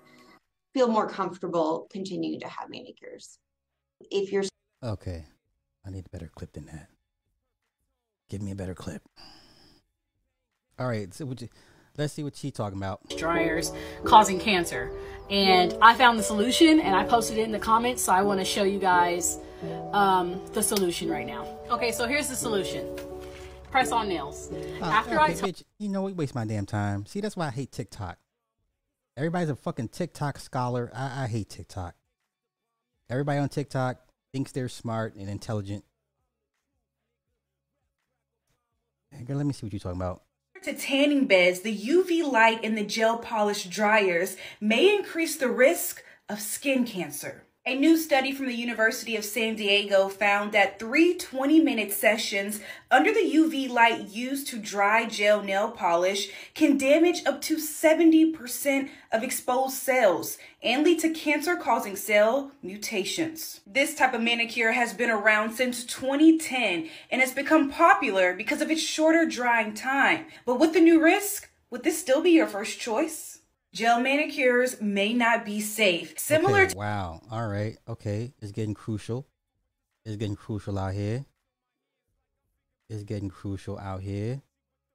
feel 0.75 0.87
more 0.89 1.09
comfortable 1.09 1.87
continuing 1.91 2.39
to 2.39 2.49
have 2.49 2.69
manicures 2.69 3.39
if 4.11 4.31
you're 4.33 4.45
Okay. 4.83 5.25
I 5.87 5.91
need 5.91 6.07
a 6.07 6.11
better 6.11 6.31
clip 6.35 6.53
than 6.53 6.67
that. 6.67 6.89
Give 8.29 8.43
me 8.43 8.51
a 8.51 8.55
better 8.55 8.75
clip. 8.75 9.03
All 10.79 10.87
right, 10.87 11.13
so 11.15 11.25
would 11.25 11.41
you, 11.41 11.49
let's 11.97 12.13
see 12.13 12.23
what 12.23 12.37
she's 12.37 12.53
talking 12.53 12.79
about. 12.79 13.01
dryers 13.17 13.73
causing 14.05 14.39
cancer. 14.39 14.91
And 15.31 15.75
I 15.81 15.95
found 15.95 16.19
the 16.19 16.23
solution 16.23 16.81
and 16.81 16.95
I 16.95 17.05
posted 17.05 17.39
it 17.39 17.43
in 17.43 17.53
the 17.53 17.59
comments. 17.59 18.03
So 18.03 18.13
I 18.13 18.23
want 18.23 18.41
to 18.41 18.45
show 18.45 18.65
you 18.65 18.79
guys 18.79 19.39
um, 19.93 20.41
the 20.53 20.63
solution 20.63 21.09
right 21.09 21.27
now. 21.27 21.47
Okay, 21.71 21.93
so 21.93 22.07
here's 22.07 22.29
the 22.29 22.37
solution 22.37 22.97
press 23.75 23.91
on 23.91 24.09
nails. 24.09 24.53
Uh, 24.53 24.85
After 24.85 25.21
okay, 25.21 25.33
I 25.33 25.35
bitch, 25.35 25.65
you 25.81 25.89
know, 25.89 26.03
we 26.03 26.13
waste 26.13 26.33
my 26.33 26.45
damn 26.45 26.65
time. 26.65 27.07
See, 27.07 27.21
that's 27.21 27.37
why 27.37 27.49
I 27.49 27.51
hate 27.51 27.73
TikTok. 27.73 28.19
Everybody's 29.17 29.49
a 29.49 29.57
fucking 29.57 29.89
TikTok 29.89 30.39
scholar. 30.39 30.93
I, 30.95 31.25
I 31.25 31.27
hate 31.27 31.49
TikTok. 31.49 31.97
Everybody 33.11 33.41
on 33.41 33.49
TikTok 33.49 33.99
thinks 34.33 34.53
they're 34.53 34.69
smart 34.69 35.17
and 35.17 35.29
intelligent. 35.29 35.85
Hey, 39.11 39.25
girl, 39.25 39.39
let 39.39 39.47
me 39.47 39.53
see 39.53 39.67
what 39.67 39.73
you're 39.73 39.81
talking 39.81 40.01
about. 40.01 40.23
To 40.65 40.75
tanning 40.75 41.27
beds, 41.27 41.61
the 41.61 41.77
UV 41.77 42.31
light 42.31 42.63
in 42.65 42.75
the 42.75 42.85
gel 42.85 43.19
polish 43.19 43.65
dryers 43.65 44.37
may 44.61 44.95
increase 44.95 45.37
the 45.37 45.49
risk 45.49 46.03
of 46.29 46.41
skin 46.41 46.85
cancer. 46.85 47.45
A 47.67 47.75
new 47.75 47.97
study 47.97 48.31
from 48.31 48.45
the 48.45 48.55
University 48.55 49.17
of 49.17 49.25
San 49.25 49.57
Diego 49.57 50.11
found 50.11 50.53
that 50.53 50.79
three 50.79 51.17
20 51.17 51.61
minute 51.61 51.93
sessions 51.93 52.61
under 52.91 53.11
the 53.11 53.21
UV 53.21 53.71
light 53.71 54.11
used 54.11 54.49
to 54.49 54.59
dry 54.59 55.07
gel 55.07 55.43
nail 55.43 55.71
polish 55.71 56.29
can 56.53 56.77
damage 56.77 57.25
up 57.25 57.41
to 57.41 57.57
70% 57.57 58.91
of 59.11 59.23
exposed 59.23 59.79
cells 59.79 60.37
and 60.63 60.85
lead 60.85 60.99
to 60.99 61.09
cancer 61.09 61.57
causing 61.57 61.97
cell 61.97 62.53
mutations. 62.63 63.63
This 63.67 63.95
type 63.95 64.13
of 64.13 64.21
manicure 64.21 64.73
has 64.73 64.93
been 64.93 65.09
around 65.09 65.55
since 65.55 65.87
2010 65.87 66.91
and 67.11 67.23
has 67.23 67.33
become 67.33 67.71
popular 67.71 68.35
because 68.35 68.61
of 68.61 68.71
its 68.71 68.83
shorter 68.83 69.25
drying 69.25 69.73
time. 69.73 70.27
But 70.45 70.61
with 70.61 70.75
the 70.75 70.81
new 70.81 71.03
risk, 71.03 71.49
would 71.71 71.83
this 71.83 71.99
still 71.99 72.21
be 72.21 72.33
your 72.33 72.47
first 72.47 72.79
choice? 72.79 73.34
Gel 73.75 74.01
manicures 74.01 74.81
may 74.81 75.13
not 75.13 75.45
be 75.45 75.61
safe. 75.61 76.17
Similar 76.17 76.63
Okay, 76.63 76.75
wow. 76.77 77.21
All 77.29 77.49
right. 77.49 77.77
Okay. 77.89 78.33
It's 78.41 78.53
getting 78.53 78.73
crucial. 78.73 79.27
It's 80.05 80.15
getting 80.15 80.37
crucial 80.37 80.79
out 80.79 80.95
here. 80.95 81.25
It's 82.89 83.03
getting 83.03 83.29
crucial 83.29 83.77
out 83.81 84.01
here. 84.01 84.43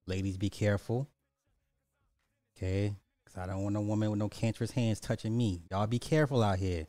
Ladies, 0.05 0.37
be 0.37 0.49
careful. 0.49 1.09
Okay. 2.55 2.95
Because 3.25 3.37
I 3.37 3.47
don't 3.47 3.63
want 3.63 3.75
a 3.75 3.81
woman 3.81 4.11
with 4.11 4.19
no 4.19 4.29
cancerous 4.29 4.71
hands 4.71 5.01
touching 5.01 5.37
me. 5.37 5.61
Y'all 5.69 5.85
be 5.85 5.99
careful 5.99 6.41
out 6.41 6.59
here. 6.59 6.87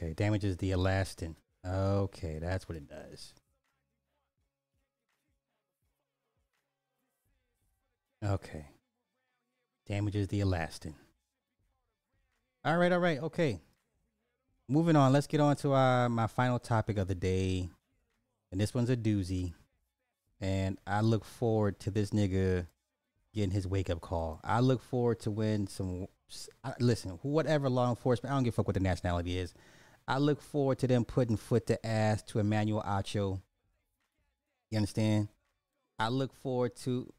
Okay. 0.00 0.14
Damages 0.14 0.56
the 0.56 0.70
elastin. 0.70 1.34
Okay. 1.66 2.38
That's 2.40 2.68
what 2.68 2.76
it 2.76 2.88
does. 2.88 3.34
Okay. 8.24 8.66
Damages 9.86 10.28
the 10.28 10.40
elastin. 10.40 10.94
All 12.64 12.76
right, 12.76 12.92
all 12.92 12.98
right, 12.98 13.18
okay. 13.20 13.58
Moving 14.68 14.94
on, 14.94 15.12
let's 15.12 15.26
get 15.26 15.40
on 15.40 15.56
to 15.56 15.72
uh, 15.72 16.08
my 16.08 16.26
final 16.26 16.58
topic 16.58 16.98
of 16.98 17.08
the 17.08 17.14
day. 17.14 17.70
And 18.52 18.60
this 18.60 18.74
one's 18.74 18.90
a 18.90 18.96
doozy. 18.96 19.54
And 20.40 20.78
I 20.86 21.00
look 21.00 21.24
forward 21.24 21.80
to 21.80 21.90
this 21.90 22.10
nigga 22.10 22.66
getting 23.34 23.50
his 23.50 23.66
wake 23.66 23.90
up 23.90 24.00
call. 24.00 24.40
I 24.44 24.60
look 24.60 24.82
forward 24.82 25.20
to 25.20 25.30
when 25.30 25.66
some. 25.66 26.06
Listen, 26.78 27.18
whatever 27.22 27.68
law 27.68 27.90
enforcement, 27.90 28.32
I 28.32 28.36
don't 28.36 28.44
give 28.44 28.54
a 28.54 28.56
fuck 28.56 28.68
what 28.68 28.74
the 28.74 28.80
nationality 28.80 29.38
is. 29.38 29.52
I 30.10 30.18
look 30.18 30.42
forward 30.42 30.80
to 30.80 30.88
them 30.88 31.04
putting 31.04 31.36
foot 31.36 31.68
to 31.68 31.86
ass 31.86 32.20
to 32.24 32.40
Emmanuel 32.40 32.82
Acho. 32.82 33.40
You 34.68 34.76
understand? 34.76 35.28
I 36.00 36.08
look 36.08 36.32
forward 36.32 36.74
to 36.78 37.12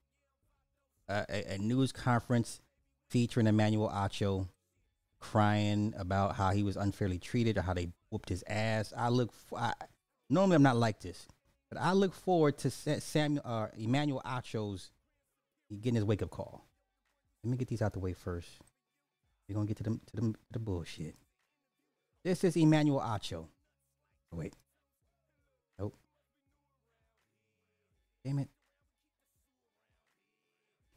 a, 1.07 1.26
a, 1.30 1.53
a 1.53 1.57
news 1.57 1.93
conference 1.93 2.59
featuring 3.07 3.47
Emmanuel 3.47 3.88
Acho 3.88 4.49
crying 5.22 5.93
about 5.97 6.35
how 6.35 6.51
he 6.51 6.63
was 6.63 6.76
unfairly 6.76 7.18
treated 7.18 7.57
or 7.57 7.61
how 7.61 7.73
they 7.73 7.88
whooped 8.09 8.27
his 8.27 8.43
ass. 8.45 8.91
I 8.97 9.07
look. 9.07 9.31
normally 10.30 10.55
I'm 10.55 10.63
not 10.63 10.76
like 10.76 10.99
this, 10.99 11.30
but 11.69 11.80
I 11.80 11.93
look 11.93 12.13
forward 12.13 12.57
to 12.57 12.69
Samuel 12.69 13.43
uh, 13.45 13.68
Emmanuel 13.77 14.22
Acho's 14.26 14.91
getting 15.80 15.95
his 15.95 16.03
wake 16.03 16.23
up 16.23 16.30
call. 16.30 16.65
Let 17.41 17.51
me 17.51 17.57
get 17.57 17.69
these 17.69 17.81
out 17.81 17.93
the 17.93 17.99
way 17.99 18.11
first. 18.11 18.49
We're 19.47 19.55
gonna 19.55 19.68
get 19.68 19.77
to 19.77 19.84
the 19.84 19.91
to 19.91 20.15
the, 20.15 20.22
to 20.22 20.35
the 20.51 20.59
bullshit. 20.59 21.15
This 22.23 22.43
is 22.43 22.56
Emmanuel 22.56 22.99
Acho. 22.99 23.45
Wait. 24.31 24.53
Nope. 25.80 25.95
Damn 28.23 28.39
it. 28.39 28.49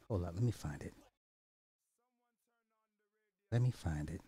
Hold 0.07 0.23
up, 0.23 0.33
let 0.35 0.43
me 0.43 0.51
find 0.51 0.81
it. 0.83 0.93
Let 3.51 3.61
me 3.61 3.71
find 3.71 4.09
it. 4.09 4.21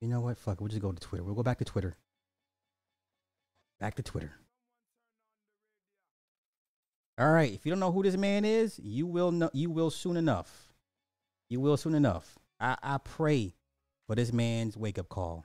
You 0.00 0.08
know 0.08 0.20
what? 0.20 0.36
Fuck, 0.36 0.60
we'll 0.60 0.68
just 0.68 0.82
go 0.82 0.92
to 0.92 1.00
Twitter. 1.00 1.24
We'll 1.24 1.34
go 1.34 1.42
back 1.42 1.58
to 1.58 1.64
Twitter. 1.64 1.96
Back 3.80 3.94
to 3.96 4.02
Twitter. 4.02 4.32
All 7.18 7.32
right. 7.32 7.52
If 7.52 7.64
you 7.64 7.70
don't 7.70 7.80
know 7.80 7.92
who 7.92 8.02
this 8.02 8.16
man 8.16 8.44
is, 8.44 8.78
you 8.78 9.06
will 9.06 9.32
know. 9.32 9.50
You 9.52 9.70
will 9.70 9.90
soon 9.90 10.16
enough. 10.16 10.74
You 11.48 11.60
will 11.60 11.76
soon 11.76 11.94
enough. 11.94 12.38
I, 12.60 12.76
I 12.82 12.98
pray 12.98 13.54
for 14.06 14.14
this 14.14 14.32
man's 14.32 14.76
wake 14.76 14.98
up 14.98 15.08
call. 15.08 15.44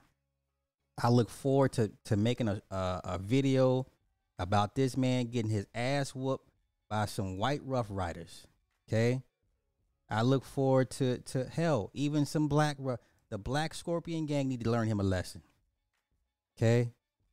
I 1.02 1.08
look 1.08 1.30
forward 1.30 1.72
to 1.72 1.90
to 2.04 2.16
making 2.16 2.48
a, 2.48 2.62
a 2.70 3.00
a 3.04 3.18
video 3.18 3.86
about 4.38 4.74
this 4.74 4.96
man 4.96 5.26
getting 5.26 5.50
his 5.50 5.66
ass 5.74 6.14
whooped 6.14 6.48
by 6.88 7.06
some 7.06 7.38
white 7.38 7.60
rough 7.64 7.86
riders. 7.88 8.46
Okay. 8.88 9.22
I 10.10 10.22
look 10.22 10.44
forward 10.44 10.90
to 10.90 11.18
to 11.18 11.44
hell, 11.44 11.90
even 11.94 12.26
some 12.26 12.48
black 12.48 12.76
the 13.30 13.38
black 13.38 13.72
scorpion 13.72 14.26
gang 14.26 14.48
need 14.48 14.62
to 14.62 14.70
learn 14.70 14.86
him 14.86 15.00
a 15.00 15.02
lesson. 15.02 15.42
Okay? 16.56 16.92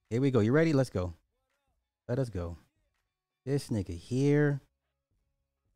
Here 0.09 0.21
we 0.21 0.31
go. 0.31 0.39
You 0.39 0.53
ready? 0.53 0.71
Let's 0.71 0.89
go. 0.89 1.13
Let 2.07 2.19
us 2.19 2.29
go. 2.29 2.57
This 3.45 3.67
nigga 3.67 3.97
here. 3.97 4.61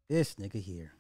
This 0.10 0.36
nigga 0.36 0.62
here. 0.62 0.94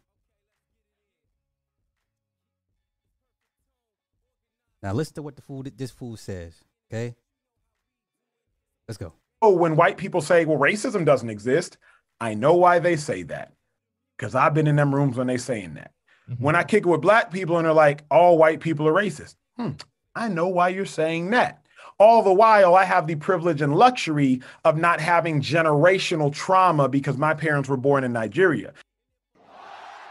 Now 4.84 4.92
listen 4.92 5.16
to 5.16 5.22
what 5.22 5.38
the 5.38 5.42
fool 5.42 5.64
this 5.76 5.92
fool 5.92 6.18
says. 6.18 6.62
Okay. 6.92 7.16
Let's 8.88 8.98
go. 8.98 9.14
Oh, 9.42 9.54
when 9.54 9.78
white 9.78 9.98
people 9.98 10.22
say, 10.22 10.46
well, 10.46 10.60
racism 10.60 11.06
doesn't 11.06 11.30
exist, 11.30 11.78
I 12.20 12.34
know 12.34 12.54
why 12.54 12.80
they 12.80 12.98
say 12.98 13.24
that. 13.24 13.54
Because 14.18 14.36
I've 14.36 14.54
been 14.54 14.68
in 14.68 14.76
them 14.76 14.94
rooms 14.94 15.18
when 15.18 15.28
they 15.28 15.38
saying 15.38 15.74
that. 15.76 15.92
When 16.38 16.56
I 16.56 16.64
kick 16.64 16.86
it 16.86 16.90
with 16.90 17.02
black 17.02 17.32
people 17.32 17.58
and 17.58 17.66
they're 17.66 17.74
like, 17.74 18.04
all 18.10 18.38
white 18.38 18.62
people 18.62 18.88
are 18.88 18.94
racist. 18.94 19.36
Hmm, 19.58 19.72
I 20.16 20.30
know 20.30 20.48
why 20.48 20.70
you're 20.70 20.86
saying 20.86 21.32
that. 21.32 21.66
All 22.00 22.24
the 22.24 22.34
while, 22.34 22.76
I 22.76 22.86
have 22.86 23.08
the 23.08 23.16
privilege 23.16 23.62
and 23.62 23.76
luxury 23.76 24.42
of 24.64 24.78
not 24.78 25.02
having 25.02 25.42
generational 25.42 26.34
trauma 26.34 26.88
because 26.88 27.18
my 27.18 27.34
parents 27.34 27.68
were 27.68 27.78
born 27.78 28.04
in 28.04 28.14
Nigeria. 28.14 28.74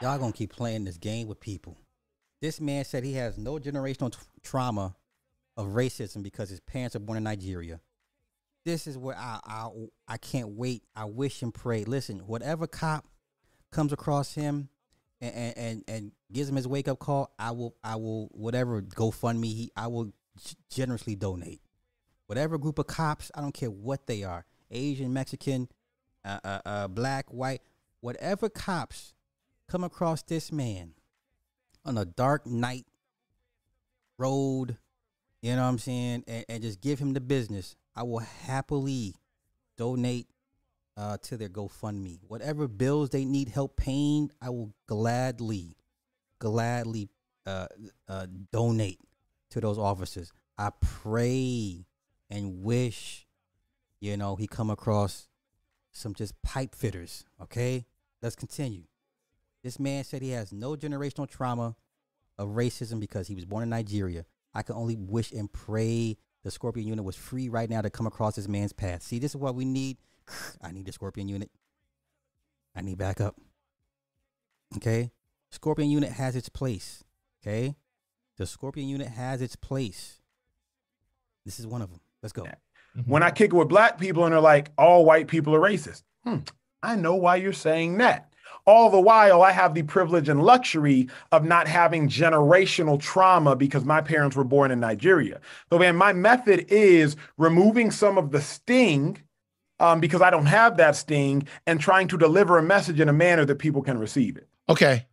Y'all 0.01 0.19
gonna 0.19 0.33
keep 0.33 0.53
playing 0.53 0.85
this 0.85 0.99
game 0.99 1.29
with 1.29 1.41
people. 1.41 1.79
This 2.43 2.61
man 2.61 2.85
said 2.85 3.05
he 3.05 3.13
has 3.15 3.39
no 3.39 3.61
generational 3.61 4.11
t- 4.11 4.19
trauma 4.43 4.97
of 5.57 5.69
racism 5.69 6.25
because 6.25 6.51
his 6.51 6.59
parents 6.59 6.97
are 6.97 6.99
born 6.99 7.17
in 7.17 7.23
Nigeria. 7.23 7.81
This 8.65 8.89
is 8.89 8.99
where 8.99 9.17
I 9.17 9.39
I 9.45 9.69
I 10.09 10.17
can't 10.17 10.49
wait. 10.49 10.83
I 10.97 11.05
wish 11.05 11.43
and 11.43 11.55
pray. 11.55 11.85
Listen, 11.85 12.19
whatever 12.27 12.67
cop 12.67 13.07
comes 13.71 13.93
across 13.93 14.35
him 14.35 14.69
and 15.21 15.35
and 15.35 15.57
and, 15.57 15.85
and 15.87 16.13
gives 16.33 16.49
him 16.49 16.57
his 16.57 16.67
wake 16.67 16.89
up 16.89 16.99
call, 16.99 17.33
I 17.39 17.53
will 17.53 17.77
I 17.85 17.95
will 17.95 18.29
whatever 18.33 18.83
GoFundMe 18.83 19.45
he 19.45 19.71
I 19.77 19.87
will 19.87 20.07
g- 20.07 20.57
generously 20.69 21.15
donate. 21.15 21.61
Whatever 22.27 22.59
group 22.59 22.81
of 22.81 22.89
cops, 22.89 23.31
I 23.37 23.41
don't 23.41 23.55
care 23.55 23.71
what 23.71 24.09
they 24.09 24.25
are, 24.25 24.45
Asian, 24.69 25.13
Mexican, 25.13 25.69
uh, 26.25 26.41
uh, 26.43 26.61
uh 26.67 26.89
black, 26.89 27.27
white, 27.29 27.63
whatever 28.01 28.49
cops 28.49 29.15
come 29.69 29.85
across 29.85 30.25
this 30.25 30.51
man 30.51 30.95
on 31.85 31.99
a 31.99 32.05
dark 32.05 32.47
night 32.47 32.87
road, 34.19 34.77
you 35.41 35.55
know 35.57 35.63
what 35.63 35.69
I'm 35.69 35.79
saying, 35.79 36.25
and, 36.27 36.45
and 36.49 36.63
just 36.63 36.81
give 36.81 36.99
him 36.99 37.13
the 37.13 37.21
business, 37.21 37.77
I 37.97 38.05
will 38.05 38.21
happily 38.21 39.15
donate 39.77 40.29
uh, 40.97 41.17
to 41.23 41.37
their 41.37 41.49
GoFundMe. 41.49 42.21
Whatever 42.29 42.69
bills 42.69 43.11
they 43.11 43.25
need 43.25 43.49
help 43.49 43.77
paying, 43.77 44.31
I 44.41 44.51
will 44.51 44.73
gladly, 44.87 45.77
gladly 46.39 47.09
uh, 47.47 47.67
uh, 48.09 48.27
donate 48.53 49.01
to 49.51 49.61
those 49.61 49.79
officers. 49.79 50.33
I 50.59 50.71
pray 50.81 51.87
and 52.31 52.63
wish, 52.63 53.27
you 54.01 54.17
know, 54.17 54.37
he 54.37 54.47
come 54.47 54.71
across 54.71 55.29
some 55.91 56.15
just 56.15 56.41
pipe 56.43 56.75
fitters. 56.75 57.25
Okay, 57.41 57.87
let's 58.23 58.37
continue. 58.37 58.85
This 59.63 59.79
man 59.79 60.05
said 60.05 60.23
he 60.23 60.31
has 60.31 60.53
no 60.53 60.75
generational 60.75 61.29
trauma 61.29 61.77
of 62.39 62.51
racism 62.51 62.99
because 62.99 63.29
he 63.29 63.35
was 63.35 63.45
born 63.45 63.63
in 63.63 63.69
Nigeria. 63.71 64.25
I 64.55 64.63
can 64.63 64.75
only 64.75 64.97
wish 64.97 65.33
and 65.33 65.51
pray 65.53 66.17
the 66.43 66.51
Scorpion 66.51 66.87
unit 66.87 67.05
was 67.05 67.17
free 67.17 67.49
right 67.49 67.71
now 67.71 67.81
to 67.81 67.91
come 67.91 68.07
across 68.07 68.37
this 68.37 68.49
man's 68.49 68.73
path. 68.73 69.03
See, 69.03 69.19
this 69.19 69.33
is 69.33 69.37
what 69.37 69.55
we 69.55 69.65
need. 69.65 69.99
I 70.63 70.73
need 70.73 70.87
the 70.87 70.93
Scorpion 70.93 71.29
unit. 71.29 71.51
I 72.75 72.83
need 72.83 72.99
backup. 72.99 73.37
Okay? 74.77 75.13
Scorpion 75.51 75.91
unit 75.91 76.11
has 76.11 76.35
its 76.35 76.49
place. 76.49 77.05
Okay? 77.43 77.77
The 78.39 78.47
Scorpion 78.47 78.89
unit 78.89 79.09
has 79.09 79.41
its 79.43 79.57
place. 79.57 80.21
This 81.45 81.61
is 81.61 81.67
one 81.67 81.83
of 81.83 81.91
them. 81.91 82.01
Let's 82.23 82.33
go. 82.33 82.47
When 83.07 83.23
I 83.23 83.31
kick 83.31 83.53
it 83.53 83.57
with 83.57 83.69
black 83.69 83.99
people 83.99 84.25
and 84.25 84.33
they're 84.33 84.41
like, 84.41 84.71
all 84.77 85.05
white 85.05 85.29
people 85.29 85.55
are 85.55 85.61
racist. 85.61 86.03
Hmm, 86.25 86.39
I 86.83 86.97
know 86.97 87.15
why 87.15 87.37
you're 87.37 87.53
saying 87.53 87.99
that. 87.99 88.32
All 88.65 88.91
the 88.91 89.01
while, 89.01 89.43
I 89.43 89.51
have 89.51 89.75
the 89.75 89.83
privilege 89.83 90.29
and 90.29 90.43
luxury 90.43 91.09
of 91.33 91.45
not 91.45 91.67
having 91.67 92.09
generational 92.09 93.01
trauma 93.01 93.57
because 93.57 93.85
my 93.85 94.01
parents 94.01 94.37
were 94.37 94.45
born 94.45 94.71
in 94.71 94.79
Nigeria. 94.79 95.41
So, 95.71 95.79
man, 95.79 95.97
my 95.97 96.13
method 96.13 96.67
is 96.69 97.17
removing 97.39 97.91
some 97.91 98.19
of 98.19 98.31
the 98.31 98.41
sting 98.41 99.19
um, 99.81 99.99
because 99.99 100.23
I 100.23 100.31
don't 100.31 100.47
have 100.47 100.77
that 100.77 100.95
sting 100.95 101.49
and 101.67 101.81
trying 101.81 102.07
to 102.09 102.17
deliver 102.17 102.57
a 102.57 102.63
message 102.63 103.01
in 103.01 103.09
a 103.09 103.13
manner 103.13 103.45
that 103.45 103.59
people 103.59 103.83
can 103.83 103.99
receive 103.99 104.37
it. 104.37 104.47
Okay. 104.69 105.07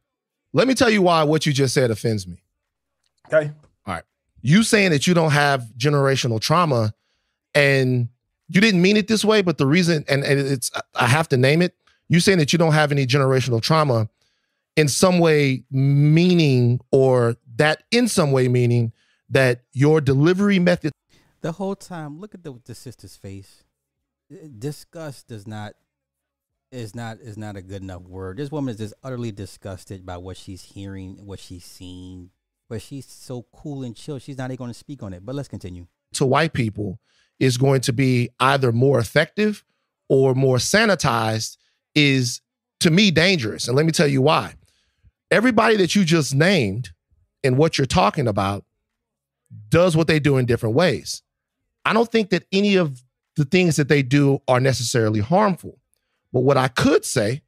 Let 0.54 0.68
me 0.68 0.76
tell 0.76 0.90
you 0.90 1.02
why 1.02 1.24
what 1.24 1.46
you 1.46 1.54
just 1.54 1.74
said 1.74 1.90
offends 1.90 2.28
me. 2.28 2.38
Okay. 3.28 3.52
All 3.86 3.96
right. 3.96 4.04
You 4.42 4.62
saying 4.64 4.92
that 4.92 5.08
you 5.08 5.14
don't 5.16 5.32
have 5.32 5.64
generational 5.78 6.40
trauma 6.40 6.94
and 7.56 8.10
you 8.48 8.62
didn't 8.62 8.82
mean 8.82 8.98
it 8.98 9.08
this 9.08 9.24
way, 9.26 9.42
but 9.42 9.58
the 9.58 9.66
reason, 9.66 10.06
and, 10.08 10.24
and 10.24 10.40
it's, 10.40 10.72
I 10.96 11.08
have 11.08 11.30
to 11.30 11.38
name 11.38 11.62
it, 11.62 11.76
you 12.10 12.19
saying 12.19 12.40
that 12.40 12.52
you 12.52 12.60
don't 12.60 12.73
have 12.73 12.91
any 12.91 13.06
generational 13.06 13.61
trauma 13.61 14.10
in 14.76 14.88
some 14.88 15.19
way 15.19 15.64
meaning 15.72 16.80
or 16.91 17.36
that 17.56 17.84
in 17.91 18.07
some 18.07 18.31
way 18.31 18.48
meaning 18.48 18.91
that 19.30 19.61
your 19.73 20.02
delivery 20.02 20.60
method 20.60 20.91
The 21.41 21.53
whole 21.53 21.76
time, 21.76 22.19
look 22.19 22.34
at 22.34 22.44
the 22.44 22.60
the 22.65 22.76
sister's 22.76 23.15
face. 23.15 23.64
Disgust 24.57 25.27
does 25.27 25.48
not 25.48 25.73
is 26.72 26.94
not 26.94 27.19
is 27.19 27.38
not 27.38 27.56
a 27.56 27.61
good 27.61 27.81
enough 27.81 28.03
word. 28.03 28.38
This 28.38 28.52
woman 28.52 28.73
is 28.73 28.80
just 28.80 28.94
utterly 29.03 29.31
disgusted 29.31 30.06
by 30.06 30.18
what 30.18 30.38
she's 30.38 30.61
hearing, 30.61 31.26
what 31.26 31.40
she's 31.40 31.64
seeing. 31.64 32.30
But 32.68 32.81
she's 32.84 33.07
so 33.07 33.48
cool 33.52 33.84
and 33.84 33.95
chill. 33.95 34.19
She's 34.19 34.38
not 34.38 34.52
even 34.52 34.57
going 34.57 34.69
to 34.72 34.77
speak 34.77 35.02
on 35.02 35.14
it. 35.14 35.26
But 35.26 35.34
let's 35.36 35.48
continue. 35.48 35.88
to 36.14 36.26
white 36.26 36.53
people 36.53 36.99
is 37.40 37.57
going 37.57 37.81
to 37.81 37.94
be 37.94 38.30
either 38.40 38.72
more 38.72 38.99
effective 38.99 39.64
or 40.07 40.36
more 40.36 40.57
sanitized 40.57 41.57
is 42.00 42.40
to 42.80 42.90
me 42.90 43.12
dangerous. 43.12 43.68
And 43.68 43.76
let 43.76 43.86
me 43.86 43.92
tell 43.92 44.08
you 44.08 44.22
why. 44.22 44.54
Everybody 45.32 45.76
that 45.78 45.96
you 45.96 46.06
just 46.06 46.34
named 46.34 46.92
and 47.44 47.58
what 47.58 47.78
you're 47.78 47.86
talking 47.86 48.28
about 48.28 48.64
does 49.68 49.98
what 49.98 50.08
they 50.08 50.20
do 50.20 50.38
in 50.38 50.46
different 50.46 50.76
ways. 50.76 51.22
I 51.84 51.94
don't 51.94 52.10
think 52.12 52.30
that 52.30 52.46
any 52.52 52.76
of 52.76 53.04
the 53.36 53.46
things 53.46 53.76
that 53.76 53.90
they 53.90 54.02
do 54.02 54.42
are 54.48 54.60
necessarily 54.60 55.20
harmful. 55.20 55.78
But 56.32 56.42
what 56.42 56.58
I 56.58 56.70
could 56.70 57.04
say 57.06 57.42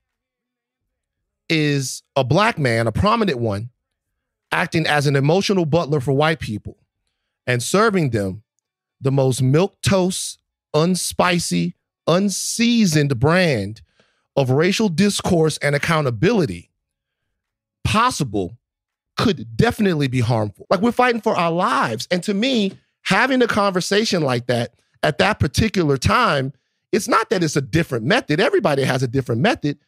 is 1.50 2.04
a 2.16 2.24
black 2.24 2.60
man, 2.60 2.88
a 2.88 2.92
prominent 2.92 3.40
one, 3.40 3.70
acting 4.52 4.86
as 4.86 5.08
an 5.08 5.16
emotional 5.16 5.66
butler 5.66 6.02
for 6.02 6.12
white 6.12 6.40
people 6.40 6.78
and 7.48 7.64
serving 7.64 8.10
them 8.10 8.44
the 9.00 9.12
most 9.12 9.42
milk 9.42 9.82
toast, 9.82 10.40
unspicy, 10.76 11.74
unseasoned 12.08 13.18
brand 13.20 13.82
of 14.36 14.50
racial 14.50 14.90
discourse 14.90 15.58
and 15.58 15.76
accountability 15.76 16.70
possible 17.84 18.58
could 19.18 19.58
definitely 19.58 20.08
be 20.08 20.22
harmful. 20.22 20.66
Like 20.70 20.82
we're 20.82 20.92
fighting 20.92 21.22
for 21.22 21.36
our 21.36 21.52
lives. 21.52 22.08
And 22.12 22.24
to 22.24 22.34
me, 22.34 22.74
having 23.04 23.42
a 23.42 23.48
conversation 23.48 24.22
like 24.22 24.48
that 24.48 24.74
at 25.04 25.18
that 25.18 25.40
particular 25.40 25.98
time, 25.98 26.54
it's 26.92 27.08
not 27.08 27.30
that 27.30 27.44
it's 27.44 27.56
a 27.56 27.62
different 27.62 28.06
method. 28.06 28.40
Everybody 28.40 28.84
has 28.84 29.04
a 29.04 29.08
different 29.08 29.42
method. 29.42 29.80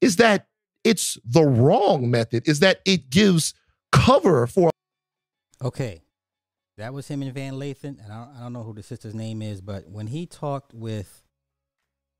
Is 0.00 0.16
that 0.16 0.46
it's 0.82 1.18
the 1.24 1.44
wrong 1.44 2.10
method, 2.10 2.48
is 2.48 2.60
that 2.60 2.80
it 2.86 3.10
gives 3.10 3.54
cover 3.92 4.46
for 4.46 4.70
Okay. 5.62 6.02
That 6.78 6.94
was 6.94 7.06
him 7.08 7.20
and 7.20 7.34
Van 7.34 7.54
Lathan. 7.54 8.02
And 8.02 8.10
I 8.10 8.24
don't, 8.24 8.36
I 8.36 8.40
don't 8.40 8.52
know 8.54 8.62
who 8.62 8.72
the 8.72 8.82
sister's 8.82 9.14
name 9.14 9.42
is, 9.42 9.60
but 9.60 9.88
when 9.90 10.06
he 10.06 10.24
talked 10.24 10.72
with 10.72 11.22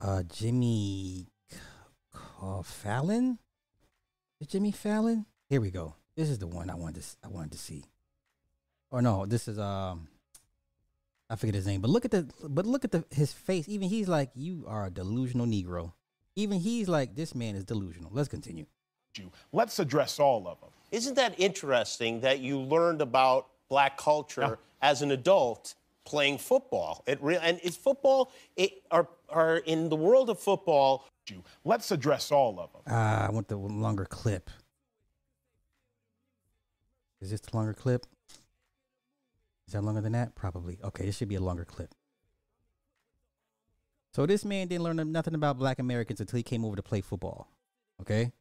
uh, 0.03 0.23
Jimmy 0.25 1.29
uh, 2.43 2.63
Fallon, 2.63 3.39
is 4.41 4.47
Jimmy 4.49 4.73
Fallon? 4.73 5.27
Here 5.49 5.61
we 5.61 5.71
go. 5.71 5.95
This 6.17 6.29
is 6.29 6.39
the 6.39 6.47
one 6.47 6.71
I 6.71 6.75
wanted 6.75 6.97
to, 6.97 7.01
s- 7.01 7.17
I 7.25 7.29
wanted 7.29 7.53
to 7.53 7.59
see. 7.59 7.85
Or 8.91 9.01
no, 9.03 9.25
this 9.27 9.47
is 9.47 9.59
um 9.59 10.09
I 11.29 11.37
forget 11.37 11.55
his 11.55 11.67
name, 11.67 11.81
but 11.81 11.91
look 11.91 12.05
at 12.05 12.11
the 12.11 12.27
but 12.49 12.67
look 12.67 12.85
at 12.85 12.91
the 12.91 13.05
his 13.11 13.33
face. 13.33 13.69
Even 13.69 13.89
he's 13.89 14.09
like, 14.09 14.31
you 14.35 14.65
are 14.67 14.87
a 14.87 14.91
delusional 14.91 15.47
Negro. 15.47 15.93
Even 16.35 16.59
he's 16.59 16.89
like, 16.89 17.15
this 17.15 17.35
man 17.35 17.55
is 17.55 17.65
delusional. 17.65 18.11
Let's 18.13 18.29
continue. 18.29 18.67
Let's 19.53 19.79
address 19.79 20.19
all 20.19 20.47
of 20.49 20.61
them. 20.61 20.71
Isn't 20.91 21.15
that 21.17 21.39
interesting 21.39 22.21
that 22.21 22.41
you 22.41 22.59
learned 22.59 23.01
about 23.01 23.47
black 23.69 23.97
culture 23.97 24.59
as 24.83 25.03
an 25.03 25.11
adult 25.13 25.75
playing 26.05 26.39
football? 26.39 27.05
It 27.07 27.23
re- 27.23 27.39
and 27.41 27.61
is 27.61 27.77
football 27.77 28.33
it, 28.57 28.83
are 28.91 29.07
are 29.29 29.59
in 29.59 29.89
the 29.89 29.97
world 29.97 30.31
of 30.31 30.41
football. 30.41 31.05
Let's 31.65 31.91
address 31.91 32.33
all 32.33 32.59
of 32.61 32.73
them. 32.73 32.83
Ah, 32.87 33.27
I 33.27 33.31
want 33.31 33.49
the 33.49 33.57
longer 33.57 34.05
clip. 34.05 34.51
Is 37.21 37.31
this 37.31 37.41
the 37.41 37.57
longer 37.57 37.75
clip? 37.75 38.07
Is 39.67 39.75
that 39.75 39.83
longer 39.83 40.01
than 40.01 40.13
that? 40.13 40.35
Probably. 40.35 40.79
Okay, 40.83 41.07
this 41.07 41.17
should 41.17 41.29
be 41.29 41.35
a 41.37 41.41
longer 41.41 41.65
clip. 41.65 41.95
So 44.13 44.27
this 44.27 44.45
man 44.45 44.67
didn't 44.67 44.83
learn 44.83 45.13
nothing 45.13 45.35
about 45.35 45.59
black 45.59 45.79
Americans 45.79 46.21
until 46.21 46.37
he 46.37 46.43
came 46.43 46.65
over 46.65 46.77
to 46.77 46.83
play 46.83 47.01
football. 47.01 47.49
Okay? 48.01 48.33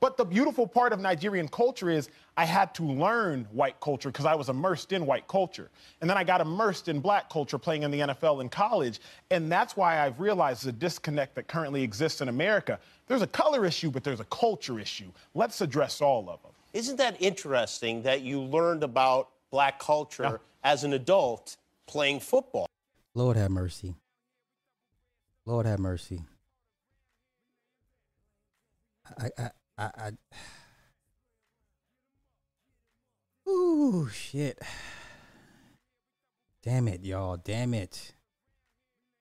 But 0.00 0.16
the 0.16 0.24
beautiful 0.24 0.66
part 0.66 0.92
of 0.92 1.00
Nigerian 1.00 1.48
culture 1.48 1.90
is 1.90 2.08
I 2.36 2.44
had 2.44 2.74
to 2.76 2.84
learn 2.84 3.46
white 3.52 3.80
culture 3.80 4.10
because 4.10 4.26
I 4.26 4.34
was 4.34 4.48
immersed 4.48 4.92
in 4.92 5.06
white 5.06 5.26
culture. 5.28 5.70
And 6.00 6.08
then 6.08 6.16
I 6.16 6.24
got 6.24 6.40
immersed 6.40 6.88
in 6.88 7.00
black 7.00 7.30
culture 7.30 7.58
playing 7.58 7.82
in 7.82 7.90
the 7.90 8.00
NFL 8.00 8.40
in 8.40 8.48
college. 8.48 9.00
And 9.30 9.50
that's 9.50 9.76
why 9.76 10.04
I've 10.04 10.20
realized 10.20 10.64
the 10.64 10.72
disconnect 10.72 11.34
that 11.34 11.48
currently 11.48 11.82
exists 11.82 12.20
in 12.20 12.28
America. 12.28 12.78
There's 13.06 13.22
a 13.22 13.26
color 13.26 13.64
issue, 13.64 13.90
but 13.90 14.04
there's 14.04 14.20
a 14.20 14.24
culture 14.24 14.78
issue. 14.78 15.10
Let's 15.34 15.60
address 15.60 16.00
all 16.00 16.28
of 16.28 16.42
them. 16.42 16.52
Isn't 16.74 16.96
that 16.96 17.16
interesting 17.20 18.02
that 18.02 18.20
you 18.22 18.40
learned 18.40 18.82
about 18.82 19.30
black 19.50 19.78
culture 19.78 20.40
as 20.64 20.84
an 20.84 20.92
adult 20.92 21.56
playing 21.86 22.20
football. 22.20 22.66
Lord 23.14 23.36
have 23.36 23.50
mercy. 23.50 23.94
Lord 25.46 25.66
have 25.66 25.78
mercy. 25.78 26.22
I 29.18 29.30
I 29.38 29.50
I, 29.78 29.90
I 29.96 30.10
Ooh 33.48 34.08
shit. 34.08 34.58
Damn 36.62 36.88
it, 36.88 37.04
y'all. 37.04 37.36
Damn 37.36 37.74
it. 37.74 38.12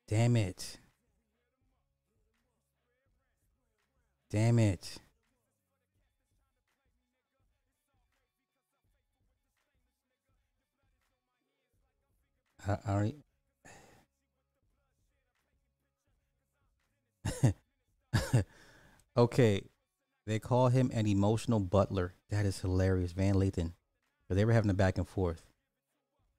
Damn 0.08 0.36
it. 0.36 0.80
Damn 4.30 4.60
it. 4.60 4.98
I 12.68 12.78
don't. 12.86 13.06
e- 13.06 13.24
okay, 19.18 19.62
they 20.28 20.40
call 20.40 20.68
him 20.68 20.92
an 20.94 21.08
emotional 21.08 21.62
butler. 21.62 22.14
That 22.30 22.46
is 22.46 22.60
hilarious, 22.60 23.14
Van 23.14 23.36
Lathan. 23.36 23.72
But 24.28 24.36
they 24.36 24.44
were 24.44 24.52
having 24.52 24.70
a 24.70 24.74
back 24.74 24.98
and 24.98 25.08
forth. 25.08 25.42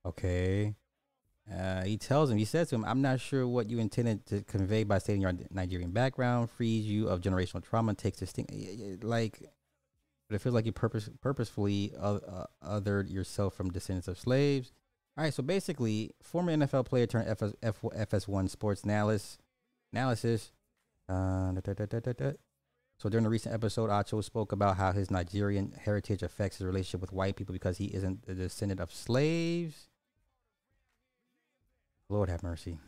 Okay. 0.05 0.75
Uh, 1.51 1.83
he 1.85 1.97
tells 1.97 2.31
him, 2.31 2.37
he 2.37 2.45
says 2.45 2.69
to 2.69 2.75
him, 2.75 2.85
I'm 2.85 3.01
not 3.01 3.19
sure 3.19 3.49
what 3.49 3.71
you 3.71 3.79
intended 3.79 4.27
to 4.27 4.43
convey 4.43 4.85
by 4.85 4.99
stating 4.99 5.23
your 5.23 5.33
Nigerian 5.51 5.91
background 5.91 6.51
frees 6.51 6.85
you 6.85 7.09
of 7.09 7.23
generational 7.23 7.65
trauma 7.65 7.95
takes 7.95 8.21
this 8.21 8.31
thing. 8.31 8.99
Like, 9.03 9.41
but 10.29 10.35
it 10.35 10.43
feels 10.43 10.55
like 10.55 10.67
you 10.67 10.73
purpose, 10.73 11.09
purposefully 11.23 11.95
uh, 11.99 12.45
othered 12.63 13.11
yourself 13.11 13.55
from 13.55 13.71
descendants 13.71 14.09
of 14.09 14.19
slaves. 14.19 14.71
All 15.17 15.25
right, 15.25 15.33
so 15.33 15.43
basically, 15.43 16.11
former 16.23 16.55
NFL 16.55 16.85
player 16.85 17.07
turned 17.07 17.27
FS, 17.27 17.55
F, 17.63 17.81
FS1 17.81 18.51
sports 18.51 18.85
analyst, 18.85 19.41
analysis. 19.95 20.53
Uh, 21.09 21.53
da, 21.53 21.73
da, 21.73 22.13
da. 22.13 22.33
So 22.99 23.09
during 23.09 23.23
the 23.23 23.31
recent 23.31 23.55
episode, 23.55 23.91
Acho 23.91 24.23
spoke 24.25 24.51
about 24.51 24.77
how 24.77 24.91
his 24.91 25.09
Nigerian 25.11 25.73
heritage 25.85 26.23
affects 26.23 26.59
his 26.59 26.67
relationship 26.67 27.01
with 27.01 27.13
white 27.13 27.37
people 27.37 27.53
because 27.53 27.79
he 27.79 27.87
isn't 27.87 28.25
a 28.27 28.35
descendant 28.35 28.81
of 28.81 28.93
slaves. 28.93 29.87
Lord 32.09 32.29
have 32.29 32.43
mercy. 32.43 32.79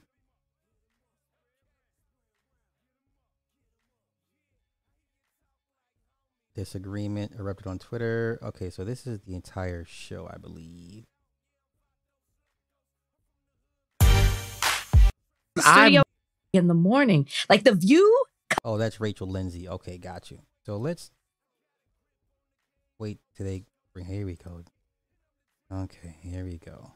Disagreement 6.57 7.33
erupted 7.39 7.69
on 7.69 7.79
Twitter. 7.79 8.41
Okay, 8.43 8.69
so 8.69 8.85
this 8.85 9.07
is 9.07 9.21
the 9.21 9.37
entire 9.37 9.85
show, 9.85 10.29
I 10.29 10.39
believe. 10.39 11.07
studio 15.61 16.03
in 16.53 16.67
the 16.67 16.75
morning. 16.75 17.27
Like 17.49 17.65
the 17.65 17.75
view. 17.75 18.25
Oh, 18.65 18.77
that's 18.77 19.01
Rachel 19.01 19.29
Lindsay. 19.29 19.69
Okay, 19.69 19.99
got 19.99 20.31
you. 20.31 20.41
So 20.67 20.77
let's 20.77 21.11
wait 22.99 23.19
till 23.37 23.47
they 23.47 23.65
bring. 23.93 24.05
Here 24.05 24.27
we 24.27 24.37
go. 24.37 24.63
Okay, 25.73 26.17
here 26.21 26.45
we 26.45 26.59
go. 26.59 26.93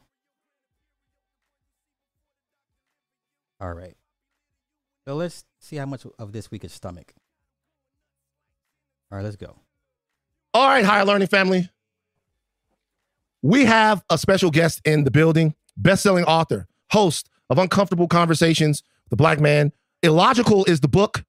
All 3.59 3.73
right. 3.73 3.95
So 5.07 5.15
let's 5.15 5.45
see 5.59 5.77
how 5.77 5.85
much 5.85 6.05
of 6.19 6.31
this 6.31 6.51
we 6.51 6.59
could 6.59 6.71
stomach. 6.71 7.13
All 9.11 9.17
right, 9.17 9.23
let's 9.23 9.35
go. 9.35 9.55
All 10.53 10.67
right, 10.67 10.83
higher 10.83 11.05
learning 11.05 11.27
family. 11.27 11.69
We 13.41 13.65
have 13.65 14.03
a 14.09 14.17
special 14.17 14.49
guest 14.49 14.81
in 14.85 15.03
the 15.03 15.11
building, 15.11 15.53
best-selling 15.77 16.25
author, 16.25 16.67
host 16.89 17.29
of 17.49 17.59
Uncomfortable 17.59 18.07
Conversations, 18.07 18.81
The 19.09 19.15
Black 19.15 19.39
Man. 19.39 19.71
Illogical 20.01 20.65
is 20.65 20.79
the 20.79 20.87
book, 20.87 21.23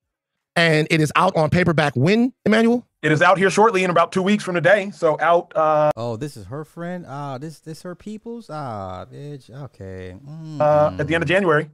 and 0.57 0.89
it 0.91 1.01
is 1.01 1.12
out 1.15 1.37
on 1.37 1.51
paperback 1.51 1.95
when, 1.95 2.33
Emmanuel? 2.45 2.87
It 3.03 3.12
is 3.12 3.23
out 3.23 3.39
here 3.39 3.51
shortly 3.51 3.85
in 3.85 3.91
about 3.91 4.11
two 4.11 4.23
weeks 4.23 4.43
from 4.43 4.57
today. 4.57 4.91
So 4.91 5.16
out 5.20 5.53
uh 5.55 5.91
Oh, 5.97 6.16
this 6.16 6.37
is 6.37 6.47
her 6.47 6.65
friend. 6.65 7.05
Ah, 7.07 7.39
this 7.39 7.61
this 7.61 7.83
her 7.83 7.95
people's. 7.95 8.51
Ah, 8.51 9.05
bitch. 9.05 9.49
Okay. 9.51 10.16
Mm. 10.27 10.61
uh 10.61 10.97
at 10.99 11.07
the 11.07 11.15
end 11.15 11.23
of 11.23 11.28
January. 11.28 11.70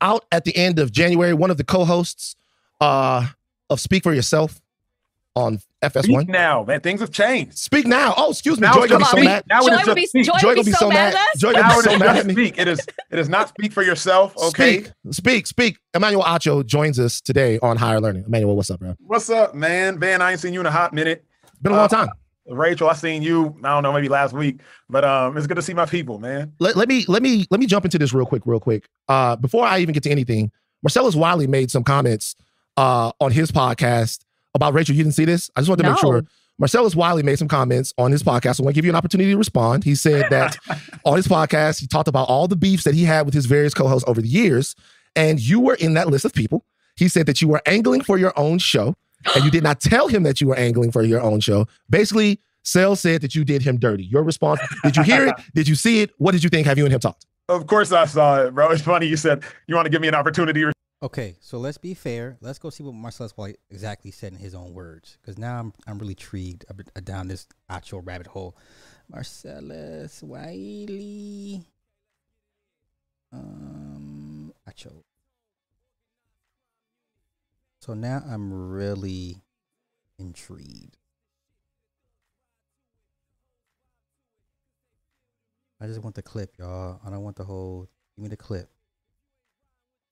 Out 0.00 0.24
at 0.30 0.44
the 0.44 0.54
end 0.56 0.78
of 0.78 0.92
January, 0.92 1.32
one 1.32 1.50
of 1.50 1.56
the 1.56 1.64
co-hosts 1.64 2.36
uh, 2.82 3.26
of 3.70 3.80
Speak 3.80 4.02
for 4.02 4.12
Yourself 4.12 4.60
on 5.36 5.60
FS1. 5.84 6.02
Speak 6.04 6.28
now, 6.28 6.64
man. 6.64 6.80
Things 6.80 7.00
have 7.00 7.10
changed. 7.12 7.58
Speak 7.58 7.86
now. 7.86 8.14
Oh, 8.16 8.30
excuse 8.30 8.58
me. 8.58 8.66
Now 8.66 8.74
Joy 8.74 8.82
it's 8.84 8.90
gonna 8.92 8.98
be 8.98 9.04
so 9.04 9.10
speak. 9.16 9.24
mad. 9.26 9.44
Now 9.48 9.60
Joy 9.60 9.66
it 9.66 9.70
is 9.70 9.76
would 9.76 9.84
just 9.86 9.96
be- 9.96 10.06
speak. 10.06 10.24
Joy 10.26 10.38
Joy 10.38 10.48
would 10.48 10.54
gonna 10.56 10.64
be 10.64 10.70
be 10.70 10.72
so 10.72 10.78
so 10.78 10.88
mad. 10.88 11.14
mad. 11.14 11.26
Joy 11.36 11.52
gonna 11.52 11.68
be 11.76 11.80
so 11.82 11.98
mad 11.98 12.16
at 12.16 12.26
me. 12.26 12.32
speak. 12.32 12.58
It 12.58 12.66
is 12.68 12.80
it 13.10 13.18
is 13.18 13.28
not 13.28 13.48
speak 13.50 13.72
for 13.72 13.82
yourself. 13.82 14.36
Okay. 14.36 14.80
Speak, 14.80 14.92
speak, 15.12 15.46
speak. 15.46 15.78
Emmanuel 15.94 16.24
Acho 16.24 16.64
joins 16.66 16.98
us 16.98 17.20
today 17.20 17.58
on 17.60 17.76
Higher 17.76 18.00
Learning. 18.00 18.24
Emmanuel, 18.26 18.56
what's 18.56 18.70
up, 18.70 18.80
bro? 18.80 18.96
What's 18.98 19.30
up, 19.30 19.54
man? 19.54 19.98
Van, 20.00 20.20
I 20.22 20.32
ain't 20.32 20.40
seen 20.40 20.54
you 20.54 20.60
in 20.60 20.66
a 20.66 20.70
hot 20.70 20.92
minute. 20.94 21.24
Been 21.62 21.72
a 21.72 21.76
long 21.76 21.84
Uh, 21.84 21.88
time. 21.88 22.08
Rachel, 22.48 22.88
I 22.88 22.92
seen 22.94 23.22
you, 23.22 23.56
I 23.64 23.68
don't 23.70 23.82
know, 23.82 23.92
maybe 23.92 24.08
last 24.08 24.32
week. 24.32 24.60
But 24.88 25.04
um 25.04 25.36
it's 25.36 25.46
good 25.46 25.56
to 25.56 25.62
see 25.62 25.74
my 25.74 25.84
people, 25.86 26.18
man. 26.18 26.52
Let, 26.60 26.76
let 26.76 26.88
me 26.88 27.04
let 27.08 27.22
me 27.22 27.46
let 27.50 27.60
me 27.60 27.66
jump 27.66 27.84
into 27.84 27.98
this 27.98 28.12
real 28.14 28.24
quick, 28.26 28.42
real 28.46 28.60
quick. 28.60 28.88
Uh, 29.08 29.36
before 29.36 29.66
I 29.66 29.80
even 29.80 29.92
get 29.92 30.02
to 30.04 30.10
anything, 30.10 30.50
Marcellus 30.82 31.14
Wiley 31.14 31.46
made 31.46 31.70
some 31.70 31.84
comments 31.84 32.34
uh 32.78 33.10
on 33.20 33.32
his 33.32 33.50
podcast 33.50 34.20
about 34.56 34.74
Rachel. 34.74 34.94
You 34.94 35.04
didn't 35.04 35.14
see 35.14 35.24
this? 35.24 35.50
I 35.56 35.60
just 35.60 35.68
want 35.68 35.80
to 35.80 35.88
make 35.88 35.98
sure. 35.98 36.24
Marcellus 36.58 36.96
Wiley 36.96 37.22
made 37.22 37.38
some 37.38 37.48
comments 37.48 37.92
on 37.98 38.10
his 38.10 38.22
podcast. 38.22 38.58
I 38.58 38.64
want 38.64 38.74
to 38.74 38.78
give 38.78 38.86
you 38.86 38.90
an 38.90 38.96
opportunity 38.96 39.30
to 39.30 39.36
respond. 39.36 39.84
He 39.84 39.94
said 39.94 40.30
that 40.30 40.56
on 41.04 41.16
his 41.16 41.28
podcast, 41.28 41.80
he 41.80 41.86
talked 41.86 42.08
about 42.08 42.28
all 42.28 42.48
the 42.48 42.56
beefs 42.56 42.84
that 42.84 42.94
he 42.94 43.04
had 43.04 43.26
with 43.26 43.34
his 43.34 43.44
various 43.44 43.74
co-hosts 43.74 44.08
over 44.08 44.22
the 44.22 44.28
years, 44.28 44.74
and 45.14 45.38
you 45.38 45.60
were 45.60 45.74
in 45.74 45.94
that 45.94 46.08
list 46.08 46.24
of 46.24 46.32
people. 46.32 46.64
He 46.96 47.08
said 47.08 47.26
that 47.26 47.42
you 47.42 47.48
were 47.48 47.60
angling 47.66 48.02
for 48.02 48.16
your 48.16 48.32
own 48.38 48.58
show, 48.58 48.94
and 49.34 49.44
you 49.44 49.50
did 49.50 49.62
not 49.62 49.80
tell 49.82 50.08
him 50.08 50.22
that 50.22 50.40
you 50.40 50.48
were 50.48 50.56
angling 50.56 50.92
for 50.92 51.02
your 51.02 51.20
own 51.20 51.40
show. 51.40 51.66
Basically, 51.90 52.40
Sales 52.62 53.00
said 53.00 53.20
that 53.20 53.34
you 53.34 53.44
did 53.44 53.60
him 53.60 53.78
dirty. 53.78 54.04
Your 54.04 54.22
response: 54.22 54.60
Did 54.82 54.96
you 54.96 55.02
hear 55.02 55.26
it? 55.26 55.34
Did 55.54 55.68
you 55.68 55.74
see 55.74 56.00
it? 56.00 56.10
What 56.18 56.32
did 56.32 56.42
you 56.42 56.50
think? 56.50 56.66
Have 56.66 56.78
you 56.78 56.84
and 56.84 56.92
him 56.92 57.00
talked? 57.00 57.26
Of 57.48 57.66
course 57.68 57.92
I 57.92 58.06
saw 58.06 58.42
it, 58.44 58.54
bro. 58.54 58.70
It's 58.70 58.82
funny 58.82 59.06
you 59.06 59.16
said 59.16 59.44
you 59.68 59.76
want 59.76 59.86
to 59.86 59.90
give 59.90 60.00
me 60.00 60.08
an 60.08 60.14
opportunity. 60.14 60.62
to 60.62 60.72
Okay, 61.02 61.36
so 61.40 61.58
let's 61.58 61.76
be 61.76 61.92
fair. 61.92 62.38
Let's 62.40 62.58
go 62.58 62.70
see 62.70 62.82
what 62.82 62.94
Marcellus 62.94 63.36
Wiley 63.36 63.56
exactly 63.70 64.10
said 64.10 64.32
in 64.32 64.38
his 64.38 64.54
own 64.54 64.72
words, 64.72 65.18
because 65.20 65.36
now 65.36 65.58
I'm 65.58 65.72
I'm 65.86 65.98
really 65.98 66.12
intrigued 66.12 66.64
uh, 66.70 67.00
down 67.00 67.28
this 67.28 67.46
actual 67.68 68.00
rabbit 68.00 68.26
hole. 68.26 68.56
Marcellus 69.10 70.22
Wiley, 70.22 71.62
um, 73.30 74.54
Acho. 74.68 75.02
So 77.80 77.92
now 77.92 78.22
I'm 78.26 78.70
really 78.70 79.36
intrigued. 80.18 80.96
I 85.78 85.86
just 85.86 86.02
want 86.02 86.14
the 86.14 86.22
clip, 86.22 86.56
y'all. 86.58 87.00
I 87.06 87.10
don't 87.10 87.22
want 87.22 87.36
the 87.36 87.44
whole. 87.44 87.86
Give 88.16 88.22
me 88.22 88.28
the 88.30 88.36
clip. 88.36 88.70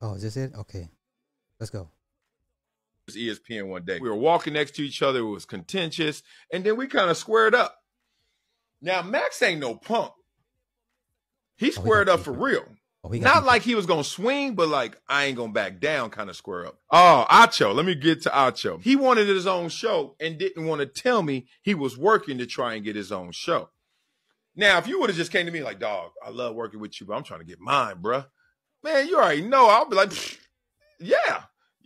Oh, 0.00 0.14
is 0.14 0.22
this 0.22 0.36
it? 0.36 0.52
Okay, 0.54 0.88
let's 1.60 1.70
go. 1.70 1.88
was 3.06 3.16
ESPN 3.16 3.68
one 3.68 3.84
day. 3.84 3.98
We 4.00 4.08
were 4.08 4.16
walking 4.16 4.52
next 4.54 4.74
to 4.76 4.82
each 4.82 5.02
other. 5.02 5.20
It 5.20 5.22
was 5.22 5.44
contentious. 5.44 6.22
And 6.52 6.64
then 6.64 6.76
we 6.76 6.86
kind 6.86 7.10
of 7.10 7.16
squared 7.16 7.54
up. 7.54 7.76
Now, 8.80 9.02
Max 9.02 9.40
ain't 9.40 9.60
no 9.60 9.74
punk. 9.74 10.12
He 11.56 11.68
oh, 11.68 11.70
squared 11.70 12.08
up 12.08 12.20
for 12.20 12.32
real. 12.32 12.64
Oh, 13.02 13.08
Not 13.08 13.44
like 13.44 13.62
he 13.62 13.74
was 13.74 13.86
going 13.86 14.02
to 14.02 14.08
swing, 14.08 14.54
but 14.54 14.68
like, 14.68 15.00
I 15.08 15.24
ain't 15.24 15.36
going 15.36 15.50
to 15.50 15.54
back 15.54 15.78
down 15.78 16.10
kind 16.10 16.30
of 16.30 16.36
square 16.36 16.66
up. 16.66 16.78
Oh, 16.90 17.26
Acho. 17.30 17.74
Let 17.74 17.84
me 17.84 17.94
get 17.94 18.22
to 18.22 18.30
Acho. 18.30 18.82
He 18.82 18.96
wanted 18.96 19.28
his 19.28 19.46
own 19.46 19.68
show 19.68 20.16
and 20.20 20.38
didn't 20.38 20.66
want 20.66 20.80
to 20.80 20.86
tell 20.86 21.22
me 21.22 21.46
he 21.62 21.74
was 21.74 21.98
working 21.98 22.38
to 22.38 22.46
try 22.46 22.74
and 22.74 22.84
get 22.84 22.96
his 22.96 23.12
own 23.12 23.32
show. 23.32 23.68
Now, 24.56 24.78
if 24.78 24.86
you 24.86 25.00
would 25.00 25.10
have 25.10 25.16
just 25.16 25.32
came 25.32 25.46
to 25.46 25.52
me 25.52 25.62
like, 25.62 25.80
dog, 25.80 26.12
I 26.24 26.30
love 26.30 26.54
working 26.54 26.80
with 26.80 27.00
you, 27.00 27.06
but 27.06 27.14
I'm 27.14 27.24
trying 27.24 27.40
to 27.40 27.46
get 27.46 27.60
mine, 27.60 27.96
bruh. 28.00 28.26
Man, 28.84 29.08
you 29.08 29.16
already 29.16 29.40
know. 29.40 29.66
I'll 29.66 29.88
be 29.88 29.96
like, 29.96 30.12
yeah, 31.00 31.44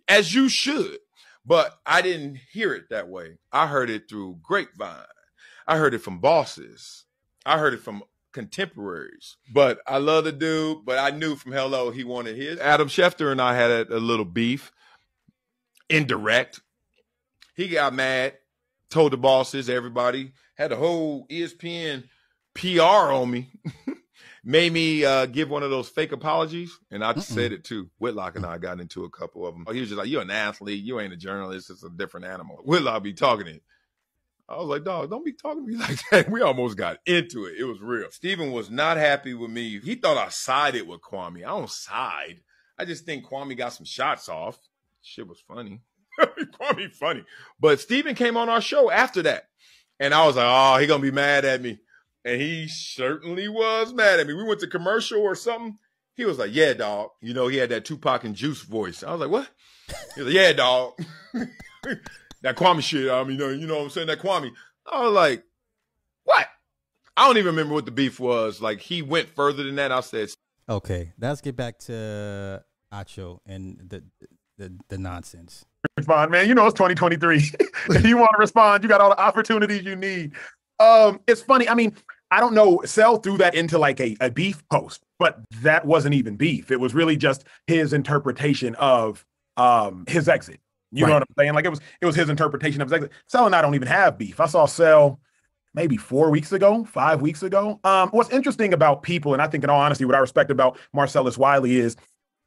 as 0.09 0.35
you 0.35 0.49
should. 0.49 0.99
But 1.47 1.79
I 1.87 2.03
didn't 2.03 2.39
hear 2.53 2.75
it 2.75 2.91
that 2.91 3.09
way. 3.09 3.39
I 3.53 3.69
heard 3.69 3.89
it 3.89 4.11
through 4.11 4.41
grapevine. 4.43 5.07
I 5.67 5.79
heard 5.79 5.95
it 5.95 6.01
from 6.01 6.19
bosses. 6.19 7.05
I 7.47 7.59
heard 7.59 7.73
it 7.73 7.81
from 7.81 8.03
contemporaries. 8.33 9.37
But 9.55 9.79
I 9.87 9.99
love 9.99 10.25
the 10.25 10.33
dude, 10.33 10.85
but 10.85 10.99
I 10.99 11.17
knew 11.17 11.37
from 11.37 11.53
hello 11.53 11.93
he 11.93 12.03
wanted 12.03 12.37
his. 12.37 12.59
Adam 12.59 12.89
Schefter 12.89 13.31
and 13.31 13.41
I 13.41 13.55
had 13.55 13.71
a, 13.71 13.97
a 13.97 14.01
little 14.01 14.25
beef, 14.25 14.73
indirect. 15.89 16.61
He 17.55 17.69
got 17.69 17.95
mad, 17.95 18.35
told 18.91 19.13
the 19.13 19.17
bosses, 19.17 19.71
everybody, 19.71 20.33
had 20.57 20.73
a 20.73 20.77
whole 20.77 21.29
ESPN 21.29 22.09
PR 22.55 22.83
on 22.83 23.31
me. 23.31 23.53
Made 24.49 24.73
me 24.73 25.05
uh, 25.05 25.27
give 25.27 25.51
one 25.51 25.63
of 25.63 25.69
those 25.69 25.91
fake 25.91 26.13
apologies, 26.13 26.73
and 26.91 27.05
I 27.05 27.15
said 27.17 27.53
it 27.53 27.65
too. 27.65 27.91
Whitlock 27.99 28.35
and 28.35 28.47
I 28.47 28.57
got 28.57 28.81
into 28.81 29.05
a 29.05 29.11
couple 29.11 29.47
of 29.47 29.53
them. 29.53 29.67
He 29.71 29.81
was 29.81 29.91
just 29.91 29.99
like, 29.99 30.09
"You're 30.09 30.23
an 30.23 30.31
athlete. 30.31 30.83
You 30.83 31.01
ain't 31.01 31.13
a 31.13 31.19
journalist. 31.19 31.69
It's 31.69 31.85
a 31.85 31.91
different 31.91 32.25
animal." 32.25 32.57
Whitlock 32.65 33.03
be 33.03 33.13
talking 33.13 33.47
it. 33.47 33.63
I 34.49 34.57
was 34.57 34.69
like, 34.69 34.85
dog, 34.85 35.11
don't 35.11 35.23
be 35.23 35.35
talking 35.35 35.67
to 35.67 35.71
me 35.71 35.77
like 35.79 35.99
that. 36.11 36.31
We 36.31 36.41
almost 36.41 36.79
got 36.79 36.97
into 37.05 37.45
it. 37.45 37.57
It 37.59 37.65
was 37.65 37.83
real. 37.83 38.11
Steven 38.11 38.51
was 38.51 38.71
not 38.71 38.97
happy 38.97 39.35
with 39.35 39.51
me. 39.51 39.81
He 39.81 39.97
thought 39.97 40.17
I 40.17 40.31
sided 40.31 40.89
with 40.89 41.03
Kwame. 41.03 41.45
I 41.45 41.51
don't 41.51 41.69
side. 41.69 42.41
I 42.79 42.87
just 42.87 43.05
think 43.05 43.27
Kwame 43.27 43.55
got 43.55 43.75
some 43.75 43.85
shots 43.85 44.31
off. 44.31 44.59
Shit 45.03 45.29
was 45.29 45.43
funny. 45.47 45.83
Kwame 46.19 46.91
funny. 46.95 47.25
But 47.61 47.81
Steven 47.81 48.15
came 48.15 48.39
on 48.39 48.49
our 48.49 48.63
show 48.63 48.91
after 48.91 49.21
that. 49.25 49.49
And 50.01 50.15
I 50.15 50.25
was 50.25 50.37
like, 50.37 50.47
oh, 50.49 50.79
he 50.81 50.87
gonna 50.87 51.03
be 51.03 51.11
mad 51.11 51.45
at 51.45 51.61
me. 51.61 51.81
And 52.25 52.41
he 52.41 52.69
certainly 52.69 53.49
was 53.49 53.93
mad 53.93 54.21
at 54.21 54.27
me. 54.27 54.35
We 54.35 54.45
went 54.45 54.61
to 54.61 54.67
commercial 54.67 55.21
or 55.21 55.35
something. 55.35 55.79
He 56.15 56.25
was 56.25 56.39
like, 56.39 56.51
yeah, 56.53 56.75
dog. 56.75 57.11
You 57.21 57.33
know, 57.33 57.49
he 57.49 57.57
had 57.57 57.71
that 57.71 57.85
Tupac 57.85 58.25
and 58.25 58.35
Juice 58.35 58.63
voice. 58.63 59.03
I 59.03 59.13
was 59.13 59.21
like, 59.21 59.31
what? 59.31 59.49
He 60.15 60.23
was 60.23 60.35
like, 60.35 60.43
yeah, 60.43 60.53
dog. 60.53 60.95
that 62.43 62.57
Kwame 62.57 62.83
shit. 62.83 63.11
I 63.11 63.23
mean, 63.23 63.39
you 63.39 63.39
know, 63.39 63.49
you 63.51 63.67
know 63.67 63.77
what 63.77 63.85
I'm 63.85 63.91
saying? 63.91 64.09
That 64.09 64.19
Kwame. 64.19 64.51
I 64.91 65.03
was 65.03 65.13
like, 65.13 65.45
what? 66.25 66.47
I 67.17 67.27
don't 67.27 67.37
even 67.37 67.55
remember 67.55 67.75
what 67.75 67.85
the 67.85 67.93
beef 67.93 68.19
was. 68.21 68.61
Like, 68.61 68.81
he 68.81 69.03
went 69.03 69.29
further 69.29 69.63
than 69.63 69.77
that. 69.77 69.93
I 69.93 70.01
said, 70.01 70.31
Okay, 70.69 71.13
let's 71.19 71.41
get 71.41 71.57
back 71.57 71.79
to 71.81 72.63
Acho 72.93 73.39
and 73.47 73.79
the 73.89 74.03
the, 74.59 74.77
the 74.89 74.99
nonsense. 74.99 75.65
respond, 75.97 76.33
man. 76.33 76.49
You 76.49 76.55
know 76.55 76.67
it's 76.67 76.75
2023. 76.75 77.37
if 77.91 78.05
you 78.05 78.19
want 78.19 78.33
to 78.33 78.39
respond, 78.39 78.83
you 78.83 78.89
got 78.89 79.01
all 79.01 79.11
the 79.11 79.21
opportunities 79.21 79.85
you 79.85 79.97
need. 79.97 80.33
Um, 80.81 81.21
it's 81.27 81.43
funny. 81.43 81.69
I 81.69 81.75
mean, 81.75 81.95
I 82.31 82.41
don't 82.41 82.55
know. 82.55 82.83
Cell 82.85 83.19
threw 83.19 83.39
that 83.39 83.55
into 83.55 83.79
like 83.79 84.01
a, 84.01 84.17
a 84.21 84.31
beef 84.31 84.63
post, 84.71 85.03
but 85.19 85.41
that 85.63 85.85
wasn't 85.85 86.15
even 86.15 86.37
beef. 86.37 86.71
It 86.71 86.79
was 86.81 86.95
really 86.95 87.17
just 87.17 87.45
his 87.67 87.93
interpretation 87.93 88.75
of 88.77 89.25
um 89.57 90.05
his 90.07 90.29
exit. 90.29 90.61
You 90.91 91.07
know 91.07 91.15
what 91.15 91.23
I'm 91.23 91.35
saying? 91.39 91.55
Like 91.55 91.65
it 91.65 91.71
was 91.71 91.81
it 92.01 92.07
was 92.07 92.17
his 92.17 92.29
interpretation 92.29 92.81
of 92.81 92.89
his 92.89 92.95
exit. 92.95 93.13
Cell 93.27 93.47
and 93.47 93.55
I 93.55 93.63
don't 93.63 93.75
even 93.75 93.89
have 93.89 94.17
beef. 94.19 94.41
I 94.41 94.47
saw 94.47 94.67
Cell 94.67 95.21
maybe 95.75 95.97
four 95.97 96.31
weeks 96.31 96.53
ago, 96.53 96.85
five 96.85 97.21
weeks 97.21 97.43
ago. 97.43 97.79
Um, 97.85 98.09
what's 98.11 98.31
interesting 98.31 98.73
about 98.73 99.03
people, 99.03 99.33
and 99.35 99.43
I 99.43 99.49
think 99.49 99.65
in 99.65 99.71
all 99.71 99.81
honesty, 99.81 100.05
what 100.05 100.15
I 100.15 100.19
respect 100.19 100.51
about 100.51 100.79
Marcellus 100.95 101.37
Wiley 101.37 101.77
is 101.77 101.97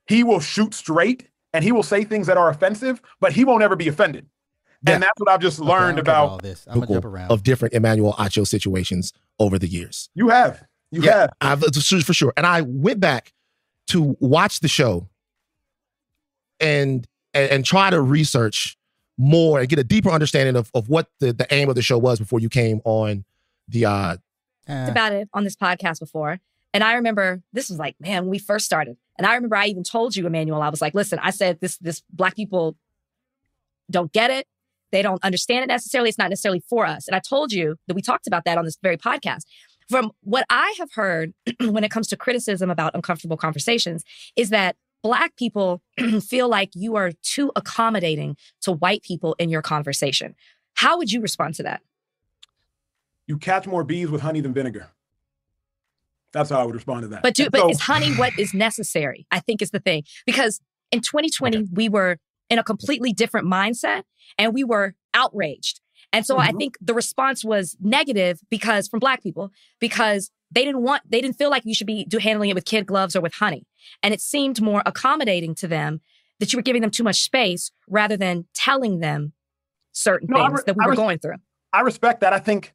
he 0.07 0.23
will 0.23 0.39
shoot 0.39 0.73
straight 0.73 1.27
and 1.53 1.63
he 1.63 1.71
will 1.71 1.83
say 1.83 2.03
things 2.03 2.27
that 2.27 2.37
are 2.37 2.49
offensive, 2.49 3.01
but 3.19 3.31
he 3.33 3.45
won't 3.45 3.63
ever 3.63 3.75
be 3.75 3.87
offended. 3.87 4.25
And 4.85 5.03
that's 5.03 5.19
what 5.19 5.29
I've 5.29 5.39
just 5.41 5.59
learned 5.59 5.99
about. 5.99 6.41
Typical 6.41 7.15
of 7.29 7.43
different 7.43 7.73
Emmanuel 7.73 8.13
Acho 8.13 8.47
situations 8.47 9.13
over 9.39 9.59
the 9.59 9.67
years. 9.67 10.09
You 10.15 10.29
have. 10.29 10.63
You 10.89 11.03
yeah, 11.03 11.27
have. 11.41 11.63
I've, 11.63 12.03
for 12.03 12.13
sure. 12.13 12.33
And 12.35 12.45
I 12.45 12.61
went 12.61 12.99
back 12.99 13.33
to 13.87 14.17
watch 14.19 14.59
the 14.59 14.67
show 14.67 15.07
and 16.59 17.07
and, 17.33 17.51
and 17.51 17.65
try 17.65 17.89
to 17.89 18.01
research 18.01 18.77
more 19.17 19.59
and 19.59 19.69
get 19.69 19.79
a 19.79 19.83
deeper 19.83 20.09
understanding 20.09 20.55
of, 20.55 20.71
of 20.73 20.89
what 20.89 21.07
the, 21.19 21.31
the 21.31 21.47
aim 21.53 21.69
of 21.69 21.75
the 21.75 21.81
show 21.81 21.97
was 21.97 22.19
before 22.19 22.39
you 22.39 22.49
came 22.49 22.81
on 22.83 23.23
the 23.67 23.85
uh 23.85 24.17
talked 24.67 24.89
about 24.89 25.11
it 25.13 25.29
on 25.33 25.43
this 25.43 25.55
podcast 25.55 25.99
before. 25.99 26.39
And 26.73 26.83
I 26.83 26.93
remember 26.93 27.41
this 27.51 27.69
was 27.69 27.77
like, 27.77 27.95
man, 27.99 28.23
when 28.23 28.31
we 28.31 28.39
first 28.39 28.65
started. 28.65 28.97
And 29.17 29.27
I 29.27 29.35
remember 29.35 29.55
I 29.55 29.67
even 29.67 29.83
told 29.83 30.15
you, 30.15 30.25
Emmanuel, 30.25 30.61
I 30.61 30.69
was 30.69 30.81
like, 30.81 30.93
listen, 30.93 31.19
I 31.21 31.31
said 31.31 31.59
this, 31.59 31.77
this 31.77 32.01
black 32.11 32.35
people 32.35 32.77
don't 33.89 34.11
get 34.11 34.31
it. 34.31 34.47
They 34.91 35.01
don't 35.01 35.23
understand 35.23 35.63
it 35.63 35.67
necessarily. 35.67 36.09
It's 36.09 36.17
not 36.17 36.29
necessarily 36.29 36.61
for 36.69 36.85
us. 36.85 37.07
And 37.07 37.15
I 37.15 37.19
told 37.19 37.51
you 37.51 37.75
that 37.87 37.93
we 37.95 38.01
talked 38.01 38.27
about 38.27 38.45
that 38.45 38.57
on 38.57 38.65
this 38.65 38.77
very 38.81 38.97
podcast. 38.97 39.41
From 39.89 40.11
what 40.21 40.45
I 40.49 40.73
have 40.79 40.91
heard 40.93 41.33
when 41.59 41.83
it 41.83 41.91
comes 41.91 42.07
to 42.09 42.17
criticism 42.17 42.69
about 42.69 42.95
uncomfortable 42.95 43.37
conversations 43.37 44.03
is 44.35 44.49
that 44.49 44.75
black 45.01 45.35
people 45.35 45.81
feel 46.21 46.47
like 46.47 46.69
you 46.73 46.95
are 46.95 47.11
too 47.23 47.51
accommodating 47.55 48.37
to 48.61 48.71
white 48.71 49.03
people 49.03 49.35
in 49.39 49.49
your 49.49 49.61
conversation. 49.61 50.35
How 50.75 50.97
would 50.97 51.11
you 51.11 51.21
respond 51.21 51.55
to 51.55 51.63
that? 51.63 51.81
You 53.27 53.37
catch 53.37 53.67
more 53.67 53.83
bees 53.83 54.09
with 54.09 54.21
honey 54.21 54.41
than 54.41 54.53
vinegar. 54.53 54.89
That's 56.31 56.49
how 56.49 56.61
I 56.61 56.63
would 56.63 56.75
respond 56.75 57.03
to 57.03 57.07
that. 57.09 57.23
But 57.23 57.35
do, 57.35 57.49
but 57.49 57.59
so- 57.59 57.69
is 57.69 57.81
honey 57.81 58.13
what 58.15 58.37
is 58.39 58.53
necessary? 58.53 59.25
I 59.31 59.39
think 59.39 59.61
is 59.61 59.71
the 59.71 59.79
thing 59.79 60.03
because 60.25 60.61
in 60.91 61.01
2020 61.01 61.67
we 61.73 61.89
were 61.89 62.17
in 62.51 62.59
a 62.59 62.63
completely 62.63 63.11
different 63.13 63.47
mindset 63.47 64.03
and 64.37 64.53
we 64.53 64.63
were 64.63 64.93
outraged. 65.13 65.79
And 66.13 66.25
so 66.25 66.37
I 66.37 66.51
Mhm. 66.51 66.57
think 66.57 66.77
the 66.81 66.93
response 66.93 67.43
was 67.45 67.75
negative 67.79 68.41
because 68.49 68.87
from 68.87 68.99
black 68.99 69.23
people 69.23 69.51
because 69.79 70.29
they 70.51 70.65
didn't 70.65 70.81
want 70.81 71.01
they 71.09 71.21
didn't 71.21 71.37
feel 71.37 71.49
like 71.49 71.63
you 71.65 71.73
should 71.73 71.87
be 71.87 72.03
do, 72.05 72.17
handling 72.17 72.49
it 72.49 72.55
with 72.55 72.65
kid 72.65 72.85
gloves 72.85 73.15
or 73.15 73.21
with 73.21 73.33
honey. 73.35 73.65
And 74.03 74.13
it 74.13 74.19
seemed 74.21 74.61
more 74.61 74.83
accommodating 74.85 75.55
to 75.55 75.67
them 75.67 76.01
that 76.39 76.51
you 76.51 76.57
were 76.57 76.63
giving 76.63 76.81
them 76.81 76.91
too 76.91 77.03
much 77.03 77.21
space 77.23 77.71
rather 77.87 78.17
than 78.17 78.45
telling 78.53 78.99
them 78.99 79.31
certain 79.93 80.27
No, 80.29 80.37
things 80.39 80.53
re- 80.59 80.63
that 80.65 80.75
we 80.75 80.83
I 80.83 80.87
were 80.87 80.91
res- 80.91 80.97
going 80.99 81.19
through. 81.19 81.35
I 81.71 81.81
respect 81.81 82.19
that. 82.21 82.33
I 82.33 82.39
think, 82.39 82.73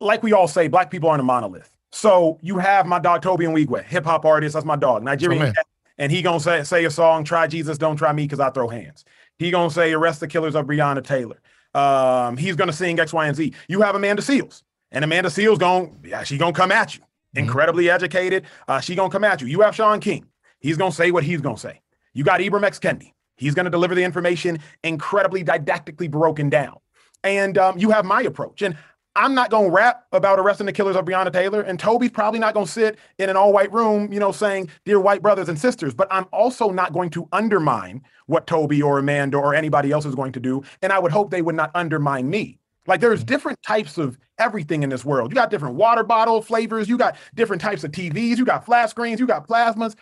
like 0.00 0.22
we 0.22 0.32
all 0.32 0.48
say, 0.48 0.68
black 0.68 0.90
people 0.90 1.10
aren't 1.10 1.20
a 1.20 1.24
monolith. 1.24 1.70
So 1.92 2.38
you 2.40 2.56
have 2.58 2.86
my 2.86 2.98
dog 2.98 3.20
Tobe 3.20 3.40
Nwigwe, 3.40 3.84
hip 3.84 4.04
hop 4.06 4.24
artist. 4.24 4.54
That's 4.54 4.64
my 4.64 4.76
dog, 4.76 5.02
Nigerian. 5.02 5.42
man. 5.42 5.54
And 6.00 6.10
he 6.10 6.22
gonna 6.22 6.40
say 6.40 6.64
say 6.64 6.86
a 6.86 6.90
song, 6.90 7.24
"Try 7.24 7.46
Jesus, 7.46 7.76
don't 7.76 7.96
try 7.96 8.12
me," 8.12 8.24
because 8.24 8.40
I 8.40 8.48
throw 8.48 8.68
hands. 8.68 9.04
He 9.38 9.50
gonna 9.50 9.70
say, 9.70 9.92
"Arrest 9.92 10.20
the 10.20 10.26
killers 10.26 10.54
of 10.54 10.66
Breonna 10.66 11.04
Taylor." 11.04 11.38
Um, 11.74 12.38
he's 12.38 12.56
gonna 12.56 12.72
sing 12.72 12.98
X, 12.98 13.12
Y, 13.12 13.26
and 13.26 13.36
Z. 13.36 13.52
You 13.68 13.82
have 13.82 13.94
Amanda 13.94 14.22
Seales, 14.22 14.62
and 14.90 15.04
Amanda 15.04 15.28
Seales 15.28 15.58
gonna 15.58 15.90
yeah, 16.02 16.24
she 16.24 16.38
gonna 16.38 16.54
come 16.54 16.72
at 16.72 16.96
you. 16.96 17.02
Incredibly 17.34 17.90
educated, 17.90 18.46
uh, 18.66 18.80
she 18.80 18.94
gonna 18.96 19.10
come 19.10 19.24
at 19.24 19.42
you. 19.42 19.46
You 19.46 19.60
have 19.60 19.76
Shaun 19.76 20.00
King. 20.00 20.26
He's 20.58 20.78
gonna 20.78 20.90
say 20.90 21.10
what 21.10 21.22
he's 21.22 21.42
gonna 21.42 21.58
say. 21.58 21.82
You 22.14 22.24
got 22.24 22.40
Ibram 22.40 22.64
X 22.64 22.78
Kendi. 22.78 23.12
He's 23.36 23.54
gonna 23.54 23.70
deliver 23.70 23.94
the 23.94 24.02
information 24.02 24.58
incredibly 24.82 25.44
didactically 25.44 26.10
broken 26.10 26.48
down. 26.48 26.78
And 27.22 27.58
um, 27.58 27.78
you 27.78 27.90
have 27.90 28.06
my 28.06 28.22
approach. 28.22 28.62
And 28.62 28.78
I'm 29.16 29.34
not 29.34 29.50
going 29.50 29.66
to 29.66 29.72
rap 29.72 30.06
about 30.12 30.38
arresting 30.38 30.66
the 30.66 30.72
killers 30.72 30.94
of 30.94 31.04
Breonna 31.04 31.32
Taylor. 31.32 31.62
And 31.62 31.78
Tobe's 31.78 32.10
probably 32.10 32.38
not 32.38 32.54
going 32.54 32.66
to 32.66 32.72
sit 32.72 32.98
in 33.18 33.28
an 33.28 33.36
all 33.36 33.52
white 33.52 33.72
room, 33.72 34.12
you 34.12 34.20
know, 34.20 34.30
saying, 34.32 34.70
Dear 34.84 35.00
white 35.00 35.20
brothers 35.20 35.48
and 35.48 35.58
sisters. 35.58 35.94
But 35.94 36.08
I'm 36.10 36.26
also 36.32 36.70
not 36.70 36.92
going 36.92 37.10
to 37.10 37.28
undermine 37.32 38.02
what 38.26 38.46
Toby 38.46 38.80
or 38.80 38.98
Amanda 38.98 39.36
or 39.36 39.54
anybody 39.54 39.90
else 39.90 40.06
is 40.06 40.14
going 40.14 40.32
to 40.32 40.40
do. 40.40 40.62
And 40.82 40.92
I 40.92 40.98
would 40.98 41.10
hope 41.10 41.30
they 41.30 41.42
would 41.42 41.56
not 41.56 41.72
undermine 41.74 42.30
me. 42.30 42.58
Like 42.86 43.00
there's 43.00 43.20
mm-hmm. 43.20 43.26
different 43.26 43.62
types 43.62 43.98
of 43.98 44.16
everything 44.38 44.82
in 44.82 44.90
this 44.90 45.04
world. 45.04 45.30
You 45.30 45.34
got 45.34 45.50
different 45.50 45.74
water 45.74 46.04
bottle 46.04 46.40
flavors. 46.40 46.88
You 46.88 46.96
got 46.96 47.16
different 47.34 47.60
types 47.60 47.84
of 47.84 47.90
TVs. 47.90 48.38
You 48.38 48.44
got 48.44 48.64
flat 48.64 48.90
screens. 48.90 49.18
You 49.18 49.26
got 49.26 49.46
plasmas. 49.46 49.96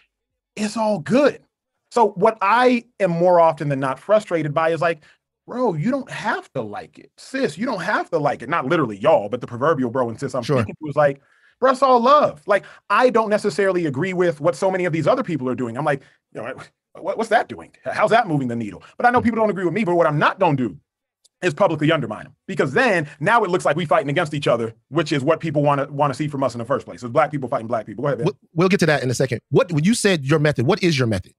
It's 0.54 0.76
all 0.76 0.98
good. 0.98 1.40
So 1.90 2.10
what 2.10 2.36
I 2.42 2.84
am 3.00 3.10
more 3.10 3.40
often 3.40 3.68
than 3.68 3.80
not 3.80 3.98
frustrated 3.98 4.52
by 4.52 4.70
is 4.70 4.80
like, 4.80 5.02
bro, 5.48 5.72
you 5.74 5.90
don't 5.90 6.10
have 6.10 6.52
to 6.52 6.62
like 6.62 6.98
it. 6.98 7.10
Sis, 7.16 7.56
you 7.56 7.64
don't 7.66 7.80
have 7.80 8.10
to 8.10 8.18
like 8.18 8.42
it. 8.42 8.48
Not 8.48 8.66
literally 8.66 8.98
y'all, 8.98 9.28
but 9.28 9.40
the 9.40 9.46
proverbial 9.46 9.90
bro 9.90 10.10
and 10.10 10.20
sis 10.20 10.34
I'm 10.34 10.42
Sure. 10.42 10.58
speaking 10.58 10.76
to 10.80 10.90
is 10.90 10.94
like, 10.94 11.22
bro, 11.58 11.72
it's 11.72 11.82
all 11.82 12.00
love. 12.00 12.42
Like, 12.46 12.64
I 12.90 13.10
don't 13.10 13.30
necessarily 13.30 13.86
agree 13.86 14.12
with 14.12 14.40
what 14.40 14.54
so 14.54 14.70
many 14.70 14.84
of 14.84 14.92
these 14.92 15.06
other 15.06 15.22
people 15.22 15.48
are 15.48 15.54
doing. 15.54 15.76
I'm 15.76 15.86
like, 15.86 16.02
you 16.34 16.42
know, 16.42 16.54
what, 17.00 17.16
what's 17.16 17.30
that 17.30 17.48
doing? 17.48 17.72
How's 17.84 18.10
that 18.10 18.28
moving 18.28 18.48
the 18.48 18.56
needle? 18.56 18.82
But 18.98 19.06
I 19.06 19.10
know 19.10 19.22
people 19.22 19.36
don't 19.38 19.50
agree 19.50 19.64
with 19.64 19.74
me, 19.74 19.84
but 19.84 19.94
what 19.94 20.06
I'm 20.06 20.18
not 20.18 20.38
going 20.38 20.56
to 20.58 20.68
do 20.68 20.76
is 21.40 21.54
publicly 21.54 21.90
undermine 21.92 22.24
them 22.24 22.34
because 22.46 22.72
then 22.72 23.08
now 23.20 23.42
it 23.42 23.50
looks 23.50 23.64
like 23.64 23.76
we 23.76 23.86
fighting 23.86 24.10
against 24.10 24.34
each 24.34 24.48
other, 24.48 24.74
which 24.88 25.12
is 25.12 25.24
what 25.24 25.40
people 25.40 25.62
want 25.62 25.80
to 25.80 25.90
want 25.90 26.12
to 26.12 26.16
see 26.16 26.28
from 26.28 26.42
us 26.42 26.54
in 26.54 26.58
the 26.58 26.64
first 26.64 26.84
place. 26.84 27.02
Is 27.02 27.10
black 27.10 27.30
people 27.30 27.48
fighting 27.48 27.68
black 27.68 27.86
people. 27.86 28.02
Go 28.02 28.08
ahead, 28.08 28.24
we'll, 28.24 28.36
we'll 28.54 28.68
get 28.68 28.80
to 28.80 28.86
that 28.86 29.02
in 29.02 29.10
a 29.10 29.14
second. 29.14 29.40
What 29.50 29.72
when 29.72 29.84
you 29.84 29.94
said 29.94 30.24
your 30.24 30.40
method, 30.40 30.66
what 30.66 30.82
is 30.82 30.98
your 30.98 31.06
method? 31.06 31.32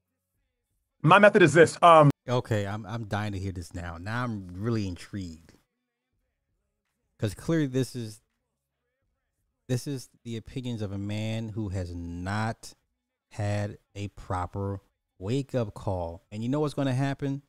My 1.02 1.20
method 1.20 1.42
is 1.42 1.54
this. 1.54 1.78
Um, 1.82 2.10
Okay, 2.30 2.68
I'm 2.68 2.86
I'm 2.86 3.06
dying 3.06 3.34
to 3.34 3.40
hear 3.40 3.52
this 3.52 3.74
now. 3.74 3.98
Now 4.00 4.24
I'm 4.24 4.48
really 4.54 4.88
intrigued. 4.88 5.54
Cuz 7.18 7.34
clearly 7.34 7.66
this 7.66 7.96
is 7.96 8.22
this 9.68 9.88
is 9.88 10.10
the 10.24 10.38
opinions 10.38 10.84
of 10.84 10.92
a 10.92 10.98
man 10.98 11.50
who 11.50 11.70
has 11.70 11.94
not 11.94 12.76
had 13.32 13.80
a 13.96 14.10
proper 14.10 14.82
wake 15.18 15.56
up 15.56 15.74
call. 15.74 16.24
And 16.32 16.44
you 16.44 16.50
know 16.50 16.60
what's 16.60 16.74
going 16.76 16.88
to 16.88 16.94
happen 16.94 17.42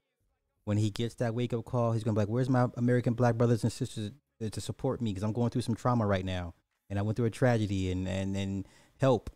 when 0.65 0.77
he 0.77 0.91
gets 0.91 1.15
that 1.17 1.35
wake 1.35 1.53
up 1.53 1.65
call? 1.65 1.93
He's 1.93 2.03
going 2.03 2.15
to 2.15 2.19
be 2.19 2.23
like, 2.23 2.33
"Where's 2.33 2.49
my 2.49 2.69
American 2.77 3.13
black 3.13 3.37
brothers 3.37 3.63
and 3.63 3.73
sisters 3.73 4.13
to 4.41 4.61
support 4.61 5.03
me 5.03 5.13
cuz 5.13 5.23
I'm 5.23 5.35
going 5.35 5.51
through 5.51 5.63
some 5.63 5.75
trauma 5.75 6.07
right 6.07 6.25
now 6.25 6.55
and 6.89 6.99
I 6.99 7.03
went 7.03 7.17
through 7.17 7.27
a 7.27 7.31
tragedy 7.31 7.91
and 7.91 8.09
and 8.09 8.35
and 8.35 8.67
help." 8.99 9.29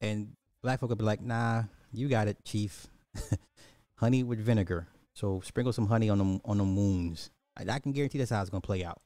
And 0.00 0.36
black 0.62 0.78
folk 0.78 0.90
will 0.90 0.96
be 0.96 1.04
like, 1.04 1.20
"Nah, 1.20 1.64
you 1.92 2.08
got 2.08 2.28
it, 2.28 2.44
chief." 2.44 2.86
honey 3.96 4.22
with 4.22 4.38
vinegar. 4.40 4.88
So 5.14 5.40
sprinkle 5.44 5.72
some 5.72 5.86
honey 5.86 6.08
on 6.10 6.18
them 6.18 6.40
on 6.44 6.58
the 6.58 6.64
wounds. 6.64 7.30
I, 7.56 7.64
I 7.70 7.78
can 7.78 7.92
guarantee 7.92 8.18
that's 8.18 8.30
how 8.30 8.40
it's 8.40 8.50
gonna 8.50 8.60
play 8.60 8.84
out. 8.84 9.00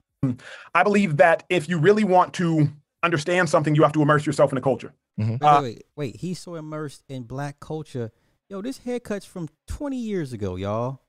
I 0.74 0.82
believe 0.82 1.18
that 1.18 1.44
if 1.48 1.68
you 1.68 1.78
really 1.78 2.02
want 2.04 2.34
to 2.34 2.68
understand 3.02 3.48
something, 3.48 3.74
you 3.74 3.82
have 3.82 3.92
to 3.92 4.02
immerse 4.02 4.26
yourself 4.26 4.50
in 4.50 4.56
the 4.56 4.62
culture. 4.62 4.92
Wait, 5.16 5.42
Uh, 5.42 5.60
wait, 5.62 5.62
wait, 5.62 5.82
wait. 5.96 6.16
He's 6.16 6.38
so 6.40 6.54
immersed 6.56 7.04
in 7.08 7.22
black 7.24 7.60
culture. 7.60 8.10
Yo, 8.48 8.62
this 8.62 8.78
haircut's 8.78 9.26
from 9.26 9.48
20 9.66 9.96
years 9.96 10.32
ago, 10.32 10.56
y'all. 10.56 11.00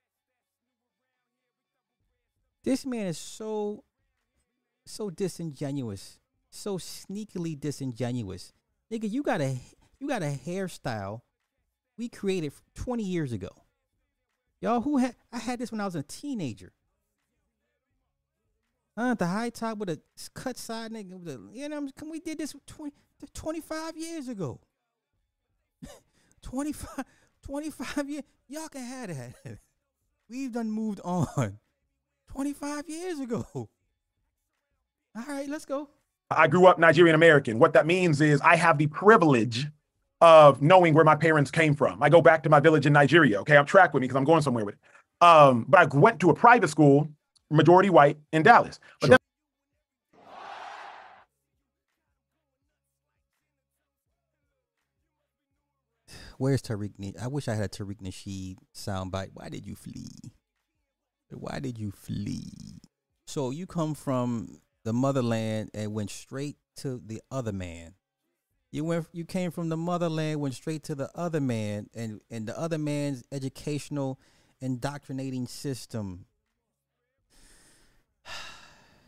This 2.64 2.86
man 2.86 3.08
is 3.08 3.18
so 3.18 3.84
so 4.86 5.10
disingenuous. 5.10 6.20
So 6.52 6.78
sneakily 6.78 7.60
disingenuous. 7.60 8.54
Nigga, 8.92 9.10
you 9.10 9.24
got 9.24 9.42
a 9.42 9.60
you 10.00 10.08
got 10.08 10.24
a 10.24 10.38
hairstyle 10.46 11.22
we 11.98 12.10
created 12.10 12.54
20 12.76 13.04
years 13.04 13.32
ago. 13.32 13.50
Y'all 14.62 14.82
who 14.82 14.98
had 14.98 15.16
I 15.32 15.40
had 15.40 15.60
this 15.60 15.72
when 15.72 15.82
I 15.82 15.86
was 15.86 15.96
a 15.96 16.04
teenager. 16.04 16.74
Huh? 18.98 19.14
The 19.14 19.28
high 19.28 19.50
top 19.50 19.78
with 19.78 19.90
a 19.90 20.00
cut 20.34 20.58
side 20.58 20.92
nigga. 20.92 21.18
With 21.18 21.30
a, 21.30 21.40
you 21.54 21.70
know, 21.70 21.88
we 22.10 22.20
did 22.20 22.38
this 22.38 22.54
20, 22.68 22.94
25 23.34 23.96
years 23.96 24.28
ago. 24.28 24.60
25, 26.42 27.06
25 27.44 28.10
years. 28.10 28.24
Y'all 28.48 28.68
can 28.68 28.82
have 28.82 29.08
that. 29.08 29.36
We've 30.30 30.52
done 30.52 30.70
moved 30.70 31.00
on. 31.06 31.60
25 32.28 32.90
years 32.90 33.20
ago. 33.20 33.46
All 33.54 33.70
right, 35.28 35.50
let's 35.50 35.66
go. 35.66 35.90
I 36.30 36.48
grew 36.48 36.68
up 36.68 36.78
Nigerian 36.78 37.16
American. 37.16 37.58
What 37.58 37.74
that 37.74 37.88
means 37.88 38.22
is 38.22 38.40
I 38.42 38.56
have 38.56 38.78
the 38.78 38.88
privilege 38.88 39.68
of 40.22 40.62
knowing 40.62 40.94
where 40.94 41.06
my 41.06 41.16
parents 41.16 41.52
came 41.52 41.76
from. 41.76 42.02
I 42.04 42.10
go 42.10 42.22
back 42.22 42.44
to 42.44 42.50
my 42.50 42.60
village 42.60 42.86
in 42.86 42.94
Nigeria. 42.94 43.40
Okay, 43.42 43.58
I'm 43.58 43.66
track 43.66 43.94
with 43.94 44.02
me 44.02 44.08
because 44.08 44.18
I'm 44.18 44.26
going 44.26 44.42
somewhere 44.42 44.66
with 44.66 44.76
it. 44.76 45.26
Um, 45.26 45.66
but 45.68 45.80
I 45.80 45.98
went 45.98 46.20
to 46.22 46.30
a 46.30 46.34
private 46.34 46.70
school, 46.70 47.10
majority 47.50 47.90
white 47.90 48.18
in 48.32 48.44
Dallas. 48.44 48.80
But 49.02 49.10
then 49.12 49.20
Where's 56.38 56.62
Tariq? 56.62 57.22
I 57.22 57.28
wish 57.28 57.50
I 57.50 57.56
had 57.56 57.66
a 57.66 57.68
Tariq 57.68 58.02
Nasheed 58.02 58.60
soundbite. 58.74 59.32
Why 59.34 59.50
did 59.50 59.66
you 59.66 59.76
flee? 59.76 60.32
Why 61.32 61.60
did 61.60 61.78
you 61.78 61.92
flee? 61.92 62.80
So 63.28 63.52
you 63.52 63.68
come 63.68 63.94
from 63.94 64.62
the 64.86 64.94
motherland 64.94 65.70
and 65.74 65.94
went 65.94 66.10
straight 66.10 66.56
to 66.78 67.02
the 67.06 67.22
other 67.30 67.52
man. 67.52 67.96
You 68.72 68.86
went. 68.86 69.08
You 69.12 69.26
came 69.26 69.52
from 69.52 69.70
the 69.70 69.78
motherland, 69.78 70.40
went 70.40 70.54
straight 70.54 70.84
to 70.84 70.96
the 70.96 71.10
other 71.16 71.42
man, 71.42 71.90
and 71.94 72.22
and 72.30 72.48
the 72.48 72.58
other 72.58 72.78
man's 72.78 73.24
educational 73.32 74.20
indoctrinating 74.62 75.48
system. 75.48 76.26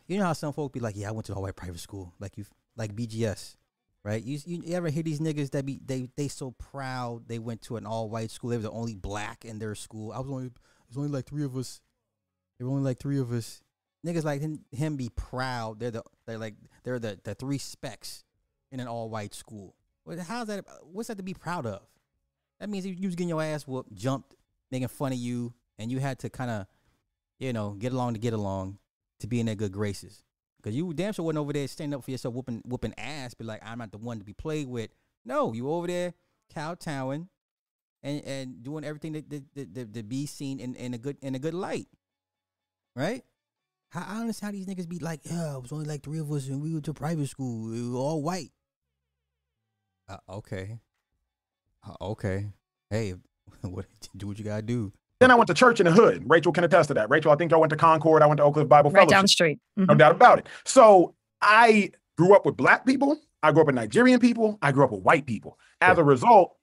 You 0.08 0.18
know 0.18 0.26
how 0.26 0.34
some 0.34 0.52
folk 0.52 0.74
be 0.74 0.82
like, 0.82 0.98
"Yeah, 0.98 1.08
I 1.08 1.12
went 1.12 1.28
to 1.28 1.34
all 1.34 1.44
white 1.44 1.56
private 1.56 1.80
school," 1.80 2.14
like 2.20 2.38
you, 2.38 2.44
like 2.76 2.94
BGS, 2.94 3.56
right? 4.04 4.22
You 4.22 4.40
you 4.46 4.74
ever 4.76 4.90
hear 4.90 5.04
these 5.04 5.22
niggas 5.22 5.52
that 5.52 5.66
be 5.66 5.80
they 5.86 6.10
they 6.18 6.28
so 6.28 6.52
proud 6.52 7.30
they 7.30 7.40
went 7.40 7.62
to 7.64 7.78
an 7.78 7.86
all 7.86 8.10
white 8.10 8.30
school? 8.30 8.50
They 8.50 8.58
were 8.58 8.64
the 8.64 8.72
only 8.72 8.96
black 8.96 9.46
in 9.46 9.60
their 9.60 9.74
school. 9.74 10.12
I 10.12 10.20
was 10.20 10.30
only 10.30 10.50
there's 10.90 10.98
only 10.98 11.12
like 11.12 11.28
three 11.28 11.46
of 11.46 11.56
us. 11.56 11.80
There 12.58 12.68
were 12.68 12.74
only 12.74 12.84
like 12.84 13.00
three 13.00 13.20
of 13.20 13.32
us. 13.32 13.64
Niggas 14.06 14.26
like 14.26 14.42
him, 14.42 14.66
him 14.72 14.98
be 14.98 15.08
proud. 15.08 15.80
They're 15.80 15.92
the 15.92 16.04
they're 16.26 16.38
like 16.38 16.56
they're 16.84 17.00
the 17.00 17.18
the 17.24 17.34
three 17.34 17.60
specks 17.60 18.26
in 18.72 18.80
an 18.80 18.88
all 18.88 19.10
white 19.10 19.34
school. 19.34 19.76
How's 20.28 20.48
that? 20.48 20.66
What's 20.84 21.08
that 21.10 21.18
to 21.18 21.24
be 21.24 21.34
proud 21.34 21.66
of? 21.66 21.82
That 22.60 22.70
means 22.70 22.86
you 22.86 23.08
was 23.08 23.16
getting 23.16 23.30
your 23.30 23.42
ass 23.42 23.68
whooped, 23.68 23.94
jumped, 23.94 24.36
making 24.72 24.88
fun 24.88 25.12
of 25.12 25.18
you, 25.18 25.54
and 25.78 25.92
you 25.92 26.00
had 26.00 26.20
to 26.20 26.30
kind 26.30 26.52
of, 26.52 26.68
you 27.40 27.54
know, 27.54 27.72
get 27.72 27.92
along 27.92 28.14
to 28.14 28.20
get 28.20 28.34
along 28.34 28.78
to 29.20 29.28
be 29.28 29.40
in 29.40 29.46
their 29.46 29.56
good 29.56 29.72
graces. 29.72 30.24
Cause 30.64 30.76
you 30.76 30.94
damn 30.94 31.12
sure 31.12 31.26
wasn't 31.26 31.40
over 31.40 31.54
there 31.54 31.68
standing 31.68 31.98
up 31.98 32.04
for 32.04 32.12
yourself, 32.12 32.36
whooping 32.36 32.62
whooping 32.66 32.94
ass, 32.98 33.34
be 33.34 33.44
like, 33.44 33.62
I'm 33.66 33.80
not 33.80 33.92
the 33.92 33.98
one 33.98 34.20
to 34.20 34.24
be 34.24 34.34
played 34.34 34.68
with. 34.68 34.92
No, 35.26 35.54
you 35.54 35.70
over 35.72 35.88
there 35.88 36.14
kowtowing 36.54 37.30
and 38.04 38.24
and 38.24 38.64
doing 38.64 38.84
everything 38.84 39.14
to, 39.14 39.86
to, 39.86 40.04
be 40.04 40.26
seen 40.28 40.60
in, 40.60 40.76
in 40.76 40.94
a 40.94 40.98
good 41.00 41.18
in 41.24 41.34
a 41.34 41.40
good 41.40 41.56
light. 41.56 41.88
Right? 42.96 43.24
I 43.94 44.22
understand 44.22 44.56
how 44.56 44.60
these 44.60 44.68
niggas 44.68 44.88
be 44.88 45.00
like, 45.00 45.22
yeah, 45.24 45.56
it 45.56 45.62
was 45.62 45.72
only 45.72 45.86
like 45.86 46.04
three 46.04 46.20
of 46.20 46.32
us 46.32 46.48
and 46.48 46.62
we 46.62 46.72
went 46.72 46.86
to 46.86 46.94
private 46.94 47.28
school. 47.28 47.70
We 47.70 47.90
were 47.90 47.98
all 47.98 48.22
white. 48.22 48.52
Uh, 50.12 50.18
okay. 50.30 50.78
Uh, 51.88 51.94
okay. 52.12 52.48
Hey, 52.90 53.14
what 53.62 53.86
do 54.18 54.28
what 54.28 54.38
you 54.38 54.46
gotta 54.46 54.62
do. 54.62 54.92
Then 55.20 55.30
I 55.32 55.36
went 55.36 55.48
to 55.48 55.54
church 55.54 55.80
in 55.80 55.86
the 55.86 55.92
hood. 55.92 56.24
Rachel 56.28 56.52
can 56.52 56.64
attest 56.64 56.88
to 56.88 56.96
that. 56.96 57.10
Rachel, 57.12 57.32
I 57.32 57.36
think 57.36 57.54
I 57.54 57.56
went 57.56 57.70
to 57.70 57.76
Concord. 57.76 58.24
I 58.24 58.26
went 58.26 58.40
to 58.40 58.44
Oak 58.44 58.56
Cliff 58.56 58.68
Bible 58.68 58.90
Right 58.90 59.02
Fellowship. 59.02 59.12
down 59.12 59.24
the 59.24 59.28
street. 59.28 59.60
No 59.78 59.86
Mhm. 59.94 59.98
doubt 60.00 60.12
about 60.14 60.40
it. 60.40 60.48
So 60.66 61.14
I 61.44 61.92
grew 62.18 62.36
up 62.36 62.44
with 62.46 62.58
black 62.58 62.86
people. 62.88 63.20
I 63.44 63.52
grew 63.52 63.62
up 63.62 63.68
with 63.68 63.76
Nigerian 63.76 64.20
people. 64.20 64.58
I 64.64 64.72
grew 64.72 64.84
up 64.84 64.92
with 64.92 65.02
white 65.04 65.28
people. 65.28 65.60
As 65.80 65.98
a 66.00 66.04
result, 66.04 66.56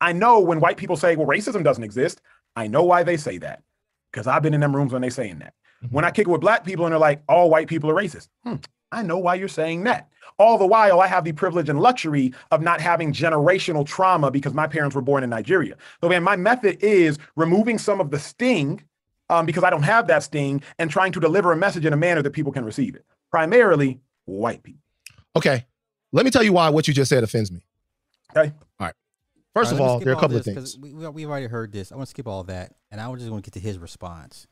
I 0.00 0.12
know 0.12 0.40
when 0.40 0.58
white 0.60 0.76
people 0.78 0.96
say, 0.96 1.16
well, 1.16 1.26
racism 1.26 1.62
doesn't 1.62 1.84
exist, 1.84 2.20
I 2.56 2.66
know 2.66 2.82
why 2.82 3.02
they 3.02 3.16
say 3.18 3.38
that. 3.38 3.62
Because 4.10 4.26
I've 4.26 4.42
been 4.42 4.52
in 4.54 4.60
them 4.60 4.74
rooms 4.74 4.92
when 4.92 5.00
they 5.02 5.08
saying 5.10 5.38
that. 5.40 5.54
When 5.90 6.04
I 6.04 6.10
kick 6.10 6.26
it 6.28 6.30
with 6.30 6.40
black 6.40 6.64
people 6.64 6.86
and 6.86 6.92
they're 6.92 6.98
like, 6.98 7.22
all 7.28 7.50
white 7.50 7.66
people 7.68 7.90
are 7.90 7.94
racist. 7.94 8.28
Hmm, 8.44 8.56
I 8.92 9.02
know 9.02 9.18
why 9.18 9.34
you're 9.34 9.48
saying 9.48 9.84
that. 9.84 10.08
All 10.38 10.58
the 10.58 10.66
while, 10.66 11.00
I 11.00 11.06
have 11.06 11.24
the 11.24 11.32
privilege 11.32 11.68
and 11.68 11.80
luxury 11.80 12.32
of 12.50 12.62
not 12.62 12.80
having 12.80 13.12
generational 13.12 13.86
trauma 13.86 14.30
because 14.30 14.54
my 14.54 14.66
parents 14.66 14.94
were 14.94 15.02
born 15.02 15.24
in 15.24 15.30
Nigeria. 15.30 15.76
So, 16.00 16.08
man, 16.08 16.22
my 16.22 16.36
method 16.36 16.78
is 16.82 17.18
removing 17.36 17.78
some 17.78 18.00
of 18.00 18.10
the 18.10 18.18
sting 18.18 18.82
um, 19.30 19.46
because 19.46 19.64
I 19.64 19.70
don't 19.70 19.82
have 19.82 20.06
that 20.08 20.22
sting 20.22 20.62
and 20.78 20.90
trying 20.90 21.12
to 21.12 21.20
deliver 21.20 21.52
a 21.52 21.56
message 21.56 21.86
in 21.86 21.92
a 21.92 21.96
manner 21.96 22.22
that 22.22 22.30
people 22.32 22.52
can 22.52 22.64
receive 22.64 22.94
it. 22.94 23.04
Primarily 23.30 24.00
white 24.26 24.62
people. 24.62 24.82
Okay. 25.36 25.64
Let 26.12 26.24
me 26.24 26.30
tell 26.30 26.42
you 26.42 26.52
why 26.52 26.68
what 26.68 26.86
you 26.86 26.94
just 26.94 27.08
said 27.08 27.24
offends 27.24 27.50
me. 27.50 27.64
Okay. 28.36 28.52
All 28.78 28.86
right. 28.86 28.94
First 29.54 29.72
All 29.72 29.74
of 29.74 29.80
right, 29.80 29.86
all, 29.88 29.96
skip 29.98 30.04
there 30.04 30.14
are 30.14 30.16
a 30.16 30.20
couple 30.20 30.36
of 30.36 30.44
this, 30.44 30.54
things. 30.54 30.72
'cause 30.74 30.78
We, 30.78 30.92
we, 30.94 31.08
we've 31.08 31.28
already 31.28 31.46
heard 31.46 31.72
this. 31.72 31.92
I 31.92 31.96
want 31.96 32.06
to 32.06 32.10
skip 32.10 32.26
all 32.26 32.42
that, 32.44 32.74
and 32.90 33.00
I 33.00 33.08
was 33.08 33.20
just 33.20 33.30
going 33.30 33.42
to 33.42 33.50
get 33.50 33.54
to 33.54 33.60
his 33.66 33.78
response. 33.78 34.46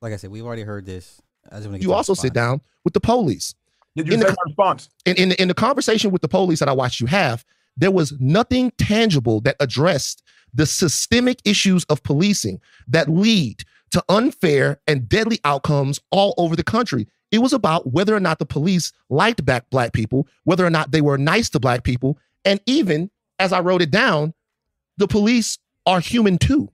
Like 0.00 0.12
I 0.12 0.16
said, 0.16 0.30
we've 0.30 0.44
already 0.44 0.62
heard 0.62 0.86
this. 0.86 1.20
I 1.50 1.56
just 1.56 1.66
want 1.66 1.74
to 1.74 1.78
get 1.78 1.82
You 1.82 1.92
also 1.92 2.14
sit 2.14 2.32
down 2.32 2.60
with 2.84 2.94
the 2.94 3.00
police. 3.00 3.54
Did 3.96 4.06
you 4.06 4.14
in 4.14 4.20
the, 4.20 4.36
response? 4.46 4.88
In, 5.06 5.16
in, 5.16 5.32
in 5.32 5.48
the 5.48 5.54
conversation 5.54 6.10
with 6.10 6.22
the 6.22 6.28
police 6.28 6.60
that 6.60 6.68
I 6.68 6.72
watched 6.72 7.00
you 7.00 7.06
have, 7.06 7.44
there 7.76 7.90
was 7.90 8.12
nothing 8.20 8.72
tangible 8.78 9.40
that 9.42 9.56
addressed 9.60 10.22
the 10.54 10.66
systemic 10.66 11.40
issues 11.44 11.84
of 11.86 12.02
policing 12.02 12.60
that 12.88 13.08
lead 13.08 13.64
to 13.90 14.04
unfair 14.08 14.80
and 14.86 15.08
deadly 15.08 15.40
outcomes 15.44 16.00
all 16.10 16.34
over 16.36 16.56
the 16.56 16.64
country. 16.64 17.06
It 17.30 17.38
was 17.38 17.52
about 17.52 17.92
whether 17.92 18.14
or 18.14 18.20
not 18.20 18.38
the 18.38 18.46
police 18.46 18.92
liked 19.10 19.44
back 19.44 19.68
black 19.70 19.92
people, 19.92 20.26
whether 20.44 20.64
or 20.64 20.70
not 20.70 20.92
they 20.92 21.00
were 21.00 21.18
nice 21.18 21.50
to 21.50 21.60
black 21.60 21.84
people, 21.84 22.18
and 22.44 22.60
even 22.66 23.10
as 23.38 23.52
I 23.52 23.60
wrote 23.60 23.82
it 23.82 23.90
down, 23.90 24.34
the 24.96 25.06
police 25.06 25.58
are 25.86 26.00
human 26.00 26.38
too. 26.38 26.68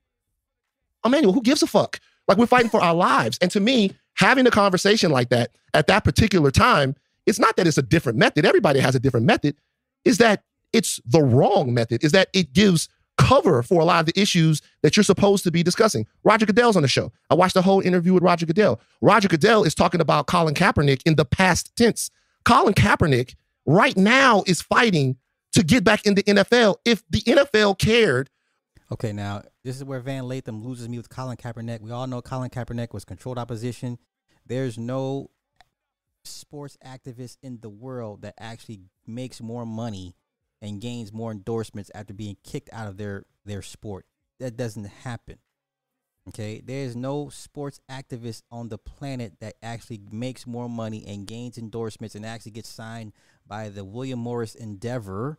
Emmanuel, 1.05 1.33
who 1.33 1.43
gives 1.43 1.63
a 1.63 1.67
fuck? 1.67 2.01
Like 2.27 2.39
we're 2.39 2.47
fighting 2.47 2.71
for 2.71 2.81
our 2.81 2.95
lives. 2.95 3.39
And 3.43 3.51
to 3.51 3.61
me, 3.61 3.93
having 4.15 4.47
a 4.47 4.51
conversation 4.51 5.11
like 5.11 5.29
that 5.31 5.51
at 5.73 5.87
that 5.89 6.05
particular 6.05 6.51
time, 6.51 6.95
it's 7.27 7.39
not 7.39 7.57
that 7.57 7.67
it's 7.67 7.79
a 7.79 7.83
different 7.83 8.19
method. 8.19 8.45
Everybody 8.45 8.81
has 8.81 8.95
a 8.95 9.01
different 9.01 9.27
method. 9.27 9.57
Is 10.05 10.19
that 10.19 10.45
it's 10.73 11.01
the 11.07 11.23
wrong 11.23 11.73
method? 11.73 12.05
Is 12.05 12.13
that 12.13 12.29
it 12.33 12.53
gives 12.53 12.89
cover 13.17 13.63
for 13.63 13.81
a 13.81 13.85
lot 13.85 14.01
of 14.01 14.07
the 14.13 14.21
issues 14.21 14.61
that 14.83 14.97
you're 14.97 15.05
supposed 15.05 15.45
to 15.45 15.51
be 15.51 15.63
discussing? 15.63 16.07
Roger 16.25 16.47
Goodell's 16.47 16.77
on 16.77 16.83
the 16.83 16.89
show. 16.89 17.13
I 17.31 17.35
watched 17.35 17.55
the 17.55 17.63
whole 17.63 17.81
interview 17.81 18.13
with 18.13 18.23
Roger 18.23 18.45
Goodell. 18.45 18.81
Roger 19.01 19.29
Goodell 19.29 19.65
is 19.65 19.75
talking 19.75 20.01
about 20.01 20.27
Colin 20.27 20.55
Kaepernick 20.55 21.01
in 21.07 21.15
the 21.15 21.25
past 21.25 21.75
tense. 21.77 22.11
Colin 22.45 22.75
Kaepernick 22.75 23.37
right 23.67 23.97
now 23.97 24.43
is 24.47 24.61
fighting 24.61 25.17
to 25.53 25.63
get 25.63 25.85
back 25.85 26.05
in 26.05 26.15
the 26.17 26.23
NFL. 26.25 26.77
If 26.85 27.03
the 27.09 27.21
NFL 27.23 27.79
cared, 27.79 28.29
Okay, 28.93 29.13
now 29.13 29.43
this 29.65 29.77
is 29.77 29.85
where 29.85 30.01
Van 30.01 30.25
Lathan 30.25 30.63
loses 30.63 30.89
me 30.89 30.99
with 30.99 31.09
Colin 31.09 31.37
Kaepernick. 31.37 31.81
We 31.81 31.91
all 31.91 32.07
know 32.07 32.21
Colin 32.21 32.51
Kaepernick 32.51 32.93
was 32.93 33.05
controlled 33.05 33.39
opposition. 33.39 33.99
There's 34.47 34.79
no 34.79 35.31
sports 36.25 36.77
activist 36.85 37.39
in 37.43 37.61
the 37.61 37.71
world 37.71 38.23
that 38.23 38.35
actually 38.39 38.81
makes 39.07 39.41
more 39.41 39.65
money 39.65 40.15
and 40.61 40.81
gains 40.81 41.13
more 41.13 41.31
endorsements 41.31 41.91
after 41.95 42.15
being 42.15 42.37
kicked 42.45 42.71
out 42.73 42.89
of 42.89 42.97
their 42.99 43.25
their 43.45 43.63
sport. 43.63 44.07
That 44.39 44.57
doesn't 44.57 44.87
happen. 44.87 45.39
Okay, 46.29 46.63
there's 46.65 46.97
no 46.97 47.29
sports 47.29 47.81
activist 47.91 48.43
on 48.51 48.71
the 48.71 48.79
planet 48.79 49.35
that 49.41 49.55
actually 49.63 50.01
makes 50.11 50.47
more 50.47 50.71
money 50.71 51.05
and 51.07 51.27
gains 51.27 51.59
endorsements 51.59 52.15
and 52.15 52.25
actually 52.25 52.53
gets 52.53 52.71
signed 52.71 53.13
by 53.47 53.69
the 53.69 53.85
William 53.85 54.19
Morris 54.19 54.55
Endeavor 54.55 55.39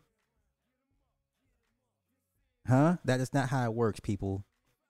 Huh? 2.67 2.97
That 3.05 3.19
is 3.19 3.33
not 3.33 3.49
how 3.49 3.63
it 3.65 3.73
works, 3.73 3.99
people. 3.99 4.43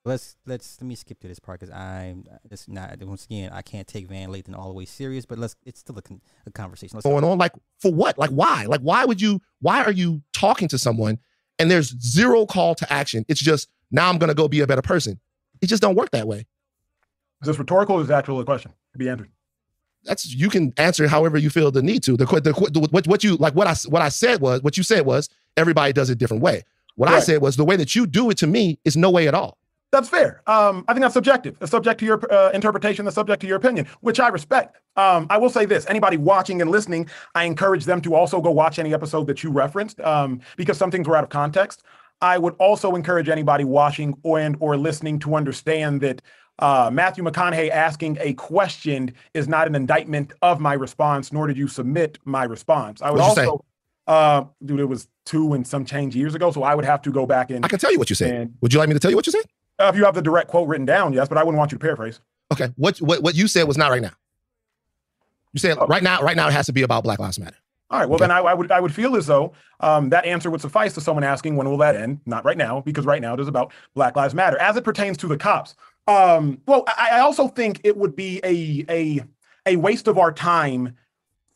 Let's 0.05 0.37
let's 0.45 0.79
let 0.79 0.87
me 0.87 0.93
skip 0.93 1.19
to 1.21 1.27
this 1.27 1.39
part 1.39 1.59
because 1.59 1.73
I'm 1.73 2.25
just 2.47 2.69
not 2.69 2.95
once 3.01 3.25
again 3.25 3.49
I 3.51 3.63
can't 3.63 3.87
take 3.87 4.07
Van 4.07 4.29
Lathan 4.29 4.55
all 4.55 4.67
the 4.67 4.73
way 4.75 4.85
serious, 4.85 5.25
but 5.25 5.39
let's 5.39 5.55
it's 5.65 5.79
still 5.79 5.97
a, 5.97 6.01
con- 6.03 6.21
a 6.45 6.51
conversation. 6.51 6.95
Let's 6.95 7.07
going 7.07 7.23
on 7.23 7.39
like 7.39 7.53
for 7.79 7.91
what? 7.91 8.17
Like 8.19 8.29
why? 8.29 8.65
Like 8.67 8.81
why 8.81 9.03
would 9.03 9.19
you 9.19 9.41
why 9.61 9.83
are 9.83 9.91
you 9.91 10.21
talking 10.31 10.67
to 10.67 10.77
someone 10.77 11.17
and 11.57 11.71
there's 11.71 11.99
zero 11.99 12.45
call 12.45 12.75
to 12.75 12.93
action? 12.93 13.25
It's 13.27 13.41
just 13.41 13.67
now 13.89 14.09
i'm 14.09 14.19
gonna 14.19 14.35
go 14.35 14.47
be 14.47 14.61
a 14.61 14.67
better 14.67 14.83
person. 14.83 15.19
It 15.59 15.67
just 15.67 15.81
don't 15.81 15.95
work 15.95 16.11
that 16.11 16.27
way. 16.27 16.45
Is 17.41 17.47
this 17.47 17.57
rhetorical 17.57 17.95
or 17.95 18.01
is 18.03 18.09
it 18.09 18.13
actually 18.13 18.41
a 18.41 18.45
question? 18.45 18.73
To 18.93 18.99
be 18.99 19.09
answered? 19.09 19.29
that's 20.03 20.31
you 20.31 20.49
can 20.49 20.71
answer 20.77 21.07
however 21.07 21.35
you 21.35 21.49
feel 21.49 21.71
the 21.71 21.81
need 21.81 22.03
to. 22.03 22.15
The, 22.15 22.27
que- 22.27 22.39
the, 22.41 22.53
que- 22.53 22.69
the 22.69 22.79
what, 22.91 23.07
what 23.07 23.23
you 23.23 23.37
like 23.37 23.55
what 23.55 23.65
i 23.65 23.73
what 23.89 24.03
i 24.03 24.09
said 24.09 24.39
was 24.39 24.61
what 24.61 24.77
you 24.77 24.83
said 24.83 25.03
was 25.03 25.29
everybody 25.57 25.93
does 25.93 26.11
it 26.11 26.13
a 26.13 26.15
different 26.15 26.43
way 26.43 26.61
what 26.95 27.09
i 27.09 27.19
said 27.19 27.41
was 27.41 27.55
the 27.55 27.65
way 27.65 27.75
that 27.75 27.95
you 27.95 28.05
do 28.05 28.29
it 28.29 28.37
to 28.37 28.47
me 28.47 28.79
is 28.85 28.95
no 28.97 29.09
way 29.09 29.27
at 29.27 29.33
all 29.33 29.57
That's 29.91 30.09
fair. 30.09 30.41
Um, 30.45 30.83
I 30.87 30.93
think 30.93 31.03
that's 31.03 31.13
subjective. 31.13 31.55
It's 31.61 31.71
subject 31.71 31.99
to 32.01 32.05
your 32.05 32.19
uh, 32.29 32.49
interpretation. 32.51 33.05
That's 33.05 33.15
subject 33.15 33.39
to 33.43 33.47
your 33.47 33.55
opinion, 33.55 33.87
which 34.01 34.19
I 34.19 34.27
respect. 34.27 34.75
Um, 34.97 35.27
I 35.29 35.37
will 35.37 35.49
say 35.49 35.65
this: 35.65 35.85
anybody 35.87 36.17
watching 36.17 36.61
and 36.61 36.69
listening, 36.69 37.07
I 37.33 37.45
encourage 37.45 37.85
them 37.85 38.01
to 38.01 38.13
also 38.13 38.41
go 38.41 38.51
watch 38.51 38.77
any 38.77 38.93
episode 38.93 39.25
that 39.27 39.41
you 39.41 39.51
referenced, 39.51 40.01
um, 40.01 40.41
because 40.57 40.77
some 40.77 40.91
things 40.91 41.07
were 41.07 41.15
out 41.15 41.23
of 41.23 41.29
context. 41.29 41.83
I 42.19 42.37
would 42.37 42.55
also 42.59 42.95
encourage 42.95 43.29
anybody 43.29 43.63
watching 43.63 44.09
or 44.23 44.39
and 44.39 44.57
or 44.59 44.75
listening 44.75 45.19
to 45.19 45.35
understand 45.35 46.01
that 46.01 46.21
Uh, 46.57 46.89
Matthew 46.91 47.21
McConaughey 47.23 47.69
asking 47.69 48.17
a 48.21 48.33
question 48.33 49.13
is 49.33 49.45
not 49.47 49.67
an 49.67 49.75
indictment 49.75 50.31
of 50.41 50.59
my 50.59 50.73
response, 50.85 51.33
nor 51.33 51.47
did 51.47 51.57
you 51.57 51.67
submit 51.67 52.17
my 52.23 52.45
response. 52.55 53.01
I 53.01 53.11
would 53.11 53.21
you 53.29 53.35
say? 53.35 53.47
Uh, 54.07 54.45
dude, 54.63 54.79
it 54.79 54.85
was 54.85 55.07
two 55.25 55.53
and 55.53 55.65
some 55.65 55.85
change 55.85 56.15
years 56.15 56.35
ago, 56.35 56.51
so 56.51 56.63
I 56.63 56.75
would 56.75 56.85
have 56.85 57.01
to 57.03 57.11
go 57.11 57.25
back 57.25 57.49
and. 57.51 57.65
I 57.65 57.67
can 57.67 57.79
tell 57.79 57.91
you 57.91 57.99
what 57.99 58.09
you 58.09 58.15
said. 58.15 58.33
and- 58.33 58.53
Would 58.61 58.73
you 58.73 58.79
like 58.79 58.87
me 58.89 58.93
to 58.93 58.99
tell 58.99 59.11
you 59.11 59.17
what 59.17 59.25
you 59.25 59.31
said? 59.31 59.45
Uh, 59.79 59.89
if 59.93 59.95
you 59.97 60.05
have 60.05 60.15
the 60.15 60.21
direct 60.21 60.47
quote 60.49 60.67
written 60.67 60.85
down, 60.85 61.11
yes, 61.13 61.27
but 61.27 61.37
I 61.37 61.43
wouldn't 61.43 61.57
want 61.57 61.71
you 61.71 61.77
to 61.77 61.81
paraphrase. 61.81 62.19
Okay. 62.53 62.69
What 62.77 62.97
what 62.99 63.21
what 63.23 63.35
you 63.35 63.47
said 63.47 63.67
was 63.67 63.77
not 63.77 63.89
right 63.91 64.01
now. 64.01 64.11
You 65.53 65.59
said 65.59 65.77
Oh. 65.79 65.87
right 65.87 66.03
now. 66.03 66.21
Right 66.21 66.35
now, 66.35 66.47
it 66.47 66.53
has 66.53 66.65
to 66.67 66.73
be 66.73 66.83
about 66.83 67.03
Black 67.03 67.19
Lives 67.19 67.39
Matter. 67.39 67.55
All 67.89 67.99
right. 67.99 68.09
Well, 68.09 68.17
then 68.19 68.31
I, 68.31 68.39
I 68.39 68.53
would 68.53 68.71
I 68.71 68.79
would 68.79 68.93
feel 68.93 69.15
as 69.15 69.27
though 69.27 69.53
um, 69.79 70.09
that 70.09 70.25
answer 70.25 70.49
would 70.49 70.61
suffice 70.61 70.93
to 70.93 71.01
someone 71.01 71.23
asking 71.23 71.55
when 71.55 71.69
will 71.69 71.77
that 71.77 71.95
end? 71.95 72.19
Not 72.25 72.43
right 72.45 72.57
now, 72.57 72.81
because 72.81 73.05
right 73.05 73.21
now 73.21 73.33
it 73.33 73.39
is 73.39 73.47
about 73.47 73.71
Black 73.93 74.15
Lives 74.15 74.33
Matter 74.33 74.57
as 74.59 74.75
it 74.77 74.83
pertains 74.83 75.17
to 75.17 75.27
the 75.27 75.37
cops. 75.37 75.75
Um, 76.07 76.59
well, 76.67 76.83
I, 76.87 77.09
I 77.13 77.19
also 77.19 77.47
think 77.47 77.81
it 77.83 77.95
would 77.97 78.15
be 78.15 78.39
a 78.43 78.85
a 78.89 79.23
a 79.65 79.75
waste 79.77 80.07
of 80.07 80.17
our 80.17 80.31
time 80.31 80.95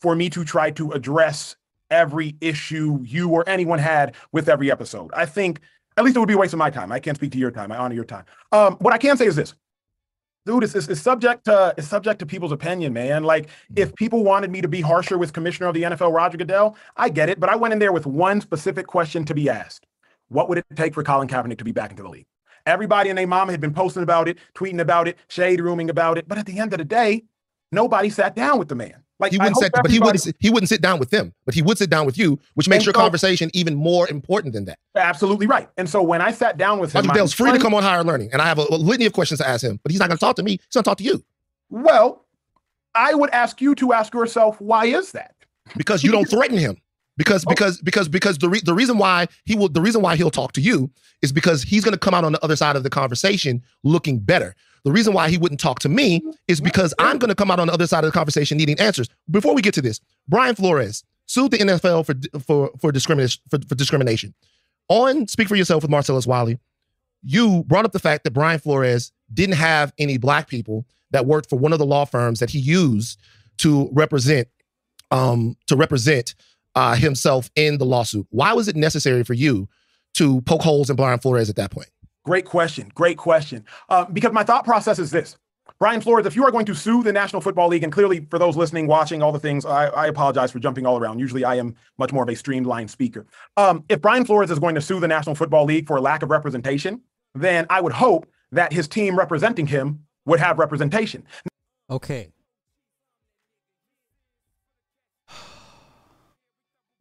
for 0.00 0.14
me 0.16 0.28
to 0.30 0.44
try 0.44 0.70
to 0.72 0.92
address 0.92 1.56
every 1.90 2.36
issue 2.40 3.00
you 3.02 3.28
or 3.30 3.48
anyone 3.48 3.78
had 3.78 4.14
with 4.32 4.48
every 4.48 4.70
episode. 4.70 5.10
I 5.14 5.26
think 5.26 5.60
at 5.96 6.04
least 6.04 6.16
it 6.16 6.20
would 6.20 6.28
be 6.28 6.34
a 6.34 6.38
waste 6.38 6.52
of 6.52 6.58
my 6.58 6.70
time. 6.70 6.92
I 6.92 7.00
can't 7.00 7.16
speak 7.16 7.32
to 7.32 7.38
your 7.38 7.50
time. 7.50 7.72
I 7.72 7.76
honor 7.76 7.94
your 7.94 8.04
time. 8.04 8.24
Um, 8.52 8.76
what 8.80 8.94
I 8.94 8.98
can 8.98 9.16
say 9.16 9.26
is 9.26 9.36
this 9.36 9.54
dude 10.46 10.64
it's, 10.64 10.74
it's, 10.74 11.00
subject 11.00 11.44
to 11.44 11.74
it's 11.76 11.86
subject 11.86 12.18
to 12.18 12.26
people's 12.26 12.52
opinion 12.52 12.92
man 12.92 13.24
like 13.24 13.48
if 13.76 13.94
people 13.94 14.24
wanted 14.24 14.50
me 14.50 14.60
to 14.60 14.68
be 14.68 14.80
harsher 14.80 15.18
with 15.18 15.32
commissioner 15.32 15.68
of 15.68 15.74
the 15.74 15.82
nfl 15.82 16.12
roger 16.12 16.38
goodell 16.38 16.76
i 16.96 17.08
get 17.08 17.28
it 17.28 17.38
but 17.38 17.50
i 17.50 17.56
went 17.56 17.72
in 17.72 17.78
there 17.78 17.92
with 17.92 18.06
one 18.06 18.40
specific 18.40 18.86
question 18.86 19.24
to 19.24 19.34
be 19.34 19.50
asked 19.50 19.86
what 20.28 20.48
would 20.48 20.58
it 20.58 20.64
take 20.76 20.94
for 20.94 21.02
colin 21.02 21.28
kaepernick 21.28 21.58
to 21.58 21.64
be 21.64 21.72
back 21.72 21.90
into 21.90 22.02
the 22.02 22.08
league 22.08 22.26
everybody 22.64 23.10
and 23.10 23.18
their 23.18 23.26
mama 23.26 23.52
had 23.52 23.60
been 23.60 23.74
posting 23.74 24.02
about 24.02 24.28
it 24.28 24.38
tweeting 24.54 24.80
about 24.80 25.06
it 25.06 25.18
shade 25.28 25.60
rooming 25.60 25.90
about 25.90 26.16
it 26.16 26.26
but 26.26 26.38
at 26.38 26.46
the 26.46 26.58
end 26.58 26.72
of 26.72 26.78
the 26.78 26.84
day 26.84 27.22
nobody 27.70 28.08
sat 28.08 28.34
down 28.34 28.58
with 28.58 28.68
the 28.68 28.74
man 28.74 29.02
like 29.20 29.32
He 29.32 29.38
wouldn't 29.38 29.56
sit, 29.56 29.72
but 29.72 29.90
he 29.90 29.98
wouldn't. 29.98 30.36
He 30.38 30.50
wouldn't 30.50 30.68
sit 30.68 30.80
down 30.80 30.98
with 30.98 31.10
them, 31.10 31.32
but 31.44 31.54
he 31.54 31.62
would 31.62 31.78
sit 31.78 31.90
down 31.90 32.06
with 32.06 32.18
you, 32.18 32.38
which 32.54 32.68
makes 32.68 32.84
your 32.84 32.94
so- 32.94 33.00
conversation 33.00 33.50
even 33.54 33.74
more 33.74 34.08
important 34.08 34.54
than 34.54 34.64
that. 34.64 34.78
absolutely 34.96 35.46
right 35.46 35.68
and 35.76 35.88
so 35.88 36.02
when 36.02 36.20
i 36.20 36.30
sat 36.30 36.56
down 36.56 36.78
with 36.78 36.92
him 36.92 37.00
Roger 37.00 37.12
Goodell's 37.12 37.32
free 37.32 37.52
to 37.52 37.58
come 37.58 37.74
on 37.74 37.82
Higher 37.82 38.04
Learning, 38.04 38.30
and 38.32 38.42
I 38.42 38.46
have 38.46 38.58
a, 38.58 38.66
a 38.70 38.76
litany 38.76 39.06
of 39.06 39.12
questions 39.12 39.38
to 39.40 39.48
ask 39.48 39.64
him, 39.64 39.78
but 39.82 39.92
he's 39.92 40.00
not 40.00 40.08
going 40.08 40.18
to 40.18 40.24
talk 40.24 40.36
to 40.36 40.42
me. 40.42 40.52
He's 40.52 40.74
going 40.74 40.84
to 40.84 40.88
talk 40.88 40.98
to 40.98 41.04
you 41.04 41.22
well 41.72 42.24
i 42.96 43.14
would 43.14 43.30
ask 43.30 43.60
you 43.60 43.76
to 43.76 43.92
ask 43.92 44.12
yourself 44.12 44.60
why 44.60 44.86
is 44.86 45.12
that 45.12 45.36
because 45.76 46.02
you 46.02 46.10
don't 46.10 46.28
threaten 46.28 46.58
him. 46.58 46.76
Because 47.16 47.44
oh. 47.46 47.50
because 47.50 47.80
because 47.80 48.08
because 48.08 48.38
the 48.38 48.48
re- 48.48 48.62
the 48.64 48.74
reason 48.74 48.98
why 48.98 49.28
he 49.44 49.54
will 49.54 49.68
the 49.68 49.80
reason 49.80 50.02
why 50.02 50.16
he'll 50.16 50.30
talk 50.30 50.52
to 50.52 50.60
you 50.60 50.90
is 51.22 51.32
because 51.32 51.62
he's 51.62 51.84
going 51.84 51.92
to 51.92 51.98
come 51.98 52.14
out 52.14 52.24
on 52.24 52.32
the 52.32 52.42
other 52.42 52.56
side 52.56 52.76
of 52.76 52.82
the 52.82 52.90
conversation 52.90 53.62
looking 53.82 54.18
better. 54.18 54.54
The 54.84 54.92
reason 54.92 55.12
why 55.12 55.28
he 55.28 55.38
wouldn't 55.38 55.60
talk 55.60 55.78
to 55.80 55.88
me 55.88 56.22
is 56.48 56.60
because 56.60 56.94
I'm 56.98 57.18
going 57.18 57.28
to 57.28 57.34
come 57.34 57.50
out 57.50 57.60
on 57.60 57.66
the 57.66 57.72
other 57.72 57.86
side 57.86 58.04
of 58.04 58.12
the 58.12 58.18
conversation 58.18 58.58
needing 58.58 58.78
answers. 58.80 59.08
Before 59.30 59.54
we 59.54 59.62
get 59.62 59.74
to 59.74 59.82
this, 59.82 60.00
Brian 60.28 60.54
Flores 60.54 61.04
sued 61.26 61.52
the 61.52 61.58
NFL 61.58 62.06
for 62.06 62.40
for 62.40 62.70
for 62.80 62.92
discrimination 62.92 63.42
for, 63.50 63.58
for 63.68 63.74
discrimination. 63.74 64.34
On 64.88 65.28
Speak 65.28 65.48
for 65.48 65.56
Yourself 65.56 65.82
with 65.82 65.90
Marcellus 65.90 66.26
Wiley, 66.26 66.58
you 67.22 67.64
brought 67.64 67.84
up 67.84 67.92
the 67.92 67.98
fact 67.98 68.24
that 68.24 68.32
Brian 68.32 68.58
Flores 68.58 69.12
didn't 69.32 69.56
have 69.56 69.92
any 69.98 70.18
black 70.18 70.48
people 70.48 70.86
that 71.12 71.26
worked 71.26 71.48
for 71.48 71.58
one 71.58 71.72
of 71.72 71.78
the 71.78 71.86
law 71.86 72.04
firms 72.04 72.40
that 72.40 72.50
he 72.50 72.58
used 72.58 73.20
to 73.58 73.88
represent 73.92 74.48
um 75.10 75.56
to 75.66 75.76
represent 75.76 76.34
uh 76.74 76.94
himself 76.94 77.50
in 77.54 77.78
the 77.78 77.84
lawsuit. 77.86 78.26
Why 78.30 78.52
was 78.52 78.68
it 78.68 78.76
necessary 78.76 79.22
for 79.22 79.34
you 79.34 79.68
to 80.14 80.40
poke 80.42 80.62
holes 80.62 80.90
in 80.90 80.96
Brian 80.96 81.18
Flores 81.18 81.50
at 81.50 81.56
that 81.56 81.70
point? 81.70 81.90
Great 82.24 82.44
question. 82.44 82.90
Great 82.94 83.16
question. 83.16 83.64
Uh, 83.88 84.04
because 84.04 84.32
my 84.32 84.44
thought 84.44 84.64
process 84.64 84.98
is 84.98 85.10
this. 85.10 85.36
Brian 85.78 86.02
Flores, 86.02 86.26
if 86.26 86.36
you 86.36 86.44
are 86.44 86.50
going 86.50 86.66
to 86.66 86.74
sue 86.74 87.02
the 87.02 87.12
National 87.12 87.40
Football 87.40 87.68
League, 87.68 87.82
and 87.82 87.90
clearly 87.90 88.26
for 88.28 88.38
those 88.38 88.54
listening, 88.54 88.86
watching 88.86 89.22
all 89.22 89.32
the 89.32 89.38
things, 89.38 89.64
I, 89.64 89.86
I 89.86 90.06
apologize 90.08 90.50
for 90.50 90.58
jumping 90.58 90.84
all 90.84 90.98
around. 90.98 91.18
Usually 91.18 91.42
I 91.42 91.54
am 91.54 91.74
much 91.96 92.12
more 92.12 92.22
of 92.22 92.28
a 92.28 92.36
streamlined 92.36 92.90
speaker. 92.90 93.26
Um, 93.56 93.84
if 93.88 94.02
Brian 94.02 94.26
Flores 94.26 94.50
is 94.50 94.58
going 94.58 94.74
to 94.74 94.82
sue 94.82 95.00
the 95.00 95.08
National 95.08 95.34
Football 95.34 95.64
League 95.64 95.86
for 95.86 95.96
a 95.96 96.00
lack 96.02 96.22
of 96.22 96.30
representation, 96.30 97.00
then 97.34 97.66
I 97.70 97.80
would 97.80 97.94
hope 97.94 98.26
that 98.52 98.74
his 98.74 98.88
team 98.88 99.16
representing 99.16 99.66
him 99.66 100.04
would 100.26 100.40
have 100.40 100.58
representation. 100.58 101.24
Okay. 101.88 102.32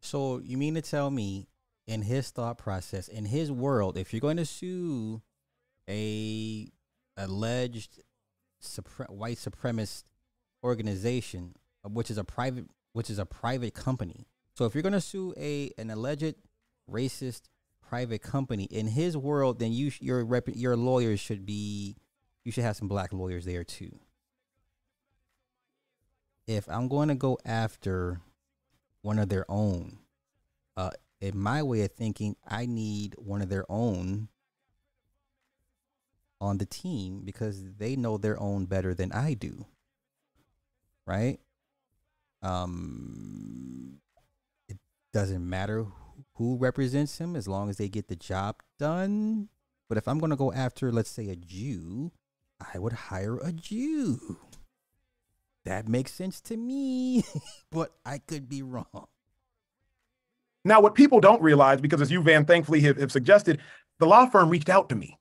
So 0.01 0.39
you 0.39 0.57
mean 0.57 0.73
to 0.73 0.81
tell 0.81 1.11
me, 1.11 1.48
in 1.89 2.03
his 2.03 2.29
thought 2.29 2.59
process, 2.59 3.07
in 3.07 3.25
his 3.25 3.51
world, 3.51 3.97
if 3.97 4.13
you're 4.13 4.19
going 4.19 4.37
to 4.37 4.45
sue 4.45 5.23
a 5.89 6.71
alleged 7.17 8.03
supre- 8.63 9.09
white 9.09 9.37
supremacist 9.37 10.03
organization, 10.63 11.55
uh, 11.83 11.89
which 11.89 12.11
is 12.11 12.19
a 12.19 12.23
private, 12.23 12.65
which 12.93 13.09
is 13.09 13.17
a 13.17 13.25
private 13.25 13.73
company, 13.73 14.27
so 14.53 14.65
if 14.65 14.75
you're 14.75 14.83
going 14.83 14.93
to 14.93 15.01
sue 15.01 15.33
a 15.35 15.71
an 15.79 15.89
alleged 15.89 16.35
racist 16.87 17.49
private 17.81 18.21
company 18.21 18.65
in 18.65 18.85
his 18.85 19.17
world, 19.17 19.57
then 19.57 19.73
you 19.73 19.89
sh- 19.89 20.01
your 20.03 20.23
rep- 20.23 20.55
your 20.55 20.77
lawyers 20.77 21.19
should 21.19 21.43
be, 21.43 21.95
you 22.45 22.51
should 22.51 22.65
have 22.65 22.75
some 22.75 22.87
black 22.87 23.11
lawyers 23.11 23.45
there 23.45 23.63
too. 23.63 23.97
If 26.45 26.69
I'm 26.69 26.87
going 26.87 27.07
to 27.07 27.15
go 27.15 27.39
after 27.43 28.21
one 29.01 29.17
of 29.17 29.29
their 29.29 29.45
own, 29.49 29.97
uh, 30.77 30.91
in 31.21 31.37
my 31.37 31.61
way 31.63 31.81
of 31.81 31.91
thinking, 31.91 32.35
I 32.47 32.65
need 32.65 33.15
one 33.17 33.41
of 33.41 33.49
their 33.49 33.65
own 33.69 34.29
on 36.41 36.57
the 36.57 36.65
team 36.65 37.21
because 37.25 37.61
they 37.77 37.95
know 37.95 38.17
their 38.17 38.39
own 38.39 38.65
better 38.65 38.93
than 38.93 39.11
I 39.11 39.33
do. 39.33 39.65
Right? 41.05 41.39
Um, 42.41 43.99
it 44.69 44.77
doesn't 45.11 45.47
matter 45.47 45.85
who 46.35 46.55
represents 46.55 47.17
him 47.17 47.35
as 47.35 47.47
long 47.47 47.69
as 47.69 47.77
they 47.77 47.89
get 47.89 48.07
the 48.07 48.15
job 48.15 48.57
done. 48.77 49.49
But 49.89 49.97
if 49.97 50.07
I'm 50.07 50.19
going 50.19 50.29
to 50.29 50.35
go 50.35 50.53
after, 50.53 50.91
let's 50.91 51.09
say, 51.09 51.29
a 51.29 51.35
Jew, 51.35 52.11
I 52.73 52.79
would 52.79 52.93
hire 52.93 53.37
a 53.37 53.51
Jew. 53.51 54.37
That 55.65 55.89
makes 55.89 56.13
sense 56.13 56.39
to 56.41 56.55
me, 56.55 57.23
but 57.71 57.91
I 58.05 58.19
could 58.19 58.47
be 58.47 58.61
wrong. 58.61 59.07
Now, 60.65 60.81
what 60.81 60.95
people 60.95 61.19
don't 61.19 61.41
realize, 61.41 61.79
because 61.81 62.01
as 62.01 62.11
you, 62.11 62.21
Van, 62.21 62.45
thankfully 62.45 62.81
have, 62.81 62.97
have 62.97 63.11
suggested, 63.11 63.59
the 63.99 64.05
law 64.05 64.25
firm 64.25 64.49
reached 64.49 64.69
out 64.69 64.89
to 64.89 64.95
me 64.95 65.17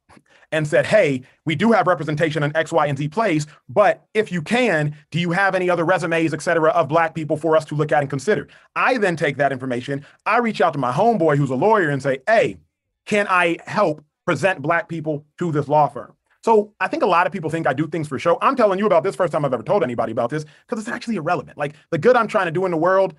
and 0.50 0.66
said, 0.66 0.86
Hey, 0.86 1.22
we 1.44 1.54
do 1.54 1.72
have 1.72 1.86
representation 1.86 2.42
in 2.42 2.56
X, 2.56 2.72
Y, 2.72 2.86
and 2.86 2.96
Z 2.96 3.08
place, 3.08 3.46
but 3.68 4.06
if 4.14 4.32
you 4.32 4.42
can, 4.42 4.96
do 5.10 5.20
you 5.20 5.30
have 5.30 5.54
any 5.54 5.68
other 5.68 5.84
resumes, 5.84 6.32
et 6.32 6.42
cetera, 6.42 6.70
of 6.70 6.88
black 6.88 7.14
people 7.14 7.36
for 7.36 7.56
us 7.56 7.64
to 7.66 7.74
look 7.74 7.92
at 7.92 8.00
and 8.00 8.10
consider? 8.10 8.48
I 8.74 8.98
then 8.98 9.16
take 9.16 9.36
that 9.36 9.52
information, 9.52 10.04
I 10.26 10.38
reach 10.38 10.60
out 10.60 10.72
to 10.72 10.78
my 10.78 10.92
homeboy 10.92 11.36
who's 11.36 11.50
a 11.50 11.54
lawyer 11.54 11.90
and 11.90 12.02
say, 12.02 12.18
Hey, 12.26 12.58
can 13.06 13.26
I 13.28 13.58
help 13.66 14.04
present 14.24 14.62
black 14.62 14.88
people 14.88 15.24
to 15.38 15.52
this 15.52 15.68
law 15.68 15.88
firm? 15.88 16.14
So 16.44 16.72
I 16.80 16.88
think 16.88 17.02
a 17.02 17.06
lot 17.06 17.26
of 17.26 17.32
people 17.32 17.50
think 17.50 17.66
I 17.66 17.72
do 17.72 17.88
things 17.88 18.08
for 18.08 18.18
show. 18.18 18.38
I'm 18.40 18.54
telling 18.54 18.78
you 18.78 18.86
about 18.86 19.02
this 19.02 19.16
first 19.16 19.32
time 19.32 19.44
I've 19.44 19.52
ever 19.52 19.62
told 19.62 19.82
anybody 19.82 20.12
about 20.12 20.30
this 20.30 20.44
because 20.66 20.78
it's 20.82 20.88
actually 20.88 21.16
irrelevant. 21.16 21.58
Like 21.58 21.74
the 21.90 21.98
good 21.98 22.16
I'm 22.16 22.28
trying 22.28 22.46
to 22.46 22.52
do 22.52 22.64
in 22.64 22.70
the 22.70 22.76
world, 22.76 23.14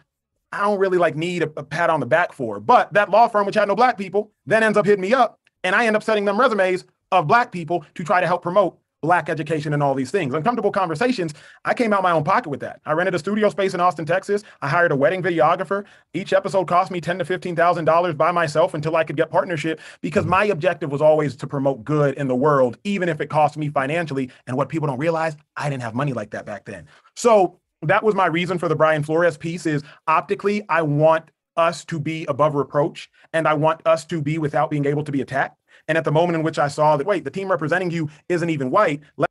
I 0.52 0.62
don't 0.62 0.80
really 0.80 0.98
like 0.98 1.16
need 1.16 1.44
a, 1.44 1.52
a 1.58 1.64
pat 1.64 1.90
on 1.90 2.00
the 2.00 2.06
back 2.06 2.34
for. 2.34 2.60
But 2.60 2.94
that 2.94 3.10
law 3.10 3.28
firm, 3.28 3.46
which 3.46 3.56
had 3.56 3.68
no 3.68 3.76
black 3.76 3.98
people, 3.98 4.32
then 4.46 4.64
ends 4.64 4.78
up 4.78 4.86
hitting 4.86 5.02
me 5.02 5.14
up, 5.14 5.40
and 5.64 5.76
I 5.76 5.86
end 5.86 5.96
up 5.96 6.04
sending 6.04 6.26
them 6.26 6.40
resumes 6.40 6.86
of 7.12 7.28
black 7.28 7.52
people 7.52 7.86
to 7.96 8.04
try 8.04 8.22
to 8.22 8.28
help 8.28 8.42
promote 8.42 8.80
black 9.02 9.30
education 9.30 9.74
and 9.74 9.82
all 9.82 9.96
these 9.96 10.12
things. 10.12 10.34
Uncomfortable 10.34 10.72
conversations. 10.72 11.34
I 11.64 11.74
came 11.74 11.94
out 11.94 12.04
my 12.04 12.12
own 12.12 12.26
pocket 12.26 12.50
with 12.50 12.60
that. 12.60 12.82
I 12.86 12.92
rented 12.92 13.16
a 13.16 13.20
studio 13.20 13.50
space 13.50 13.74
in 13.74 13.80
Austin, 13.80 14.06
Texas. 14.06 14.44
I 14.62 14.68
hired 14.68 14.92
a 14.92 14.96
wedding 14.96 15.24
videographer. 15.24 15.86
Each 16.14 16.34
episode 16.34 16.68
cost 16.68 16.92
me 16.92 17.00
ten 17.00 17.18
to 17.20 17.24
fifteen 17.24 17.56
thousand 17.56 17.86
dollars 17.86 18.14
by 18.14 18.32
myself 18.32 18.74
until 18.74 18.98
I 18.98 19.06
could 19.06 19.16
get 19.16 19.32
partnership 19.32 19.80
because 20.02 20.26
my 20.26 20.44
objective 20.46 20.92
was 20.92 21.02
always 21.02 21.38
to 21.38 21.48
promote 21.48 21.86
good 21.86 22.16
in 22.16 22.28
the 22.28 22.36
world, 22.36 22.78
even 22.84 23.08
if 23.08 23.22
it 23.22 23.28
cost 23.30 23.56
me 23.56 23.70
financially. 23.70 24.32
And 24.48 24.58
what 24.58 24.68
people 24.68 24.88
don't 24.88 25.00
realize, 25.00 25.38
I 25.56 25.70
didn't 25.70 25.84
have 25.84 25.96
money 25.96 26.12
like 26.12 26.32
that 26.32 26.46
back 26.46 26.66
then. 26.66 26.86
So 27.16 27.62
that 27.82 28.04
was 28.04 28.16
my 28.16 28.26
reason 28.26 28.58
for 28.58 28.68
the 28.68 28.76
Brian 28.76 29.04
Flores 29.04 29.38
piece 29.38 29.66
is 29.66 29.84
optically, 30.08 30.64
I 30.70 30.82
want 30.82 31.32
us 31.56 31.84
to 31.86 32.00
be 32.00 32.26
above 32.26 32.56
reproach 32.56 33.10
and 33.34 33.48
I 33.48 33.54
want 33.54 33.82
us 33.86 34.06
to 34.06 34.22
be 34.22 34.38
without 34.38 34.70
being 34.70 34.86
able 34.86 35.04
to 35.04 35.12
be 35.12 35.22
attacked. 35.22 35.58
And 35.88 35.98
at 35.98 36.04
the 36.04 36.12
moment 36.12 36.36
in 36.38 36.44
which 36.44 36.60
I 36.60 36.68
saw 36.68 36.98
that, 36.98 37.08
wait, 37.08 37.24
the 37.24 37.32
team 37.32 37.50
representing 37.50 37.92
you 37.92 38.10
isn't 38.28 38.50
even 38.50 38.72
white. 38.72 39.02
Let- 39.18 39.30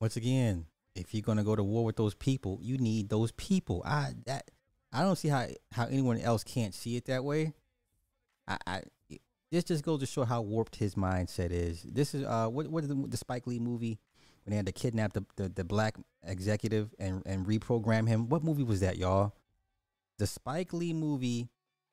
Once 0.00 0.16
again, 0.16 0.66
if 0.94 1.12
you're 1.14 1.22
gonna 1.22 1.44
go 1.44 1.56
to 1.56 1.62
war 1.62 1.84
with 1.84 1.96
those 1.96 2.14
people, 2.14 2.58
you 2.62 2.78
need 2.78 3.08
those 3.08 3.32
people. 3.32 3.82
I 3.84 4.14
that 4.26 4.50
I 4.92 5.02
don't 5.02 5.16
see 5.16 5.28
how 5.28 5.46
how 5.72 5.86
anyone 5.86 6.18
else 6.18 6.42
can't 6.42 6.74
see 6.74 6.96
it 6.96 7.04
that 7.06 7.24
way. 7.24 7.52
I, 8.48 8.58
I 8.66 8.82
this 9.52 9.64
just 9.64 9.84
goes 9.84 10.00
to 10.00 10.06
show 10.06 10.24
how 10.24 10.42
warped 10.42 10.76
his 10.76 10.94
mindset 10.94 11.50
is. 11.50 11.82
This 11.82 12.14
is 12.14 12.24
uh 12.24 12.48
what 12.48 12.68
what 12.68 12.84
is 12.84 12.88
the, 12.88 12.94
the 12.94 13.16
Spike 13.16 13.46
Lee 13.46 13.58
movie 13.58 13.98
when 14.46 14.52
they 14.52 14.56
had 14.56 14.66
to 14.66 14.72
kidnap 14.72 15.12
the, 15.12 15.24
the, 15.34 15.48
the 15.48 15.64
black 15.64 15.96
executive 16.24 16.94
and 16.98 17.22
and 17.26 17.46
reprogram 17.46 18.06
him? 18.06 18.28
What 18.28 18.44
movie 18.44 18.62
was 18.62 18.80
that, 18.80 18.96
y'all? 18.96 19.34
The 20.18 20.26
Spike 20.26 20.72
Lee 20.72 20.92
movie 20.92 21.48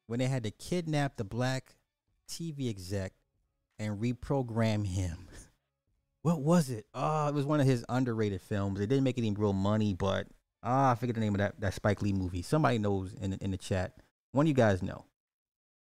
when 0.05 0.19
they 0.19 0.27
had 0.27 0.43
to 0.43 0.51
kidnap 0.51 1.17
the 1.17 1.23
black 1.23 1.75
TV 2.29 2.69
exec 2.69 3.13
and 3.79 3.99
reprogram 3.99 4.85
him. 4.85 5.27
what 6.21 6.41
was 6.41 6.69
it? 6.69 6.85
Oh, 6.93 7.27
it 7.27 7.33
was 7.33 7.45
one 7.45 7.59
of 7.59 7.65
his 7.65 7.83
underrated 7.89 8.41
films. 8.41 8.79
It 8.79 8.87
didn't 8.87 9.03
make 9.03 9.17
any 9.17 9.31
real 9.31 9.53
money, 9.53 9.95
but 9.95 10.27
ah, 10.61 10.91
I 10.91 10.95
forget 10.95 11.15
the 11.15 11.21
name 11.21 11.33
of 11.33 11.39
that 11.39 11.59
that 11.59 11.73
Spike 11.73 12.03
Lee 12.03 12.13
movie. 12.13 12.43
Somebody 12.43 12.77
knows 12.77 13.13
in 13.15 13.33
in 13.33 13.49
the 13.49 13.57
chat. 13.57 13.95
One 14.31 14.45
of 14.45 14.47
you 14.47 14.53
guys 14.53 14.83
know, 14.83 15.05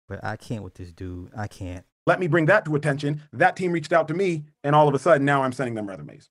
but 0.09 0.21
I 0.21 0.35
can't 0.35 0.63
with 0.63 0.73
this 0.75 0.91
dude. 0.91 1.31
I 1.35 1.47
can't. 1.47 1.85
Let 2.05 2.19
me 2.19 2.27
bring 2.27 2.45
that 2.45 2.65
to 2.65 2.75
attention. 2.75 3.23
That 3.31 3.55
team 3.55 3.71
reached 3.71 3.91
out 3.93 4.09
to 4.09 4.13
me, 4.13 4.45
and 4.65 4.75
all 4.75 4.89
of 4.89 4.93
a 4.93 4.99
sudden 4.99 5.23
now 5.23 5.43
I'm 5.43 5.53
sending 5.53 5.75
them 5.75 5.87
resumes. 5.87 6.29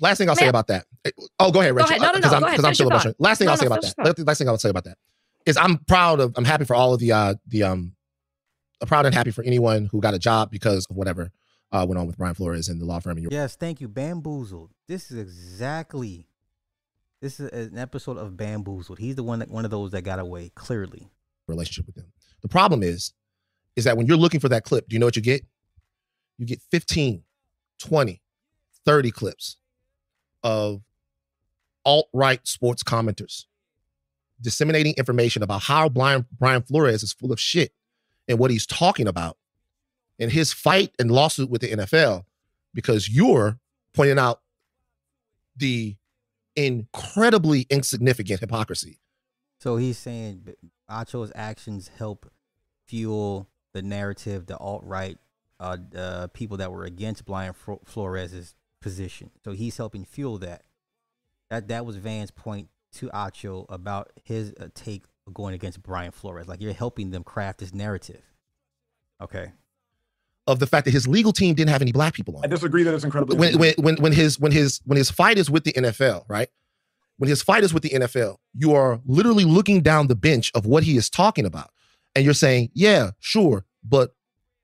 Last 0.00 0.18
thing 0.18 0.28
I'll 0.28 0.36
say 0.36 0.48
about 0.48 0.68
that. 0.68 0.86
Oh, 1.38 1.50
go 1.50 1.60
ahead, 1.60 1.72
Go 1.72 1.76
Rachel. 1.78 1.90
ahead. 1.90 2.00
No, 2.02 2.08
no, 2.08 2.14
Because 2.14 2.30
no, 2.30 2.36
I'm, 2.36 2.40
go 2.42 2.46
ahead. 2.46 2.56
'cause 2.58 2.64
I'm 2.64 2.74
still 2.74 2.84
your 2.86 2.92
emotional. 2.92 3.14
Last 3.18 3.38
thing 3.38 3.46
No, 3.46 3.52
I'll 3.52 3.56
no, 3.56 3.60
say 3.60 3.66
about 3.66 3.82
finish 3.82 3.94
that. 3.96 4.18
your 4.18 4.24
Last 4.26 4.38
thing 4.38 4.48
I'll 4.48 4.58
say 4.58 4.68
about 4.70 4.84
that 4.84 4.98
is 5.46 5.56
I'm 5.56 5.78
proud 5.78 6.20
of. 6.20 6.32
I'm 6.36 6.44
happy 6.44 6.64
for 6.64 6.74
all 6.74 6.94
of 6.94 7.00
the 7.00 7.12
uh 7.12 7.34
the 7.46 7.62
um. 7.64 7.94
I'm 8.80 8.86
proud 8.86 9.06
and 9.06 9.14
happy 9.14 9.32
for 9.32 9.42
anyone 9.42 9.86
who 9.86 10.00
got 10.00 10.14
a 10.14 10.18
job 10.20 10.50
because 10.52 10.86
of 10.88 10.94
whatever 10.96 11.32
uh 11.72 11.84
went 11.88 11.98
on 11.98 12.06
with 12.06 12.16
Brian 12.16 12.34
Flores 12.34 12.68
and 12.68 12.80
the 12.80 12.84
law 12.84 13.00
firm. 13.00 13.12
And 13.16 13.22
your 13.22 13.32
Yes, 13.32 13.56
thank 13.56 13.80
you. 13.80 13.88
Bamboozled. 13.88 14.70
This 14.86 15.10
is 15.10 15.18
exactly. 15.18 16.26
This 17.20 17.40
is 17.40 17.50
an 17.50 17.76
episode 17.78 18.16
of 18.18 18.36
Bamboozled. 18.36 18.98
He's 19.00 19.16
the 19.16 19.24
one 19.24 19.40
that 19.40 19.50
one 19.50 19.64
of 19.64 19.72
those 19.72 19.90
that 19.90 20.02
got 20.02 20.20
away. 20.20 20.52
Clearly, 20.54 21.10
relationship 21.48 21.86
with 21.86 21.96
them. 21.96 22.12
The 22.42 22.48
problem 22.48 22.84
is, 22.84 23.12
is 23.74 23.82
that 23.84 23.96
when 23.96 24.06
you're 24.06 24.16
looking 24.16 24.38
for 24.38 24.48
that 24.50 24.62
clip, 24.62 24.88
do 24.88 24.94
you 24.94 25.00
know 25.00 25.06
what 25.06 25.16
you 25.16 25.22
get? 25.22 25.44
You 26.38 26.46
get 26.46 26.60
15, 26.70 27.24
20, 27.80 28.22
30 28.84 29.10
clips 29.10 29.56
of 30.42 30.82
alt-right 31.84 32.46
sports 32.46 32.82
commenters 32.82 33.44
disseminating 34.40 34.94
information 34.96 35.42
about 35.42 35.62
how 35.62 35.88
Brian, 35.88 36.26
Brian 36.38 36.62
Flores 36.62 37.02
is 37.02 37.12
full 37.12 37.32
of 37.32 37.40
shit 37.40 37.72
and 38.28 38.38
what 38.38 38.50
he's 38.50 38.66
talking 38.66 39.08
about 39.08 39.36
in 40.18 40.30
his 40.30 40.52
fight 40.52 40.94
and 40.98 41.10
lawsuit 41.10 41.50
with 41.50 41.60
the 41.60 41.68
NFL 41.68 42.24
because 42.74 43.08
you're 43.08 43.58
pointing 43.94 44.18
out 44.18 44.40
the 45.56 45.96
incredibly 46.54 47.66
insignificant 47.70 48.40
hypocrisy. 48.40 49.00
So 49.60 49.76
he's 49.76 49.98
saying 49.98 50.54
Acho's 50.88 51.32
actions 51.34 51.90
help 51.98 52.30
fuel 52.86 53.48
the 53.72 53.82
narrative, 53.82 54.46
the 54.46 54.56
alt 54.56 54.82
right, 54.84 55.18
uh, 55.60 55.76
uh, 55.96 56.26
people 56.28 56.58
that 56.58 56.70
were 56.70 56.84
against 56.84 57.24
Brian 57.24 57.52
Fro- 57.52 57.80
Flores's 57.84 58.54
position. 58.80 59.30
So 59.44 59.52
he's 59.52 59.76
helping 59.76 60.04
fuel 60.04 60.38
that. 60.38 60.62
That 61.50 61.68
that 61.68 61.86
was 61.86 61.96
Van's 61.96 62.30
point 62.30 62.68
to 62.94 63.08
Acho 63.08 63.66
about 63.68 64.10
his 64.24 64.52
uh, 64.60 64.68
take 64.74 65.04
going 65.32 65.54
against 65.54 65.82
Brian 65.82 66.10
Flores. 66.10 66.48
Like 66.48 66.60
you're 66.60 66.72
helping 66.72 67.10
them 67.10 67.22
craft 67.24 67.58
this 67.58 67.74
narrative. 67.74 68.22
Okay. 69.20 69.52
of 70.46 70.60
the 70.60 70.66
fact 70.66 70.84
that 70.84 70.92
his 70.92 71.08
legal 71.08 71.32
team 71.32 71.54
didn't 71.54 71.70
have 71.70 71.82
any 71.82 71.92
black 71.92 72.14
people 72.14 72.36
on. 72.36 72.44
I 72.44 72.46
disagree 72.46 72.82
that 72.84 72.94
it's 72.94 73.04
incredibly. 73.04 73.36
when 73.36 73.58
when 73.58 73.74
when 73.78 73.96
when 73.96 74.12
his 74.12 74.38
when 74.38 74.52
his 74.52 74.80
when 74.84 74.96
his 74.96 75.10
fight 75.10 75.38
is 75.38 75.50
with 75.50 75.64
the 75.64 75.72
NFL, 75.72 76.24
right? 76.28 76.48
When 77.16 77.28
his 77.28 77.42
fight 77.42 77.64
is 77.64 77.74
with 77.74 77.82
the 77.82 77.90
NFL, 77.90 78.36
you 78.54 78.74
are 78.74 79.00
literally 79.04 79.44
looking 79.44 79.80
down 79.82 80.06
the 80.06 80.14
bench 80.14 80.52
of 80.54 80.66
what 80.66 80.84
he 80.84 80.96
is 80.96 81.10
talking 81.10 81.44
about, 81.44 81.70
and 82.14 82.24
you're 82.24 82.32
saying, 82.34 82.70
"Yeah, 82.74 83.10
sure, 83.18 83.64
but 83.82 84.14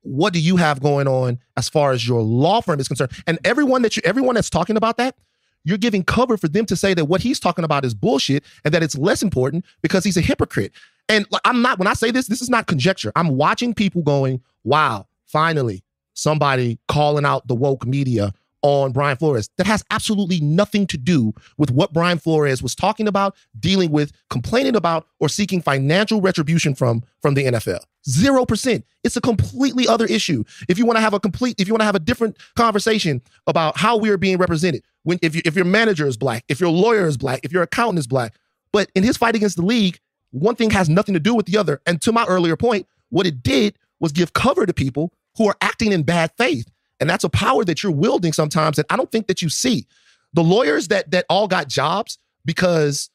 what 0.04 0.32
do 0.32 0.40
you 0.40 0.56
have 0.56 0.80
going 0.80 1.08
on 1.08 1.38
as 1.56 1.68
far 1.68 1.92
as 1.92 2.06
your 2.06 2.22
law 2.22 2.60
firm 2.60 2.80
is 2.80 2.88
concerned?" 2.88 3.12
And 3.26 3.38
everyone 3.44 3.82
that 3.82 3.96
you 3.96 4.02
everyone 4.04 4.36
that's 4.36 4.50
talking 4.50 4.76
about 4.76 4.96
that, 4.96 5.16
you're 5.64 5.78
giving 5.78 6.04
cover 6.04 6.36
for 6.36 6.48
them 6.48 6.66
to 6.66 6.76
say 6.76 6.94
that 6.94 7.06
what 7.06 7.20
he's 7.20 7.40
talking 7.40 7.64
about 7.64 7.84
is 7.84 7.94
bullshit 7.94 8.44
and 8.64 8.72
that 8.72 8.82
it's 8.82 8.96
less 8.96 9.22
important 9.22 9.64
because 9.82 10.04
he's 10.04 10.16
a 10.16 10.20
hypocrite. 10.20 10.72
And 11.08 11.26
I'm 11.44 11.60
not 11.60 11.78
when 11.78 11.88
I 11.88 11.94
say 11.94 12.10
this, 12.10 12.28
this 12.28 12.40
is 12.40 12.48
not 12.48 12.66
conjecture. 12.66 13.12
I'm 13.16 13.36
watching 13.36 13.74
people 13.74 14.02
going, 14.02 14.40
"Wow, 14.62 15.06
finally." 15.26 15.82
somebody 16.14 16.78
calling 16.88 17.24
out 17.24 17.46
the 17.48 17.54
woke 17.54 17.84
media 17.86 18.32
on 18.64 18.92
Brian 18.92 19.16
Flores 19.18 19.50
that 19.58 19.66
has 19.66 19.84
absolutely 19.90 20.40
nothing 20.40 20.86
to 20.86 20.96
do 20.96 21.34
with 21.58 21.70
what 21.70 21.92
Brian 21.92 22.18
Flores 22.18 22.62
was 22.62 22.74
talking 22.74 23.06
about, 23.06 23.36
dealing 23.60 23.90
with, 23.90 24.10
complaining 24.30 24.74
about, 24.74 25.06
or 25.20 25.28
seeking 25.28 25.60
financial 25.60 26.22
retribution 26.22 26.74
from 26.74 27.04
from 27.20 27.34
the 27.34 27.44
NFL. 27.44 27.84
Zero 28.08 28.46
percent. 28.46 28.86
It's 29.04 29.16
a 29.16 29.20
completely 29.20 29.86
other 29.86 30.06
issue. 30.06 30.44
If 30.66 30.78
you 30.78 30.86
want 30.86 30.96
to 30.96 31.02
have 31.02 31.12
a 31.12 31.20
complete, 31.20 31.60
if 31.60 31.68
you 31.68 31.74
want 31.74 31.82
to 31.82 31.86
have 31.86 31.94
a 31.94 32.00
different 32.00 32.38
conversation 32.56 33.20
about 33.46 33.76
how 33.76 33.98
we 33.98 34.08
are 34.08 34.16
being 34.16 34.38
represented, 34.38 34.82
when 35.02 35.18
if 35.20 35.34
you, 35.36 35.42
if 35.44 35.54
your 35.54 35.66
manager 35.66 36.06
is 36.06 36.16
black, 36.16 36.42
if 36.48 36.58
your 36.58 36.70
lawyer 36.70 37.06
is 37.06 37.18
black, 37.18 37.40
if 37.42 37.52
your 37.52 37.62
accountant 37.62 37.98
is 37.98 38.06
black, 38.06 38.34
but 38.72 38.90
in 38.94 39.02
his 39.02 39.18
fight 39.18 39.36
against 39.36 39.56
the 39.56 39.64
league, 39.64 39.98
one 40.30 40.56
thing 40.56 40.70
has 40.70 40.88
nothing 40.88 41.12
to 41.12 41.20
do 41.20 41.34
with 41.34 41.44
the 41.44 41.58
other. 41.58 41.82
And 41.84 42.00
to 42.00 42.12
my 42.12 42.24
earlier 42.24 42.56
point, 42.56 42.86
what 43.10 43.26
it 43.26 43.42
did 43.42 43.76
was 44.00 44.10
give 44.10 44.32
cover 44.32 44.64
to 44.64 44.72
people 44.72 45.12
who 45.36 45.48
are 45.48 45.56
acting 45.60 45.92
in 45.92 46.02
bad 46.02 46.32
faith. 46.38 46.66
And 47.00 47.10
that's 47.10 47.24
a 47.24 47.28
power 47.28 47.64
that 47.64 47.82
you're 47.82 47.92
wielding 47.92 48.32
sometimes 48.32 48.76
that 48.76 48.86
I 48.90 48.96
don't 48.96 49.10
think 49.10 49.26
that 49.26 49.42
you 49.42 49.48
see. 49.48 49.86
The 50.32 50.42
lawyers 50.42 50.88
that 50.88 51.10
that 51.12 51.26
all 51.28 51.46
got 51.48 51.68
jobs 51.68 52.18
because 52.44 53.10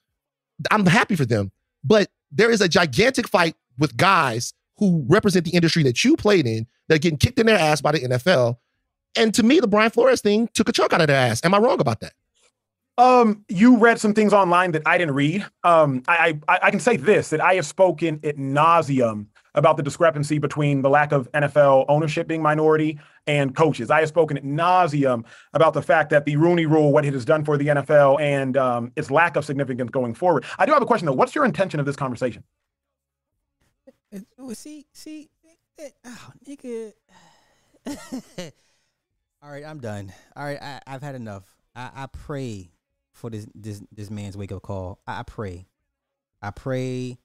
I'm 0.71 0.85
happy 0.85 1.15
for 1.15 1.25
them, 1.25 1.51
but 1.83 2.09
there 2.31 2.51
is 2.51 2.61
a 2.61 2.67
gigantic 2.67 3.27
fight 3.27 3.55
with 3.77 3.97
guys 3.97 4.53
who 4.77 5.03
represent 5.07 5.45
the 5.45 5.51
industry 5.51 5.83
that 5.83 6.03
you 6.03 6.15
played 6.15 6.45
in 6.45 6.65
that 6.87 6.95
are 6.95 6.99
getting 6.99 7.17
kicked 7.17 7.39
in 7.39 7.45
their 7.45 7.57
ass 7.57 7.81
by 7.81 7.91
the 7.91 7.99
NFL. 7.99 8.57
And 9.15 9.33
to 9.33 9.43
me, 9.43 9.59
the 9.59 9.67
Brian 9.67 9.91
Flores 9.91 10.21
thing 10.21 10.49
took 10.53 10.69
a 10.69 10.71
chunk 10.71 10.93
out 10.93 11.01
of 11.01 11.07
their 11.07 11.17
ass. 11.17 11.43
Am 11.43 11.53
I 11.53 11.57
wrong 11.57 11.81
about 11.81 11.99
that? 12.01 12.13
Um, 12.97 13.45
you 13.47 13.77
read 13.77 13.97
some 13.97 14.13
things 14.13 14.33
online 14.33 14.73
that 14.73 14.83
I 14.85 14.97
didn't 14.97 15.15
read. 15.15 15.45
Um, 15.63 16.03
I, 16.09 16.37
I 16.49 16.59
I 16.63 16.71
can 16.71 16.81
say 16.81 16.97
this 16.97 17.29
that 17.29 17.39
I 17.39 17.53
have 17.53 17.65
spoken 17.65 18.19
ad 18.25 18.37
nauseam 18.37 19.28
about 19.55 19.77
the 19.77 19.83
discrepancy 19.83 20.37
between 20.37 20.81
the 20.81 20.89
lack 20.89 21.11
of 21.11 21.31
NFL 21.31 21.85
ownership 21.87 22.27
being 22.27 22.41
minority 22.41 22.99
and 23.27 23.55
coaches. 23.55 23.91
I 23.91 23.99
have 23.99 24.09
spoken 24.09 24.37
ad 24.37 24.45
nauseam 24.45 25.25
about 25.53 25.73
the 25.73 25.81
fact 25.81 26.09
that 26.11 26.25
the 26.25 26.35
Rooney 26.35 26.65
Rule, 26.65 26.91
what 26.91 27.05
it 27.05 27.13
has 27.13 27.25
done 27.25 27.43
for 27.43 27.57
the 27.57 27.67
NFL, 27.67 28.19
and 28.21 28.57
um, 28.57 28.91
its 28.95 29.11
lack 29.11 29.35
of 29.35 29.45
significance 29.45 29.89
going 29.91 30.13
forward. 30.13 30.45
I 30.57 30.65
do 30.65 30.73
have 30.73 30.81
a 30.81 30.85
question 30.85 31.05
though. 31.05 31.13
What's 31.13 31.35
your 31.35 31.45
intention 31.45 31.79
of 31.79 31.85
this 31.85 31.95
conversation? 31.95 32.43
See, 34.53 34.87
see, 34.91 35.29
oh, 36.05 36.31
nigga. 36.47 36.93
All 39.41 39.49
right, 39.49 39.63
I'm 39.63 39.79
done. 39.79 40.11
All 40.35 40.43
right, 40.43 40.61
I, 40.61 40.81
I've 40.87 41.01
had 41.01 41.15
enough. 41.15 41.43
I, 41.75 41.91
I 41.95 42.07
pray 42.07 42.71
for 43.13 43.29
this 43.29 43.47
this 43.53 43.81
this 43.91 44.09
man's 44.09 44.35
wake 44.35 44.51
up 44.51 44.63
call. 44.63 44.99
I, 45.07 45.19
I 45.19 45.23
pray, 45.23 45.67
I 46.41 46.51
pray, 46.51 47.19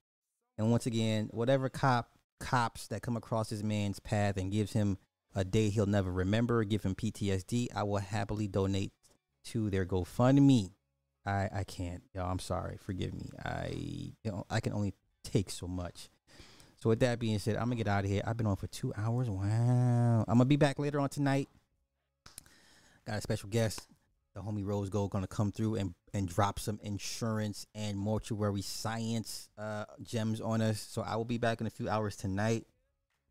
and 0.59 0.71
once 0.71 0.87
again, 0.87 1.29
whatever 1.33 1.69
cop 1.69 2.11
cops 2.40 2.86
that 2.89 3.02
come 3.02 3.16
across 3.16 3.51
this 3.51 3.62
man's 3.62 4.01
path 4.01 4.36
and 4.36 4.52
gives 4.52 4.73
him 4.73 4.98
a 5.35 5.44
day 5.44 5.69
he'll 5.69 5.86
never 5.86 6.12
remember, 6.12 6.62
give 6.65 6.82
him 6.82 6.94
PTSD, 6.94 7.69
I 7.74 7.82
will 7.82 7.98
happily 7.98 8.47
donate 8.47 8.93
to 9.47 9.69
their 9.70 9.85
GoFundMe. 9.85 10.70
I 11.27 11.48
I 11.52 11.65
can't, 11.65 12.02
yo. 12.15 12.23
I'm 12.23 12.39
sorry. 12.39 12.77
Forgive 12.78 13.15
me. 13.15 13.31
I 13.44 13.69
you 14.23 14.31
know 14.31 14.44
I 14.51 14.61
can 14.61 14.73
only 14.73 14.94
take 15.24 15.51
so 15.51 15.66
much. 15.66 16.11
So 16.77 16.90
with 16.90 17.01
that 17.01 17.19
being 17.19 17.39
said, 17.39 17.56
I'm 17.56 17.65
gonna 17.65 17.77
get 17.77 17.89
out 17.89 18.05
of 18.05 18.11
here. 18.11 18.23
I've 18.27 18.36
been 18.36 18.47
on 18.47 18.56
for 18.56 18.66
two 18.66 18.93
hours. 18.97 19.31
Wow. 19.31 20.24
I'm 20.28 20.35
gonna 20.35 20.44
be 20.44 20.56
back 20.56 20.78
later 20.78 21.01
on 21.01 21.09
tonight. 21.09 21.48
Got 23.06 23.19
a 23.19 23.20
special 23.20 23.48
guest. 23.48 23.89
The 24.35 24.43
homie 24.43 24.66
Rose 24.66 24.90
Gold 24.90 25.11
gonna 25.11 25.27
come 25.27 25.52
through 25.52 25.77
and 25.77 25.94
and 26.12 26.28
drop 26.28 26.59
some 26.59 26.81
insurance 26.82 27.66
and 27.74 27.97
mortuary 27.97 28.62
science 28.62 29.48
uh 29.56 29.85
gems 30.02 30.40
on 30.40 30.61
us. 30.61 30.81
So 30.81 31.02
I 31.02 31.16
will 31.16 31.24
be 31.24 31.39
back 31.39 31.61
in 31.61 31.66
a 31.66 31.70
few 31.70 31.89
hours 31.89 32.16
tonight. 32.16 32.66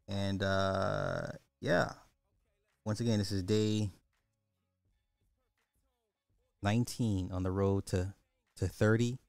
And 0.07 0.41
uh 0.41 1.27
yeah. 1.59 1.93
Once 2.85 2.99
again, 2.99 3.19
this 3.19 3.31
is 3.31 3.43
day 3.43 3.89
19 6.61 7.31
on 7.31 7.43
the 7.43 7.51
road 7.51 7.85
to 7.87 8.13
to 8.57 8.67
30. 8.67 9.19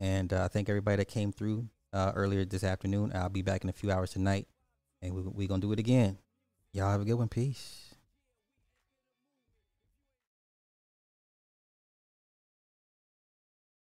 And 0.00 0.32
uh, 0.32 0.44
I 0.44 0.48
thank 0.48 0.68
everybody 0.68 0.96
that 0.96 1.08
came 1.08 1.32
through 1.32 1.68
uh, 1.92 2.12
earlier 2.14 2.44
this 2.44 2.64
afternoon. 2.64 3.12
I'll 3.14 3.28
be 3.28 3.42
back 3.42 3.64
in 3.64 3.70
a 3.70 3.74
few 3.74 3.90
hours 3.90 4.10
tonight, 4.10 4.48
and 5.02 5.14
we're 5.14 5.22
we 5.22 5.46
going 5.46 5.60
to 5.60 5.66
do 5.66 5.72
it 5.72 5.78
again. 5.78 6.18
Y'all 6.72 6.90
have 6.90 7.02
a 7.02 7.04
good 7.04 7.14
one. 7.14 7.28
Peace. 7.28 7.89